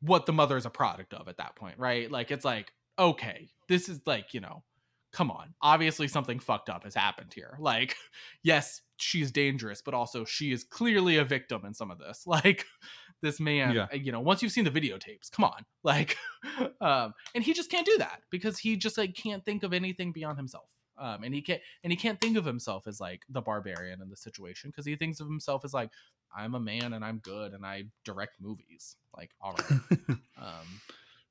what 0.00 0.26
the 0.26 0.32
mother 0.32 0.56
is 0.56 0.66
a 0.66 0.70
product 0.70 1.14
of 1.14 1.28
at 1.28 1.38
that 1.38 1.56
point 1.56 1.78
right? 1.78 2.10
Like 2.10 2.30
it's 2.30 2.44
like 2.44 2.72
okay, 2.98 3.48
this 3.68 3.88
is 3.88 4.00
like, 4.06 4.34
you 4.34 4.40
know, 4.40 4.62
come 5.14 5.30
on. 5.30 5.54
Obviously, 5.62 6.08
something 6.08 6.38
fucked 6.40 6.68
up 6.68 6.84
has 6.84 6.94
happened 6.94 7.32
here. 7.32 7.56
Like, 7.60 7.96
yes, 8.42 8.82
she's 8.98 9.30
dangerous, 9.30 9.80
but 9.80 9.94
also 9.94 10.24
she 10.24 10.52
is 10.52 10.64
clearly 10.64 11.16
a 11.18 11.24
victim 11.24 11.64
in 11.64 11.72
some 11.72 11.90
of 11.90 11.98
this. 11.98 12.24
Like, 12.26 12.66
this 13.22 13.40
man, 13.40 13.72
Yeah. 13.74 13.86
you 13.94 14.12
know, 14.12 14.20
once 14.20 14.42
you've 14.42 14.52
seen 14.52 14.64
the 14.64 14.70
videotapes, 14.70 15.30
come 15.30 15.44
on. 15.44 15.64
Like, 15.84 16.16
um, 16.80 17.14
and 17.34 17.42
he 17.44 17.54
just 17.54 17.70
can't 17.70 17.86
do 17.86 17.96
that 17.98 18.20
because 18.30 18.58
he 18.58 18.76
just 18.76 18.98
like 18.98 19.14
can't 19.14 19.44
think 19.44 19.62
of 19.62 19.72
anything 19.72 20.12
beyond 20.12 20.36
himself. 20.36 20.68
Um, 20.98 21.22
and 21.24 21.34
he 21.34 21.40
can't, 21.42 21.60
and 21.82 21.92
he 21.92 21.96
can't 21.96 22.20
think 22.20 22.36
of 22.36 22.44
himself 22.44 22.86
as 22.86 23.00
like 23.00 23.22
the 23.28 23.40
barbarian 23.40 24.00
in 24.02 24.08
the 24.10 24.16
situation 24.16 24.70
because 24.70 24.84
he 24.86 24.96
thinks 24.96 25.20
of 25.20 25.26
himself 25.28 25.64
as 25.64 25.72
like, 25.74 25.90
I'm 26.36 26.54
a 26.54 26.60
man 26.60 26.92
and 26.94 27.04
I'm 27.04 27.18
good 27.18 27.52
and 27.52 27.64
I 27.64 27.84
direct 28.04 28.40
movies. 28.40 28.96
Like, 29.16 29.30
all 29.40 29.54
right. 29.54 30.18
Um, 30.36 30.80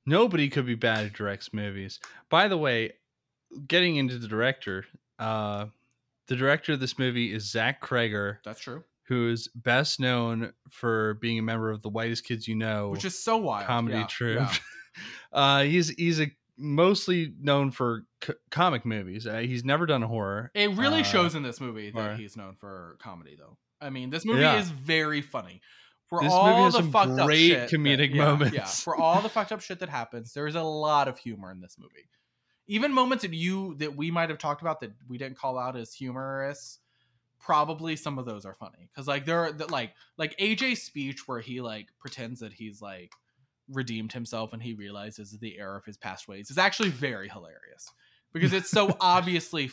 Nobody 0.06 0.50
could 0.50 0.66
be 0.66 0.76
bad 0.76 1.06
at 1.06 1.14
directs 1.14 1.54
movies. 1.54 2.00
By 2.30 2.48
the 2.50 2.58
way, 2.58 2.94
getting 3.68 3.96
into 3.98 4.18
the 4.18 4.28
director, 4.28 4.86
uh, 5.20 5.68
the 6.28 6.36
director 6.36 6.74
of 6.74 6.80
this 6.80 6.98
movie 6.98 7.34
is 7.34 7.50
Zach 7.52 7.82
Cregger, 7.82 8.38
that's 8.46 8.60
true. 8.60 8.84
who 9.08 9.30
is 9.30 9.48
best 9.56 10.00
known 10.00 10.54
for 10.70 11.16
being 11.16 11.38
a 11.40 11.42
member 11.42 11.70
of 11.72 11.82
the 11.82 11.90
Whitest 11.90 12.24
Kids 12.26 12.48
You 12.48 12.56
Know 12.56 12.90
Which 12.90 13.06
is 13.06 13.22
so 13.22 13.38
wild. 13.38 13.68
comedy 13.68 13.98
Yeah, 13.98 14.08
troupe. 14.08 14.40
yeah. 14.40 14.54
uh, 15.34 15.64
he's 15.64 15.90
he's 15.90 16.20
a 16.22 16.32
mostly 16.58 17.34
known 17.42 17.72
for 17.72 18.06
c- 18.24 18.34
comic 18.52 18.86
movies. 18.86 19.26
Uh, 19.28 19.40
he's 19.40 19.66
never 19.66 19.86
done 19.86 20.04
a 20.04 20.08
horror. 20.08 20.52
It 20.54 20.70
really 20.72 21.02
Uh, 21.02 21.04
shows 21.04 21.36
in 21.36 21.44
this 21.44 21.60
movie 21.60 21.90
that 21.92 22.12
or- 22.12 22.16
he's 22.16 22.38
known 22.38 22.56
for 22.56 22.96
comedy, 23.00 23.36
though. 23.38 23.58
I 23.82 23.90
mean, 23.90 24.10
this 24.12 24.24
movie 24.24 24.42
Yeah. 24.42 24.60
is 24.60 24.70
very 24.70 25.22
funny. 25.22 25.62
For 26.10 26.22
This 26.22 26.32
all 26.32 26.70
the 26.70 26.84
fucked 26.84 27.20
up 27.20 27.26
great 27.26 27.48
shit 27.50 27.70
that- 27.72 27.76
comedic 27.76 28.10
yeah, 28.12 28.16
Yeah, 28.18 28.26
moments. 28.26 28.84
for 28.84 28.96
all 28.96 29.20
the 29.22 29.30
fucked 29.30 29.52
up 29.52 29.62
shit 29.62 29.80
that 29.80 29.90
happens, 29.90 30.32
there's 30.34 30.54
a 30.56 30.62
lot 30.62 31.08
of 31.08 31.18
humor 31.18 31.52
in 31.52 31.60
this 31.60 31.76
movie. 31.80 32.08
Even 32.68 32.94
moments 32.94 33.24
that 33.24 33.34
you 33.34 33.76
that 33.76 33.96
we 33.96 34.12
might 34.12 34.30
have 34.30 34.40
talked 34.40 34.62
about 34.62 34.80
that 34.82 34.92
we 35.08 35.18
didn't 35.18 35.38
call 35.38 35.58
out 35.58 35.76
as 35.76 35.94
humorous, 35.94 36.80
probably 37.40 37.96
some 37.96 38.18
of 38.18 38.26
those 38.26 38.46
are 38.46 38.56
funny. 38.56 38.90
Because 38.94 39.08
like 39.08 39.26
there 39.26 39.40
are 39.40 39.52
that 39.52 39.72
like 39.72 39.94
like 40.18 40.38
AJ's 40.38 40.82
speech 40.82 41.28
where 41.28 41.40
he 41.40 41.62
like 41.62 41.88
pretends 42.00 42.40
that 42.40 42.54
he's 42.54 42.82
like 42.82 43.12
redeemed 43.70 44.12
himself 44.12 44.54
and 44.54 44.62
he 44.62 44.74
realizes 44.74 45.32
the 45.32 45.58
error 45.60 45.78
of 45.78 45.86
his 45.86 45.98
past 45.98 46.28
ways 46.28 46.52
is 46.52 46.58
actually 46.58 46.90
very 46.90 47.30
hilarious 47.30 47.92
because 48.34 48.52
it's 48.52 48.70
so 48.70 48.96
obviously 49.02 49.72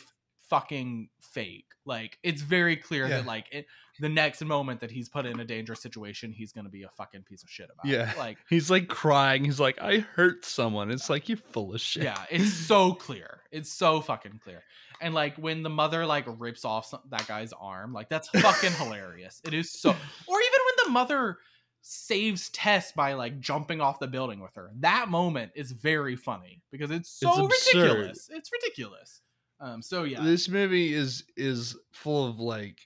fucking 0.51 1.09
fake. 1.19 1.65
Like 1.85 2.19
it's 2.21 2.41
very 2.43 2.75
clear 2.75 3.07
Yeah. 3.07 3.17
that 3.17 3.25
like 3.25 3.45
it, 3.51 3.65
the 3.99 4.09
next 4.09 4.43
moment 4.43 4.81
that 4.81 4.91
he's 4.91 5.09
put 5.09 5.25
in 5.25 5.39
a 5.39 5.45
dangerous 5.45 5.81
situation, 5.81 6.31
he's 6.31 6.51
gonna 6.51 6.69
be 6.69 6.83
a 6.83 6.89
fucking 6.89 7.23
piece 7.23 7.41
of 7.41 7.49
shit 7.49 7.69
about 7.73 7.85
Yeah. 7.91 8.11
it. 8.11 8.17
Like 8.17 8.37
He's 8.49 8.69
like 8.69 8.87
crying. 8.87 9.45
He's 9.45 9.59
like, 9.59 9.81
I 9.81 9.99
hurt 9.99 10.45
someone. 10.45 10.91
It's 10.91 11.09
like 11.09 11.27
you're 11.29 11.37
full 11.39 11.73
of 11.73 11.81
shit. 11.81 12.03
yeah, 12.03 12.23
it's 12.29 12.53
so 12.53 12.93
clear. 12.93 13.39
It's 13.51 13.71
so 13.71 14.01
fucking 14.01 14.41
clear. 14.43 14.61
And 15.01 15.15
like 15.15 15.37
when 15.37 15.63
the 15.63 15.69
mother 15.69 16.05
like 16.05 16.25
rips 16.37 16.63
off 16.65 16.85
some, 16.85 16.99
that 17.09 17.25
guy's 17.27 17.53
arm, 17.53 17.93
like 17.93 18.09
that's 18.09 18.27
fucking 18.39 18.73
hilarious. 18.73 19.41
It 19.43 19.53
is 19.55 19.71
so. 19.71 19.89
Or 19.89 19.95
even 20.41 20.59
when 20.67 20.85
the 20.85 20.91
mother 20.91 21.37
saves 21.81 22.49
Tess 22.49 22.91
by 22.91 23.13
like 23.13 23.39
jumping 23.39 23.81
off 23.81 23.97
the 23.99 24.07
building 24.07 24.39
with 24.39 24.53
her. 24.55 24.69
That 24.81 25.09
moment 25.09 25.53
is 25.55 25.71
very 25.71 26.15
funny 26.15 26.61
because 26.71 26.91
it's 26.91 27.09
so 27.09 27.47
It's 27.47 27.73
ridiculous. 27.73 28.29
It's 28.31 28.51
ridiculous. 28.51 29.21
Um. 29.61 29.81
So 29.81 30.03
yeah. 30.03 30.21
This 30.21 30.49
movie 30.49 30.93
is 30.93 31.23
is 31.37 31.77
full 31.91 32.27
of 32.27 32.39
like 32.39 32.79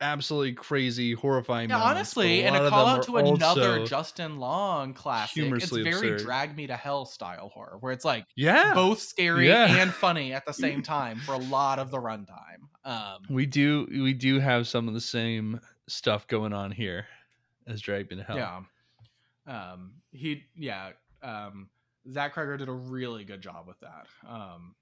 absolutely 0.00 0.52
crazy, 0.52 1.12
horrifying. 1.12 1.70
Yeah, 1.70 1.78
moments, 1.78 1.96
honestly, 2.16 2.42
and 2.44 2.56
a 2.56 2.68
call 2.68 2.86
out 2.86 3.04
to 3.04 3.18
another 3.18 3.86
Justin 3.86 4.38
Long 4.38 4.94
classic. 4.94 5.44
It's 5.52 5.70
very 5.70 6.12
absurd. 6.12 6.18
drag 6.20 6.56
me 6.56 6.66
to 6.66 6.76
hell 6.76 7.04
style 7.04 7.48
horror, 7.50 7.76
where 7.80 7.92
it's 7.92 8.04
like 8.04 8.26
yeah, 8.34 8.74
both 8.74 9.00
scary 9.00 9.48
Yeah. 9.48 9.76
and 9.80 9.92
funny 9.92 10.32
at 10.32 10.44
the 10.44 10.52
same 10.52 10.82
time 10.96 11.18
for 11.20 11.34
a 11.34 11.38
lot 11.38 11.78
of 11.78 11.90
the 11.90 11.98
runtime. 11.98 12.58
Um, 12.84 13.22
we 13.30 13.46
do 13.46 13.86
we 13.90 14.12
do 14.12 14.40
have 14.40 14.66
some 14.66 14.88
of 14.88 14.94
the 14.94 15.00
same 15.00 15.60
stuff 15.88 16.26
going 16.26 16.52
on 16.52 16.72
here 16.72 17.06
as 17.68 17.80
Drag 17.80 18.10
Me 18.10 18.16
to 18.16 18.24
Hell. 18.24 18.36
yeah, 18.36 19.72
um, 19.72 19.92
he 20.10 20.42
yeah, 20.56 20.90
um, 21.22 21.68
Zach 22.10 22.34
Cregger 22.34 22.58
did 22.58 22.68
a 22.68 22.72
really 22.72 23.24
good 23.24 23.40
job 23.40 23.68
with 23.68 23.78
that. 23.80 24.06
Um, 24.28 24.74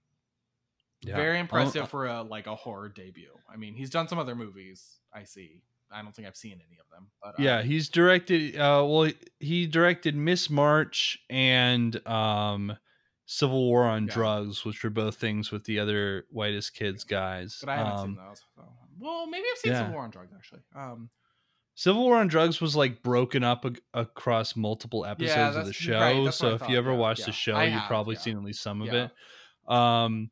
Yeah. 1.03 1.17
Very 1.17 1.39
impressive 1.39 1.75
don't- 1.75 1.91
for 1.91 2.07
a 2.07 2.23
like 2.23 2.47
a 2.47 2.55
horror 2.55 2.89
debut. 2.89 3.33
I 3.53 3.57
mean, 3.57 3.75
he's 3.75 3.91
done 3.91 4.07
some 4.09 4.19
other 4.19 4.35
movies. 4.35 4.99
I 5.15 5.25
see. 5.25 5.63
I 5.93 6.03
don't 6.03 6.15
think 6.15 6.29
I've 6.29 6.37
seen 6.37 6.53
any 6.53 6.79
of 6.79 6.89
them. 6.91 7.09
But 7.23 7.31
uh, 7.31 7.43
Yeah, 7.43 7.63
he's 7.63 7.89
directed. 7.89 8.55
Uh, 8.57 8.85
well, 8.87 9.11
he 9.41 9.67
directed 9.67 10.15
Miss 10.15 10.49
March 10.49 11.19
and 11.29 12.07
um, 12.07 12.77
Civil 13.27 13.65
War 13.67 13.85
on 13.85 14.07
Yeah. 14.07 14.13
Drugs, 14.15 14.65
which 14.65 14.85
were 14.85 14.91
both 14.91 15.17
things 15.17 15.51
with 15.51 15.65
the 15.65 15.81
other 15.81 16.27
whitest 16.31 16.75
kids 16.75 17.03
guys. 17.03 17.59
but 17.61 17.71
I 17.71 17.77
haven't 17.77 17.93
Um, 17.93 18.07
seen 18.07 18.17
those. 18.17 18.43
So. 18.55 18.63
Well, 19.01 19.27
maybe 19.27 19.47
I've 19.51 19.59
seen 19.59 19.73
yeah. 19.73 19.79
some 19.85 19.93
War 19.93 20.03
on 20.05 20.11
Drugs 20.11 20.33
actually. 20.37 20.61
Um, 20.77 21.11
Civil 21.75 22.03
War 22.05 22.19
on 22.19 22.29
Drugs 22.29 22.61
was 22.61 22.77
like 22.77 23.03
broken 23.03 23.43
up 23.43 23.65
ag- 23.65 23.81
across 23.95 24.55
multiple 24.55 25.07
episodes 25.07 25.57
of 25.57 25.67
the 25.67 25.73
show. 25.73 25.99
right, 25.99 26.35
so 26.35 26.55
if 26.55 26.69
you 26.69 26.77
ever 26.77 26.91
yeah, 26.93 26.99
watched 26.99 27.21
yeah. 27.21 27.27
the 27.27 27.33
show, 27.33 27.55
I 27.55 27.65
you've 27.65 27.73
have, 27.81 27.89
probably 27.89 28.17
yeah. 28.17 28.21
seen 28.21 28.37
at 28.37 28.45
least 28.45 28.63
some 28.63 28.83
of 28.83 28.93
it. 28.93 29.11
Um, 29.67 30.31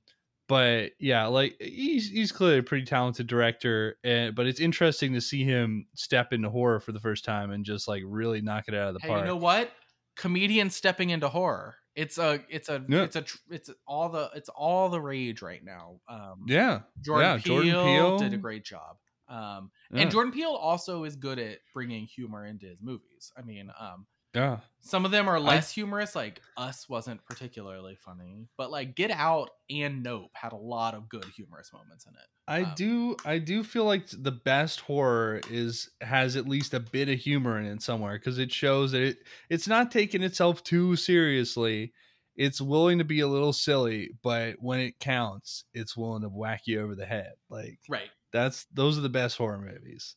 but 0.49 0.93
yeah, 0.99 1.27
like 1.27 1.57
he's 1.61 2.09
he's 2.11 2.33
clearly 2.33 2.59
a 2.59 2.63
pretty 2.63 2.85
talented 2.87 3.27
director, 3.27 3.97
and 4.03 4.35
but 4.35 4.47
it's 4.47 4.61
interesting 4.61 5.13
to 5.15 5.21
see 5.21 5.45
him 5.45 5.87
step 5.95 6.33
into 6.33 6.51
horror 6.51 6.81
for 6.81 6.93
the 6.93 7.01
first 7.01 7.25
time 7.25 7.51
and 7.51 7.65
just 7.65 7.87
like 7.87 8.03
really 8.07 8.41
knock 8.41 8.65
it 8.69 8.75
out 8.75 8.89
of 8.89 8.95
the 8.95 9.01
Hey, 9.01 9.09
park. 9.09 9.21
you 9.21 9.27
know 9.27 9.37
what? 9.37 9.71
Comedians 10.17 10.75
stepping 10.75 11.11
into 11.11 11.29
horror. 11.29 11.77
It's 11.95 12.17
a 12.19 12.41
it's 12.49 12.69
a 12.69 12.85
Yeah. 12.89 13.03
it's 13.03 13.17
a 13.17 13.25
it's 13.51 13.71
all 13.87 14.09
the 14.09 14.31
it's 14.35 14.49
all 14.49 14.89
the 14.89 15.01
rage 15.01 15.43
right 15.43 15.63
now. 15.65 16.01
Um 16.09 16.45
yeah, 16.47 16.81
Jordan, 17.03 17.27
yeah, 17.31 17.39
Peele 17.43 17.55
Jordan 17.63 17.85
Peele. 17.85 18.19
did 18.19 18.35
a 18.35 18.37
great 18.39 18.65
job. 18.65 18.97
Um 19.29 19.71
yeah, 19.93 20.03
and 20.03 20.11
Jordan 20.11 20.33
Peele 20.33 20.51
also 20.55 21.05
is 21.05 21.17
good 21.17 21.39
at 21.39 21.59
bringing 21.75 22.07
humor 22.07 22.47
into 22.47 22.67
his 22.67 22.81
movies. 22.81 23.33
I 23.37 23.43
mean, 23.43 23.71
um 23.79 24.07
yeah. 24.39 24.59
some 24.81 25.05
of 25.05 25.11
them 25.11 25.29
are 25.29 25.41
less 25.41 25.71
humorous 25.73 26.15
like 26.15 26.41
Us 26.57 26.89
wasn't 26.89 27.25
particularly 27.25 27.97
funny, 27.97 28.49
but 28.57 28.71
like 28.71 28.95
Get 28.95 29.11
Out 29.11 29.51
and 29.69 30.03
Nope 30.03 30.31
had 30.35 30.53
a 30.53 30.57
lot 30.57 30.95
of 30.95 31.09
good 31.09 31.25
humorous 31.37 31.73
moments 31.73 32.07
in 32.07 32.15
it. 32.15 32.27
I 32.47 32.63
Um, 32.63 32.73
do 32.77 33.17
I 33.25 33.39
do 33.39 33.63
feel 33.63 33.85
like 33.85 34.07
the 34.11 34.33
best 34.33 34.81
horror 34.81 35.41
is 35.51 35.91
has 36.01 36.37
at 36.37 36.49
least 36.49 36.73
a 36.75 36.81
bit 36.81 37.09
of 37.09 37.19
humor 37.19 37.59
in 37.59 37.67
it 37.67 37.83
somewhere 37.83 38.19
because 38.19 38.39
it 38.39 38.53
shows 38.53 38.93
that 38.93 39.03
it 39.03 39.19
it's 39.51 39.69
not 39.69 39.91
taking 39.91 40.23
itself 40.23 40.63
too 40.65 40.97
seriously. 40.97 41.93
It's 42.37 42.61
willing 42.61 42.99
to 42.99 43.05
be 43.05 43.21
a 43.21 43.27
little 43.29 43.53
silly, 43.53 44.11
but 44.23 44.57
when 44.61 44.79
it 44.81 45.01
counts, 45.01 45.65
it's 45.75 45.97
willing 45.97 46.23
to 46.23 46.29
whack 46.29 46.63
you 46.67 46.81
over 46.81 46.95
the 46.95 47.05
head. 47.05 47.33
Like 47.51 47.81
Right. 47.89 48.11
that's 48.33 48.65
those 48.73 48.97
are 48.97 49.03
the 49.03 49.09
best 49.09 49.37
horror 49.37 49.59
movies. 49.59 50.15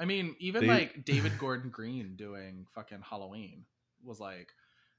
I 0.00 0.06
mean, 0.06 0.34
even 0.40 0.62
They- 0.62 0.68
like 0.68 1.04
David 1.04 1.38
Gordon 1.38 1.70
Green 1.70 2.16
doing 2.16 2.66
fucking 2.74 3.02
Halloween 3.08 3.64
was 4.02 4.18
like 4.18 4.48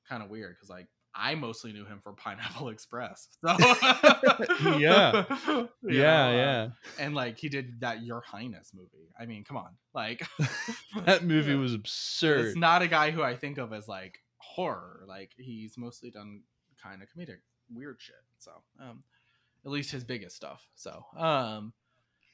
kind 0.07 0.22
of 0.23 0.30
weird 0.30 0.56
because 0.56 0.69
like 0.69 0.88
I 1.14 1.36
mostly 1.36 1.73
knew 1.73 1.84
him 1.86 1.99
for 2.03 2.14
Pineapple 2.18 2.69
Express. 2.69 3.28
So 3.44 3.56
Yeah. 4.78 4.78
Yeah, 4.78 5.22
know, 5.26 5.65
uh, 5.65 6.32
yeah. 6.32 6.68
and 6.99 7.15
like 7.15 7.38
he 7.38 7.49
did 7.49 7.82
that 7.82 8.03
Your 8.03 8.22
Highness 8.22 8.72
movie. 8.73 9.10
I 9.19 9.26
mean, 9.26 9.44
come 9.44 9.57
on, 9.57 9.72
like 9.94 10.26
That 11.06 11.26
movie 11.26 11.56
was 11.56 11.73
absurd. 11.73 12.45
It's 12.48 12.57
not 12.57 12.82
a 12.82 12.88
guy 12.88 13.11
who 13.11 13.23
I 13.23 13.36
think 13.36 13.57
of 13.57 13.73
as 13.73 13.88
like 13.88 14.19
horror. 14.38 15.03
Like 15.07 15.32
he's 15.36 15.78
mostly 15.78 16.11
done 16.11 16.44
kind 16.82 17.02
of 17.02 17.10
comedic 17.10 17.40
weird 17.73 17.98
shit. 17.99 18.15
So, 18.40 18.52
um, 18.80 19.03
at 19.65 19.72
least 19.72 19.91
his 19.91 20.03
biggest 20.03 20.36
stuff. 20.36 20.68
So, 20.76 21.06
um, 21.18 21.73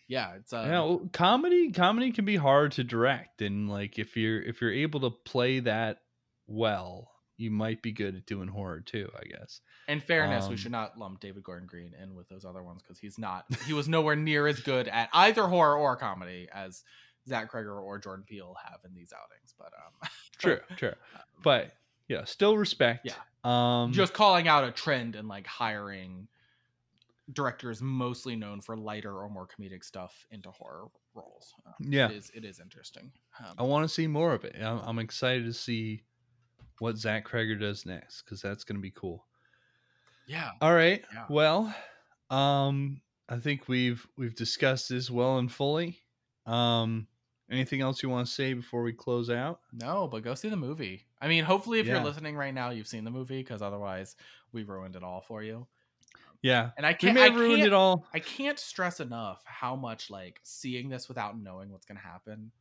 yeah, 0.07 0.35
it's 0.35 0.53
uh, 0.53 0.61
You 0.65 0.71
know, 0.71 1.09
comedy 1.13 1.71
comedy 1.71 2.11
can 2.11 2.25
be 2.25 2.35
hard 2.37 2.73
to 2.73 2.83
direct 2.83 3.41
and 3.41 3.69
like 3.69 3.99
if 3.99 4.15
you're 4.17 4.41
if 4.41 4.61
you're 4.61 4.73
able 4.73 5.01
to 5.01 5.09
play 5.09 5.59
that 5.61 5.99
well, 6.47 7.11
you 7.37 7.51
might 7.51 7.81
be 7.81 7.91
good 7.91 8.15
at 8.15 8.25
doing 8.25 8.47
horror 8.47 8.81
too, 8.81 9.09
I 9.15 9.25
guess. 9.27 9.61
In 9.87 9.99
fairness, 9.99 10.45
we 10.47 10.51
Um, 10.53 10.57
should 10.57 10.71
not 10.71 10.97
lump 10.97 11.19
David 11.19 11.43
Gordon 11.43 11.67
Green 11.67 11.93
in 12.01 12.15
with 12.15 12.27
those 12.29 12.45
other 12.45 12.63
ones 12.63 12.81
because 12.81 12.99
he's 12.99 13.17
not. 13.19 13.45
He 13.65 13.73
was 13.73 13.87
nowhere 13.87 14.15
near 14.15 14.47
as 14.47 14.59
good 14.59 14.87
at 14.87 15.09
either 15.13 15.43
horror 15.47 15.77
or 15.77 15.95
comedy 15.97 16.47
as 16.53 16.83
Zach 17.27 17.51
Cregger 17.51 17.81
or 17.81 17.99
Jordan 17.99 18.25
Peele 18.27 18.55
have 18.63 18.79
in 18.85 18.93
these 18.95 19.13
outings. 19.13 19.53
But 19.57 19.73
um, 19.73 20.09
True, 20.39 20.59
true. 20.77 20.93
But 21.43 21.73
yeah, 22.07 22.23
still 22.25 22.57
respect. 22.57 23.05
Yeah. 23.05 23.13
Um 23.43 23.91
just 23.93 24.13
calling 24.13 24.47
out 24.47 24.63
a 24.63 24.71
trend 24.71 25.15
and 25.15 25.27
like 25.27 25.45
hiring 25.47 26.27
directors 27.33 27.81
mostly 27.81 28.35
known 28.35 28.61
for 28.61 28.77
lighter 28.77 29.13
or 29.21 29.29
more 29.29 29.47
comedic 29.47 29.83
stuff 29.83 30.25
into 30.31 30.49
horror 30.51 30.85
roles. 31.13 31.53
Uh, 31.65 31.71
yeah. 31.79 32.09
it 32.09 32.15
is. 32.15 32.31
It 32.33 32.45
is 32.45 32.59
interesting. 32.59 33.11
Um, 33.39 33.55
I 33.57 33.63
want 33.63 33.83
to 33.83 33.89
see 33.93 34.07
more 34.07 34.33
of 34.33 34.45
it. 34.45 34.55
I'm, 34.61 34.79
I'm 34.79 34.99
excited 34.99 35.45
to 35.45 35.53
see 35.53 36.03
what 36.79 36.97
Zach 36.97 37.27
Cregger 37.27 37.59
does 37.59 37.85
next 37.85 38.21
because 38.23 38.41
that's 38.41 38.63
going 38.63 38.77
to 38.77 38.81
be 38.81 38.91
cool. 38.91 39.25
yeah. 40.27 40.51
All 40.61 40.73
right. 40.73 41.03
Yeah. 41.13 41.25
Well, 41.29 41.75
um, 42.29 43.01
I 43.29 43.37
think 43.37 43.67
we've 43.67 44.05
we've 44.17 44.35
discussed 44.35 44.89
this 44.89 45.09
well 45.09 45.37
and 45.37 45.51
fully. 45.51 45.99
Um, 46.45 47.07
anything 47.51 47.81
else 47.81 48.01
you 48.03 48.09
want 48.09 48.27
to 48.27 48.33
say 48.33 48.53
before 48.53 48.83
we 48.83 48.93
close 48.93 49.29
out? 49.29 49.59
No, 49.73 50.07
but 50.07 50.23
go 50.23 50.33
see 50.33 50.49
the 50.49 50.55
movie. 50.55 51.05
I 51.21 51.27
mean, 51.27 51.43
hopefully, 51.43 51.79
if 51.79 51.85
Yeah. 51.87 51.95
you're 51.95 52.03
listening 52.05 52.35
right 52.37 52.53
now, 52.53 52.69
you've 52.69 52.87
seen 52.87 53.03
the 53.03 53.11
movie 53.11 53.39
because 53.43 53.61
otherwise, 53.61 54.15
we 54.53 54.63
ruined 54.63 54.95
it 54.95 55.03
all 55.03 55.19
for 55.21 55.43
you. 55.43 55.67
Yeah, 56.41 56.69
And 56.77 56.85
I 56.85 56.93
can't. 56.93 57.15
may 57.15 57.23
I 57.23 57.27
ruined 57.27 57.57
can't 57.57 57.67
it 57.67 57.73
all. 57.73 58.05
I 58.13 58.19
can't 58.19 58.59
stress 58.59 58.99
enough 58.99 59.41
how 59.45 59.75
much 59.75 60.09
like 60.09 60.39
seeing 60.43 60.89
this 60.89 61.07
without 61.07 61.39
knowing 61.39 61.71
what's 61.71 61.85
going 61.85 61.97
to 61.97 62.03
happen 62.07 62.51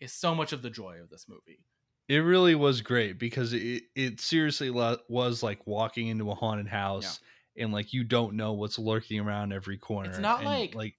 is 0.00 0.12
so 0.12 0.34
much 0.34 0.52
of 0.52 0.62
the 0.62 0.70
joy 0.70 0.98
of 1.02 1.10
this 1.10 1.26
movie. 1.28 1.60
It 2.08 2.18
really 2.18 2.54
was 2.54 2.80
great 2.80 3.18
because 3.18 3.52
it 3.52 3.82
it 3.94 4.20
seriously 4.20 4.70
lo- 4.70 4.98
was 5.08 5.42
like 5.42 5.66
walking 5.66 6.06
into 6.06 6.30
a 6.30 6.34
haunted 6.34 6.68
house 6.68 7.20
and 7.56 7.72
like 7.72 7.92
you 7.92 8.04
don't 8.04 8.34
know 8.34 8.52
what's 8.52 8.78
lurking 8.78 9.20
around 9.20 9.52
every 9.52 9.76
corner. 9.76 10.08
It's 10.10 10.18
not 10.18 10.38
and, 10.38 10.46
like- 10.46 10.74
like 10.74 10.94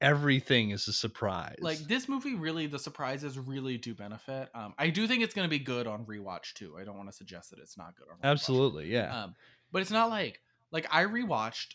everything 0.00 0.70
is 0.70 0.86
a 0.88 0.92
surprise. 0.92 1.56
Like 1.60 1.78
this 1.78 2.08
movie, 2.08 2.34
really, 2.34 2.66
the 2.66 2.78
surprises 2.78 3.38
really 3.38 3.78
do 3.78 3.94
benefit. 3.94 4.48
Um, 4.54 4.74
I 4.78 4.90
do 4.90 5.06
think 5.06 5.22
it's 5.22 5.34
going 5.34 5.46
to 5.46 5.50
be 5.50 5.58
good 5.58 5.86
on 5.86 6.04
rewatch 6.04 6.52
too. 6.54 6.76
I 6.80 6.84
don't 6.84 6.96
want 6.96 7.08
to 7.10 7.16
suggest 7.16 7.50
that 7.50 7.58
it's 7.58 7.76
not 7.76 7.94
good 7.96 8.06
on 8.10 8.16
rewatch. 8.18 8.30
absolutely, 8.32 8.92
yeah. 8.92 9.24
Um, 9.24 9.34
but 9.72 9.82
it's 9.82 9.90
not 9.90 10.10
like 10.10 10.40
like 10.76 10.86
I 10.94 11.04
rewatched 11.04 11.74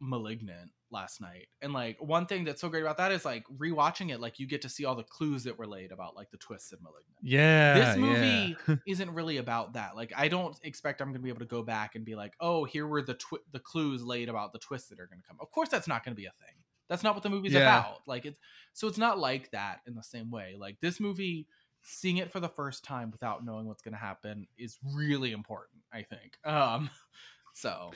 *Malignant* 0.00 0.70
last 0.90 1.20
night, 1.22 1.46
and 1.62 1.72
like 1.72 1.96
one 2.00 2.26
thing 2.26 2.44
that's 2.44 2.60
so 2.60 2.68
great 2.68 2.82
about 2.82 2.98
that 2.98 3.12
is 3.12 3.24
like 3.24 3.44
rewatching 3.56 4.10
it, 4.12 4.20
like 4.20 4.38
you 4.38 4.46
get 4.46 4.60
to 4.62 4.68
see 4.68 4.84
all 4.84 4.94
the 4.94 5.04
clues 5.04 5.44
that 5.44 5.58
were 5.58 5.66
laid 5.66 5.90
about 5.90 6.14
like 6.14 6.30
the 6.30 6.36
twists 6.36 6.72
in 6.72 6.78
*Malignant*. 6.82 7.16
yeah, 7.22 7.74
this 7.74 7.96
movie 7.96 8.56
yeah. 8.68 8.76
isn't 8.86 9.10
really 9.10 9.38
about 9.38 9.72
that. 9.74 9.96
Like, 9.96 10.12
I 10.16 10.28
don't 10.28 10.54
expect 10.64 11.00
I'm 11.00 11.08
going 11.08 11.14
to 11.14 11.20
be 11.22 11.28
able 11.30 11.38
to 11.40 11.46
go 11.46 11.62
back 11.62 11.94
and 11.94 12.04
be 12.04 12.14
like, 12.14 12.34
"Oh, 12.40 12.64
here 12.64 12.86
were 12.86 13.02
the 13.02 13.14
twi- 13.14 13.38
the 13.52 13.60
clues 13.60 14.02
laid 14.02 14.28
about 14.28 14.52
the 14.52 14.58
twists 14.58 14.88
that 14.90 15.00
are 15.00 15.06
going 15.06 15.22
to 15.22 15.26
come." 15.26 15.38
Of 15.40 15.50
course, 15.50 15.68
that's 15.68 15.88
not 15.88 16.04
going 16.04 16.14
to 16.14 16.20
be 16.20 16.26
a 16.26 16.34
thing. 16.44 16.54
That's 16.88 17.02
not 17.02 17.14
what 17.14 17.22
the 17.22 17.30
movie's 17.30 17.52
Yeah. 17.54 17.60
about. 17.60 18.00
Like, 18.06 18.26
it's 18.26 18.38
so 18.74 18.86
it's 18.88 18.98
not 18.98 19.18
like 19.18 19.50
that 19.52 19.80
in 19.86 19.94
the 19.94 20.02
same 20.02 20.30
way. 20.30 20.56
Like 20.58 20.76
this 20.80 21.00
movie, 21.00 21.46
seeing 21.82 22.18
it 22.18 22.30
for 22.30 22.38
the 22.40 22.48
first 22.50 22.84
time 22.84 23.10
without 23.10 23.44
knowing 23.44 23.66
what's 23.66 23.82
going 23.82 23.94
to 23.94 23.98
happen 24.00 24.46
is 24.58 24.78
really 24.94 25.32
important. 25.32 25.80
I 25.92 26.02
think. 26.02 26.36
Um, 26.44 26.90
so 27.54 27.92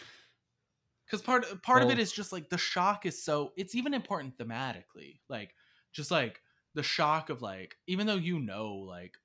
because 1.07 1.23
part 1.23 1.45
part 1.63 1.83
of 1.83 1.91
it 1.91 1.99
is 1.99 2.13
just 2.13 2.33
like 2.33 2.51
the 2.51 2.59
shock 2.59 3.07
is 3.07 3.23
so 3.23 3.53
it's 3.57 3.75
even 3.75 3.95
important 3.95 4.37
thematically 4.37 5.21
like 5.29 5.55
just 5.93 6.11
like 6.11 6.43
the 6.75 6.83
shock 6.83 7.31
of 7.31 7.43
like 7.43 7.77
even 7.87 8.07
though 8.07 8.17
you 8.17 8.39
know 8.39 8.75
like 8.75 9.17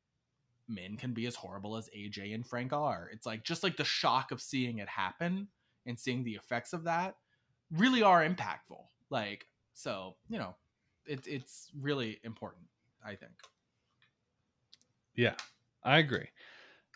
men 0.68 0.95
can 0.95 1.14
be 1.14 1.26
as 1.26 1.35
horrible 1.35 1.76
as 1.76 1.90
aj 1.95 2.34
and 2.34 2.48
frank 2.48 2.72
are 2.72 3.10
it's 3.11 3.26
like 3.26 3.43
just 3.43 3.64
like 3.64 3.77
the 3.77 3.84
shock 3.84 4.32
of 4.32 4.42
seeing 4.42 4.77
it 4.77 4.88
happen 4.88 5.48
and 5.85 6.00
seeing 6.00 6.24
the 6.24 6.35
effects 6.35 6.74
of 6.74 6.84
that 6.85 7.16
really 7.72 8.03
are 8.03 8.24
impactful 8.24 8.85
like 9.10 9.48
so 9.74 10.16
you 10.30 10.38
know 10.38 10.56
it, 11.06 11.26
it's 11.27 11.72
really 11.76 12.19
important 12.24 12.68
i 13.03 13.16
think 13.16 13.34
Yeah, 15.16 15.35
I 15.84 16.00
agree. 16.00 16.30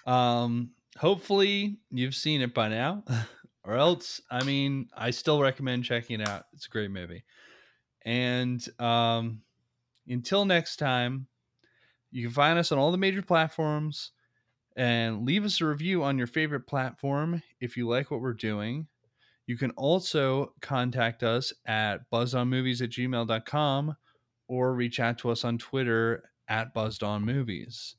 Um, 0.06 0.72
hopefully 0.98 1.80
you've 1.92 2.16
seen 2.16 2.42
it 2.42 2.54
by 2.54 2.70
now, 2.70 3.04
or 3.66 3.76
else, 3.76 4.22
I 4.30 4.44
mean, 4.44 4.90
I 4.96 5.12
still 5.12 5.42
recommend 5.42 5.84
checking 5.84 6.22
it 6.22 6.28
out. 6.28 6.46
It's 6.54 6.68
a 6.68 6.70
great 6.70 6.92
movie. 6.92 7.24
And 8.04 8.64
um, 8.80 9.42
until 10.08 10.46
next 10.46 10.78
time, 10.78 11.28
you 12.12 12.24
can 12.28 12.34
find 12.34 12.60
us 12.60 12.72
on 12.72 12.78
all 12.78 12.92
the 12.92 12.98
major 12.98 13.22
platforms 13.22 14.12
and 14.76 15.26
leave 15.26 15.44
us 15.44 15.62
a 15.62 15.66
review 15.66 16.04
on 16.04 16.18
your 16.18 16.28
favorite 16.28 16.68
platform 16.68 17.42
if 17.60 17.76
you 17.76 17.88
like 17.88 18.12
what 18.12 18.22
we're 18.22 18.34
doing. 18.34 18.88
You 19.48 19.58
can 19.58 19.72
also 19.72 20.54
contact 20.62 21.24
us 21.24 21.54
at 21.66 22.10
buzzonmovies 22.12 22.82
at 22.82 22.90
gmail.com 22.90 23.96
or 24.48 24.74
reach 24.74 25.00
out 25.00 25.18
to 25.20 25.30
us 25.30 25.44
on 25.44 25.58
Twitter 25.58 26.24
at 26.48 26.74
buzzedonmovies. 26.74 27.96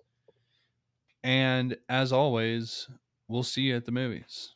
And 1.22 1.76
as 1.88 2.12
always, 2.12 2.88
we'll 3.28 3.42
see 3.42 3.62
you 3.62 3.76
at 3.76 3.84
the 3.84 3.92
movies. 3.92 4.52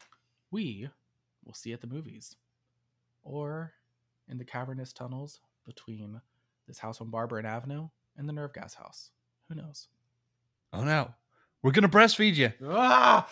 we 0.51 0.89
will 1.45 1.55
see 1.55 1.73
at 1.73 1.81
the 1.81 1.87
movies 1.87 2.37
or 3.23 3.73
in 4.29 4.39
the 4.39 4.45
cavernous 4.45 4.93
tunnels 4.93 5.41
between 5.67 6.21
this 6.67 6.79
house 6.79 7.01
on 7.01 7.11
Barbara 7.11 7.45
Avenue 7.45 7.89
and 8.17 8.29
the 8.29 8.33
Nerve 8.33 8.55
Gas 8.55 8.75
House. 8.75 9.11
Who 9.49 9.55
knows? 9.57 9.89
Oh 10.73 10.85
no, 10.85 11.13
we're 11.63 11.73
going 11.73 11.89
to 11.89 11.89
breastfeed 11.89 12.37
you. 12.37 12.53
Ah! 12.65 13.29